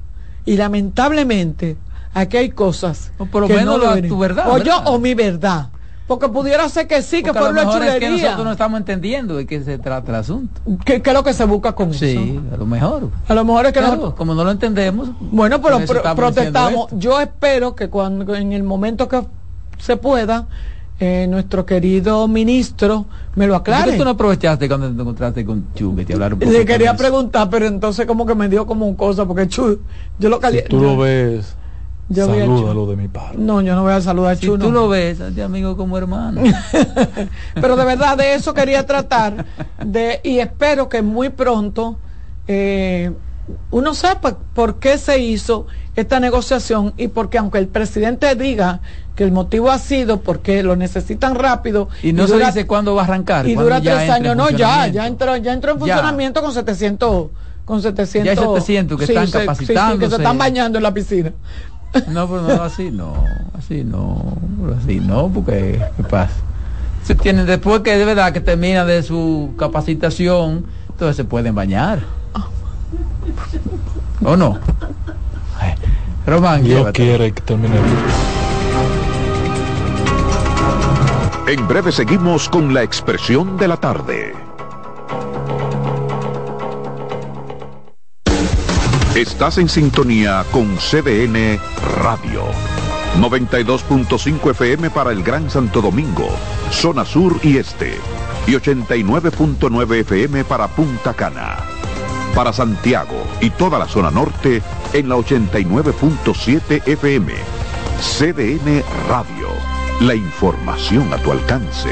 Y 0.45 0.56
lamentablemente, 0.57 1.78
aquí 2.14 2.38
hay 2.38 2.49
cosas. 2.49 3.11
por 3.32 3.41
lo 3.41 3.48
que 3.48 3.56
menos 3.56 3.80
la- 3.80 4.02
tu 4.07 4.19
verdad, 4.19 4.52
O 4.52 4.57
yo 4.60 4.78
o 4.86 4.99
mi 4.99 5.14
verdad. 5.15 5.69
Porque 6.08 6.30
pudiera 6.30 6.70
ser 6.70 6.88
que 6.88 7.02
sí, 7.02 7.18
que 7.18 7.34
Porque 7.34 7.40
fue 7.40 7.48
lo 7.50 7.52
una 7.54 7.66
mejor 7.66 7.84
es 7.84 7.94
que 7.96 8.00
chulería. 8.06 8.24
nosotros 8.24 8.46
no 8.46 8.52
estamos 8.54 8.80
entendiendo 8.80 9.36
de 9.36 9.46
qué 9.46 9.62
se 9.62 9.78
trata 9.78 10.10
el 10.12 10.16
asunto. 10.16 10.62
¿Qué, 10.86 11.02
qué 11.02 11.10
es 11.10 11.14
lo 11.14 11.24
que 11.24 11.34
se 11.34 11.44
busca 11.46 11.74
con 11.74 11.90
eso? 11.90 12.00
Sí, 12.00 12.40
a 12.54 12.56
lo 12.56 12.66
mejor. 12.66 13.10
A 13.28 13.34
lo 13.34 13.44
mejor 13.44 13.66
es 13.66 13.74
que 13.74 13.80
Claro, 13.80 13.96
nosotros- 13.96 14.14
como 14.16 14.34
no 14.34 14.44
lo 14.46 14.52
entendemos. 14.52 15.10
Bueno, 15.20 15.62
pero 15.62 15.80
pro- 15.86 16.02
protestamos. 16.16 16.88
Yo 16.94 17.20
espero 17.20 17.76
que 17.76 17.90
cuando 17.90 18.34
en 18.36 18.54
el 18.54 18.64
momento 18.64 19.10
que 19.10 19.22
se 19.80 19.98
pueda, 19.98 20.48
eh, 21.00 21.28
nuestro 21.30 21.66
querido 21.66 22.28
ministro 22.30 23.06
me 23.36 23.46
lo 23.46 23.54
¿Por 23.56 23.64
qué 23.64 23.72
aclare. 23.74 23.98
tú 23.98 24.04
no 24.06 24.12
aprovechaste 24.12 24.68
cuando 24.70 24.90
te 24.92 25.00
encontraste 25.02 25.46
con 25.46 25.68
Chu 25.76 25.94
que 25.96 26.06
te 26.06 26.14
hablaron 26.14 26.40
Le 26.40 26.66
quería 26.66 26.96
preguntar, 26.96 27.50
pero 27.52 27.68
entonces 27.68 28.06
como 28.08 28.26
que 28.26 28.34
me 28.34 28.48
dio 28.48 28.66
como 28.66 28.88
un 28.88 28.96
cosa, 28.96 29.26
porque 29.26 29.48
Chu, 29.48 29.80
yo 30.18 30.30
lo 30.30 30.38
Si 30.38 30.42
caliento. 30.42 30.70
tú 30.70 30.82
lo 30.82 30.98
ves, 30.98 31.54
yo 32.10 32.24
a 32.24 32.28
salúdalo 32.28 32.86
de 32.88 32.96
mi 32.96 33.08
parte. 33.08 33.38
No, 33.38 33.62
yo 33.62 33.76
no 33.76 33.84
voy 33.84 33.94
a 33.94 34.02
saludar 34.02 34.34
a 34.34 34.36
Si 34.36 34.46
Chu. 34.46 34.58
tú 34.58 34.72
lo 34.72 34.88
ves, 34.88 35.36
de 35.36 35.44
amigo 35.44 35.76
como 35.76 35.98
hermano. 35.98 36.42
Pero 37.56 37.76
de 37.76 37.86
verdad 37.86 38.18
de 38.18 38.34
eso 38.34 38.54
quería 38.54 38.86
tratar 38.86 39.46
de 39.84 40.22
y 40.24 40.40
espero 40.40 40.88
que 40.90 41.02
muy 41.02 41.30
pronto 41.30 41.98
eh, 42.48 43.12
uno 43.72 43.94
sepa 43.94 44.38
por 44.54 44.80
qué 44.80 44.98
se 44.98 45.20
hizo 45.20 45.68
esta 45.96 46.20
negociación 46.20 46.94
y 46.98 47.08
porque 47.08 47.38
aunque 47.38 47.58
el 47.58 47.68
presidente 47.68 48.36
diga 48.36 48.82
que 49.16 49.24
el 49.24 49.32
motivo 49.32 49.72
ha 49.72 49.80
sido 49.80 50.22
porque 50.22 50.62
lo 50.64 50.76
necesitan 50.76 51.34
rápido 51.36 51.90
Y 52.04 52.14
no 52.14 52.28
se 52.28 52.34
dura- 52.34 52.48
dice 52.48 52.68
cuándo 52.68 52.94
va 52.96 53.02
a 53.02 53.06
arrancar. 53.06 53.48
y 53.48 53.56
dura 53.56 53.80
ya 53.80 53.98
tres 53.98 54.10
años 54.12 54.36
no 54.36 54.50
ya 54.52 54.88
ya 54.88 55.08
entró 55.08 55.36
ya 55.38 55.54
entró 55.54 55.72
en 55.72 55.78
Ya. 55.80 55.96
funcionamiento 55.96 56.42
con 56.42 56.54
700 56.54 57.28
con 57.66 57.82
700 57.82 58.26
Ya 58.26 58.32
hay 58.32 58.38
700 58.38 58.98
que 58.98 59.06
están 59.06 59.26
sí, 59.26 59.32
sí, 59.32 59.32
sí, 59.32 59.40
que 59.40 59.46
capacitándose. 59.46 60.10
se 60.10 60.16
están 60.22 60.38
bañando 60.38 60.78
en 60.78 60.84
la 60.84 60.94
piscina 60.94 61.34
No, 62.09 62.27
pero 62.27 62.41
no, 62.41 62.64
así 62.64 62.91
no, 62.91 63.14
así 63.57 63.84
no, 63.84 64.38
así 64.80 64.99
no, 64.99 65.30
porque 65.34 65.81
¿qué 65.95 66.03
pasa? 66.03 66.34
Se 67.03 67.15
tienen, 67.15 67.45
después 67.45 67.81
que 67.81 67.97
de 67.97 68.05
verdad 68.05 68.34
que 68.34 68.41
termina 68.41 68.85
de 68.85 69.01
su 69.01 69.53
capacitación, 69.57 70.65
entonces 70.89 71.15
se 71.15 71.23
pueden 71.23 71.55
bañar. 71.55 72.01
¿O 74.23 74.35
no? 74.35 74.59
Ay, 75.59 75.73
Román, 76.26 76.64
Dios 76.64 76.91
quiere 76.91 77.31
que 77.31 77.41
termine. 77.41 77.76
En 81.47 81.68
breve 81.68 81.93
seguimos 81.93 82.49
con 82.49 82.73
la 82.73 82.84
expresión 82.84 83.57
de 83.57 83.68
la 83.69 83.77
tarde. 83.77 84.47
Estás 89.18 89.57
en 89.57 89.68
sintonía 89.68 90.45
con 90.52 90.77
CDN 90.77 91.60
Radio. 92.03 92.44
92.5 93.19 94.52
FM 94.52 94.91
para 94.91 95.11
el 95.11 95.23
Gran 95.23 95.49
Santo 95.49 95.81
Domingo, 95.81 96.30
zona 96.69 97.03
sur 97.03 97.39
y 97.41 97.57
este. 97.57 97.98
Y 98.45 98.52
89.9 98.52 100.02
FM 100.02 100.44
para 100.44 100.68
Punta 100.68 101.15
Cana. 101.15 101.57
Para 102.35 102.53
Santiago 102.53 103.26
y 103.41 103.49
toda 103.49 103.80
la 103.80 103.88
zona 103.88 104.11
norte 104.11 104.61
en 104.94 105.10
la 105.10 105.15
89.7 105.15 106.88
FM. 106.88 107.34
CDN 107.99 108.84
Radio. 109.10 109.48
La 110.02 110.14
información 110.14 111.11
a 111.11 111.18
tu 111.18 111.31
alcance. 111.31 111.89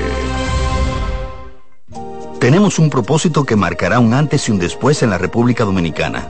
Tenemos 2.40 2.78
un 2.78 2.92
propósito 2.92 3.46
que 3.46 3.56
marcará 3.56 3.98
un 3.98 4.14
antes 4.14 4.48
y 4.48 4.52
un 4.52 4.60
después 4.60 5.02
en 5.02 5.10
la 5.10 5.18
República 5.18 5.64
Dominicana. 5.64 6.30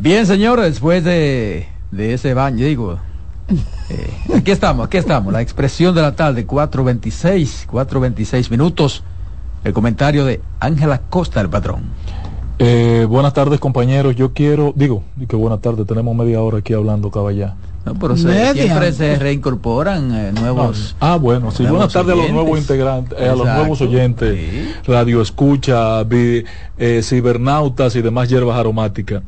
Bien, 0.00 0.26
señor, 0.26 0.60
después 0.60 1.02
de, 1.04 1.66
de 1.90 2.14
ese 2.14 2.34
baño, 2.34 2.64
digo, 2.64 2.98
eh, 3.90 4.10
aquí 4.36 4.50
estamos, 4.52 4.86
aquí 4.86 4.96
estamos, 4.96 5.32
la 5.32 5.40
expresión 5.42 5.94
de 5.94 6.02
la 6.02 6.14
tarde, 6.14 6.46
4.26, 6.46 7.66
4.26 7.66 8.50
minutos, 8.50 9.02
el 9.64 9.72
comentario 9.72 10.24
de 10.24 10.40
Ángela 10.60 11.00
Costa, 11.10 11.40
el 11.40 11.48
patrón. 11.48 11.82
Eh, 12.60 13.06
buenas 13.08 13.34
tardes, 13.34 13.60
compañeros. 13.60 14.14
Yo 14.16 14.32
quiero, 14.32 14.72
digo, 14.76 15.02
que 15.28 15.36
buenas 15.36 15.60
tardes, 15.60 15.86
tenemos 15.86 16.14
media 16.16 16.40
hora 16.42 16.58
aquí 16.58 16.74
hablando, 16.74 17.10
caballá. 17.10 17.54
No, 17.84 17.94
pero 17.94 18.16
se, 18.16 18.52
siempre 18.52 18.92
se 18.92 19.16
reincorporan 19.18 20.12
eh, 20.14 20.32
nuevos. 20.32 20.94
Ah, 21.00 21.16
bueno, 21.16 21.50
sí. 21.52 21.64
Buenas 21.66 21.92
tardes 21.92 22.12
a 22.14 22.16
los 22.16 22.30
nuevos 22.30 22.58
integrantes, 22.58 23.18
eh, 23.18 23.28
a 23.28 23.34
los 23.36 23.46
nuevos 23.46 23.80
oyentes, 23.80 24.36
Sí. 24.36 24.72
radio 24.86 25.22
escucha, 25.22 26.02
vi- 26.04 26.44
eh, 26.76 27.00
cibernautas 27.02 27.94
y 27.96 28.02
demás 28.02 28.28
hierbas 28.28 28.58
aromáticas. 28.58 29.22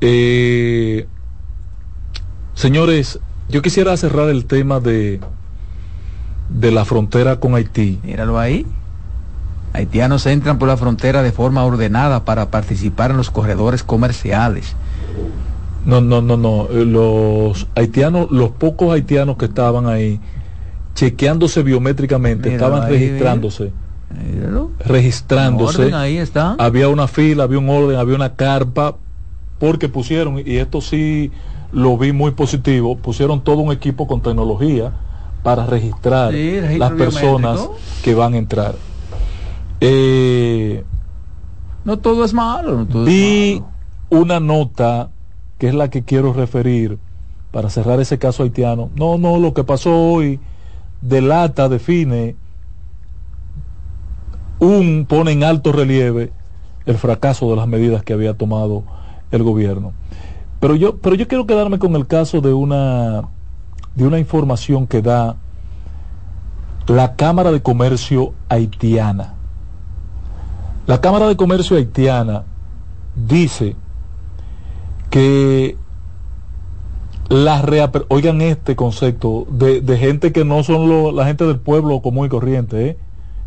Eh, 0.00 1.06
señores, 2.54 3.18
yo 3.48 3.62
quisiera 3.62 3.96
cerrar 3.96 4.28
el 4.28 4.46
tema 4.46 4.80
de 4.80 5.20
de 6.48 6.72
la 6.72 6.84
frontera 6.84 7.38
con 7.38 7.54
Haití. 7.54 8.00
Míralo 8.02 8.38
ahí. 8.38 8.66
Haitianos 9.72 10.26
entran 10.26 10.58
por 10.58 10.66
la 10.66 10.76
frontera 10.76 11.22
de 11.22 11.30
forma 11.30 11.64
ordenada 11.64 12.24
para 12.24 12.50
participar 12.50 13.12
en 13.12 13.18
los 13.18 13.30
corredores 13.30 13.84
comerciales. 13.84 14.74
No, 15.86 16.00
no, 16.00 16.20
no, 16.22 16.36
no. 16.36 16.66
eh, 16.70 16.84
Los 16.84 17.68
haitianos, 17.76 18.30
los 18.32 18.50
pocos 18.50 18.92
haitianos 18.92 19.36
que 19.36 19.44
estaban 19.44 19.86
ahí, 19.86 20.20
chequeándose 20.94 21.62
biométricamente, 21.62 22.50
Míralo 22.50 22.78
estaban 22.78 22.88
ahí, 22.92 22.98
registrándose. 22.98 23.70
Míralo. 24.34 24.72
Registrándose. 24.84 25.82
Orden, 25.82 25.94
ahí 25.94 26.16
está. 26.16 26.56
Había 26.58 26.88
una 26.88 27.06
fila, 27.06 27.44
había 27.44 27.60
un 27.60 27.68
orden, 27.70 27.96
había 27.96 28.16
una 28.16 28.34
carpa, 28.34 28.96
porque 29.60 29.88
pusieron, 29.88 30.40
y 30.44 30.56
esto 30.56 30.80
sí 30.80 31.30
lo 31.72 31.96
vi 31.98 32.12
muy 32.12 32.32
positivo, 32.32 32.96
pusieron 32.98 33.44
todo 33.44 33.58
un 33.58 33.72
equipo 33.72 34.08
con 34.08 34.22
tecnología 34.22 34.92
para 35.44 35.66
registrar 35.66 36.32
Sí, 36.32 36.60
las 36.78 36.92
personas 36.92 37.68
que 38.02 38.14
van 38.14 38.34
a 38.34 38.38
entrar. 38.38 38.74
Eh, 39.80 40.84
No 41.84 41.98
todo 41.98 42.24
es 42.24 42.32
malo. 42.34 42.76
No 42.78 42.86
todo 42.86 43.02
es 43.06 43.14
Vi 43.14 43.60
malo. 43.60 43.76
una 44.10 44.40
nota 44.40 45.10
que 45.58 45.68
es 45.68 45.74
la 45.74 45.90
que 45.90 46.04
quiero 46.04 46.32
referir 46.32 46.98
para 47.52 47.70
cerrar 47.70 48.00
ese 48.00 48.18
caso 48.18 48.42
haitiano. 48.42 48.90
No, 48.96 49.18
no, 49.18 49.38
lo 49.38 49.54
que 49.54 49.64
pasó 49.64 49.94
hoy 49.94 50.40
delata, 51.02 51.68
define 51.68 52.36
un, 54.58 55.06
pone 55.08 55.32
en 55.32 55.44
alto 55.44 55.72
relieve 55.72 56.32
el 56.86 56.96
fracaso 56.98 57.50
de 57.50 57.56
las 57.56 57.66
medidas 57.68 58.02
que 58.02 58.12
había 58.12 58.34
tomado 58.34 58.84
el 59.30 59.42
gobierno. 59.42 59.92
Pero 60.60 60.74
yo, 60.74 60.96
pero 60.98 61.14
yo 61.14 61.26
quiero 61.28 61.46
quedarme 61.46 61.78
con 61.78 61.96
el 61.96 62.06
caso 62.06 62.40
de 62.40 62.52
una, 62.52 63.22
de 63.94 64.06
una 64.06 64.18
información 64.18 64.86
que 64.86 65.00
da 65.02 65.36
la 66.86 67.14
Cámara 67.16 67.50
de 67.52 67.62
Comercio 67.62 68.34
haitiana. 68.48 69.34
La 70.86 71.00
Cámara 71.00 71.28
de 71.28 71.36
Comercio 71.36 71.76
haitiana 71.76 72.42
dice 73.14 73.76
que 75.10 75.76
la 77.28 77.62
reaper- 77.62 78.06
oigan 78.08 78.40
este 78.40 78.74
concepto 78.74 79.46
de, 79.50 79.80
de 79.80 79.98
gente 79.98 80.32
que 80.32 80.44
no 80.44 80.62
son 80.64 80.88
lo- 80.88 81.12
la 81.12 81.26
gente 81.26 81.44
del 81.46 81.58
pueblo 81.60 82.00
común 82.02 82.26
y 82.26 82.28
corriente, 82.28 82.88
¿eh? 82.88 82.98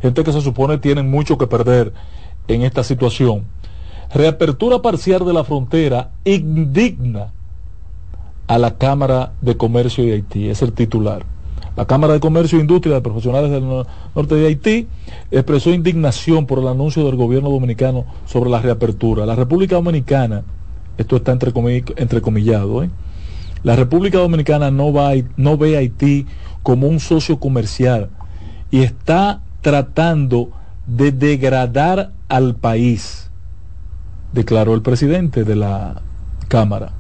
gente 0.02 0.24
que 0.24 0.32
se 0.32 0.42
supone 0.42 0.78
tienen 0.78 1.10
mucho 1.12 1.38
que 1.38 1.48
perder 1.48 1.94
en 2.48 2.62
esta 2.62 2.84
situación. 2.84 3.44
Reapertura 4.14 4.82
parcial 4.82 5.26
de 5.26 5.34
la 5.34 5.44
frontera 5.44 6.12
indigna 6.24 7.32
a 8.48 8.58
la 8.60 8.78
Cámara 8.78 9.34
de 9.42 9.58
Comercio 9.58 10.04
de 10.04 10.14
Haití, 10.14 10.50
es 10.50 10.62
el 10.62 10.74
titular. 10.74 11.26
La 11.76 11.86
Cámara 11.86 12.14
de 12.14 12.20
Comercio 12.20 12.60
e 12.60 12.62
Industria 12.62 12.94
de 12.96 13.02
Profesionales 13.02 13.50
del 13.50 13.68
no- 13.68 13.88
Norte 14.14 14.36
de 14.36 14.46
Haití 14.46 14.88
expresó 15.32 15.72
indignación 15.72 16.46
por 16.46 16.60
el 16.60 16.68
anuncio 16.68 17.04
del 17.06 17.16
gobierno 17.16 17.50
dominicano 17.50 18.06
sobre 18.28 18.52
la 18.52 18.62
reapertura. 18.62 19.26
La 19.26 19.36
República 19.36 19.78
Dominicana, 19.78 20.44
esto 21.00 21.16
está 21.16 21.34
entrecomi- 21.34 21.94
entrecomillado, 21.98 22.84
¿eh? 22.84 22.92
la 23.64 23.76
República 23.76 24.20
Dominicana 24.20 24.70
no, 24.70 24.94
no 25.38 25.58
ve 25.58 25.76
a 25.76 25.80
Haití 25.80 26.28
como 26.62 26.88
un 26.88 27.00
socio 27.00 27.40
comercial 27.40 28.10
y 28.70 28.82
está 28.82 29.42
tratando 29.62 30.52
de 30.86 31.12
degradar 31.12 32.12
al 32.28 32.56
país, 32.56 33.32
declaró 34.34 34.74
el 34.74 34.82
presidente 34.82 35.44
de 35.44 35.56
la 35.56 36.02
Cámara, 36.48 36.92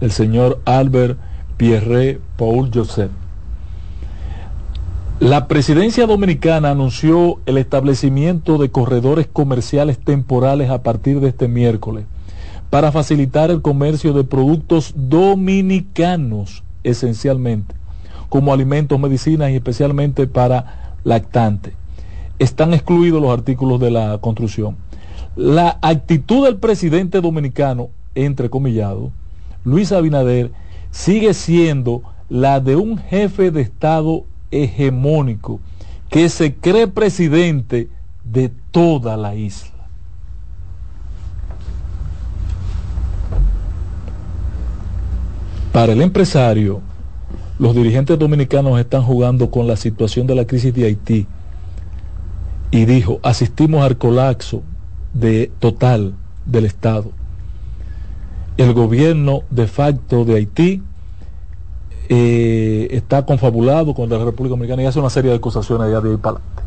el 0.00 0.10
señor 0.10 0.60
Albert 0.64 1.18
Pierre 1.56 2.20
Paul 2.36 2.70
Joseph. 2.72 3.10
La 5.20 5.46
presidencia 5.46 6.06
dominicana 6.06 6.70
anunció 6.70 7.38
el 7.46 7.56
establecimiento 7.56 8.58
de 8.58 8.70
corredores 8.70 9.28
comerciales 9.32 9.98
temporales 9.98 10.68
a 10.70 10.82
partir 10.82 11.20
de 11.20 11.28
este 11.28 11.46
miércoles 11.46 12.06
para 12.70 12.90
facilitar 12.90 13.50
el 13.50 13.62
comercio 13.62 14.14
de 14.14 14.24
productos 14.24 14.94
dominicanos 14.96 16.64
esencialmente, 16.82 17.74
como 18.30 18.52
alimentos, 18.52 18.98
medicinas 18.98 19.50
y 19.50 19.54
especialmente 19.54 20.26
para 20.26 20.94
lactantes. 21.04 21.74
están 22.38 22.74
excluidos 22.74 23.22
los 23.22 23.30
artículos 23.30 23.78
de 23.78 23.90
la 23.92 24.18
construcción. 24.18 24.76
La 25.36 25.78
actitud 25.80 26.44
del 26.44 26.56
presidente 26.56 27.20
dominicano, 27.22 27.88
entre 28.14 28.50
comillado, 28.50 29.12
Luis 29.64 29.90
Abinader, 29.90 30.52
sigue 30.90 31.32
siendo 31.32 32.02
la 32.28 32.60
de 32.60 32.76
un 32.76 32.98
jefe 32.98 33.50
de 33.50 33.62
Estado 33.62 34.24
hegemónico 34.50 35.60
que 36.10 36.28
se 36.28 36.54
cree 36.54 36.86
presidente 36.86 37.88
de 38.24 38.50
toda 38.70 39.16
la 39.16 39.34
isla. 39.34 39.70
Para 45.72 45.94
el 45.94 46.02
empresario, 46.02 46.82
los 47.58 47.74
dirigentes 47.74 48.18
dominicanos 48.18 48.78
están 48.78 49.02
jugando 49.02 49.50
con 49.50 49.66
la 49.66 49.76
situación 49.76 50.26
de 50.26 50.34
la 50.34 50.46
crisis 50.46 50.74
de 50.74 50.84
Haití 50.84 51.26
y 52.70 52.84
dijo, 52.84 53.20
asistimos 53.22 53.82
al 53.82 53.96
colapso 53.96 54.62
de, 55.14 55.50
total 55.58 56.14
del 56.46 56.64
Estado. 56.64 57.10
El 58.56 58.74
gobierno 58.74 59.42
de 59.50 59.66
facto 59.66 60.24
de 60.24 60.36
Haití 60.36 60.82
eh, 62.08 62.88
está 62.90 63.24
confabulado 63.24 63.94
con 63.94 64.08
la 64.10 64.18
República 64.18 64.50
Dominicana 64.50 64.82
y 64.82 64.86
hace 64.86 65.00
una 65.00 65.10
serie 65.10 65.30
de 65.30 65.36
acusaciones 65.36 65.88
allá 65.88 66.00
de 66.00 66.10
ahí 66.10 66.16
para 66.16 66.36
adelante. 66.36 66.62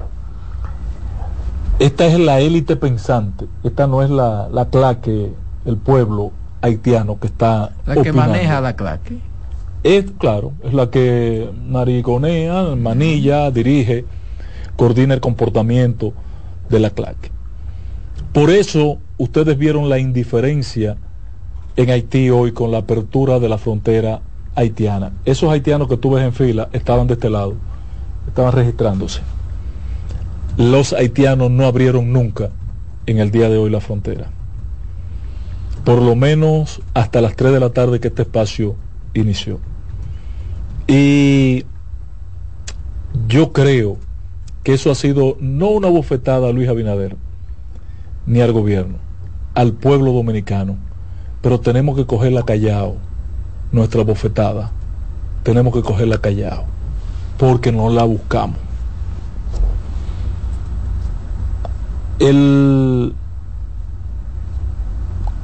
Esta 1.78 2.06
es 2.06 2.18
la 2.18 2.40
élite 2.40 2.78
pensante, 2.78 3.48
esta 3.64 3.86
no 3.86 4.02
es 4.02 4.10
la, 4.10 4.48
la 4.50 4.70
claque, 4.70 5.34
el 5.66 5.78
pueblo 5.78 6.32
haitiano 6.62 7.20
que 7.20 7.28
está... 7.28 7.72
La 7.86 8.02
que 8.02 8.14
maneja 8.14 8.62
la 8.62 8.76
claque. 8.76 9.20
Es, 9.84 10.06
claro, 10.18 10.54
es 10.64 10.74
la 10.74 10.90
que 10.90 11.50
mariconea, 11.68 12.76
manilla, 12.76 13.52
dirige, 13.52 14.06
coordina 14.78 15.14
el 15.14 15.20
comportamiento 15.20 16.14
de 16.70 16.80
la 16.80 16.90
claque. 16.90 17.35
Por 18.36 18.50
eso 18.50 18.98
ustedes 19.18 19.58
vieron 19.58 19.88
la 19.88 19.98
indiferencia 19.98 20.98
en 21.78 21.90
Haití 21.90 22.30
hoy 22.30 22.52
con 22.52 22.70
la 22.70 22.80
apertura 22.80 23.40
de 23.40 23.48
la 23.48 23.58
frontera 23.58 24.20
haitiana. 24.56 25.14
Esos 25.24 25.50
haitianos 25.50 25.88
que 25.88 25.96
tú 25.96 26.12
ves 26.12 26.26
en 26.26 26.34
fila 26.34 26.68
estaban 26.74 27.08
de 27.08 27.14
este 27.14 27.30
lado, 27.30 27.54
estaban 28.28 28.52
registrándose. 28.52 29.22
Los 30.58 30.92
haitianos 30.92 31.50
no 31.50 31.66
abrieron 31.66 32.12
nunca 32.12 32.50
en 33.06 33.20
el 33.20 33.32
día 33.32 33.48
de 33.48 33.58
hoy 33.58 33.70
la 33.70 33.80
frontera. 33.80 34.30
Por 35.86 36.02
lo 36.02 36.18
menos 36.18 36.82
hasta 36.94 37.22
las 37.22 37.38
3 37.38 37.54
de 37.54 37.60
la 37.62 37.70
tarde 37.70 38.02
que 38.02 38.10
este 38.10 38.24
espacio 38.24 38.76
inició. 39.14 39.62
Y 40.88 41.64
yo 43.30 43.54
creo 43.54 43.98
que 44.64 44.74
eso 44.74 44.92
ha 44.92 44.96
sido 44.96 45.38
no 45.40 45.70
una 45.70 45.88
bofetada 45.88 46.50
a 46.50 46.52
Luis 46.52 46.68
Abinader, 46.68 47.16
ni 48.26 48.42
al 48.42 48.52
gobierno, 48.52 48.98
al 49.54 49.74
pueblo 49.74 50.12
dominicano, 50.12 50.78
pero 51.42 51.60
tenemos 51.60 51.96
que 51.96 52.06
cogerla 52.06 52.44
callado 52.44 52.96
nuestra 53.72 54.04
bofetada, 54.04 54.72
tenemos 55.44 55.74
que 55.74 55.82
cogerla 55.82 56.18
callado, 56.18 56.64
porque 57.38 57.72
no 57.72 57.90
la 57.90 58.04
buscamos. 58.04 58.58
El, 62.20 63.14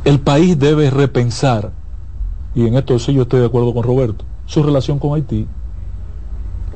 el 0.06 0.20
país 0.22 0.58
debe 0.58 0.90
repensar, 0.90 1.72
y 2.56 2.66
en 2.66 2.76
esto 2.76 2.98
sí 2.98 3.14
yo 3.14 3.24
estoy 3.24 3.42
de 3.42 3.48
acuerdo 3.48 3.74
con 3.74 3.84
Roberto, 3.84 4.26
su 4.46 4.64
relación 4.64 5.00
con 5.00 5.14
Haití. 5.14 5.48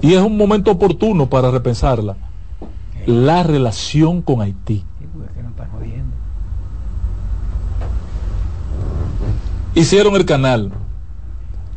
Y 0.02 0.14
es 0.14 0.22
un 0.22 0.38
momento 0.38 0.72
oportuno 0.72 1.30
para 1.30 1.52
repensarla. 1.52 2.15
La 3.06 3.44
relación 3.44 4.22
con 4.22 4.41
Haití. 4.41 4.84
Hicieron 9.76 10.15
el 10.15 10.26
canal, 10.26 10.72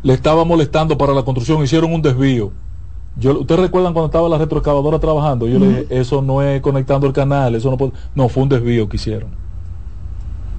le 0.04 0.14
estaba 0.14 0.44
molestando 0.44 0.96
para 0.96 1.12
la 1.12 1.24
construcción, 1.24 1.62
hicieron 1.64 1.92
un 1.92 2.00
desvío. 2.00 2.52
Yo, 3.16 3.40
¿Ustedes 3.40 3.60
recuerdan 3.60 3.92
cuando 3.92 4.06
estaba 4.06 4.28
la 4.28 4.38
retroexcavadora 4.38 5.00
trabajando? 5.00 5.48
Yo 5.48 5.58
le 5.58 5.68
dije, 5.68 5.86
eso 5.90 6.22
no 6.22 6.40
es 6.40 6.60
conectando 6.60 7.08
el 7.08 7.12
canal, 7.12 7.56
eso 7.56 7.68
no 7.68 7.76
puede... 7.76 7.92
No, 8.14 8.28
fue 8.28 8.44
un 8.44 8.48
desvío 8.48 8.88
que 8.88 8.96
hicieron. 8.96 9.30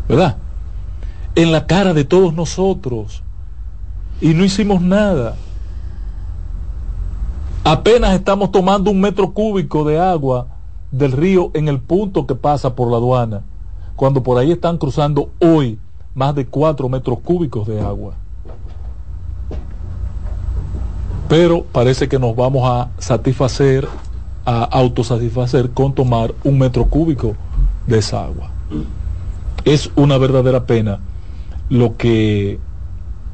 ¿Verdad? 0.09 0.35
En 1.35 1.53
la 1.53 1.65
cara 1.65 1.93
de 1.93 2.03
todos 2.03 2.33
nosotros. 2.33 3.23
Y 4.19 4.33
no 4.33 4.43
hicimos 4.43 4.81
nada. 4.81 5.37
Apenas 7.63 8.15
estamos 8.15 8.51
tomando 8.51 8.91
un 8.91 8.99
metro 8.99 9.31
cúbico 9.31 9.85
de 9.85 9.97
agua 9.97 10.47
del 10.91 11.13
río 11.13 11.51
en 11.53 11.69
el 11.69 11.79
punto 11.79 12.27
que 12.27 12.35
pasa 12.35 12.75
por 12.75 12.91
la 12.91 12.97
aduana, 12.97 13.43
cuando 13.95 14.23
por 14.23 14.37
ahí 14.37 14.51
están 14.51 14.77
cruzando 14.77 15.29
hoy 15.39 15.79
más 16.15 16.36
de 16.36 16.45
cuatro 16.45 16.90
metros 16.90 17.19
cúbicos 17.19 17.68
de 17.68 17.80
agua 17.81 18.15
pero 21.30 21.64
parece 21.64 22.10
que 22.10 22.18
nos 22.18 22.36
vamos 22.36 22.68
a 22.68 22.90
satisfacer, 22.98 23.88
a 24.45 24.64
autosatisfacer 24.64 25.69
con 25.69 25.94
tomar 25.94 26.34
un 26.44 26.57
metro 26.57 26.86
cúbico 26.86 27.36
de 27.86 27.99
esa 27.99 28.26
agua. 28.26 28.49
Es 29.64 29.91
una 29.95 30.18
verdadera 30.18 30.65
pena 30.65 30.99
lo 31.69 31.98
que, 31.98 32.60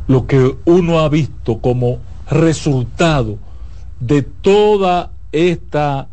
lo 0.08 0.28
que 0.28 0.58
uno 0.66 1.00
ha 1.00 1.08
visto 1.08 1.60
como 1.60 2.00
resultado 2.30 3.38
de 4.02 4.24
toda 4.24 5.12
esta 5.32 6.10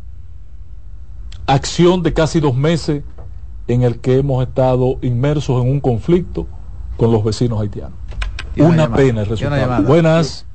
acción 1.45 2.01
de 2.01 2.13
casi 2.13 2.39
dos 2.39 2.55
meses 2.55 3.03
en 3.67 3.83
el 3.83 3.99
que 3.99 4.17
hemos 4.17 4.45
estado 4.45 4.97
inmersos 5.01 5.61
en 5.61 5.69
un 5.69 5.79
conflicto 5.79 6.47
con 6.97 7.11
los 7.11 7.23
vecinos 7.23 7.61
haitianos. 7.61 7.97
Una 8.57 8.93
pena 8.93 9.21
el 9.21 9.27
resultado. 9.27 9.83
Buenas. 9.83 10.45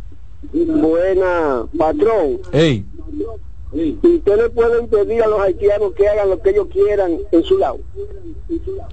Buena, 0.52 1.64
patrón. 1.76 2.38
Hey. 2.52 2.84
¿Y 3.72 3.98
usted 4.16 4.36
le 4.36 4.50
pueden 4.50 4.88
pedir 4.88 5.22
a 5.22 5.26
los 5.26 5.40
haitianos 5.40 5.92
que 5.92 6.08
hagan 6.08 6.30
lo 6.30 6.40
que 6.40 6.50
ellos 6.50 6.68
quieran 6.72 7.18
en 7.30 7.44
su 7.44 7.58
lado? 7.58 7.78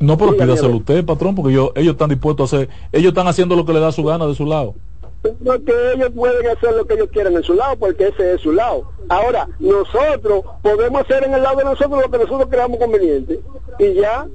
No, 0.01 0.17
pero 0.17 0.35
pídaselo 0.35 0.77
usted, 0.77 1.05
patrón, 1.05 1.33
porque 1.35 1.53
ellos, 1.53 1.69
ellos 1.75 1.93
están 1.93 2.09
dispuestos 2.09 2.51
a 2.51 2.57
hacer, 2.57 2.69
ellos 2.91 3.09
están 3.09 3.27
haciendo 3.27 3.55
lo 3.55 3.65
que 3.65 3.71
le 3.71 3.79
da 3.79 3.91
su 3.91 4.03
gana 4.03 4.27
de 4.27 4.35
su 4.35 4.45
lado. 4.45 4.75
Porque 5.21 5.73
ellos 5.95 6.11
pueden 6.15 6.47
hacer 6.47 6.75
lo 6.75 6.85
que 6.85 6.93
ellos 6.93 7.09
quieran 7.11 7.35
en 7.35 7.43
su 7.43 7.55
lado, 7.55 7.75
porque 7.77 8.07
ese 8.09 8.33
es 8.33 8.41
su 8.41 8.51
lado. 8.51 8.91
Ahora, 9.09 9.47
nosotros 9.59 10.43
podemos 10.61 11.01
hacer 11.01 11.23
en 11.23 11.33
el 11.33 11.41
lado 11.41 11.57
de 11.57 11.65
nosotros 11.65 12.01
lo 12.01 12.11
que 12.11 12.17
nosotros 12.17 12.47
creamos 12.49 12.77
conveniente. 12.77 13.39
Y 13.79 13.93
ya, 13.95 14.27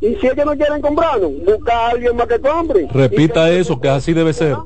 y 0.00 0.14
si 0.16 0.26
ellos 0.26 0.46
no 0.46 0.56
quieren 0.56 0.80
comprarnos, 0.80 1.30
busca 1.44 1.72
a 1.72 1.90
alguien 1.90 2.16
más 2.16 2.26
que 2.26 2.40
compre. 2.40 2.88
Repita 2.90 3.50
eso, 3.50 3.78
que 3.78 3.88
así 3.88 4.14
debe 4.14 4.32
ser. 4.32 4.56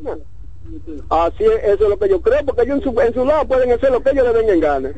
Así 1.09 1.45
es, 1.45 1.75
eso 1.75 1.85
es 1.85 1.91
lo 1.91 1.99
que 1.99 2.09
yo 2.09 2.21
creo, 2.21 2.45
porque 2.45 2.63
ellos 2.63 2.79
en 2.79 2.83
su, 2.85 3.01
en 3.01 3.15
su 3.15 3.25
lado 3.25 3.47
pueden 3.47 3.73
hacer 3.73 3.91
lo 3.91 4.01
que 4.03 4.11
ellos 4.11 4.27
le 4.27 4.33
den 4.33 4.51
en 4.51 4.61
gana. 4.61 4.91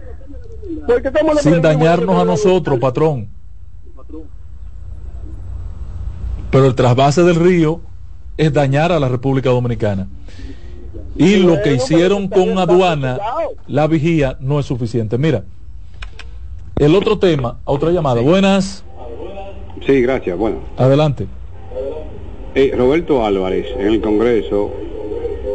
Porque 0.86 1.10
Sin 1.40 1.62
dañarnos 1.62 2.20
a 2.20 2.24
nosotros, 2.24 2.78
patrón. 2.78 3.28
Pero 6.50 6.66
el 6.66 6.74
trasvase 6.74 7.22
del 7.22 7.36
río 7.36 7.80
es 8.36 8.52
dañar 8.52 8.92
a 8.92 9.00
la 9.00 9.08
República 9.08 9.50
Dominicana. 9.50 10.08
Y 11.18 11.36
lo 11.36 11.60
que 11.62 11.74
hicieron 11.74 12.28
con 12.28 12.58
aduana, 12.58 13.18
la 13.66 13.86
vigía, 13.86 14.36
no 14.40 14.60
es 14.60 14.66
suficiente. 14.66 15.18
Mira, 15.18 15.44
el 16.78 16.94
otro 16.94 17.18
tema, 17.18 17.58
otra 17.64 17.90
llamada. 17.90 18.20
Buenas. 18.20 18.84
Sí, 19.86 20.02
gracias. 20.02 20.36
Bueno. 20.36 20.58
Adelante. 20.76 21.26
Eh, 22.54 22.72
Roberto 22.76 23.24
Álvarez, 23.24 23.66
en 23.78 23.86
el 23.86 24.00
Congreso, 24.00 24.72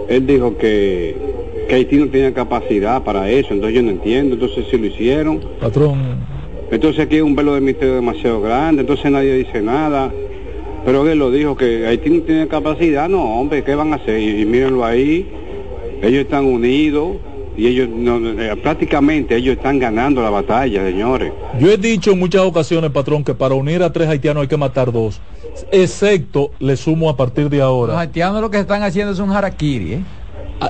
él 0.07 0.27
dijo 0.27 0.57
que, 0.57 1.15
que 1.67 1.75
Haití 1.75 1.97
no 1.97 2.09
tenía 2.09 2.33
capacidad 2.33 3.03
para 3.03 3.29
eso, 3.29 3.53
entonces 3.53 3.75
yo 3.75 3.81
no 3.81 3.91
entiendo, 3.91 4.35
entonces 4.35 4.65
si 4.69 4.77
lo 4.77 4.85
hicieron. 4.85 5.41
Patrón. 5.59 6.19
Entonces 6.71 7.05
aquí 7.05 7.15
hay 7.15 7.21
un 7.21 7.35
velo 7.35 7.53
de 7.55 7.61
misterio 7.61 7.95
demasiado 7.95 8.39
grande, 8.41 8.81
entonces 8.81 9.11
nadie 9.11 9.33
dice 9.33 9.61
nada. 9.61 10.11
Pero 10.85 11.07
él 11.07 11.19
lo 11.19 11.29
dijo 11.29 11.55
que 11.55 11.85
Haití 11.85 12.09
no 12.09 12.21
tiene 12.23 12.47
capacidad, 12.47 13.07
no, 13.07 13.39
hombre, 13.39 13.63
¿qué 13.63 13.75
van 13.75 13.93
a 13.93 13.97
hacer? 13.97 14.19
Y, 14.19 14.45
mírenlo 14.45 14.83
ahí, 14.83 15.27
ellos 16.01 16.21
están 16.23 16.45
unidos, 16.45 17.17
y 17.57 17.67
ellos 17.67 17.89
no, 17.89 18.17
eh, 18.17 18.55
prácticamente 18.55 19.35
ellos 19.35 19.57
están 19.57 19.77
ganando 19.77 20.21
la 20.21 20.29
batalla, 20.29 20.85
señores. 20.85 21.33
Yo 21.59 21.69
he 21.69 21.77
dicho 21.77 22.11
en 22.11 22.19
muchas 22.19 22.41
ocasiones, 22.41 22.91
patrón, 22.91 23.23
que 23.23 23.33
para 23.33 23.55
unir 23.55 23.83
a 23.83 23.91
tres 23.91 24.07
haitianos 24.07 24.41
hay 24.41 24.47
que 24.47 24.57
matar 24.57 24.91
dos 24.91 25.19
excepto, 25.71 26.51
le 26.59 26.77
sumo 26.77 27.09
a 27.09 27.17
partir 27.17 27.49
de 27.49 27.61
ahora. 27.61 27.93
Los 27.93 28.01
haitianos 28.01 28.41
lo 28.41 28.49
que 28.49 28.59
están 28.59 28.83
haciendo 28.83 29.13
es 29.13 29.19
un 29.19 29.31
harakiri, 29.31 29.93
¿eh? 29.93 30.03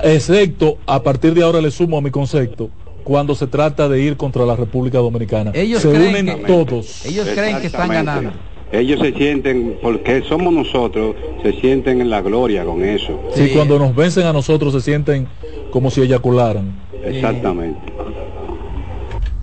Excepto, 0.04 0.78
a 0.86 1.02
partir 1.02 1.34
de 1.34 1.42
ahora 1.42 1.60
le 1.60 1.70
sumo 1.70 1.98
a 1.98 2.00
mi 2.00 2.10
concepto, 2.10 2.70
cuando 3.04 3.34
se 3.34 3.46
trata 3.46 3.88
de 3.88 4.00
ir 4.00 4.16
contra 4.16 4.46
la 4.46 4.56
República 4.56 4.98
Dominicana. 4.98 5.52
Ellos 5.54 5.82
se 5.82 5.90
creen 5.90 6.28
unen 6.28 6.42
todos. 6.46 7.04
Ellos 7.04 7.28
creen 7.34 7.60
que 7.60 7.66
están 7.66 7.88
ganando. 7.88 8.32
Ellos 8.72 9.00
se 9.00 9.12
sienten, 9.12 9.76
porque 9.82 10.22
somos 10.22 10.52
nosotros, 10.52 11.14
se 11.42 11.52
sienten 11.60 12.00
en 12.00 12.08
la 12.08 12.22
gloria 12.22 12.64
con 12.64 12.82
eso. 12.82 13.20
Sí, 13.34 13.50
cuando 13.52 13.78
nos 13.78 13.94
vencen 13.94 14.26
a 14.26 14.32
nosotros 14.32 14.72
se 14.72 14.80
sienten 14.80 15.28
como 15.70 15.90
si 15.90 16.00
eyacularan. 16.00 16.72
Exactamente. 17.04 17.78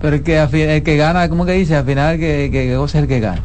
Pero 0.02 0.16
el 0.16 0.24
que, 0.24 0.76
el 0.76 0.84
que 0.84 0.98
gana, 0.98 1.30
¿cómo 1.30 1.46
que 1.46 1.52
dice? 1.52 1.76
Al 1.76 1.86
final 1.86 2.18
que, 2.18 2.50
que, 2.52 2.68
que 2.68 2.76
goza 2.76 3.00
el 3.00 3.08
que 3.08 3.20
gana. 3.20 3.42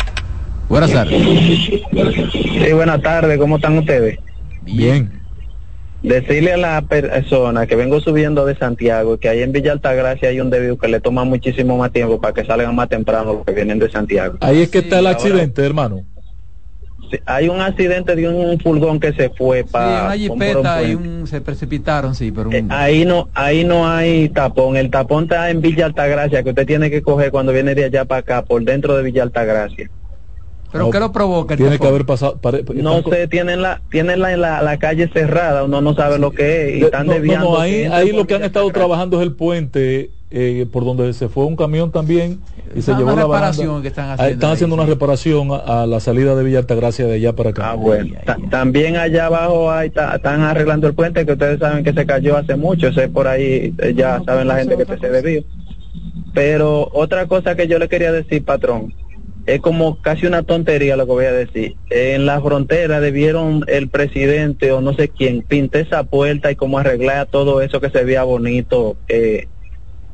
Buenas 0.71 0.91
tardes. 0.91 1.23
Sí, 1.23 2.73
buenas 2.73 3.03
tardes, 3.03 3.39
¿cómo 3.39 3.57
están 3.57 3.77
ustedes? 3.77 4.19
Bien. 4.63 5.24
Decirle 6.05 6.53
a 6.53 6.57
la 6.59 6.83
persona 6.83 7.67
que 7.67 7.77
vengo 7.77 7.99
subiendo 7.99 8.45
de 8.45 8.55
Santiago 8.57 9.17
que 9.17 9.31
ahí 9.31 9.41
en 9.43 9.53
Villa 9.53 9.73
Altagracia 9.73 10.29
hay 10.29 10.39
un 10.39 10.51
desvío 10.51 10.77
que 10.77 10.87
le 10.87 11.01
toma 11.01 11.25
muchísimo 11.25 11.79
más 11.79 11.93
tiempo 11.93 12.21
para 12.21 12.35
que 12.35 12.45
salgan 12.45 12.75
más 12.75 12.91
temprano 12.91 13.33
los 13.33 13.45
que 13.47 13.53
vienen 13.53 13.79
de 13.79 13.91
Santiago. 13.91 14.37
Ahí 14.43 14.61
es 14.61 14.69
que 14.69 14.81
está 14.81 14.99
el 14.99 15.07
ahora- 15.07 15.17
accidente, 15.19 15.65
hermano. 15.65 16.03
Sí, 17.11 17.19
hay 17.25 17.49
un 17.49 17.59
accidente 17.63 18.15
de 18.17 18.29
un 18.29 18.61
furgón 18.61 19.01
que 19.01 19.15
se 19.15 19.31
fue 19.31 19.63
Sí, 19.63 19.69
para 19.73 20.05
una 20.07 20.17
jipeta 20.17 20.83
y 20.83 20.95
un, 20.95 21.27
se 21.27 21.41
precipitaron, 21.41 22.15
sí, 22.15 22.31
pero 22.31 22.51
un... 22.51 22.71
Ahí 22.71 23.07
no, 23.07 23.31
ahí 23.33 23.65
no 23.65 23.89
hay 23.89 24.29
tapón. 24.29 24.77
El 24.77 24.91
tapón 24.91 25.25
está 25.25 25.49
en 25.49 25.63
Villa 25.63 25.87
Altagracia, 25.87 26.43
que 26.43 26.51
usted 26.51 26.67
tiene 26.67 26.91
que 26.91 27.01
coger 27.01 27.31
cuando 27.31 27.51
viene 27.53 27.75
de 27.75 27.85
allá 27.85 28.05
para 28.05 28.21
acá, 28.21 28.43
por 28.45 28.63
dentro 28.63 28.95
de 28.95 29.03
Villa 29.05 29.23
Altagracia. 29.23 29.89
¿Pero 30.75 30.91
qué 30.91 30.99
lo 30.99 31.13
provoca 31.13 31.57
Tiene 31.57 31.79
que 31.79 31.87
haber 31.87 32.05
pasado. 32.05 32.37
pare- 32.41 32.65
No 32.75 33.01
sé, 33.03 33.29
tienen 33.29 33.63
la, 33.63 33.81
tienen 33.91 34.21
la, 34.21 34.37
la, 34.37 34.61
la 34.61 34.77
calle 34.79 35.09
cerrada, 35.13 35.63
uno 35.65 35.81
no 35.81 35.95
sabe 35.95 36.19
lo 36.19 36.33
que 36.33 36.69
es 36.71 36.77
y 36.79 36.83
están 36.85 37.07
No, 37.07 37.13
no, 37.13 37.19
desviando. 37.21 37.51
no, 37.53 37.59
ahí, 37.61 37.85
ahí 37.85 38.13
lo 38.13 38.27
que 38.27 38.35
han 38.35 38.43
estado 38.43 38.69
trabajando 38.71 39.19
es 39.21 39.23
el 39.23 39.35
puente 39.37 40.11
eh, 40.33 40.67
por 40.73 40.85
donde 40.85 41.13
se 41.13 41.29
fue 41.29 41.45
un 41.45 41.55
camión 41.55 41.93
también 41.93 42.41
y 42.75 42.83
se 42.83 42.93
llevó 42.95 43.11
la 43.15 43.23
reparación 43.23 43.67
baranda. 43.69 43.83
que 43.83 43.89
están 43.89 44.07
Ahí 44.07 44.11
haciendo 44.15 44.33
están 44.35 44.49
ahí, 44.51 44.55
haciendo 44.55 44.75
una 44.75 44.87
reparación 44.87 45.49
a, 45.53 45.83
a 45.83 45.87
la 45.87 46.01
salida 46.01 46.35
de 46.35 46.43
Villa 46.43 46.59
Altagracia 46.59 47.07
de 47.07 47.15
allá 47.15 47.33
para 47.37 47.51
acá. 47.51 47.71
Ah, 47.71 47.75
bueno. 47.77 48.13
Ta- 48.27 48.37
También 48.51 48.97
allá 48.97 49.27
abajo 49.27 49.71
hay, 49.71 49.89
están 49.89 50.41
arreglando 50.41 50.89
el 50.89 50.95
puente 50.95 51.25
que 51.25 51.33
ustedes 51.33 51.61
saben 51.61 51.85
que 51.85 51.93
se 51.93 52.05
cayó 52.05 52.37
hace 52.37 52.57
mucho, 52.57 52.89
ese 52.89 53.09
por 53.09 53.29
ahí 53.29 53.73
eh, 53.79 53.95
ya 53.97 54.21
saben 54.27 54.49
la 54.49 54.57
gente 54.57 54.77
que 54.77 54.99
se 54.99 55.09
debió. 55.09 55.45
Pero 56.33 56.91
otra 56.93 57.27
cosa 57.27 57.55
que 57.55 57.69
yo 57.69 57.79
le 57.79 57.89
quería 57.89 58.11
decir, 58.11 58.45
patrón, 58.45 58.93
es 59.47 59.61
como 59.61 60.01
casi 60.01 60.27
una 60.27 60.43
tontería 60.43 60.97
lo 60.97 61.07
que 61.07 61.13
voy 61.13 61.25
a 61.27 61.33
decir. 61.33 61.77
En 61.91 62.27
la 62.27 62.41
frontera 62.41 63.01
debieron 63.01 63.65
el 63.69 63.89
presidente 63.91 64.73
o 64.73 64.81
no 64.81 64.95
sé 64.95 65.11
quién 65.11 65.43
pintar 65.43 65.83
esa 65.83 66.05
puerta 66.05 66.51
y 66.51 66.57
como 66.57 66.79
arreglar 66.79 67.27
todo 67.27 67.61
eso 67.61 67.81
que 67.81 67.91
se 67.91 68.05
veía 68.05 68.23
bonito 68.25 68.97
eh, 69.09 69.49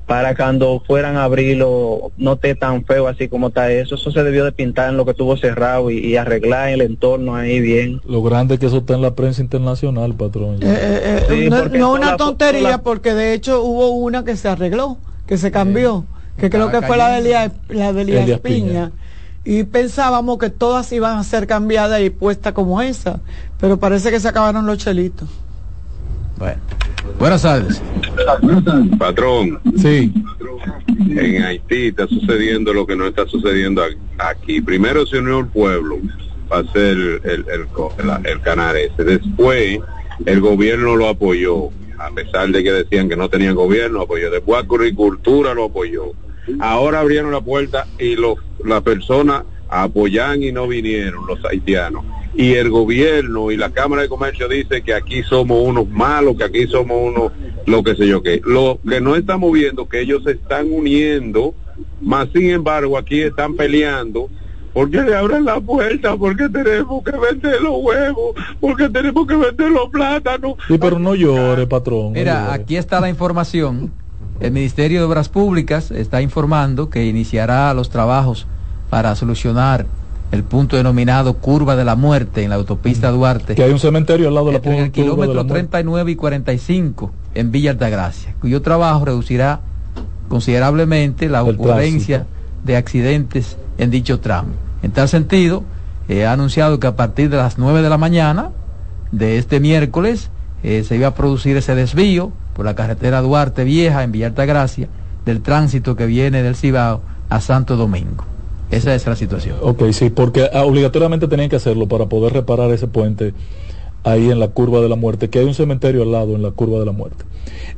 para 0.06 0.34
cuando 0.34 0.82
fueran 0.84 1.16
a 1.16 1.22
abrirlo 1.24 2.10
no 2.16 2.32
esté 2.32 2.56
tan 2.56 2.84
feo 2.84 3.06
así 3.06 3.28
como 3.28 3.48
está 3.48 3.70
eso. 3.70 3.94
Eso 3.94 4.10
se 4.10 4.24
debió 4.24 4.44
de 4.44 4.50
pintar 4.50 4.90
en 4.90 4.96
lo 4.96 5.06
que 5.06 5.14
tuvo 5.14 5.36
cerrado 5.36 5.88
y, 5.90 5.98
y 5.98 6.16
arreglar 6.16 6.70
el 6.70 6.80
entorno 6.80 7.36
ahí 7.36 7.60
bien. 7.60 8.00
Lo 8.04 8.20
grande 8.22 8.58
que 8.58 8.66
eso 8.66 8.78
está 8.78 8.94
en 8.94 9.02
la 9.02 9.14
prensa 9.14 9.40
internacional, 9.40 10.14
patrón. 10.14 10.58
Eh, 10.60 11.00
eh, 11.04 11.24
Sí, 11.28 11.48
no, 11.48 11.68
no 11.68 11.92
una 11.92 12.16
tontería, 12.16 12.62
la- 12.62 12.78
porque 12.82 13.14
de 13.14 13.34
hecho 13.34 13.62
hubo 13.62 13.90
una 13.90 14.24
que 14.24 14.36
se 14.36 14.48
arregló, 14.48 14.98
que 15.26 15.36
se 15.38 15.52
cambió, 15.52 16.06
que 16.36 16.50
creo 16.50 16.70
que 16.72 16.82
fue 16.82 16.96
la 16.96 17.10
de. 17.10 17.18
Elías, 17.18 17.52
la 17.68 17.92
de 17.92 18.02
Elías 18.02 18.22
Elías 18.24 18.40
Piña. 18.40 18.58
Piña. 18.58 18.92
Y 19.44 19.64
pensábamos 19.64 20.38
que 20.38 20.50
todas 20.50 20.92
iban 20.92 21.16
a 21.16 21.24
ser 21.24 21.46
cambiadas 21.46 22.02
y 22.02 22.10
puestas 22.10 22.52
como 22.52 22.82
esa, 22.82 23.20
pero 23.58 23.78
parece 23.78 24.10
que 24.10 24.20
se 24.20 24.28
acabaron 24.28 24.66
los 24.66 24.78
chelitos. 24.78 25.28
Bueno. 26.38 26.60
Buenas 27.18 27.42
tardes. 27.42 27.82
Patrón. 28.98 29.60
Sí. 29.76 30.12
En 31.10 31.42
Haití 31.42 31.88
está 31.88 32.06
sucediendo 32.06 32.72
lo 32.72 32.86
que 32.86 32.96
no 32.96 33.06
está 33.06 33.26
sucediendo 33.26 33.82
aquí. 34.18 34.60
Primero 34.60 35.06
se 35.06 35.18
unió 35.18 35.40
el 35.40 35.46
pueblo 35.46 35.98
para 36.48 36.68
hacer 36.68 36.96
el, 36.96 37.20
el, 37.24 37.44
el 37.48 38.26
el 38.26 38.40
canal 38.42 38.76
ese. 38.76 39.04
Después 39.04 39.80
el 40.26 40.40
gobierno 40.40 40.96
lo 40.96 41.08
apoyó, 41.08 41.68
a 41.98 42.10
pesar 42.14 42.48
de 42.50 42.62
que 42.62 42.72
decían 42.72 43.08
que 43.08 43.16
no 43.16 43.28
tenían 43.28 43.54
gobierno, 43.54 44.02
apoyó. 44.02 44.30
Después 44.30 44.62
Agricultura 44.62 45.54
lo 45.54 45.64
apoyó. 45.64 46.12
Ahora 46.58 47.00
abrieron 47.00 47.30
la 47.30 47.40
puerta 47.40 47.86
y 47.98 48.16
los 48.16 48.36
las 48.64 48.82
personas 48.82 49.44
apoyan 49.68 50.42
y 50.42 50.52
no 50.52 50.66
vinieron, 50.66 51.26
los 51.26 51.44
haitianos. 51.44 52.04
Y 52.34 52.54
el 52.54 52.70
gobierno 52.70 53.50
y 53.50 53.56
la 53.56 53.70
Cámara 53.70 54.02
de 54.02 54.08
Comercio 54.08 54.48
dice 54.48 54.82
que 54.82 54.94
aquí 54.94 55.22
somos 55.22 55.66
unos 55.66 55.88
malos, 55.88 56.36
que 56.36 56.44
aquí 56.44 56.66
somos 56.66 56.96
unos, 57.02 57.32
lo 57.66 57.82
que 57.82 57.94
sé 57.96 58.06
yo 58.06 58.22
qué. 58.22 58.40
Lo 58.44 58.78
que 58.88 59.00
no 59.00 59.16
estamos 59.16 59.52
viendo 59.52 59.88
que 59.88 60.00
ellos 60.00 60.22
se 60.24 60.32
están 60.32 60.72
uniendo, 60.72 61.54
más 62.00 62.28
sin 62.32 62.50
embargo 62.50 62.96
aquí 62.98 63.20
están 63.20 63.54
peleando. 63.54 64.28
porque 64.72 65.02
le 65.02 65.14
abren 65.14 65.44
la 65.44 65.60
puerta? 65.60 66.16
porque 66.16 66.48
tenemos 66.48 67.02
que 67.02 67.12
vender 67.12 67.60
los 67.60 67.74
huevos? 67.80 68.34
porque 68.60 68.88
tenemos 68.88 69.26
que 69.26 69.34
vender 69.36 69.70
los 69.70 69.88
plátanos? 69.88 70.54
Sí, 70.68 70.78
pero 70.78 70.98
no 71.00 71.14
llore, 71.16 71.66
patrón. 71.66 72.04
no 72.04 72.10
Mira, 72.10 72.44
llore. 72.44 72.62
aquí 72.62 72.76
está 72.76 73.00
la 73.00 73.08
información. 73.08 73.92
El 74.40 74.52
Ministerio 74.52 75.00
de 75.00 75.04
Obras 75.04 75.28
Públicas 75.28 75.90
está 75.90 76.22
informando 76.22 76.88
que 76.88 77.04
iniciará 77.04 77.74
los 77.74 77.90
trabajos 77.90 78.46
para 78.88 79.14
solucionar 79.14 79.84
el 80.32 80.44
punto 80.44 80.76
denominado 80.76 81.34
Curva 81.34 81.76
de 81.76 81.84
la 81.84 81.94
Muerte 81.94 82.42
en 82.42 82.48
la 82.48 82.56
autopista 82.56 83.10
Duarte. 83.10 83.54
Que 83.54 83.64
hay 83.64 83.72
un 83.72 83.78
cementerio 83.78 84.28
al 84.28 84.34
lado 84.34 84.46
de 84.46 84.52
la 84.52 84.58
entre 84.58 84.78
el 84.78 84.90
kilómetro 84.92 85.34
la 85.34 85.42
muerte. 85.42 85.52
39 85.52 86.12
y 86.12 86.16
45 86.16 87.12
en 87.34 87.52
Villa 87.52 87.72
Altagracia, 87.72 88.34
cuyo 88.40 88.62
trabajo 88.62 89.04
reducirá 89.04 89.60
considerablemente 90.28 91.28
la 91.28 91.42
El 91.42 91.56
ocurrencia 91.56 92.24
de 92.64 92.78
accidentes 92.78 93.58
en 93.76 93.90
dicho 93.90 94.20
tramo. 94.20 94.52
En 94.82 94.92
tal 94.92 95.08
sentido, 95.08 95.64
eh, 96.08 96.24
ha 96.24 96.32
anunciado 96.32 96.80
que 96.80 96.86
a 96.86 96.96
partir 96.96 97.28
de 97.28 97.36
las 97.36 97.58
9 97.58 97.82
de 97.82 97.90
la 97.90 97.98
mañana 97.98 98.52
de 99.12 99.36
este 99.36 99.60
miércoles 99.60 100.30
eh, 100.62 100.82
se 100.82 100.96
iba 100.96 101.08
a 101.08 101.14
producir 101.14 101.58
ese 101.58 101.74
desvío 101.74 102.32
por 102.54 102.64
la 102.64 102.74
carretera 102.74 103.22
Duarte 103.22 103.64
Vieja 103.64 104.02
en 104.02 104.12
Villa 104.12 104.26
Altagracia 104.26 104.88
del 105.24 105.42
tránsito 105.42 105.96
que 105.96 106.06
viene 106.06 106.42
del 106.42 106.56
Cibao 106.56 107.02
a 107.28 107.40
Santo 107.40 107.76
Domingo. 107.76 108.24
Esa 108.70 108.94
es 108.94 109.06
la 109.06 109.16
situación. 109.16 109.56
Ok, 109.62 109.90
sí, 109.92 110.10
porque 110.10 110.48
ah, 110.52 110.64
obligatoriamente 110.64 111.26
tenían 111.26 111.48
que 111.48 111.56
hacerlo 111.56 111.88
para 111.88 112.06
poder 112.06 112.32
reparar 112.32 112.70
ese 112.70 112.86
puente 112.86 113.34
ahí 114.04 114.30
en 114.30 114.38
la 114.38 114.48
curva 114.48 114.80
de 114.80 114.88
la 114.88 114.96
muerte, 114.96 115.28
que 115.28 115.40
hay 115.40 115.44
un 115.44 115.54
cementerio 115.54 116.02
al 116.02 116.12
lado 116.12 116.34
en 116.34 116.42
la 116.42 116.50
curva 116.52 116.78
de 116.78 116.86
la 116.86 116.92
muerte. 116.92 117.24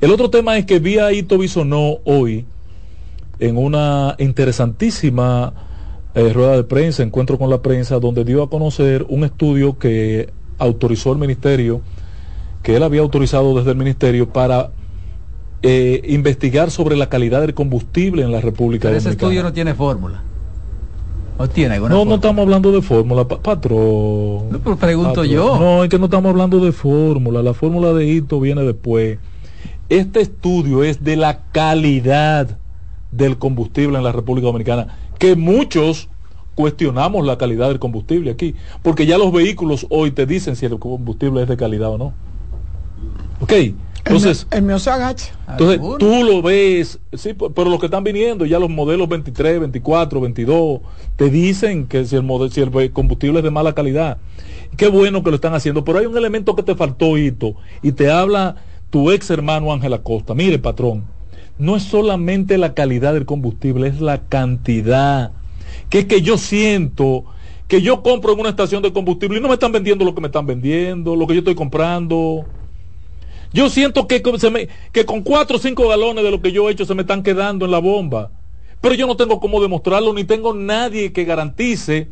El 0.01 0.11
otro 0.11 0.31
tema 0.31 0.57
es 0.59 0.66
que 0.66 0.78
vi 0.78 0.99
a 0.99 1.12
Ito 1.12 1.39
hoy 2.05 2.44
en 3.39 3.57
una 3.57 4.15
interesantísima 4.19 5.53
eh, 6.15 6.32
rueda 6.32 6.57
de 6.57 6.65
prensa, 6.65 7.03
encuentro 7.03 7.39
con 7.39 7.51
la 7.51 7.62
prensa, 7.62 7.99
donde 7.99 8.24
dio 8.24 8.43
a 8.43 8.51
conocer 8.51 9.05
un 9.09 9.24
estudio 9.24 9.78
que 9.78 10.28
autorizó 10.59 11.12
el 11.12 11.19
ministerio, 11.19 11.81
que 12.63 12.77
él 12.77 12.83
había 12.83 13.01
autorizado 13.01 13.55
desde 13.57 13.71
el 13.73 13.77
ministerio 13.77 14.29
para 14.29 14.71
eh, 15.63 16.03
investigar 16.09 16.71
sobre 16.71 16.97
la 16.97 17.09
calidad 17.09 17.41
del 17.41 17.55
combustible 17.55 18.23
en 18.23 18.33
la 18.33 18.41
República 18.41 18.89
Pero 18.89 18.99
ese 18.99 19.09
Dominicana. 19.11 19.29
estudio 19.31 19.43
no 19.43 19.53
tiene 19.53 19.75
fórmula. 19.75 20.23
¿O 21.39 21.49
tiene 21.49 21.75
alguna 21.75 21.95
No, 21.95 22.05
no 22.05 22.17
estamos 22.17 22.43
hablando 22.43 22.73
de 22.73 22.83
fórmula, 22.83 23.27
pa- 23.27 23.39
patrón. 23.41 24.51
No, 24.51 24.59
pero 24.63 24.77
pregunto 24.77 25.09
Patrón. 25.11 25.29
yo. 25.29 25.59
No, 25.59 25.83
es 25.85 25.91
que 25.91 25.99
no 25.99 26.05
estamos 26.07 26.31
hablando 26.31 26.61
de 26.61 26.73
fórmula. 26.73 27.43
La 27.43 27.55
fórmula 27.55 27.93
de 27.93 28.07
hito 28.07 28.39
viene 28.39 28.63
después. 28.63 29.19
Este 29.89 30.21
estudio 30.21 30.85
es 30.85 31.03
de 31.05 31.17
la 31.17 31.41
calidad 31.53 32.59
del 33.11 33.39
combustible 33.39 33.99
en 33.99 34.05
la 34.05 34.13
República 34.13 34.47
Dominicana, 34.47 34.99
que 35.19 35.37
muchos 35.37 36.09
cuestionamos 36.55 37.27
la 37.27 37.39
calidad 37.39 37.69
del 37.69 37.79
combustible 37.79 38.31
aquí, 38.31 38.55
porque 38.83 39.07
ya 39.07 39.17
los 39.19 39.33
vehículos 39.33 39.87
hoy 39.91 40.11
te 40.11 40.27
dicen 40.27 40.55
si 40.57 40.67
el 40.67 40.79
combustible 40.79 41.43
es 41.43 41.49
de 41.49 41.57
calidad 41.57 41.91
o 41.91 41.99
no. 41.99 42.13
Ok, 43.43 43.52
entonces... 44.05 44.47
el, 44.51 44.62
mío 44.62 44.78
se 44.78 44.90
agacha. 44.90 45.32
Entonces 45.48 45.81
tú 45.98 46.24
lo 46.24 46.43
ves, 46.43 47.01
sí, 47.12 47.35
pero 47.35 47.69
los 47.70 47.81
que 47.81 47.86
están 47.86 48.05
viniendo, 48.05 48.47
ya 48.47 48.59
los 48.59 48.70
modelos 48.70 49.09
23, 49.09 49.60
24, 49.60 50.20
22, 50.20 50.81
te 51.16 51.28
dicen 51.28 51.86
que 51.86 52.05
si 52.05 52.16
el, 52.16 52.23
mode- 52.23 52.51
si 52.51 52.60
el 52.60 52.93
combustible 52.93 53.39
es 53.40 53.44
de 53.44 53.51
mala 53.51 53.74
calidad. 53.74 54.19
Qué 54.77 54.89
bueno 54.89 55.23
que 55.23 55.31
lo 55.31 55.36
están 55.36 55.55
haciendo, 55.55 55.85
pero 55.85 55.98
hay 55.98 56.06
un 56.06 56.16
elemento 56.16 56.55
que 56.56 56.62
te 56.62 56.74
faltó, 56.74 57.19
Hito, 57.19 57.56
y 57.82 57.93
te 57.93 58.10
habla 58.10 58.56
tu 58.90 59.10
ex 59.10 59.28
hermano 59.31 59.73
Ángel 59.73 59.93
Acosta. 59.93 60.35
Mire, 60.35 60.59
patrón, 60.59 61.05
no 61.59 61.77
es 61.77 61.82
solamente 61.82 62.59
la 62.59 62.74
calidad 62.74 63.12
del 63.14 63.27
combustible, 63.27 63.89
es 63.89 64.01
la 64.01 64.19
cantidad. 64.28 65.32
Que 65.90 66.01
es 66.01 66.05
que 66.06 66.23
yo 66.23 66.39
siento 66.39 67.24
que 67.69 67.82
yo 67.82 68.02
compro 68.02 68.32
en 68.35 68.40
una 68.40 68.51
estación 68.51 68.82
de 68.82 68.93
combustible 68.93 69.39
y 69.39 69.40
no 69.43 69.48
me 69.48 69.55
están 69.55 69.73
vendiendo 69.73 70.05
lo 70.05 70.14
que 70.14 70.20
me 70.20 70.28
están 70.28 70.47
vendiendo, 70.47 71.16
lo 71.16 71.27
que 71.27 71.35
yo 71.35 71.39
estoy 71.40 71.55
comprando. 71.55 72.44
Yo 73.53 73.69
siento 73.69 74.07
que, 74.07 74.23
con- 74.23 75.23
cuatro 75.23 75.57
o 75.57 75.61
cinco 75.61 75.89
galones 75.89 76.24
de 76.24 76.31
lo 76.31 76.41
que 76.41 76.53
yo 76.53 76.69
he 76.69 76.73
hecho 76.73 76.85
se 76.85 76.95
me 76.95 77.03
están 77.03 77.23
quedando 77.23 77.65
en 77.65 77.70
la 77.70 77.79
bomba. 77.79 78.31
Pero 78.81 78.95
yo 78.95 79.07
no 79.07 79.16
tengo 79.16 79.41
cómo 79.41 79.61
demostrarlo, 79.61 80.12
ni 80.12 80.24
tengo 80.24 80.55
nadie 80.55 81.12
que 81.12 81.24
garantice 81.24 82.09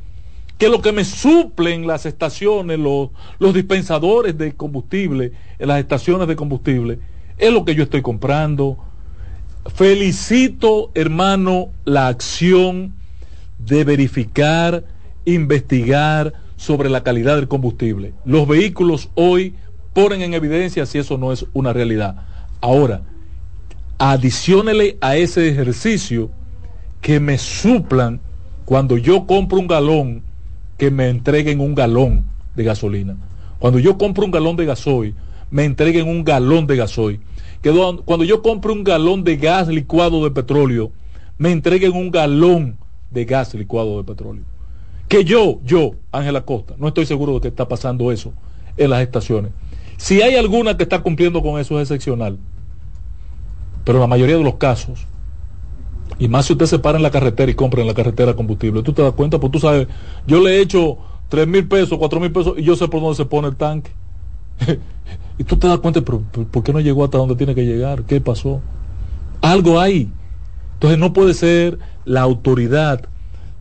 que 0.59 0.69
lo 0.69 0.83
que 0.83 0.93
me 0.93 1.05
suplen 1.05 1.87
las 1.87 2.05
estaciones, 2.05 2.79
los, 2.79 3.09
los 3.39 3.55
dispensadores 3.55 4.37
de 4.37 4.53
combustible, 4.53 5.33
en 5.59 5.69
las 5.69 5.81
estaciones 5.81 6.29
de 6.29 6.37
combustible, 6.37 6.99
es 7.39 7.53
lo 7.53 7.65
que 7.65 7.75
yo 7.75 7.85
estoy 7.85 8.03
comprando. 8.03 8.77
Felicito, 9.75 10.91
hermano, 10.95 11.71
la 11.85 12.09
acción 12.09 12.95
de 13.59 13.85
verificar, 13.85 14.85
investigar 15.25 16.35
sobre 16.57 16.91
la 16.91 17.03
calidad 17.03 17.37
del 17.37 17.49
combustible. 17.49 18.12
Los 18.27 18.47
vehículos 18.47 19.09
hoy 19.15 19.55
ponen 19.93 20.23
en 20.23 20.35
evidencia 20.35 20.87
si 20.87 20.99
eso 20.99 21.19
no 21.19 21.33
es 21.33 21.47
una 21.53 21.73
realidad. 21.73 22.17
Ahora, 22.61 23.03
adiciónele 23.99 24.97
a 25.01 25.17
ese 25.17 25.49
ejercicio 25.49 26.31
que 27.01 27.21
me 27.21 27.39
suplan 27.39 28.21
cuando 28.65 28.97
yo 28.97 29.27
compro 29.27 29.59
un 29.59 29.67
galón, 29.67 30.23
que 30.79 30.91
me 30.91 31.09
entreguen 31.09 31.61
un 31.61 31.75
galón 31.75 32.25
de 32.55 32.65
gasolina. 32.65 33.17
Cuando 33.59 33.79
yo 33.79 33.99
compro 33.99 34.25
un 34.25 34.31
galón 34.31 34.57
de 34.57 34.65
gasoil, 34.67 35.15
me 35.51 35.65
entreguen 35.65 36.09
un 36.09 36.25
galón 36.25 36.67
de 36.67 36.77
gasoil. 36.77 37.21
Que 37.62 37.71
do- 37.71 38.03
cuando 38.05 38.25
yo 38.25 38.43
compro 38.43 38.73
un 38.73 38.85
galón 38.85 39.25
de 39.25 39.37
gas 39.37 39.69
licuado 39.69 40.25
de 40.25 40.31
petróleo, 40.31 40.93
me 41.37 41.51
entreguen 41.53 41.93
un 41.93 42.11
galón 42.11 42.77
de 43.11 43.25
gas 43.25 43.55
licuado 43.55 43.99
de 43.99 44.05
petróleo. 44.05 44.45
Que 45.09 45.25
yo, 45.25 45.61
yo, 45.65 45.93
Ángela 46.12 46.43
Costa, 46.43 46.75
no 46.79 46.89
estoy 46.89 47.05
seguro 47.05 47.35
de 47.35 47.41
que 47.41 47.49
está 47.49 47.67
pasando 47.69 48.12
eso 48.12 48.33
en 48.77 48.91
las 48.91 49.03
estaciones. 49.03 49.51
Si 50.01 50.23
hay 50.23 50.35
alguna 50.37 50.79
que 50.79 50.85
está 50.85 51.01
cumpliendo 51.03 51.43
con 51.43 51.61
eso 51.61 51.79
es 51.79 51.91
excepcional. 51.91 52.39
Pero 53.85 53.99
la 53.99 54.07
mayoría 54.07 54.39
de 54.39 54.43
los 54.43 54.55
casos, 54.55 55.07
y 56.19 56.27
más 56.27 56.47
si 56.47 56.55
usted 56.55 56.65
se 56.65 56.79
para 56.79 56.97
en 56.97 57.03
la 57.03 57.11
carretera 57.11 57.53
y 57.53 57.55
compra 57.55 57.83
en 57.83 57.87
la 57.87 57.93
carretera 57.93 58.33
combustible, 58.33 58.83
tú 58.83 58.95
te 58.95 59.03
das 59.03 59.13
cuenta, 59.13 59.39
pues 59.39 59.53
tú 59.53 59.59
sabes, 59.59 59.89
yo 60.27 60.41
le 60.41 60.57
he 60.57 60.63
hecho 60.63 60.97
tres 61.29 61.47
mil 61.47 61.69
pesos, 61.69 61.99
cuatro 61.99 62.19
mil 62.19 62.33
pesos 62.33 62.55
y 62.57 62.63
yo 62.63 62.77
sé 62.77 62.89
por 62.89 63.03
dónde 63.03 63.17
se 63.17 63.27
pone 63.27 63.49
el 63.49 63.57
tanque. 63.57 63.91
y 65.39 65.45
tú 65.45 65.59
te 65.59 65.69
das 65.69 65.81
cuenta, 65.81 66.01
¿por 66.01 66.63
qué 66.65 66.73
no 66.73 66.81
llegó 66.81 67.05
hasta 67.05 67.19
donde 67.19 67.37
tiene 67.37 67.55
que 67.55 67.67
llegar? 67.67 68.05
¿Qué 68.05 68.23
pasó? 68.23 68.63
Algo 69.43 69.79
hay. 69.79 70.11
Entonces 70.75 70.99
no 70.99 71.13
puede 71.13 71.35
ser 71.35 71.79
la 72.07 72.23
autoridad, 72.23 73.03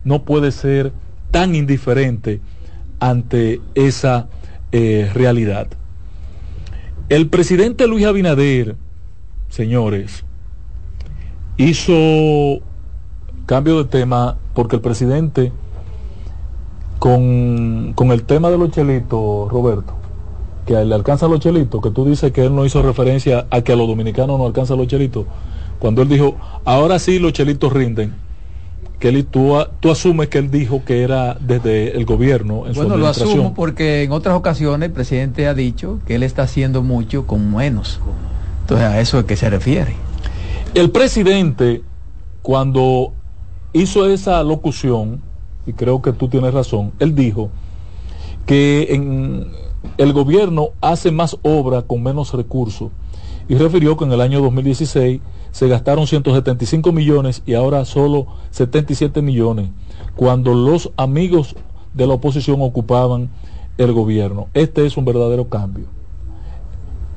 no 0.04 0.22
puede 0.22 0.52
ser 0.52 0.94
tan 1.32 1.54
indiferente 1.54 2.40
ante 2.98 3.60
esa 3.74 4.28
eh, 4.72 5.10
realidad. 5.12 5.68
El 7.10 7.28
presidente 7.28 7.88
Luis 7.88 8.06
Abinader, 8.06 8.76
señores, 9.48 10.24
hizo 11.56 12.62
cambio 13.46 13.82
de 13.82 13.90
tema 13.90 14.38
porque 14.54 14.76
el 14.76 14.80
presidente 14.80 15.50
con, 17.00 17.94
con 17.96 18.12
el 18.12 18.22
tema 18.22 18.48
de 18.48 18.58
los 18.58 18.70
chelitos, 18.70 19.50
Roberto, 19.50 19.92
que 20.64 20.74
le 20.84 20.94
alcanza 20.94 21.26
los 21.26 21.40
chelitos, 21.40 21.82
que 21.82 21.90
tú 21.90 22.04
dices 22.04 22.30
que 22.30 22.44
él 22.44 22.54
no 22.54 22.64
hizo 22.64 22.80
referencia 22.80 23.48
a 23.50 23.62
que 23.62 23.72
a 23.72 23.76
los 23.76 23.88
dominicanos 23.88 24.38
no 24.38 24.46
alcanzan 24.46 24.78
los 24.78 24.86
chelitos, 24.86 25.26
cuando 25.80 26.02
él 26.02 26.08
dijo, 26.08 26.36
ahora 26.64 27.00
sí 27.00 27.18
los 27.18 27.32
chelitos 27.32 27.72
rinden, 27.72 28.14
que 29.00 29.08
él, 29.08 29.24
tú, 29.24 29.56
tú 29.80 29.90
asumes 29.90 30.28
que 30.28 30.38
él 30.38 30.50
dijo 30.50 30.84
que 30.84 31.02
era 31.02 31.34
desde 31.40 31.96
el 31.96 32.04
gobierno 32.04 32.66
en 32.66 32.74
su 32.74 32.80
Bueno, 32.80 32.96
lo 32.98 33.06
administración. 33.06 33.38
asumo 33.40 33.54
porque 33.54 34.02
en 34.02 34.12
otras 34.12 34.36
ocasiones 34.36 34.88
el 34.88 34.92
presidente 34.92 35.46
ha 35.48 35.54
dicho 35.54 35.98
que 36.06 36.16
él 36.16 36.22
está 36.22 36.42
haciendo 36.42 36.82
mucho 36.82 37.26
con 37.26 37.52
menos. 37.56 37.98
Entonces 38.60 38.86
a 38.86 39.00
eso 39.00 39.18
es 39.18 39.24
que 39.24 39.36
se 39.36 39.48
refiere. 39.48 39.96
El 40.74 40.90
presidente, 40.90 41.82
cuando 42.42 43.14
hizo 43.72 44.06
esa 44.06 44.42
locución, 44.42 45.22
y 45.66 45.72
creo 45.72 46.02
que 46.02 46.12
tú 46.12 46.28
tienes 46.28 46.52
razón, 46.52 46.92
él 46.98 47.14
dijo 47.14 47.50
que 48.44 48.88
en 48.90 49.50
el 49.96 50.12
gobierno 50.12 50.68
hace 50.82 51.10
más 51.10 51.38
obra 51.42 51.82
con 51.82 52.02
menos 52.02 52.34
recursos 52.34 52.90
y 53.50 53.56
refirió 53.56 53.96
que 53.96 54.04
en 54.04 54.12
el 54.12 54.20
año 54.20 54.40
2016 54.40 55.20
se 55.50 55.68
gastaron 55.68 56.06
175 56.06 56.92
millones 56.92 57.42
y 57.44 57.54
ahora 57.54 57.84
solo 57.84 58.28
77 58.52 59.22
millones, 59.22 59.70
cuando 60.14 60.54
los 60.54 60.92
amigos 60.96 61.56
de 61.92 62.06
la 62.06 62.14
oposición 62.14 62.62
ocupaban 62.62 63.28
el 63.76 63.92
gobierno. 63.92 64.46
Este 64.54 64.86
es 64.86 64.96
un 64.96 65.04
verdadero 65.04 65.48
cambio. 65.48 65.86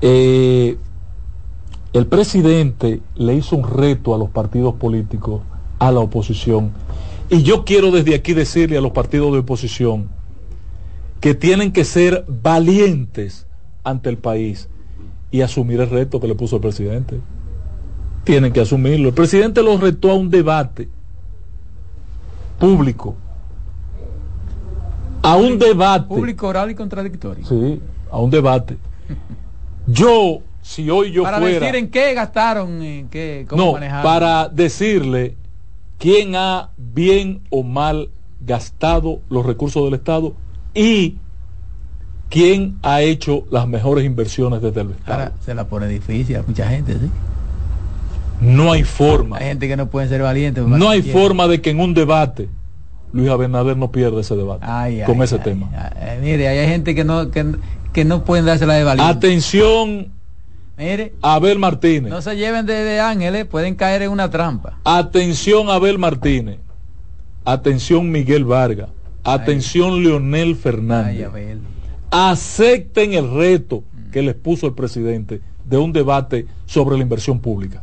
Eh, 0.01 0.79
el 1.93 2.07
presidente 2.07 3.01
le 3.13 3.35
hizo 3.35 3.55
un 3.55 3.69
reto 3.69 4.15
a 4.15 4.17
los 4.17 4.31
partidos 4.31 4.73
políticos, 4.73 5.41
a 5.77 5.91
la 5.91 5.99
oposición. 5.99 6.71
Y 7.29 7.43
yo 7.43 7.63
quiero 7.63 7.91
desde 7.91 8.15
aquí 8.15 8.33
decirle 8.33 8.79
a 8.79 8.81
los 8.81 8.91
partidos 8.91 9.31
de 9.33 9.37
oposición 9.37 10.09
que 11.19 11.35
tienen 11.35 11.71
que 11.71 11.85
ser 11.85 12.25
valientes 12.27 13.45
ante 13.83 14.09
el 14.09 14.17
país 14.17 14.67
y 15.33 15.41
asumir 15.41 15.81
el 15.81 15.89
reto 15.89 16.19
que 16.19 16.27
le 16.27 16.35
puso 16.35 16.57
el 16.57 16.61
presidente. 16.61 17.19
Tienen 18.23 18.53
que 18.53 18.61
asumirlo. 18.61 19.09
El 19.09 19.15
presidente 19.15 19.63
los 19.63 19.81
retó 19.81 20.11
a 20.11 20.13
un 20.13 20.29
debate 20.29 20.87
público. 22.59 23.15
A 25.23 25.35
un 25.35 25.57
debate. 25.57 26.05
Público, 26.07 26.47
oral 26.47 26.69
y 26.69 26.75
contradictorio. 26.75 27.43
Sí, 27.47 27.81
a 28.11 28.19
un 28.19 28.29
debate. 28.29 28.77
Yo, 29.87 30.41
si 30.61 30.87
hoy 30.91 31.11
yo 31.11 31.23
para 31.23 31.39
fuera... 31.39 31.59
decir 31.59 31.75
en 31.77 31.89
qué 31.89 32.13
gastaron, 32.13 32.83
en 32.83 33.09
qué, 33.09 33.47
cómo 33.49 33.65
No, 33.65 33.71
manejaron. 33.73 34.03
para 34.03 34.49
decirle 34.49 35.35
quién 35.97 36.35
ha 36.35 36.69
bien 36.77 37.41
o 37.49 37.63
mal 37.63 38.11
gastado 38.39 39.19
los 39.29 39.43
recursos 39.47 39.83
del 39.85 39.95
Estado 39.95 40.35
y 40.75 41.17
quién 42.33 42.79
ha 42.81 43.03
hecho 43.03 43.45
las 43.51 43.67
mejores 43.67 44.03
inversiones 44.05 44.59
desde 44.59 44.81
el 44.81 44.89
Estado. 44.89 45.19
Ahora 45.25 45.31
se 45.45 45.53
la 45.53 45.65
pone 45.67 45.87
difícil 45.87 46.37
a 46.37 46.41
mucha 46.41 46.67
gente, 46.67 46.93
¿sí? 46.93 47.09
No 48.41 48.71
hay 48.71 48.83
forma. 48.83 49.37
Hay 49.37 49.45
gente 49.49 49.67
que 49.67 49.77
no 49.77 49.87
puede 49.87 50.09
ser 50.09 50.23
valiente. 50.23 50.59
No 50.61 50.89
hay 50.89 51.03
forma 51.03 51.47
de 51.47 51.61
que 51.61 51.69
en 51.69 51.79
un 51.79 51.93
debate 51.93 52.49
Luis 53.11 53.29
Abinader 53.29 53.77
no 53.77 53.91
pierda 53.91 54.19
ese 54.19 54.35
debate 54.35 54.65
con 55.05 55.21
ese 55.21 55.37
tema. 55.37 55.69
Mire, 56.21 56.47
hay 56.47 56.67
gente 56.67 56.95
que 56.95 57.03
no, 57.03 57.29
que, 57.29 57.45
que 57.93 58.03
no 58.03 58.23
pueden 58.25 58.45
dársela 58.45 58.73
de 58.73 58.83
valiente. 58.83 59.11
Atención, 59.15 60.07
Mire, 60.75 61.13
Abel 61.21 61.59
Martínez. 61.59 62.11
no 62.11 62.23
se 62.23 62.35
lleven 62.35 62.65
de, 62.65 62.73
de 62.73 62.99
ángeles, 62.99 63.45
pueden 63.45 63.75
caer 63.75 64.01
en 64.01 64.09
una 64.09 64.31
trampa. 64.31 64.79
Atención 64.85 65.69
Abel 65.69 65.99
Martínez. 65.99 66.57
Atención 67.45 68.11
Miguel 68.11 68.43
Vargas. 68.43 68.89
Atención 69.23 70.03
Leonel 70.03 70.55
Fernández. 70.55 71.29
Acepten 72.13 73.13
el 73.13 73.33
reto 73.33 73.83
que 74.11 74.21
les 74.21 74.35
puso 74.35 74.67
el 74.67 74.73
presidente 74.73 75.41
de 75.65 75.77
un 75.77 75.91
debate 75.91 76.45
sobre 76.67 76.95
la 76.95 77.01
inversión 77.01 77.39
pública. 77.39 77.81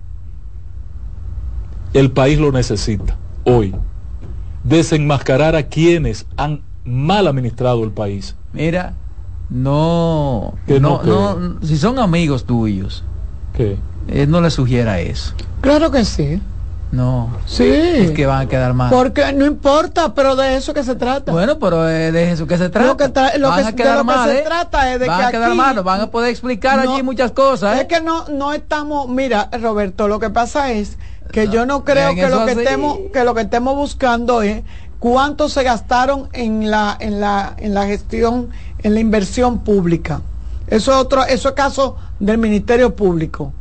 El 1.93 2.12
país 2.12 2.39
lo 2.39 2.52
necesita 2.52 3.16
hoy. 3.44 3.74
Desenmascarar 4.62 5.57
a 5.57 5.65
quienes 5.65 6.27
han 6.36 6.62
mal 6.85 7.27
administrado 7.27 7.82
el 7.82 7.90
país. 7.90 8.36
Mira, 8.52 8.94
no, 9.48 10.55
Que 10.66 10.78
no, 10.78 11.02
no, 11.02 11.36
no, 11.36 11.62
si 11.66 11.77
son 11.77 11.98
amigos 11.98 12.44
tuyos, 12.44 13.02
¿Qué? 13.57 13.77
él 14.07 14.31
no 14.31 14.40
le 14.40 14.51
sugiera 14.51 15.01
eso. 15.01 15.35
Claro 15.61 15.90
que 15.90 16.05
sí. 16.05 16.40
No. 16.93 17.31
Sí. 17.47 17.69
Es 17.69 18.11
que 18.11 18.27
van 18.27 18.43
a 18.43 18.49
quedar 18.49 18.75
mal. 18.75 18.91
Porque 18.91 19.33
no 19.33 19.47
importa, 19.47 20.12
pero 20.15 20.35
de 20.35 20.57
eso 20.57 20.75
que 20.75 20.83
se 20.83 20.97
trata. 20.97 21.31
Bueno, 21.31 21.59
pero 21.59 21.89
eh, 21.89 22.11
de 22.11 22.33
eso 22.33 22.47
que 22.47 22.59
se 22.59 22.69
trata. 22.69 22.89
Lo 22.89 22.97
que 22.97 23.05
tra- 23.12 23.37
lo 23.39 23.49
van 23.49 23.75
que- 23.75 23.83
a 23.85 24.27
de 24.27 24.33
se 24.33 24.39
¿eh? 24.41 24.43
trata 24.45 24.93
es 24.93 25.01
de 25.01 25.07
van 25.07 25.21
que 25.21 25.25
a 25.27 25.31
quedar 25.31 25.49
aquí- 25.51 25.57
mal, 25.57 25.77
nos 25.77 25.85
van 25.85 26.01
a 26.01 26.11
poder 26.11 26.31
explicar 26.31 26.85
No, 26.85 26.93
allí 26.95 27.03
muchas 27.03 27.31
cosas, 27.31 27.77
¿eh? 27.79 27.83
Es 27.83 27.87
que 27.87 28.01
no, 28.01 28.27
no 28.29 28.53
estamos, 28.53 29.09
mira, 29.09 29.49
Roberto, 29.61 30.09
lo 30.09 30.19
que 30.19 30.31
pasa 30.31 30.73
es 30.73 30.99
que 31.31 31.49
yo 31.49 31.65
no 31.65 31.85
creo 31.85 32.15
que 32.15 32.29
lo 32.29 32.45
que 32.45 32.53
estemos, 32.53 32.99
que 33.12 33.23
lo 33.25 33.35
que 33.35 33.43
estemos 33.43 33.77
buscando 33.77 34.43
es 34.43 34.65
cuánto 34.99 35.49
se 35.49 35.62
gastaron 35.62 36.29
en 36.33 36.71
la, 36.73 36.97
en 36.99 37.21
la, 37.21 37.55
en 37.59 37.73
la 37.73 37.87
gestión, 37.87 38.51
en 38.83 38.95
la 38.95 39.01
inversión 39.01 39.61
pública. 39.61 40.23
Eso 40.67 40.91
es 40.93 40.97
otro, 40.99 41.25
eso 41.25 41.51
es 41.51 41.55
caso 41.55 41.97
del 42.19 42.39
Ministerio 42.39 42.95
Público. 42.97 43.53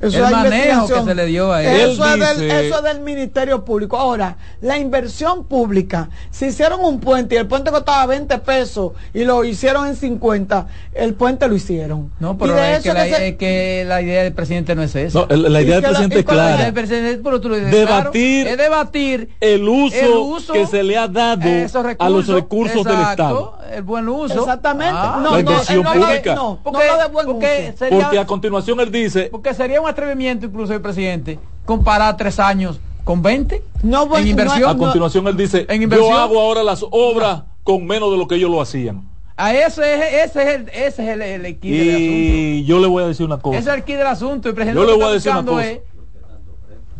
Eso 0.00 0.26
El 0.26 0.30
manejo 0.32 0.86
que 0.88 1.02
se 1.04 1.14
le 1.14 1.26
dio 1.26 1.52
a 1.52 1.62
él. 1.62 1.90
Eso, 1.92 2.04
Él 2.04 2.22
es 2.22 2.28
del, 2.38 2.48
dice- 2.48 2.66
eso 2.68 2.76
es 2.78 2.84
del 2.84 3.00
Ministerio 3.00 3.64
Público. 3.64 3.96
Ahora, 3.96 4.36
la 4.60 4.76
inversión 4.78 5.44
pública, 5.44 6.10
si 6.30 6.46
hicieron 6.46 6.80
un 6.84 7.00
puente 7.00 7.34
y 7.34 7.38
el 7.38 7.46
puente 7.46 7.70
costaba 7.70 8.04
20 8.06 8.36
pesos 8.38 8.92
y 9.14 9.24
lo 9.24 9.42
hicieron 9.44 9.86
en 9.86 9.96
50, 9.96 10.66
el 10.92 11.14
puente 11.14 11.48
lo 11.48 11.54
hicieron. 11.54 12.12
No, 12.20 12.32
Y 12.32 12.36
pero 12.36 12.54
de 12.54 12.76
es 12.76 12.82
que, 12.82 12.92
la, 12.92 13.04
que 13.04 13.14
se- 13.14 13.28
es 13.28 13.36
que 13.36 13.84
la 13.86 14.02
idea 14.02 14.22
del 14.24 14.34
presidente 14.34 14.74
no 14.74 14.82
es 14.82 14.94
esa. 14.94 15.20
No, 15.20 15.26
el- 15.30 15.50
la 15.52 15.62
idea 15.62 15.76
del 15.76 15.82
la- 15.84 15.88
presidente 15.88 16.18
es 16.20 16.26
la 16.26 16.34
La 16.34 16.42
clara. 16.42 16.64
del 16.64 17.70
Debatir 17.70 18.44
claro, 18.44 18.50
es 18.52 18.58
debatir 18.58 19.30
El 19.40 19.68
uso, 19.68 19.96
el 19.96 20.10
uso 20.12 20.52
que 20.52 20.66
se 20.66 20.82
le 20.82 20.96
ha 20.98 21.08
dado 21.08 21.48
esos 21.48 21.84
a 21.98 22.08
los 22.10 22.26
recursos 22.28 22.84
del 22.84 22.94
exacto, 22.94 23.10
Estado. 23.22 23.58
El 23.72 23.82
buen 23.82 24.08
uso. 24.08 24.40
Exactamente. 24.40 24.94
Ah, 24.96 25.16
no, 25.22 25.24
La 25.24 25.30
no, 25.30 25.38
inversión 25.40 25.78
él 25.78 25.82
no 25.84 25.92
pública. 25.92 26.34
no, 26.34 26.60
Porque, 26.62 26.86
no 26.86 26.98
de 27.02 27.08
buen 27.08 27.26
porque 27.26 27.66
uso. 27.70 27.78
sería, 27.78 27.98
Porque 28.04 28.18
a 28.18 28.26
continuación 28.26 28.80
él 28.80 28.92
dice, 28.92 29.28
porque 29.30 29.54
sería 29.54 29.80
un 29.86 29.90
atrevimiento 29.92 30.46
incluso 30.46 30.72
del 30.72 30.82
presidente 30.82 31.38
comparar 31.64 32.16
tres 32.16 32.38
años 32.40 32.78
con 33.04 33.22
20 33.22 33.62
No, 33.82 34.06
bueno, 34.06 34.24
en 34.24 34.30
inversión. 34.30 34.68
a 34.70 34.76
continuación 34.76 35.26
él 35.28 35.36
dice, 35.36 35.60
En 35.68 35.78
yo 35.78 35.84
inversión. 35.84 36.12
hago 36.14 36.40
ahora 36.40 36.62
las 36.62 36.84
obras 36.90 37.44
con 37.62 37.86
menos 37.86 38.10
de 38.10 38.18
lo 38.18 38.26
que 38.28 38.34
ellos 38.36 38.50
lo 38.50 38.60
hacían. 38.60 39.08
A 39.36 39.52
ese 39.54 39.94
es, 40.24 40.30
ese 40.30 40.42
es 40.42 40.48
el, 40.56 40.68
ese 40.70 40.86
es 40.86 40.98
el, 40.98 41.22
el, 41.22 41.46
el 41.46 41.60
del 41.60 41.90
asunto. 41.90 41.96
Y 42.00 42.64
yo 42.64 42.78
le 42.80 42.86
voy 42.86 43.02
a 43.04 43.06
decir 43.06 43.26
una 43.26 43.38
cosa. 43.38 43.58
Ese 43.58 43.70
es 43.70 43.76
el 43.76 43.84
del 43.84 44.06
asunto. 44.06 44.48
El 44.48 44.54
presidente 44.54 44.80
Yo 44.80 44.86
le 44.86 44.94
voy 44.94 45.04
a 45.04 45.12
decir 45.12 45.32
una 45.32 45.44
cosa. 45.44 45.66
es- 45.66 45.80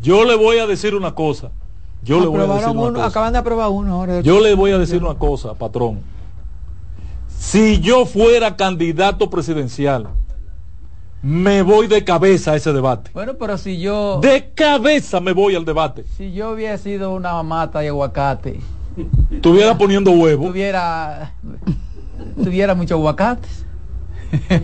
Yo 0.02 0.24
le 0.24 0.34
voy 0.36 0.58
a 0.58 0.66
decir 0.66 0.94
una 0.94 1.14
cosa. 1.14 1.50
Yo 2.02 2.20
le 2.20 2.26
voy 2.26 2.40
a 2.40 2.46
decir 2.46 2.68
una 2.68 2.80
uno, 2.82 2.92
cosa. 2.94 3.06
acaban 3.06 3.32
de 3.32 3.38
aprobar 3.40 3.70
uno 3.70 3.94
ahora. 3.94 4.20
Yo 4.20 4.40
le 4.40 4.54
voy 4.54 4.70
a 4.70 4.78
decir 4.78 5.02
una 5.02 5.14
cosa, 5.14 5.54
patrón. 5.54 6.00
Si 7.38 7.80
yo 7.80 8.06
fuera 8.06 8.54
candidato 8.56 9.28
presidencial, 9.30 10.08
me 11.27 11.62
voy 11.62 11.89
de 11.89 12.05
cabeza 12.05 12.53
a 12.53 12.57
ese 12.57 12.73
debate. 12.73 13.11
Bueno, 13.12 13.35
pero 13.35 13.59
si 13.59 13.81
yo... 13.81 14.20
De 14.20 14.51
cabeza 14.55 15.19
me 15.19 15.32
voy 15.32 15.57
al 15.57 15.65
debate. 15.65 16.05
Si 16.16 16.32
yo 16.32 16.53
hubiera 16.53 16.78
sido 16.78 17.12
una 17.12 17.43
mata 17.43 17.81
de 17.81 17.89
aguacate... 17.89 18.61
Estuviera 19.32 19.77
poniendo 19.77 20.12
huevo. 20.12 20.47
Tuviera... 20.47 21.35
Tuviera 22.43 22.77
muchos 22.77 22.93
aguacates. 22.93 23.66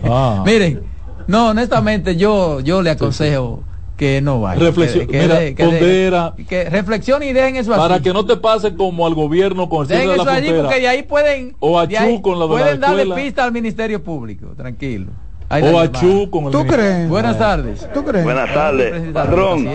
Ah. 0.05 0.41
Miren, 0.45 0.83
no, 1.27 1.49
honestamente 1.49 2.15
yo, 2.15 2.61
yo 2.61 2.81
le 2.81 2.91
aconsejo 2.91 3.61
que 3.97 4.21
no 4.21 4.39
vaya. 4.39 4.59
Reflexión, 4.61 5.07
que, 5.07 5.19
mira, 5.21 5.39
de- 5.39 5.55
que 5.55 5.65
pondera. 5.65 6.33
de- 6.37 6.45
que 6.45 6.69
reflexione 6.69 7.25
y 7.27 7.33
dejen 7.33 7.57
eso 7.57 7.71
Para 7.71 7.95
así. 7.95 8.03
que 8.03 8.13
no 8.13 8.25
te 8.25 8.37
pase 8.37 8.73
como 8.73 9.05
al 9.05 9.15
gobierno 9.15 9.67
con 9.67 9.81
el 9.81 9.87
Dejen 9.89 10.09
de 10.09 10.15
la 10.17 10.23
eso 10.23 10.31
allí 10.31 10.49
porque 10.53 10.79
de 10.79 10.87
ahí 10.87 11.03
pueden... 11.03 11.55
O 11.59 11.77
a 11.77 11.85
Chu 11.87 12.21
con 12.21 12.39
lo 12.39 12.47
de 12.47 12.55
la 12.55 12.61
Pueden 12.61 12.79
darle 12.79 13.15
pista 13.15 13.43
al 13.43 13.51
Ministerio 13.51 14.01
Público, 14.01 14.47
tranquilo. 14.55 15.11
O 15.49 15.79
a. 15.79 15.91
Chu 15.91 16.29
con 16.29 16.45
el 16.45 16.51
¿Tú 16.51 16.65
crees? 16.65 17.09
Buenas 17.09 17.37
tardes. 17.37 17.87
¿Tú 17.93 18.03
crees? 18.03 18.23
Buenas 18.23 18.53
tardes, 18.53 19.11
patrón. 19.13 19.67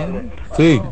Sí. 0.57 0.81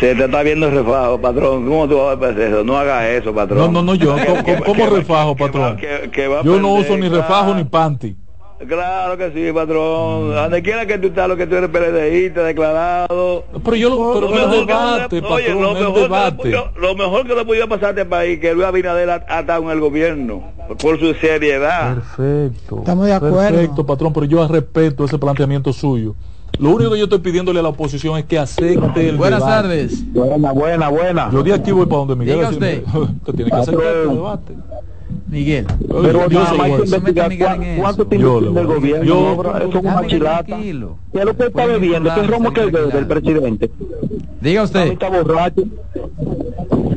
Se 0.00 0.12
te 0.16 0.24
está 0.24 0.42
viendo 0.42 0.66
el 0.66 0.74
refajo, 0.74 1.20
patrón. 1.20 1.68
¿Cómo 1.68 1.86
tú 1.88 1.96
vas 1.98 2.20
a 2.20 2.26
hacer 2.30 2.40
eso? 2.48 2.64
No 2.64 2.76
hagas 2.76 3.04
eso, 3.04 3.26
No, 3.26 3.34
patrón. 3.36 3.72
no, 3.72 3.80
no, 3.82 3.94
yo. 3.94 4.16
Que- 4.44 4.60
¿Cómo, 4.64 4.86
refajo, 4.86 5.36
patrón? 5.36 5.76
que- 5.76 6.10
que 6.10 6.24
Yo 6.44 6.58
no 6.60 6.74
uso 6.74 6.96
ni 6.96 7.08
refajo 7.08 7.54
ni 7.54 7.62
panty. 7.64 8.16
Claro 8.66 9.16
que 9.18 9.30
sí, 9.32 9.52
patrón. 9.52 10.30
Mm. 10.30 10.34
Donde 10.34 10.62
quiera 10.62 10.86
que 10.86 10.98
tú 10.98 11.08
estás, 11.08 11.28
lo 11.28 11.36
que 11.36 11.46
tú 11.46 11.54
eres 11.56 11.70
PLDista, 11.70 12.42
declarado. 12.42 13.44
Pero 13.64 13.76
yo 13.76 13.88
lo, 13.90 14.14
pero 14.14 14.28
mejor 14.30 14.50
que 14.50 14.56
debate, 14.72 15.20
le- 15.20 15.26
oye, 15.28 15.44
patrón, 15.46 15.62
lo 15.62 15.72
mejor 15.74 15.86
que 15.94 15.98
le 15.98 16.02
debate. 16.02 16.36
pudió- 16.36 16.70
lo 16.76 16.94
mejor 16.94 17.26
que 17.26 17.34
le 17.34 17.44
podía 17.44 17.66
pasar 17.66 17.84
a 17.86 17.90
este 17.90 18.04
país 18.04 18.40
que 18.40 18.54
Luis 18.54 18.66
Abinader 18.66 19.10
ha 19.10 19.40
estado 19.40 19.62
en 19.64 19.70
el 19.70 19.80
gobierno 19.80 20.42
por 20.80 20.98
su 20.98 21.14
seriedad. 21.14 21.94
Perfecto. 21.94 22.78
Estamos 22.78 23.06
de 23.06 23.12
acuerdo. 23.12 23.36
Perfecto, 23.38 23.86
patrón, 23.86 24.12
pero 24.12 24.26
yo 24.26 24.46
respeto 24.48 25.04
ese 25.04 25.18
planteamiento 25.18 25.72
suyo. 25.72 26.14
Lo 26.58 26.70
único 26.70 26.92
que 26.92 26.98
yo 26.98 27.04
estoy 27.04 27.18
pidiéndole 27.18 27.58
a 27.58 27.62
la 27.64 27.70
oposición 27.70 28.16
es 28.16 28.26
que 28.26 28.38
acepte 28.38 29.08
el 29.08 29.16
Buenas 29.16 29.40
debate. 29.40 29.62
tardes. 29.62 30.12
Buena, 30.12 30.52
buena, 30.52 30.88
buena. 30.88 31.28
Yo 31.32 31.42
de 31.42 31.52
aquí 31.52 31.72
voy 31.72 31.84
para 31.86 31.98
donde 31.98 32.14
Miguel. 32.14 32.36
Diga 32.36 32.48
usted. 32.50 32.84
me- 32.86 32.98
usted 33.00 33.34
tiene 33.34 33.50
que 33.50 33.56
aceptar 33.56 33.96
el 33.96 34.08
debate. 34.10 34.54
Miguel. 35.26 35.66
Pero 35.88 36.28
Yo 36.28 36.40
nada 36.40 36.54
más 36.54 36.60
hay 36.60 36.72
que 36.76 36.82
investigar 36.96 37.58
cuánto 37.78 38.06
te 38.06 38.18
Yo 38.18 38.38
invirtiendo 38.38 38.54
le 38.54 38.60
el 38.60 38.66
voy. 38.66 38.76
gobierno. 38.76 39.04
Yo- 39.04 39.32
obra, 39.32 39.58
eso 39.58 39.68
es 39.78 39.84
una 39.84 40.06
chilata. 40.06 40.56
¿Qué 40.58 40.68
es 41.18 41.24
lo 41.24 41.36
que 41.36 41.46
está 41.46 41.66
bebiendo? 41.66 42.10
¿Qué 42.10 42.20
titular, 42.20 42.30
romo 42.30 42.52
que 42.52 42.64
bebe 42.66 42.92
del 42.92 43.06
presidente? 43.06 43.70
Diga 44.40 44.62
usted. 44.62 44.92
Está 44.92 45.08
borracho. 45.08 45.62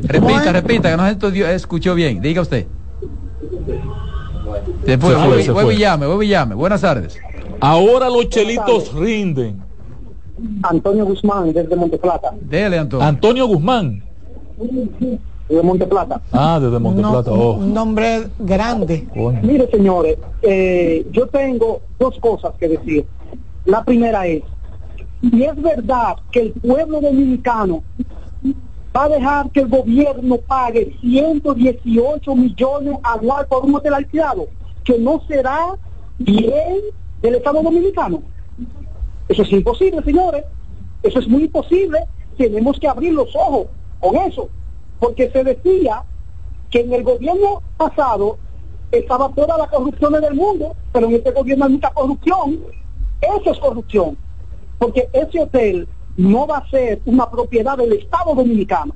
Repita, 0.04 0.52
repita, 0.52 0.90
que 0.90 0.96
no 0.96 1.30
se 1.30 1.54
escuchó 1.54 1.94
bien. 1.94 2.20
Diga 2.20 2.42
usted. 2.42 2.66
Fue, 4.44 4.60
Se 4.84 4.98
fue, 4.98 5.42
se 5.42 5.52
fue. 5.52 5.76
llame, 5.76 6.26
llame. 6.26 6.54
Buenas 6.54 6.80
tardes. 6.80 7.18
Ahora 7.60 8.08
los 8.08 8.28
chelitos 8.28 8.92
rinden. 8.94 9.62
Antonio 10.62 11.04
Guzmán, 11.04 11.52
desde 11.52 11.74
Monteplata. 11.74 12.30
Dele, 12.40 12.78
Antonio. 12.78 13.06
Antonio 13.06 13.46
Guzmán. 13.46 14.02
De 15.48 15.62
Monteplata. 15.62 16.20
Ah, 16.32 16.58
desde 16.60 16.78
Monteplata. 16.78 17.30
No, 17.30 17.36
Oh. 17.36 17.52
un 17.54 17.72
nombre 17.72 18.28
grande. 18.38 19.06
Mire, 19.42 19.68
señores, 19.70 20.18
eh, 20.42 21.06
yo 21.10 21.26
tengo 21.28 21.80
dos 21.98 22.18
cosas 22.20 22.52
que 22.58 22.68
decir. 22.68 23.06
La 23.64 23.82
primera 23.84 24.26
es, 24.26 24.42
si 25.22 25.42
es 25.44 25.60
verdad 25.62 26.16
que 26.30 26.40
el 26.40 26.52
pueblo 26.52 27.00
dominicano 27.00 27.82
va 28.96 29.04
a 29.04 29.08
dejar 29.08 29.50
que 29.50 29.60
el 29.60 29.68
gobierno 29.68 30.36
pague 30.38 30.94
118 31.00 32.34
millones 32.34 32.96
anual 33.02 33.46
por 33.46 33.64
un 33.64 33.74
hotel 33.74 33.94
alquilado, 33.94 34.48
que 34.84 34.98
no 34.98 35.20
será 35.28 35.74
bien 36.18 36.78
del 37.22 37.36
Estado 37.36 37.62
dominicano. 37.62 38.22
Eso 39.28 39.42
es 39.42 39.52
imposible, 39.52 40.02
señores. 40.02 40.44
Eso 41.02 41.18
es 41.20 41.28
muy 41.28 41.44
imposible. 41.44 41.98
Tenemos 42.36 42.78
que 42.78 42.88
abrir 42.88 43.12
los 43.12 43.34
ojos 43.36 43.66
con 44.00 44.16
eso. 44.16 44.48
Porque 44.98 45.30
se 45.30 45.44
decía 45.44 46.02
que 46.70 46.80
en 46.80 46.92
el 46.92 47.02
gobierno 47.02 47.62
pasado 47.76 48.38
estaba 48.90 49.28
toda 49.34 49.56
la 49.58 49.66
corrupción 49.68 50.12
del 50.14 50.34
mundo, 50.34 50.74
pero 50.92 51.06
en 51.06 51.14
este 51.16 51.30
gobierno 51.30 51.66
hay 51.66 51.72
mucha 51.72 51.90
corrupción. 51.90 52.58
Eso 53.20 53.50
es 53.52 53.58
corrupción. 53.58 54.16
Porque 54.78 55.08
ese 55.12 55.40
hotel 55.40 55.88
no 56.16 56.46
va 56.46 56.58
a 56.58 56.68
ser 56.70 57.00
una 57.04 57.30
propiedad 57.30 57.76
del 57.76 57.92
Estado 57.92 58.34
Dominicano. 58.34 58.94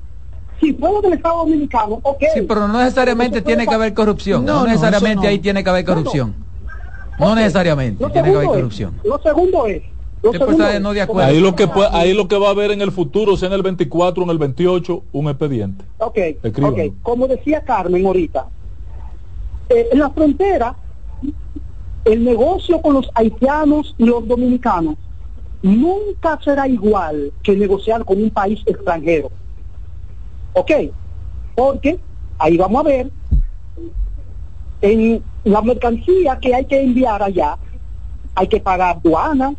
Si 0.59 0.73
fuera 0.73 1.01
del 1.01 1.13
Estado 1.13 1.39
Dominicano, 1.39 1.99
ok. 2.03 2.23
Sí, 2.33 2.41
pero 2.43 2.67
no 2.67 2.79
necesariamente 2.79 3.41
tiene 3.41 3.67
que 3.67 3.73
haber 3.73 3.93
corrupción. 3.93 4.45
No, 4.45 4.53
No, 4.53 4.59
no, 4.61 4.67
necesariamente 4.67 5.23
no. 5.23 5.29
ahí 5.29 5.39
tiene 5.39 5.63
que 5.63 5.69
haber 5.69 5.85
corrupción. 5.85 6.35
No 7.19 7.31
Ok. 7.31 7.35
necesariamente 7.35 8.03
Lo 8.03 8.09
tiene 8.11 8.29
que 8.29 8.35
haber 8.37 8.47
es- 8.49 8.55
corrupción. 8.55 8.99
Lo 9.03 9.19
segundo 9.21 9.65
es. 9.67 9.83
No 10.23 10.93
de 10.93 11.01
acuerdo. 11.01 11.29
Ahí 11.29 11.39
lo 11.41 11.53
que 11.55 11.67
puede- 11.67 11.89
ahí 11.91 12.13
lo 12.13 12.27
que 12.29 12.37
va 12.37 12.47
a 12.47 12.51
haber 12.51 12.71
en 12.71 12.81
el 12.81 12.91
futuro, 12.91 13.35
sea 13.35 13.47
en 13.49 13.53
el 13.55 13.61
24 13.61 14.23
o 14.23 14.25
en 14.25 14.29
el 14.31 14.37
28, 14.37 15.03
un 15.11 15.27
expediente. 15.27 15.83
Ok, 15.97 16.17
Escríbalo. 16.41 16.75
ok. 16.75 16.93
Como 17.01 17.27
decía 17.27 17.61
Carmen 17.61 18.05
ahorita, 18.05 18.47
eh, 19.69 19.89
en 19.91 19.99
la 19.99 20.09
frontera, 20.11 20.75
el 22.05 22.23
negocio 22.23 22.81
con 22.81 22.93
los 22.93 23.09
haitianos 23.15 23.95
y 23.97 24.05
los 24.05 24.25
dominicanos 24.27 24.95
nunca 25.61 26.39
será 26.43 26.67
igual 26.67 27.31
que 27.41 27.55
negociar 27.55 28.05
con 28.05 28.21
un 28.21 28.29
país 28.29 28.61
extranjero. 28.65 29.29
Ok, 30.53 30.71
porque 31.55 31.99
ahí 32.37 32.57
vamos 32.57 32.79
a 32.85 32.87
ver 32.87 33.11
en 34.81 35.23
la 35.43 35.61
mercancía 35.61 36.37
que 36.39 36.53
hay 36.53 36.65
que 36.65 36.81
enviar 36.81 37.21
allá, 37.23 37.57
hay 38.35 38.47
que 38.47 38.59
pagar 38.59 38.97
aduana, 38.97 39.53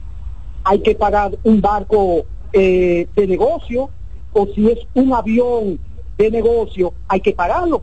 hay 0.65 0.81
que 0.81 0.95
pagar 0.95 1.33
un 1.45 1.61
barco 1.61 2.25
eh, 2.53 3.07
de 3.15 3.27
negocio, 3.27 3.91
o 4.33 4.47
si 4.55 4.69
es 4.69 4.79
un 4.95 5.13
avión 5.13 5.79
de 6.19 6.31
negocio, 6.31 6.93
hay 7.09 7.21
que 7.21 7.33
pagarlo. 7.33 7.83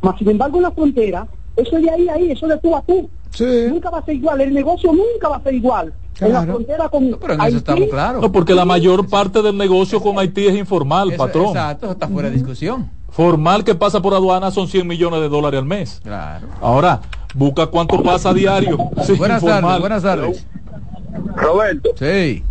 Mas, 0.00 0.16
sin 0.18 0.30
embargo, 0.30 0.56
en 0.58 0.62
la 0.62 0.70
frontera, 0.70 1.26
eso 1.56 1.76
de 1.76 1.90
ahí 1.90 2.08
a 2.08 2.14
ahí, 2.14 2.30
eso 2.30 2.46
de 2.46 2.56
tú 2.58 2.74
a 2.74 2.82
tú, 2.82 3.08
nunca 3.70 3.90
va 3.90 3.98
a 3.98 4.04
ser 4.04 4.14
igual, 4.14 4.40
el 4.40 4.54
negocio 4.54 4.92
nunca 4.92 5.28
va 5.28 5.36
a 5.36 5.42
ser 5.42 5.54
igual. 5.54 5.92
En 6.20 6.32
la 6.34 6.42
frontera 6.42 6.88
con 6.90 7.16
Pero 7.18 7.32
en 7.34 7.40
eso 7.40 7.56
estamos 7.56 7.88
claros. 7.88 8.20
No, 8.20 8.30
porque 8.30 8.54
la 8.54 8.66
mayor 8.66 9.08
parte 9.08 9.40
del 9.40 9.56
negocio 9.56 10.02
con 10.02 10.18
Haití 10.18 10.46
es 10.46 10.56
informal, 10.56 11.08
Eso- 11.10 11.18
patrón. 11.18 11.46
Exacto, 11.48 11.86
eso 11.86 11.92
está 11.92 12.08
fuera 12.08 12.28
de 12.28 12.34
discusión. 12.34 12.90
Formal 13.08 13.64
que 13.64 13.74
pasa 13.74 14.00
por 14.02 14.14
aduana 14.14 14.50
son 14.50 14.68
100 14.68 14.86
millones 14.86 15.20
de 15.20 15.28
dólares 15.28 15.58
al 15.58 15.64
mes. 15.66 16.00
Claro. 16.02 16.46
Ahora, 16.60 17.00
busca 17.34 17.66
cuánto 17.68 18.02
pasa 18.02 18.30
a 18.30 18.34
diario. 18.34 18.76
Sí, 19.02 19.14
Buenas 19.14 19.42
tardes, 19.42 19.80
buenas 19.80 20.02
tardes. 20.02 20.46
Roberto, 21.36 21.90
Sí. 21.96 22.44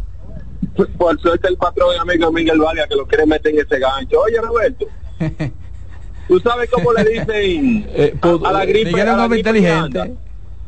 por 0.98 1.20
suerte 1.20 1.48
el 1.48 1.58
patrón 1.58 1.96
y 1.96 2.00
amigo 2.00 2.32
Miguel 2.32 2.60
Vargas 2.60 2.88
que 2.88 2.96
lo 2.96 3.06
quiere 3.08 3.26
meter 3.26 3.54
en 3.54 3.62
ese 3.62 3.80
gancho. 3.80 4.22
Oye, 4.22 4.40
Roberto, 4.42 4.86
¿tú 6.28 6.40
sabes 6.40 6.70
cómo 6.72 6.94
le 6.94 7.04
dicen 7.06 7.88
Eh, 7.94 8.16
pod- 8.20 8.46
a 8.48 8.52
la 8.54 8.66
gripe, 8.66 8.92
Miguel 8.92 9.08
es 9.08 9.08
a 9.08 9.12
un 9.14 9.18
la 9.18 9.24
hombre 9.26 9.42
gripe 9.42 9.52
que 9.54 9.58
inteligente. 9.60 10.00
anda? 10.02 10.22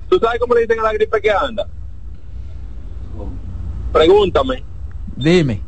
¿Tú 0.09 0.19
sabes 0.19 0.39
cómo 0.39 0.55
le 0.55 0.61
dicen 0.61 0.79
a 0.79 0.83
la 0.83 0.93
gripe 0.93 1.21
que 1.21 1.31
anda? 1.31 1.67
Pregúntame. 3.91 4.63
Dime. 5.15 5.61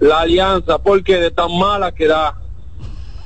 La 0.00 0.20
alianza, 0.20 0.78
porque 0.78 1.16
de 1.16 1.30
tan 1.30 1.56
mala 1.56 1.92
que 1.92 2.06
da. 2.06 2.34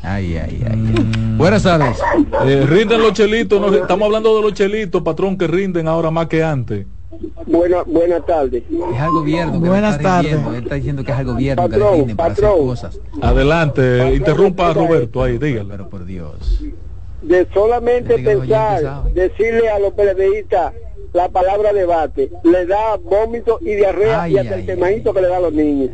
Ay, 0.02 0.36
ay, 0.36 0.64
ay. 0.70 1.34
Buenas 1.36 1.62
tardes. 1.62 1.98
Eh, 2.46 2.64
rinden 2.66 3.00
los 3.02 3.12
chelitos, 3.12 3.74
estamos 3.74 4.06
hablando 4.06 4.36
de 4.36 4.42
los 4.42 4.52
chelitos, 4.54 5.02
patrón, 5.02 5.36
que 5.36 5.46
rinden 5.46 5.88
ahora 5.88 6.10
más 6.10 6.26
que 6.26 6.44
antes. 6.44 6.86
Buena, 7.46 7.82
buenas 7.82 8.24
tardes. 8.26 8.62
Es 8.94 9.00
al 9.00 9.10
gobierno 9.10 9.60
que 9.62 9.68
Buenas 9.68 9.98
tardes. 9.98 10.32
Él 10.32 10.54
está 10.62 10.74
diciendo 10.76 11.04
que 11.04 11.12
es 11.12 11.18
al 11.18 11.24
gobierno 11.26 11.68
que 11.68 11.76
le 11.76 11.82
Patrón, 11.84 12.16
para 12.16 12.32
hacer 12.32 12.44
patrón. 12.44 12.66
cosas. 12.66 13.00
Adelante, 13.20 14.14
interrumpa 14.14 14.70
a 14.70 14.74
Roberto 14.74 15.22
ahí, 15.22 15.36
dígale. 15.38 15.68
Pero 15.70 15.88
por 15.88 16.04
Dios. 16.04 16.62
de 17.22 17.46
solamente 17.52 18.18
pensar, 18.18 19.04
decirle 19.12 19.68
a 19.68 19.78
los 19.78 19.92
periodistas 19.92 20.72
la 21.12 21.28
palabra 21.28 21.72
debate, 21.72 22.30
le 22.44 22.66
da 22.66 22.96
vómito 22.96 23.58
y 23.60 23.74
diarrea 23.74 24.22
Ay, 24.22 24.34
y 24.34 24.38
hasta 24.38 24.54
ay, 24.54 24.60
el 24.60 24.66
quemadito 24.66 25.12
que 25.12 25.20
le 25.20 25.28
da 25.28 25.36
a 25.36 25.40
los 25.40 25.52
niños. 25.52 25.90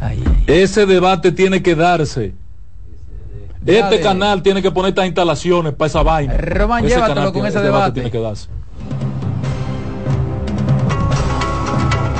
Ay, 0.00 0.22
ay. 0.26 0.44
Ese 0.46 0.86
debate 0.86 1.32
tiene 1.32 1.62
que 1.62 1.74
darse. 1.74 2.34
Ya 3.64 3.80
Este 3.90 4.00
canal 4.00 4.42
tiene 4.42 4.62
que 4.62 4.70
poner 4.70 4.90
estas 4.90 5.06
instalaciones 5.06 5.74
para 5.74 5.86
esa 5.88 6.02
vaina. 6.02 6.34
Román, 6.36 6.84
Ese 6.84 6.94
llévatelo 6.94 7.14
canal 7.14 7.24
con 7.26 7.32
tiene- 7.34 7.48
ese 7.48 7.58
ese 7.58 7.66
debate. 7.66 7.92
tiene 7.92 8.10
que 8.10 8.20
darse. 8.20 8.48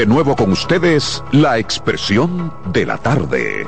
De 0.00 0.06
nuevo 0.06 0.34
con 0.34 0.50
ustedes, 0.50 1.22
la 1.30 1.58
expresión 1.58 2.50
de 2.72 2.86
la 2.86 2.96
tarde. 2.96 3.66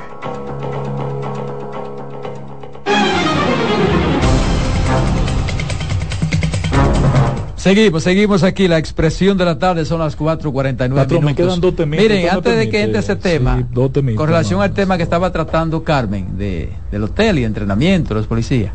Seguimos, 7.55 8.01
seguimos 8.01 8.41
aquí. 8.41 8.67
La 8.67 8.79
expresión 8.79 9.37
de 9.37 9.45
la 9.45 9.59
tarde 9.59 9.85
son 9.85 9.99
las 9.99 10.17
4.49 10.17 10.95
Patrón, 10.95 11.19
me 11.19 11.33
minutos. 11.33 11.35
quedan 11.35 11.61
dos 11.61 11.75
temitas, 11.75 12.03
Miren, 12.03 12.17
¿usted 12.17 12.31
me 12.31 12.35
antes 12.35 12.57
de 12.57 12.69
que 12.69 12.81
entre 12.81 12.99
ese 13.01 13.15
tema, 13.15 13.57
Sí, 13.59 13.65
dos 13.71 13.93
temitas, 13.93 14.17
con 14.17 14.27
relación 14.27 14.59
al 14.63 14.73
tema 14.73 14.97
que 14.97 15.03
estaba 15.03 15.31
tratando 15.31 15.83
Carmen 15.83 16.35
de, 16.35 16.71
del 16.89 17.03
hotel 17.03 17.37
y 17.37 17.43
entrenamiento 17.43 18.15
de 18.15 18.21
los 18.21 18.25
policías, 18.25 18.73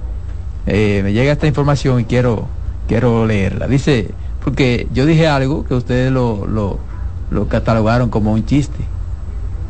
eh, 0.65 1.01
me 1.03 1.13
llega 1.13 1.33
esta 1.33 1.49
información 1.49 1.99
y 1.99 2.05
quiero, 2.05 2.47
quiero 2.87 3.27
leerla. 3.27 3.67
Dice, 3.67 4.13
porque 4.45 4.87
yo 4.93 5.07
dije 5.07 5.27
algo 5.27 5.65
que 5.65 5.75
ustedes 5.75 6.13
lo, 6.13 6.47
lo, 6.47 6.87
lo 7.31 7.49
catalogaron 7.49 8.11
como 8.11 8.33
un 8.33 8.45
chiste 8.45 8.85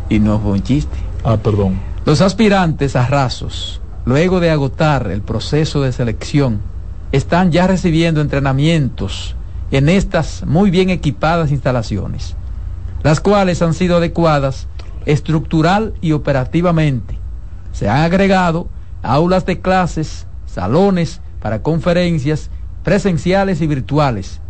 y 0.08 0.18
no 0.20 0.38
fue 0.38 0.52
un 0.52 0.62
chiste. 0.62 0.96
Ah, 1.24 1.36
perdón. 1.36 1.78
Los 2.04 2.20
aspirantes 2.20 2.96
a 2.96 3.06
rasos, 3.06 3.80
luego 4.04 4.40
de 4.40 4.50
agotar 4.50 5.10
el 5.10 5.22
proceso 5.22 5.82
de 5.82 5.92
selección, 5.92 6.60
están 7.12 7.52
ya 7.52 7.66
recibiendo 7.66 8.20
entrenamientos 8.20 9.34
en 9.70 9.88
estas 9.88 10.44
muy 10.46 10.70
bien 10.70 10.90
equipadas 10.90 11.50
instalaciones, 11.50 12.34
las 13.02 13.20
cuales 13.20 13.60
han 13.62 13.74
sido 13.74 13.96
adecuadas 13.96 14.66
estructural 15.04 15.94
y 16.00 16.12
operativamente. 16.12 17.18
Se 17.72 17.88
han 17.88 17.98
agregado 17.98 18.68
aulas 19.02 19.46
de 19.46 19.60
clases, 19.60 20.26
salones 20.46 21.20
para 21.40 21.62
conferencias 21.62 22.50
presenciales 22.82 23.60
y 23.60 23.66
virtuales, 23.66 24.40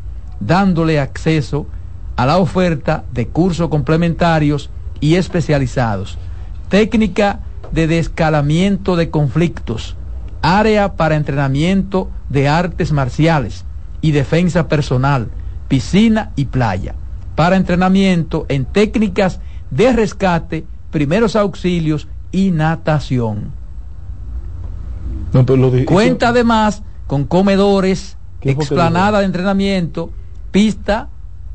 dándole 0.41 1.01
acceso 1.01 1.67
a 1.67 1.78
la 2.27 2.39
oferta 2.39 3.05
de 3.13 3.29
cursos 3.29 3.69
complementarios 3.69 4.71
y 5.01 5.15
especializados, 5.15 6.19
técnica 6.69 7.41
de 7.73 7.87
descalamiento 7.87 8.97
de 8.97 9.11
conflictos, 9.11 9.97
área 10.43 10.95
para 10.95 11.17
entrenamiento 11.17 12.11
de 12.29 12.49
artes 12.49 12.93
marciales 12.93 13.65
y 14.01 14.13
defensa 14.13 14.69
personal, 14.69 15.29
piscina 15.69 16.33
y 16.37 16.47
playa, 16.47 16.95
para 17.35 17.57
entrenamiento 17.57 18.47
en 18.49 18.65
técnicas 18.65 19.41
de 19.71 19.93
rescate, 19.93 20.65
primeros 20.91 21.37
auxilios 21.37 22.09
y 22.33 22.51
natación. 22.51 23.53
No, 25.33 25.45
pero 25.45 25.57
lo 25.59 25.71
di- 25.71 25.85
Cuenta 25.85 26.29
además 26.29 26.83
con 27.07 27.25
comedores, 27.25 28.17
¿Qué 28.41 28.51
fue 28.55 28.57
que 28.57 28.63
explanada 28.65 29.19
de 29.21 29.27
entrenamiento, 29.27 30.11
pista 30.51 31.09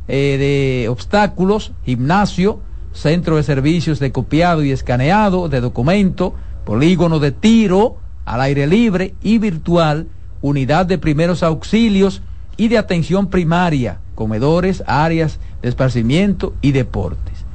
eh, 0.08 0.38
de 0.38 0.90
obstáculos, 0.90 1.72
gimnasio, 1.86 2.60
centro 2.94 3.38
de 3.38 3.44
servicios 3.44 4.00
de 4.00 4.12
copiado 4.12 4.64
y 4.64 4.72
escaneado 4.72 5.50
de 5.50 5.62
documento, 5.62 6.36
polígono 6.66 7.20
de 7.20 7.32
tiro 7.32 7.98
al 8.26 8.42
aire 8.42 8.68
libre 8.68 9.16
y 9.22 9.38
virtual, 9.38 10.08
unidad 10.42 10.86
de 10.86 10.98
primeros 10.98 11.44
auxilios 11.44 12.22
y 12.58 12.68
de 12.68 12.78
atención 12.78 13.28
primaria, 13.28 14.00
comedores, 14.16 14.84
áreas 14.86 15.40
de 15.62 15.70
esparcimiento 15.70 16.54
y 16.62 16.72
deportes. 16.72 17.46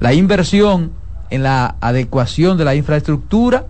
La 0.00 0.14
inversión 0.14 0.92
en 1.30 1.42
la 1.42 1.76
adecuación 1.80 2.56
de 2.58 2.64
la 2.64 2.74
infraestructura 2.74 3.66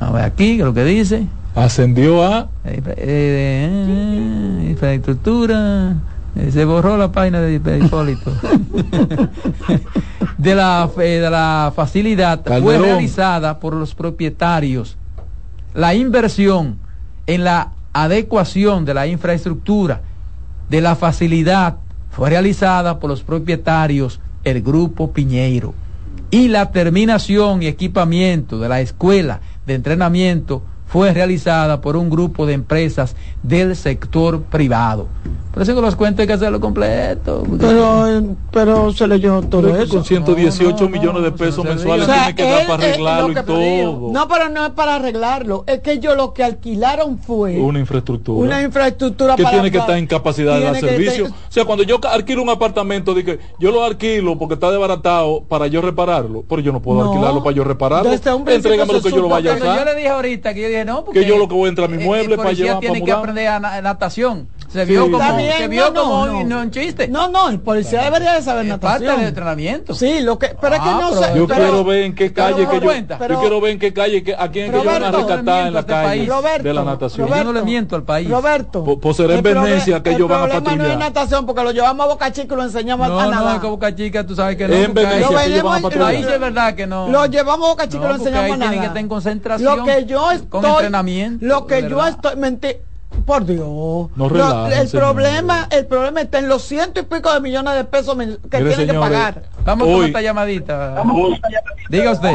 a 0.00 0.10
ver 0.10 0.24
aquí, 0.24 0.56
¿qué 0.56 0.58
es 0.58 0.64
lo 0.64 0.74
que 0.74 0.84
dice? 0.84 1.26
Ascendió 1.54 2.22
a... 2.22 2.48
Eh, 2.64 2.82
eh, 2.98 4.66
infraestructura. 4.70 5.94
Eh, 6.36 6.50
se 6.52 6.64
borró 6.64 6.96
la 6.96 7.12
página 7.12 7.40
de, 7.40 7.58
de 7.58 7.78
Hipólito. 7.78 8.30
de, 10.38 10.54
la, 10.54 10.90
eh, 10.98 11.20
de 11.20 11.30
la 11.30 11.72
facilidad 11.74 12.42
fue 12.60 12.78
realizada 12.78 13.58
por 13.58 13.74
los 13.74 13.94
propietarios. 13.94 14.96
La 15.74 15.94
inversión 15.94 16.78
en 17.26 17.44
la 17.44 17.72
adecuación 17.92 18.84
de 18.84 18.94
la 18.94 19.06
infraestructura 19.06 20.02
de 20.68 20.80
la 20.80 20.94
facilidad 20.94 21.76
fue 22.10 22.30
realizada 22.30 22.98
por 22.98 23.10
los 23.10 23.22
propietarios, 23.22 24.20
el 24.44 24.62
Grupo 24.62 25.12
Piñeiro. 25.12 25.74
Y 26.30 26.48
la 26.48 26.70
terminación 26.70 27.62
y 27.62 27.66
equipamiento 27.66 28.58
de 28.58 28.68
la 28.68 28.80
escuela 28.80 29.40
de 29.64 29.74
entrenamiento 29.74 30.62
fue 30.86 31.12
realizada 31.12 31.80
por 31.80 31.96
un 31.96 32.08
grupo 32.10 32.46
de 32.46 32.54
empresas 32.54 33.16
del 33.42 33.74
sector 33.76 34.42
privado. 34.42 35.08
Por 35.52 35.62
eso 35.62 35.74
que 35.74 35.80
los 35.80 35.96
cuentos 35.96 36.20
hay 36.20 36.26
que 36.26 36.34
hacerlo 36.34 36.60
completo. 36.60 37.42
Pero, 37.58 38.22
pero 38.52 38.92
se 38.92 39.08
leyó 39.08 39.40
todo 39.40 39.62
Pero 39.62 39.82
eso. 39.82 39.94
con 39.94 40.04
118 40.04 40.86
millones 40.90 41.22
de 41.22 41.32
pesos 41.32 41.64
mensuales 41.64 42.06
O 42.06 42.12
sea, 42.12 42.24
tiene 42.26 42.34
que 42.34 42.42
dar 42.42 42.66
para 42.66 42.84
eh, 42.84 42.88
arreglarlo 42.90 43.34
que 43.34 43.40
y 43.40 43.42
todo. 43.42 44.12
No, 44.12 44.28
pero 44.28 44.50
no 44.50 44.66
es 44.66 44.72
para 44.72 44.96
arreglarlo. 44.96 45.64
Es 45.66 45.80
que 45.80 45.92
ellos 45.92 46.14
lo 46.14 46.34
que 46.34 46.44
alquilaron 46.44 47.18
fue 47.18 47.58
Una 47.58 47.78
infraestructura. 47.78 48.46
una 48.46 48.62
infraestructura 48.62 49.34
que 49.34 49.44
para 49.44 49.54
tiene 49.56 49.70
que 49.70 49.78
estar 49.78 49.96
en 49.96 50.06
capacidad 50.06 50.58
de 50.58 50.64
dar 50.64 50.76
servicio. 50.78 51.24
O 51.24 51.30
sea, 51.48 51.64
cuando 51.64 51.84
yo 51.84 51.98
alquilo 52.06 52.42
un 52.42 52.50
apartamento, 52.50 53.14
dije, 53.14 53.38
yo 53.58 53.70
lo 53.70 53.82
alquilo 53.82 54.36
porque 54.36 54.54
está 54.54 54.70
desbaratado 54.70 55.42
para 55.44 55.68
yo 55.68 55.80
repararlo, 55.80 56.44
pero 56.46 56.60
yo 56.60 56.70
no 56.70 56.82
puedo 56.82 57.02
No. 57.02 57.12
alquilarlo 57.12 57.42
para 57.42 57.56
yo 57.56 57.64
repararlo. 57.64 58.12
Entrégame 58.12 58.92
lo 58.92 59.00
que 59.00 59.10
yo 59.10 59.22
lo 59.22 59.28
vaya 59.30 59.54
a 59.54 59.58
Cuando 59.58 59.74
yo 59.74 59.80
usar. 59.80 59.86
le 59.86 59.94
dije 59.94 60.08
ahorita 60.10 60.52
que 60.52 60.60
yo 60.60 60.68
dije 60.68 60.75
no, 60.84 61.04
porque 61.04 61.20
Que 61.20 61.26
yo 61.26 61.38
lo 61.38 61.48
que 61.48 61.54
voy 61.54 61.66
a 61.66 61.68
entrar 61.70 61.88
a 61.88 61.94
mi 61.94 62.02
eh, 62.02 62.04
mueble 62.06 62.32
el 62.32 62.36
para 62.36 62.48
policía 62.48 62.64
llevar, 62.66 62.80
tiene 62.80 63.00
para 63.00 63.04
que 63.04 63.12
aprender 63.12 63.48
a 63.48 63.60
na- 63.60 63.80
natación. 63.80 64.48
Se 64.76 64.84
Sí. 64.84 64.92
vio 64.92 65.04
como, 65.04 65.18
Está 65.18 65.36
bien, 65.38 65.52
se 65.56 65.68
vio 65.68 65.90
no, 65.90 66.02
como 66.02 66.26
no, 66.26 66.44
no. 66.44 66.60
un 66.60 66.70
chiste. 66.70 67.08
No, 67.08 67.28
no, 67.28 67.48
el 67.48 67.60
policía 67.60 68.02
debería 68.02 68.34
de 68.34 68.42
saber 68.42 68.64
Es 68.64 68.68
natación. 68.68 69.00
parte 69.06 69.18
del 69.20 69.28
entrenamiento. 69.28 69.94
Sí, 69.94 70.20
lo 70.20 70.38
que, 70.38 70.54
pero 70.60 70.74
es 70.74 70.80
que 70.82 70.88
Ah, 70.88 70.98
no 71.00 71.08
pero 71.10 71.22
sé. 71.22 71.28
Yo 71.34 71.46
pero- 71.46 71.60
quiero 71.62 71.84
ver 71.84 72.02
en 72.04 72.14
qué 72.14 72.32
calle 72.32 72.64
no 72.64 72.70
que 72.70 72.76
yo, 72.76 72.82
cuenta. 72.82 73.14
yo 73.14 73.18
Pero- 73.18 73.40
quiero 73.40 73.60
ver 73.62 73.70
en 73.72 73.78
qué 73.78 73.92
calle 73.94 74.22
que 74.22 74.34
a 74.34 74.50
quién 74.50 74.70
que 74.70 74.76
yo 74.78 74.84
van 74.84 75.02
a 75.02 75.10
Roberto, 75.10 75.28
rescatar 75.28 75.66
en 75.68 75.72
la 75.74 75.80
este 75.80 75.92
calle 75.92 76.06
país. 76.08 76.28
Roberto, 76.28 76.62
de 76.62 76.74
la 76.74 76.84
natación. 76.84 77.28
Yo 77.28 77.44
no 77.44 77.52
le 77.54 77.62
miento 77.62 77.96
al 77.96 78.02
país. 78.02 78.28
Roberto. 78.28 78.84
Po- 78.84 79.00
po 79.00 79.14
será 79.14 79.32
en 79.34 79.38
el 79.38 79.44
proble- 79.56 79.62
Venecia 79.64 80.02
que 80.02 80.10
el 80.10 80.16
ellos 80.16 80.28
van 80.28 80.38
a 80.38 80.42
problema 80.42 80.60
no 80.60 80.70
es 80.70 80.78
patrullar. 80.78 80.98
natación 80.98 81.46
porque 81.46 81.62
lo 81.64 81.70
llevamos 81.72 82.04
a 82.04 82.08
Boca 82.10 82.32
Chica 82.32 82.54
y 82.54 82.56
lo 82.58 82.62
enseñamos 82.64 83.08
No, 83.08 83.18
a 83.18 83.24
no, 83.24 83.30
nadar. 83.30 83.60
que 83.62 83.66
Boca 83.66 83.94
Chica, 83.96 84.26
tú 84.26 84.34
sabes 84.36 84.56
que 84.56 84.68
no. 84.68 84.74
En 84.74 84.92
Venecia 84.92 85.28
patrullar. 85.62 86.14
Sí 86.16 86.22
es 86.32 86.40
verdad 86.40 86.74
que 86.74 86.86
no. 86.86 87.08
Lo 87.08 87.24
llevamos 87.26 87.66
a 87.66 87.70
Boca 87.70 87.84
Chica 87.88 87.96
y 87.96 88.00
No, 88.00 88.08
lo 88.08 88.14
enseñamos 88.16 88.44
a 88.50 88.56
nadar. 88.56 88.58
tienen 88.60 88.80
que 88.80 88.86
estar 88.86 88.98
en 89.00 89.08
concentración, 89.08 89.78
Lo 89.78 89.84
que 89.84 90.04
yo 90.04 90.30
estoy. 90.30 90.48
con 90.48 90.64
entrenamiento, 90.66 91.46
Lo 91.46 91.66
que 91.66 91.88
yo 91.88 92.06
estoy. 92.06 92.36
menti- 92.36 92.76
por 93.26 93.44
Dios. 93.44 93.66
No 94.16 94.28
relajen, 94.28 94.78
el 94.78 94.88
señor. 94.88 95.04
problema, 95.12 95.68
el 95.70 95.86
problema 95.86 96.20
está 96.22 96.38
en 96.38 96.48
los 96.48 96.62
ciento 96.62 97.00
y 97.00 97.02
pico 97.02 97.32
de 97.34 97.40
millones 97.40 97.74
de 97.74 97.84
pesos 97.84 98.16
que 98.16 98.58
Mire, 98.58 98.74
tienen 98.76 98.86
que 98.94 98.98
pagar. 98.98 99.42
Vamos 99.64 99.88
con 99.88 100.04
esta 100.04 100.22
llamadita. 100.22 101.02
Diga 101.90 102.12
usted. 102.12 102.32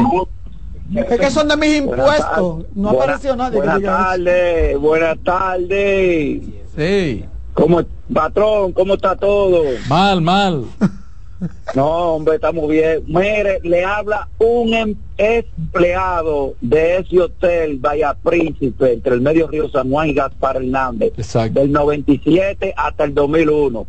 Es 0.94 1.18
que 1.20 1.30
son 1.30 1.48
de 1.48 1.56
mis 1.56 1.78
impuestos. 1.78 2.66
No 2.74 2.90
Buena- 2.90 3.02
apareció 3.04 3.34
nadie 3.34 3.56
Buenas 3.56 3.82
tardes, 3.82 4.78
buenas 4.78 5.18
tardes. 5.24 6.42
Sí. 6.76 7.24
¿Cómo, 7.54 7.80
patrón, 8.12 8.72
¿cómo 8.72 8.94
está 8.94 9.16
todo? 9.16 9.62
Mal, 9.88 10.20
mal. 10.20 10.64
No, 11.74 12.14
hombre, 12.14 12.36
estamos 12.36 12.68
bien. 12.68 13.02
Mire, 13.06 13.58
le 13.62 13.84
habla 13.84 14.28
un 14.38 14.74
em- 14.74 14.94
empleado 15.16 16.54
de 16.60 16.98
ese 16.98 17.20
hotel 17.20 17.78
Vaya 17.78 18.14
Príncipe, 18.14 18.92
entre 18.92 19.14
el 19.14 19.20
medio 19.20 19.48
Río 19.48 19.68
San 19.68 19.90
Juan 19.90 20.08
y 20.08 20.14
Gaspar 20.14 20.56
Hernández, 20.56 21.12
Exacto. 21.16 21.60
del 21.60 21.72
97 21.72 22.74
hasta 22.76 23.04
el 23.04 23.14
2001. 23.14 23.86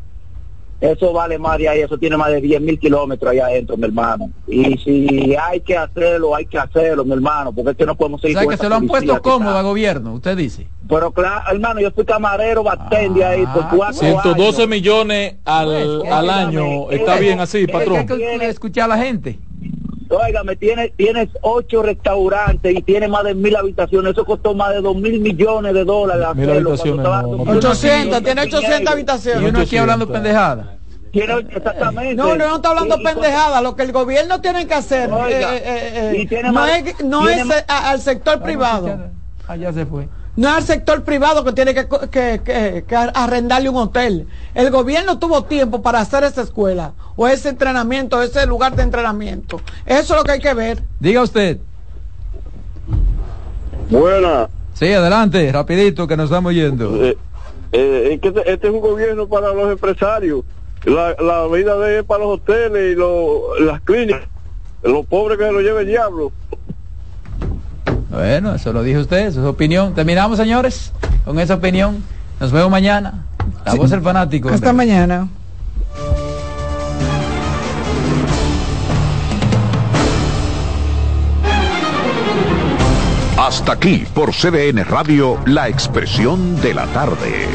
Eso 0.84 1.14
vale 1.14 1.40
más 1.40 1.58
de 1.60 1.70
ahí, 1.70 1.80
eso 1.80 1.98
tiene 1.98 2.18
más 2.18 2.28
de 2.30 2.42
10 2.42 2.60
mil 2.62 2.78
kilómetros 2.78 3.32
allá 3.32 3.46
adentro, 3.46 3.78
mi 3.78 3.86
hermano. 3.86 4.30
Y 4.50 4.78
si 4.80 5.34
hay 5.34 5.62
que 5.62 5.78
hacerlo, 5.78 6.36
hay 6.36 6.46
que 6.46 6.58
hacerlo, 6.60 7.06
mi 7.06 7.14
hermano, 7.14 7.54
porque 7.54 7.72
es 7.72 7.78
que 7.78 7.86
no 7.86 7.96
podemos 7.96 8.20
O 8.20 8.22
seguir 8.22 8.36
sea 8.36 8.44
con 8.46 8.52
que 8.54 8.58
se 8.62 8.68
lo 8.68 8.76
han 8.76 8.88
puesto 8.88 9.22
cómodo 9.22 9.58
al 9.58 9.64
gobierno, 9.64 10.16
usted 10.16 10.36
dice. 10.36 10.68
Pero 10.90 11.12
claro, 11.12 11.52
hermano, 11.52 11.80
yo 11.80 11.90
fui 11.92 12.04
camarero 12.04 12.64
bastante 12.64 13.24
ahí 13.24 13.46
por 13.46 13.64
Ah, 13.64 13.70
cuatro 13.74 13.94
112 14.00 14.58
años. 14.64 14.70
millones 14.70 15.36
al, 15.46 16.00
Pues, 16.02 16.12
al 16.12 16.30
año. 16.30 16.92
Está 16.92 17.16
bien 17.16 17.40
así, 17.40 17.66
patrón. 17.66 18.00
Hay 18.00 18.06
que 18.06 18.50
escuchar 18.50 18.92
a 18.92 18.96
la 18.98 19.02
gente. 19.02 19.40
Óigame, 20.14 20.56
tiene, 20.56 20.90
tienes 20.96 21.30
ocho 21.42 21.82
restaurantes 21.84 22.74
y 22.76 22.82
tiene 22.82 23.08
más 23.08 23.24
de 23.24 23.34
mil 23.34 23.56
habitaciones. 23.56 24.14
Eso 24.14 24.26
costó 24.26 24.54
más 24.54 24.74
de 24.74 24.82
dos 24.82 24.96
mil 24.96 25.20
millones 25.20 25.74
de 25.74 25.84
dólares. 25.84 26.26
Mil 26.36 26.50
hacerlo 26.50 26.70
habitaciones, 26.72 27.06
cuando 27.06 27.30
no, 27.30 27.44
estaba- 27.44 27.54
no, 27.54 27.58
800, 27.60 28.24
tiene 28.24 28.42
800 28.42 28.94
habitaciones. 28.94 29.42
Y 29.44 29.46
uno 29.50 29.60
aquí 29.60 29.78
hablando 29.78 30.08
pendejada. 30.08 30.78
Exactamente. 31.14 32.16
No, 32.16 32.36
no, 32.36 32.48
no 32.50 32.56
está 32.56 32.70
hablando 32.70 32.98
Y- 33.00 33.04
pendejada. 33.04 33.62
Lo 33.62 33.76
que 33.76 33.84
el 33.84 33.92
gobierno 33.92 34.42
tiene 34.42 34.66
que 34.68 34.74
hacer 34.74 35.12
Oiga, 35.12 35.56
eh, 35.56 35.62
eh, 35.64 36.12
eh, 36.16 36.22
y 36.22 36.28
tiene 36.28 36.48
no, 36.50 36.54
más- 36.54 36.72
es, 36.80 37.04
no 37.04 37.26
tiene 37.28 37.42
es 37.56 37.66
al 37.68 38.02
sector 38.02 38.42
privado. 38.42 38.98
Allá 39.48 39.72
se 39.74 39.86
fue. 39.86 40.08
No 40.36 40.50
es 40.50 40.56
al 40.56 40.64
sector 40.64 41.04
privado 41.04 41.44
que 41.44 41.54
tiene 41.54 41.74
que, 41.76 41.88
que, 42.10 42.42
que- 42.44 42.84
que 42.88 42.96
arrendarle 42.96 43.70
un 43.70 43.78
hotel. 43.78 44.28
El 44.56 44.72
gobierno 44.72 45.20
tuvo 45.20 45.44
tiempo 45.44 45.82
para 45.84 46.00
hacer 46.00 46.24
esa 46.24 46.42
escuela 46.42 46.94
o 47.16 47.28
ese 47.28 47.50
entrenamiento, 47.50 48.22
ese 48.22 48.46
lugar 48.48 48.76
de 48.76 48.82
entrenamiento. 48.84 49.62
Eso 49.86 50.14
es 50.14 50.20
lo 50.20 50.24
que 50.24 50.32
hay 50.32 50.40
que 50.40 50.54
ver. 50.56 50.82
Diga 51.00 51.22
usted. 51.22 51.60
Buena. 53.90 54.50
Sí, 54.74 54.92
adelante, 54.92 55.52
rapidito 55.52 56.08
que 56.08 56.18
nos 56.18 56.26
estamos 56.26 56.54
yendo. 56.54 56.96
Eh, 57.04 57.18
eh, 57.72 58.10
es 58.14 58.22
que 58.22 58.30
este, 58.30 58.52
este 58.52 58.68
es 58.68 58.74
un 58.74 58.82
gobierno 58.82 59.28
para 59.28 59.54
los 59.54 59.72
empresarios. 59.72 60.44
La, 60.86 61.16
la 61.20 61.46
vida 61.48 61.78
de 61.78 61.94
él 61.94 62.00
es 62.00 62.06
para 62.06 62.24
los 62.24 62.40
hoteles 62.40 62.94
y 62.94 62.96
lo- 62.96 63.60
las 63.60 63.82
clínicas. 63.82 64.22
Los 64.82 65.06
pobres 65.06 65.38
que 65.38 65.46
se 65.46 65.52
lo 65.52 65.62
lleve 65.62 65.82
el 65.82 65.88
diablo. 65.88 66.32
Bueno, 68.14 68.54
eso 68.54 68.72
lo 68.72 68.84
dijo 68.84 69.00
usted, 69.00 69.28
eso 69.28 69.40
es 69.40 69.44
su 69.44 69.48
opinión. 69.48 69.96
Terminamos, 69.96 70.38
señores, 70.38 70.92
con 71.26 71.40
esa 71.40 71.56
opinión. 71.56 72.04
Nos 72.40 72.52
vemos 72.52 72.70
mañana. 72.70 73.26
La 73.66 73.74
voz 73.74 73.90
del 73.90 74.02
fanático. 74.02 74.50
Hasta 74.50 74.70
hombre. 74.70 74.86
mañana. 74.86 75.28
Hasta 83.38 83.74
aquí 83.74 84.06
por 84.14 84.32
CDN 84.32 84.86
Radio, 84.86 85.40
la 85.46 85.68
expresión 85.68 86.62
de 86.62 86.74
la 86.76 86.86
tarde. 86.88 87.48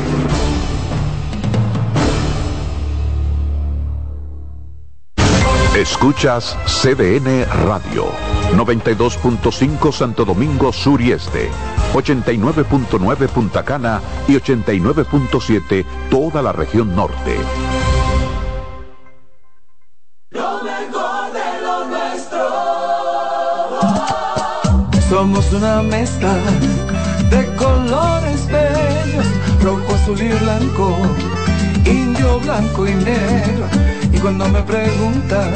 Escuchas 5.78 6.56
CDN 6.66 7.46
Radio, 7.64 8.06
92.5 8.52 9.92
Santo 9.92 10.24
Domingo 10.24 10.72
Sur 10.72 11.00
y 11.00 11.12
Este, 11.12 11.50
89.9 11.94 13.28
Punta 13.28 13.64
Cana 13.64 14.00
y 14.26 14.32
89.7 14.32 15.86
toda 16.10 16.42
la 16.42 16.50
región 16.50 16.96
norte. 16.96 17.36
Lo 20.30 20.64
mejor 20.64 21.32
de 21.32 21.62
lo 21.62 21.84
nuestro. 21.86 22.48
Somos 25.08 25.52
una 25.52 25.80
mezcla 25.82 26.34
de 27.30 27.54
colores 27.54 28.48
bellos, 28.48 29.26
rojo, 29.62 29.94
azul 29.94 30.20
y 30.20 30.30
blanco, 30.42 30.96
indio, 31.84 32.40
blanco 32.40 32.88
y 32.88 32.94
negro. 32.94 33.87
Y 34.18 34.20
cuando 34.20 34.48
me 34.48 34.60
preguntan 34.62 35.52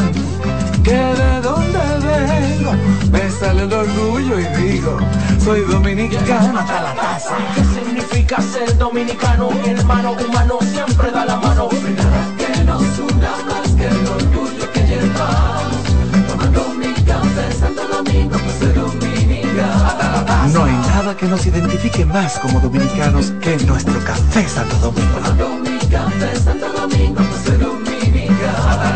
que 0.84 0.92
de 0.92 1.40
dónde 1.42 1.80
vengo, 2.06 2.72
me 3.10 3.28
sale 3.28 3.64
el 3.64 3.72
orgullo 3.72 4.38
y 4.38 4.44
digo, 4.62 4.98
soy 5.42 5.62
dominicano 5.62 6.60
hasta 6.60 6.80
la 6.80 6.94
casa. 6.94 7.34
¿Qué 7.56 7.64
significa 7.64 8.40
ser 8.40 8.78
dominicano? 8.78 9.50
Mi 9.50 9.70
hermano 9.70 10.12
humano 10.12 10.58
siempre 10.60 11.10
da 11.10 11.24
la 11.24 11.36
mano. 11.38 11.70
Nada 11.96 12.24
que 12.38 12.64
nos 12.64 12.82
una 13.00 13.30
más 13.48 13.68
que 13.76 13.86
el 13.88 14.06
orgullo 14.06 14.72
que 14.72 14.80
llevamos. 14.86 15.82
Tomando 16.28 16.68
mi 16.78 16.92
café 17.02 17.52
Santo 17.58 17.82
Domingo, 17.88 18.38
pues 18.38 18.58
soy 18.60 18.72
dominicano. 18.74 20.52
No 20.52 20.64
hay 20.64 20.72
nada 20.72 21.16
que 21.16 21.26
nos 21.26 21.44
identifique 21.44 22.04
más 22.04 22.38
como 22.38 22.60
dominicanos 22.60 23.32
que 23.40 23.56
nuestro 23.66 23.98
café 24.04 24.48
Santo 24.48 24.76
Domingo. 24.76 25.18
Tomando 25.18 25.48
mi 25.68 25.78
café 25.88 26.36
Santo 26.38 26.72
Domingo, 26.72 27.16
pues 27.16 27.42
soy 27.42 27.56
dominicano. 27.56 27.81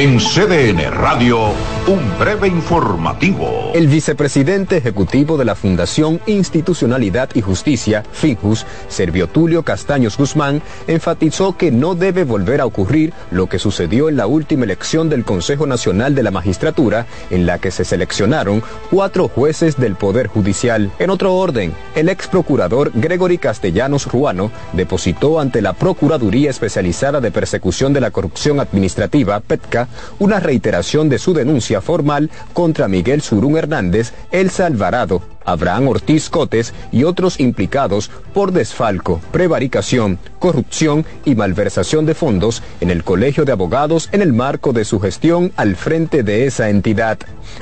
En 0.00 0.18
CDN 0.18 0.90
Radio, 0.92 1.52
un 1.86 2.18
breve 2.18 2.48
informativo. 2.48 3.72
El 3.74 3.88
vicepresidente 3.88 4.76
ejecutivo 4.76 5.36
de 5.36 5.44
la 5.44 5.54
Fundación 5.54 6.20
Institucionalidad 6.26 7.30
y 7.34 7.40
Justicia, 7.40 8.04
FINJUS, 8.12 8.66
Servio 8.88 9.28
Tulio 9.28 9.62
Castaños 9.62 10.16
Guzmán, 10.16 10.62
enfatizó 10.86 11.56
que 11.56 11.70
no 11.70 11.94
debe 11.94 12.24
volver 12.24 12.60
a 12.60 12.66
ocurrir 12.66 13.12
lo 13.30 13.48
que 13.48 13.58
sucedió 13.58 14.08
en 14.08 14.16
la 14.16 14.26
última 14.26 14.64
elección 14.64 15.08
del 15.08 15.24
Consejo 15.24 15.66
Nacional 15.66 16.14
de 16.14 16.22
la 16.22 16.30
Magistratura, 16.30 17.06
en 17.30 17.46
la 17.46 17.58
que 17.58 17.70
se 17.70 17.84
seleccionaron 17.84 18.62
cuatro 18.90 19.28
jueces 19.28 19.76
del 19.76 19.96
Poder 19.96 20.26
Judicial. 20.26 20.90
En 20.98 21.10
otro 21.10 21.34
orden, 21.34 21.72
el 21.94 22.08
ex 22.08 22.28
procurador 22.28 22.92
Gregory 22.94 23.38
Castellanos 23.38 24.06
Ruano 24.06 24.50
depositó 24.74 25.40
ante 25.40 25.62
la 25.62 25.72
Procuraduría 25.72 26.50
Especializada 26.50 27.20
de 27.20 27.30
Persecución 27.30 27.92
de 27.92 28.00
la 28.00 28.10
Corrupción 28.10 28.60
Administrativa, 28.60 29.40
PETCA, 29.40 29.88
una 30.18 30.40
reiteración 30.40 31.08
de 31.08 31.18
su 31.18 31.32
denuncia 31.32 31.69
formal 31.80 32.30
contra 32.52 32.88
Miguel 32.88 33.22
Surún 33.22 33.56
Hernández, 33.56 34.12
Elsa 34.32 34.66
Alvarado, 34.66 35.22
Abraham 35.44 35.88
Ortiz 35.88 36.28
Cotes 36.30 36.74
y 36.92 37.04
otros 37.04 37.40
implicados 37.40 38.10
por 38.34 38.52
desfalco, 38.52 39.20
prevaricación, 39.32 40.18
corrupción 40.38 41.04
y 41.24 41.34
malversación 41.34 42.06
de 42.06 42.14
fondos 42.14 42.62
en 42.80 42.90
el 42.90 43.04
Colegio 43.04 43.44
de 43.44 43.52
Abogados 43.52 44.08
en 44.12 44.22
el 44.22 44.32
marco 44.32 44.72
de 44.72 44.84
su 44.84 45.00
gestión 45.00 45.52
al 45.56 45.76
frente 45.76 46.22
de 46.22 46.46
esa 46.46 46.68
entidad. 46.70 47.18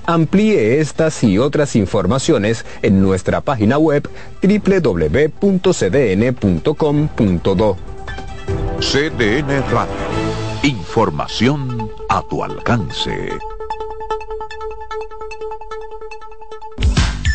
Amplíe 0.06 0.80
estas 0.80 1.22
y 1.24 1.38
otras 1.38 1.76
informaciones 1.76 2.64
en 2.82 3.00
nuestra 3.00 3.40
página 3.40 3.78
web 3.78 4.08
www.cdn.com.do. 4.42 5.38
CDN 8.80 9.62
Radio. 9.70 9.92
Información 10.62 11.90
a 12.08 12.22
tu 12.28 12.42
alcance. 12.42 13.38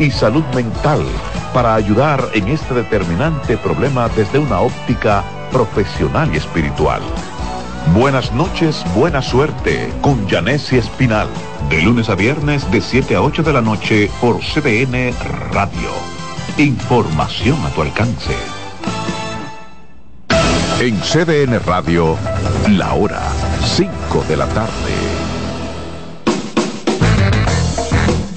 y 0.00 0.10
salud 0.10 0.44
mental 0.54 1.04
para 1.52 1.74
ayudar 1.74 2.24
en 2.32 2.48
este 2.48 2.72
determinante 2.74 3.56
problema 3.58 4.08
desde 4.08 4.38
una 4.38 4.60
óptica 4.60 5.22
profesional 5.52 6.30
y 6.32 6.38
espiritual. 6.38 7.02
Buenas 7.94 8.32
noches, 8.32 8.82
buena 8.94 9.20
suerte 9.20 9.92
con 10.00 10.26
Janessi 10.26 10.78
Espinal. 10.78 11.28
De 11.68 11.82
lunes 11.82 12.08
a 12.08 12.14
viernes 12.14 12.68
de 12.70 12.80
7 12.80 13.14
a 13.14 13.22
8 13.22 13.42
de 13.42 13.52
la 13.52 13.60
noche 13.60 14.10
por 14.20 14.40
CBN 14.40 15.12
Radio. 15.52 15.90
Información 16.56 17.58
a 17.64 17.68
tu 17.70 17.82
alcance. 17.82 18.34
En 20.80 20.98
CDN 21.00 21.60
Radio, 21.66 22.16
la 22.70 22.94
hora 22.94 23.20
5 23.62 24.24
de 24.28 24.36
la 24.36 24.46
tarde. 24.46 25.09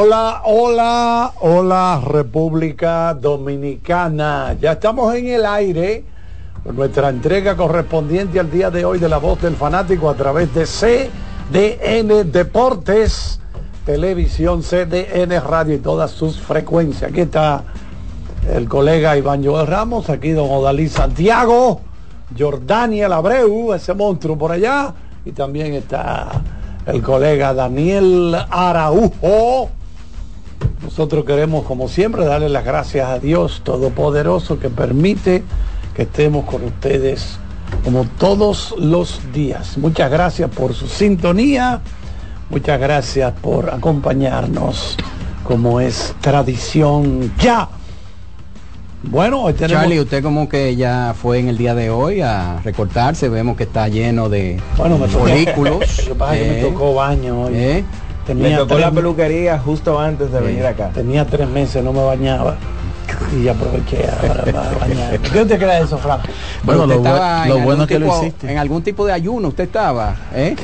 Hola, 0.00 0.42
hola, 0.44 1.32
hola 1.40 2.00
República 2.06 3.14
Dominicana. 3.14 4.56
Ya 4.60 4.70
estamos 4.74 5.12
en 5.16 5.26
el 5.26 5.44
aire 5.44 6.04
con 6.62 6.76
nuestra 6.76 7.08
entrega 7.08 7.56
correspondiente 7.56 8.38
al 8.38 8.48
día 8.48 8.70
de 8.70 8.84
hoy 8.84 9.00
de 9.00 9.08
la 9.08 9.18
voz 9.18 9.42
del 9.42 9.56
fanático 9.56 10.08
a 10.08 10.14
través 10.14 10.54
de 10.54 10.66
CDN 10.66 12.30
Deportes, 12.30 13.40
Televisión, 13.84 14.62
CDN 14.62 15.40
Radio 15.40 15.74
y 15.74 15.78
todas 15.78 16.12
sus 16.12 16.38
frecuencias. 16.38 17.10
Aquí 17.10 17.22
está 17.22 17.64
el 18.48 18.68
colega 18.68 19.16
Iván 19.16 19.44
Joel 19.44 19.66
Ramos, 19.66 20.10
aquí 20.10 20.30
don 20.30 20.48
Odalí 20.48 20.88
Santiago, 20.88 21.80
Jordania 22.38 23.06
Abreu, 23.06 23.74
ese 23.74 23.94
monstruo 23.94 24.38
por 24.38 24.52
allá, 24.52 24.94
y 25.24 25.32
también 25.32 25.74
está 25.74 26.40
el 26.86 27.02
colega 27.02 27.52
Daniel 27.52 28.36
Araujo. 28.48 29.70
Nosotros 30.82 31.24
queremos, 31.24 31.64
como 31.64 31.88
siempre, 31.88 32.24
darle 32.24 32.48
las 32.48 32.64
gracias 32.64 33.08
a 33.08 33.18
Dios 33.18 33.60
Todopoderoso 33.64 34.58
que 34.58 34.68
permite 34.70 35.42
que 35.94 36.02
estemos 36.02 36.44
con 36.44 36.64
ustedes 36.64 37.38
como 37.84 38.04
todos 38.18 38.74
los 38.78 39.20
días. 39.32 39.76
Muchas 39.78 40.10
gracias 40.10 40.50
por 40.50 40.74
su 40.74 40.86
sintonía, 40.88 41.80
muchas 42.50 42.80
gracias 42.80 43.32
por 43.42 43.70
acompañarnos 43.70 44.96
como 45.44 45.80
es 45.80 46.14
tradición 46.20 47.32
ya. 47.38 47.68
Bueno, 49.02 49.42
hoy 49.42 49.52
tenemos... 49.52 49.82
Charlie, 49.82 50.00
usted 50.00 50.22
como 50.22 50.48
que 50.48 50.74
ya 50.74 51.14
fue 51.20 51.38
en 51.38 51.48
el 51.48 51.56
día 51.56 51.74
de 51.74 51.88
hoy 51.90 52.20
a 52.20 52.60
recortarse, 52.64 53.28
vemos 53.28 53.56
que 53.56 53.62
está 53.64 53.86
lleno 53.88 54.28
de 54.28 54.60
Bueno, 54.76 54.98
me 54.98 55.06
tocó- 55.06 55.20
folículos. 55.20 55.98
Lo 56.08 56.14
que 56.14 56.14
pasa 56.18 56.36
es 56.36 56.42
que 56.42 56.48
me 56.50 56.60
eh, 56.60 56.62
tocó 56.72 56.94
baño 56.94 57.42
hoy. 57.42 57.52
eh. 57.54 57.84
Tenía 58.34 58.58
tocó 58.58 58.74
tres- 58.74 58.80
la 58.86 58.90
peluquería 58.92 59.58
justo 59.58 59.98
antes 59.98 60.30
de 60.32 60.40
venir 60.40 60.64
acá. 60.66 60.90
Tenía 60.94 61.24
tres 61.26 61.48
meses, 61.48 61.82
no 61.82 61.92
me 61.92 62.04
bañaba. 62.04 62.56
Y 63.42 63.48
aproveché 63.48 64.06
ahora 64.08 64.44
para 64.44 64.78
bañar. 64.78 65.18
¿Qué 65.32 65.42
usted 65.42 65.58
cree 65.58 65.76
de 65.78 65.84
eso, 65.84 65.98
Frank? 65.98 66.20
Bueno, 66.62 66.86
lo, 66.86 66.94
estaba 66.94 67.46
lo 67.46 67.58
bueno 67.60 67.82
es 67.82 67.88
que 67.88 67.98
lo 67.98 68.06
tipo- 68.06 68.20
hiciste. 68.22 68.52
En 68.52 68.58
algún 68.58 68.82
tipo 68.82 69.06
de 69.06 69.12
ayuno 69.12 69.48
usted 69.48 69.64
estaba, 69.64 70.14
¿eh? 70.34 70.54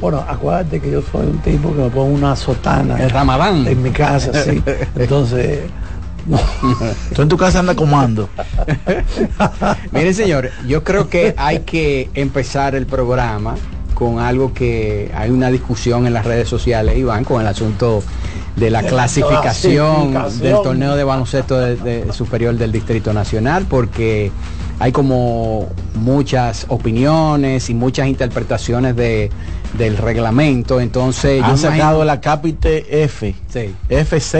Bueno, 0.00 0.24
acuérdate 0.26 0.80
que 0.80 0.90
yo 0.90 1.00
soy 1.12 1.26
un 1.26 1.38
tipo 1.38 1.70
que 1.70 1.82
me 1.82 1.90
pongo 1.90 2.06
una 2.14 2.34
sotana. 2.34 3.00
El 3.00 3.10
Ramadán. 3.10 3.66
En 3.68 3.82
mi 3.82 3.90
casa, 3.90 4.32
sí. 4.42 4.62
Entonces... 4.96 5.60
Tú 7.14 7.22
en 7.22 7.28
tu 7.28 7.36
casa 7.36 7.58
anda 7.58 7.74
comando. 7.74 8.28
Mire, 9.90 10.14
señor, 10.14 10.50
yo 10.66 10.82
creo 10.84 11.08
que 11.08 11.34
hay 11.36 11.60
que 11.60 12.08
empezar 12.14 12.74
el 12.74 12.86
programa 12.86 13.56
con 13.92 14.18
algo 14.18 14.52
que 14.52 15.10
hay 15.14 15.30
una 15.30 15.50
discusión 15.50 16.06
en 16.06 16.14
las 16.14 16.24
redes 16.24 16.48
sociales, 16.48 16.96
Iván, 16.98 17.24
con 17.24 17.40
el 17.40 17.46
asunto 17.46 18.02
de 18.56 18.70
la 18.70 18.78
De 18.78 18.84
la 18.84 18.90
clasificación, 18.90 20.10
clasificación. 20.12 20.42
del 20.42 20.62
torneo 20.62 20.96
de 20.96 21.04
baloncesto 21.04 21.58
de- 21.58 21.76
de- 21.76 22.12
superior 22.12 22.54
del 22.56 22.70
Distrito 22.72 23.12
Nacional, 23.12 23.66
porque 23.68 24.30
hay 24.78 24.92
como 24.92 25.68
muchas 25.94 26.66
opiniones 26.68 27.70
y 27.70 27.74
muchas 27.74 28.08
interpretaciones 28.08 28.94
de, 28.96 29.30
del 29.78 29.96
reglamento, 29.96 30.80
entonces 30.80 31.42
Han 31.42 31.52
yo 31.52 31.56
sacado 31.56 31.78
imagino- 31.98 32.04
la 32.04 32.20
cápite 32.20 33.04
F. 33.04 33.34
Sí. 33.48 33.74
FZ, 33.88 34.34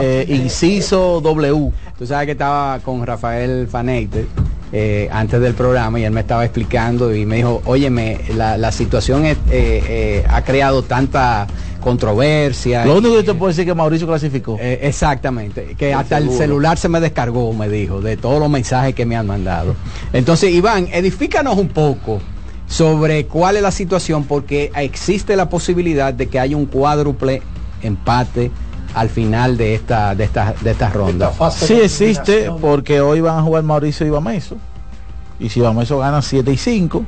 eh, 0.00 0.26
inciso 0.28 1.20
W. 1.20 1.70
Tú 1.98 2.06
sabes 2.06 2.26
que 2.26 2.32
estaba 2.32 2.80
con 2.80 3.06
Rafael 3.06 3.68
Faneite 3.68 4.26
eh, 4.72 5.08
antes 5.12 5.40
del 5.40 5.54
programa 5.54 6.00
y 6.00 6.04
él 6.04 6.12
me 6.12 6.20
estaba 6.20 6.44
explicando 6.44 7.14
y 7.14 7.26
me 7.26 7.36
dijo, 7.36 7.60
óyeme, 7.66 8.18
la, 8.34 8.56
la 8.56 8.72
situación 8.72 9.26
es- 9.26 9.36
eh, 9.50 9.82
eh, 9.86 10.24
ha 10.28 10.42
creado 10.42 10.82
tanta 10.82 11.46
controversia. 11.80 12.84
Lo 12.86 12.96
único 12.98 13.16
que 13.16 13.22
te 13.22 13.34
puedo 13.34 13.48
decir 13.48 13.62
es 13.62 13.66
que 13.68 13.74
Mauricio 13.74 14.06
clasificó. 14.06 14.56
exactamente, 14.60 15.74
que 15.76 15.90
El 15.92 15.98
hasta 15.98 16.18
el 16.18 16.30
celular 16.30 16.78
se 16.78 16.88
me 16.88 17.00
descargó, 17.00 17.52
me 17.52 17.68
dijo, 17.68 18.00
de 18.00 18.16
todos 18.16 18.40
los 18.40 18.48
mensajes 18.50 18.94
que 18.94 19.04
me 19.04 19.16
han 19.16 19.26
mandado. 19.26 19.74
Entonces, 20.12 20.52
Iván, 20.52 20.88
edifícanos 20.92 21.58
un 21.58 21.68
poco 21.68 22.20
sobre 22.66 23.26
cuál 23.26 23.56
es 23.56 23.62
la 23.62 23.70
situación, 23.70 24.24
porque 24.24 24.70
existe 24.76 25.36
la 25.36 25.48
posibilidad 25.48 26.14
de 26.14 26.28
que 26.28 26.38
haya 26.40 26.56
un 26.56 26.66
cuádruple 26.66 27.42
empate 27.82 28.50
al 28.94 29.08
final 29.08 29.56
de 29.56 29.74
esta 29.74 30.14
de 30.14 30.24
esta 30.24 30.54
de 30.60 30.70
esta 30.70 30.90
ronda. 30.90 31.32
Sí 31.66 31.74
existe, 31.84 32.46
porque 32.60 33.00
hoy 33.00 33.20
van 33.20 33.38
a 33.38 33.42
jugar 33.42 33.62
Mauricio 33.62 34.06
y 34.06 34.10
Bameso. 34.10 34.56
Y 35.40 35.48
si 35.48 35.60
Bameso 35.60 35.98
gana 35.98 36.22
7 36.22 36.52
y 36.52 36.56
5, 36.56 37.04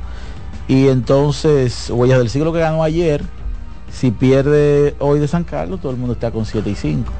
y 0.67 0.87
entonces 0.87 1.89
Huellas 1.89 2.17
del 2.19 2.29
Siglo 2.29 2.51
que 2.51 2.59
ganó 2.59 2.83
ayer, 2.83 3.23
si 3.91 4.11
pierde 4.11 4.95
hoy 4.99 5.19
de 5.19 5.27
San 5.27 5.43
Carlos, 5.43 5.79
todo 5.79 5.91
el 5.91 5.97
mundo 5.97 6.13
está 6.13 6.31
con 6.31 6.45
7 6.45 6.69
y 6.69 6.75
5. 6.75 7.11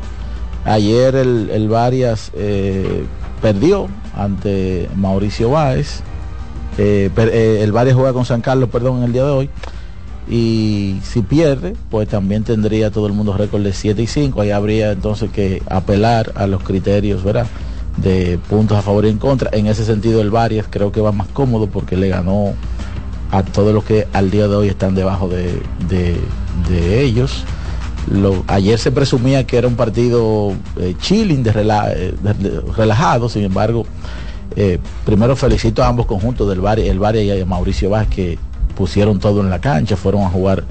Ayer 0.66 1.16
el, 1.16 1.50
el 1.54 1.70
Varias 1.70 2.32
eh, 2.34 3.06
perdió 3.42 3.88
ante 4.16 4.90
Mauricio 4.96 5.52
Báez 5.52 6.02
eh, 6.78 7.10
per- 7.16 7.30
eh, 7.32 7.64
el 7.64 7.72
Varia 7.72 7.94
juega 7.94 8.12
con 8.14 8.26
San 8.26 8.42
Carlos, 8.42 8.70
perdón, 8.70 8.98
en 8.98 9.04
el 9.04 9.14
día 9.14 9.24
de 9.24 9.30
hoy. 9.32 9.50
Y 10.30 11.00
si 11.04 11.22
pierde, 11.22 11.76
pues 11.92 12.08
también 12.08 12.44
tendría 12.44 12.90
todo 12.92 13.06
el 13.08 13.14
mundo 13.14 13.38
récord 13.38 13.62
de 13.64 13.74
7 13.74 14.02
y 14.02 14.08
5. 14.08 14.42
Ahí 14.42 14.52
habría 14.52 14.92
entonces 14.92 15.30
que 15.32 15.62
apelar 15.70 16.32
a 16.36 16.48
los 16.48 16.64
criterios, 16.64 17.24
¿verdad? 17.24 17.46
De 17.98 18.40
puntos 18.50 18.78
a 18.78 18.82
favor 18.82 19.06
y 19.06 19.10
en 19.10 19.20
contra. 19.20 19.50
En 19.54 19.68
ese 19.68 19.86
sentido, 19.86 20.22
el 20.22 20.32
Varias 20.32 20.66
creo 20.70 20.92
que 20.92 21.00
va 21.02 21.12
más 21.12 21.28
cómodo 21.28 21.68
porque 21.68 21.96
le 21.96 22.10
ganó 22.10 22.54
a 23.32 23.44
todos 23.44 23.74
los 23.74 23.84
que 23.84 24.08
al 24.14 24.32
día 24.32 24.48
de 24.48 24.56
hoy 24.56 24.68
están 24.68 24.96
debajo 24.96 25.28
de, 25.30 25.62
de- 25.90 26.20
de 26.70 27.04
ellos. 27.04 27.44
Lo- 28.12 28.44
ayer 28.48 28.78
se 28.80 28.92
presumía 28.92 29.46
que 29.46 29.58
era 29.58 29.68
un 29.68 29.76
partido 29.76 30.54
eh, 30.80 30.96
chilling, 31.00 31.44
de, 31.44 31.52
eh, 31.52 32.14
relajado, 32.76 33.30
sin 33.30 33.44
embargo, 33.44 33.86
eh, 34.56 34.80
primero 35.06 35.36
felicito 35.36 35.84
a 35.84 35.88
ambos 35.88 36.06
conjuntos 36.06 36.48
del 36.50 36.62
Varia, 36.62 36.92
el 36.92 37.00
Varia 37.00 37.24
y 37.36 37.42
a 37.42 37.46
Mauricio 37.46 37.90
Vázquez 37.90 38.38
pusieron 38.76 39.20
todo 39.20 39.42
en 39.42 39.50
la 39.50 39.60
cancha, 39.60 39.96
fueron 39.96 40.24
a 40.24 40.30
jugar 40.30 40.64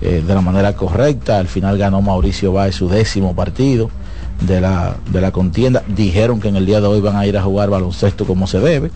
eh, 0.00 0.22
de 0.26 0.34
la 0.34 0.40
manera 0.40 0.74
correcta, 0.74 1.38
al 1.38 1.48
final 1.48 1.76
ganó 1.76 2.00
Mauricio 2.00 2.52
Vázquez 2.52 2.76
su 2.76 2.88
décimo 2.88 3.34
partido 3.34 3.90
de 4.46 4.60
la, 4.60 4.96
de 5.10 5.20
la 5.20 5.32
contienda, 5.32 5.82
dijeron 5.88 6.40
que 6.40 6.48
en 6.48 6.56
el 6.56 6.66
día 6.66 6.80
de 6.80 6.86
hoy 6.86 7.00
van 7.00 7.16
a 7.16 7.26
ir 7.26 7.36
a 7.36 7.42
jugar 7.42 7.70
baloncesto 7.70 8.24
como 8.24 8.46
se 8.46 8.60
debe, 8.60 8.90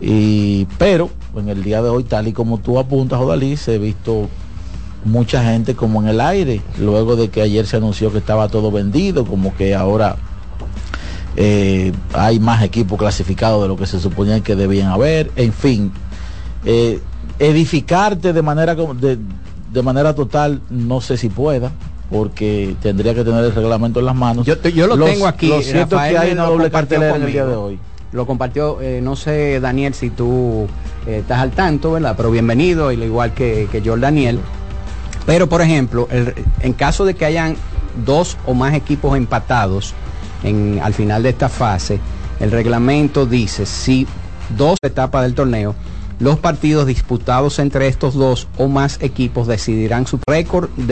y, 0.00 0.66
pero 0.76 1.10
en 1.36 1.48
el 1.48 1.64
día 1.64 1.82
de 1.82 1.88
hoy, 1.88 2.04
tal 2.04 2.28
y 2.28 2.32
como 2.32 2.58
tú 2.58 2.78
apuntas, 2.78 3.18
Odalí, 3.20 3.56
se 3.56 3.76
he 3.76 3.78
visto 3.78 4.28
mucha 5.04 5.42
gente 5.42 5.74
como 5.74 6.02
en 6.02 6.08
el 6.08 6.20
aire, 6.20 6.60
luego 6.78 7.16
de 7.16 7.28
que 7.30 7.40
ayer 7.40 7.66
se 7.66 7.76
anunció 7.76 8.12
que 8.12 8.18
estaba 8.18 8.48
todo 8.48 8.70
vendido, 8.70 9.24
como 9.24 9.54
que 9.56 9.74
ahora 9.74 10.16
eh, 11.36 11.92
hay 12.12 12.40
más 12.40 12.62
equipos 12.62 12.98
clasificados 12.98 13.62
de 13.62 13.68
lo 13.68 13.76
que 13.76 13.86
se 13.86 14.00
suponía 14.00 14.40
que 14.40 14.56
debían 14.56 14.88
haber, 14.88 15.30
en 15.36 15.52
fin, 15.52 15.92
eh, 16.64 17.00
edificarte 17.38 18.32
de 18.32 18.42
manera 18.42 18.74
de, 18.74 19.18
de 19.72 19.82
manera 19.82 20.14
total, 20.14 20.60
no 20.70 21.00
sé 21.00 21.16
si 21.16 21.28
pueda, 21.28 21.70
porque 22.10 22.74
tendría 22.82 23.14
que 23.14 23.24
tener 23.24 23.44
el 23.44 23.54
reglamento 23.54 24.00
en 24.00 24.06
las 24.06 24.14
manos. 24.16 24.46
Yo, 24.46 24.54
yo 24.62 24.86
lo 24.86 24.96
Los- 24.96 25.10
tengo 25.10 25.26
aquí. 25.26 25.48
Lo 25.48 25.60
cierto 25.62 25.80
es 25.80 25.90
Rafael 25.90 26.12
que 26.14 26.18
hay 26.18 26.32
una 26.32 26.44
doble 26.44 26.70
cartelera 26.70 27.16
en 27.16 27.22
el 27.22 27.32
día 27.32 27.44
de 27.44 27.54
conmigo. 27.54 27.64
hoy. 27.66 27.78
Lo 28.10 28.26
compartió, 28.26 28.80
eh, 28.80 29.00
no 29.02 29.16
sé, 29.16 29.60
Daniel, 29.60 29.92
si 29.92 30.08
tú 30.08 30.66
eh, 31.06 31.18
estás 31.18 31.40
al 31.40 31.50
tanto, 31.50 31.92
¿verdad? 31.92 32.14
Pero 32.16 32.30
bienvenido, 32.30 32.88
al 32.88 33.02
igual 33.02 33.34
que, 33.34 33.68
que 33.70 33.82
yo, 33.82 33.96
Daniel. 33.98 34.38
Pero, 35.26 35.46
por 35.48 35.60
ejemplo, 35.60 36.08
el- 36.10 36.32
en 36.60 36.72
caso 36.72 37.04
de 37.04 37.14
que 37.14 37.26
hayan 37.26 37.56
dos 38.06 38.38
o 38.46 38.54
más 38.54 38.72
equipos 38.74 39.14
empatados 39.16 39.92
en, 40.42 40.80
al 40.82 40.94
final 40.94 41.22
de 41.22 41.28
esta 41.30 41.50
fase, 41.50 42.00
el 42.40 42.50
reglamento 42.50 43.26
dice 43.26 43.66
si 43.66 44.06
dos 44.56 44.76
etapas 44.82 45.24
del 45.24 45.34
torneo, 45.34 45.74
los 46.18 46.38
partidos 46.38 46.86
disputados 46.86 47.58
entre 47.58 47.88
estos 47.88 48.14
dos 48.14 48.48
o 48.56 48.68
más 48.68 48.98
equipos 49.00 49.46
decidirán 49.46 50.06
su 50.06 50.18
récord 50.26 50.70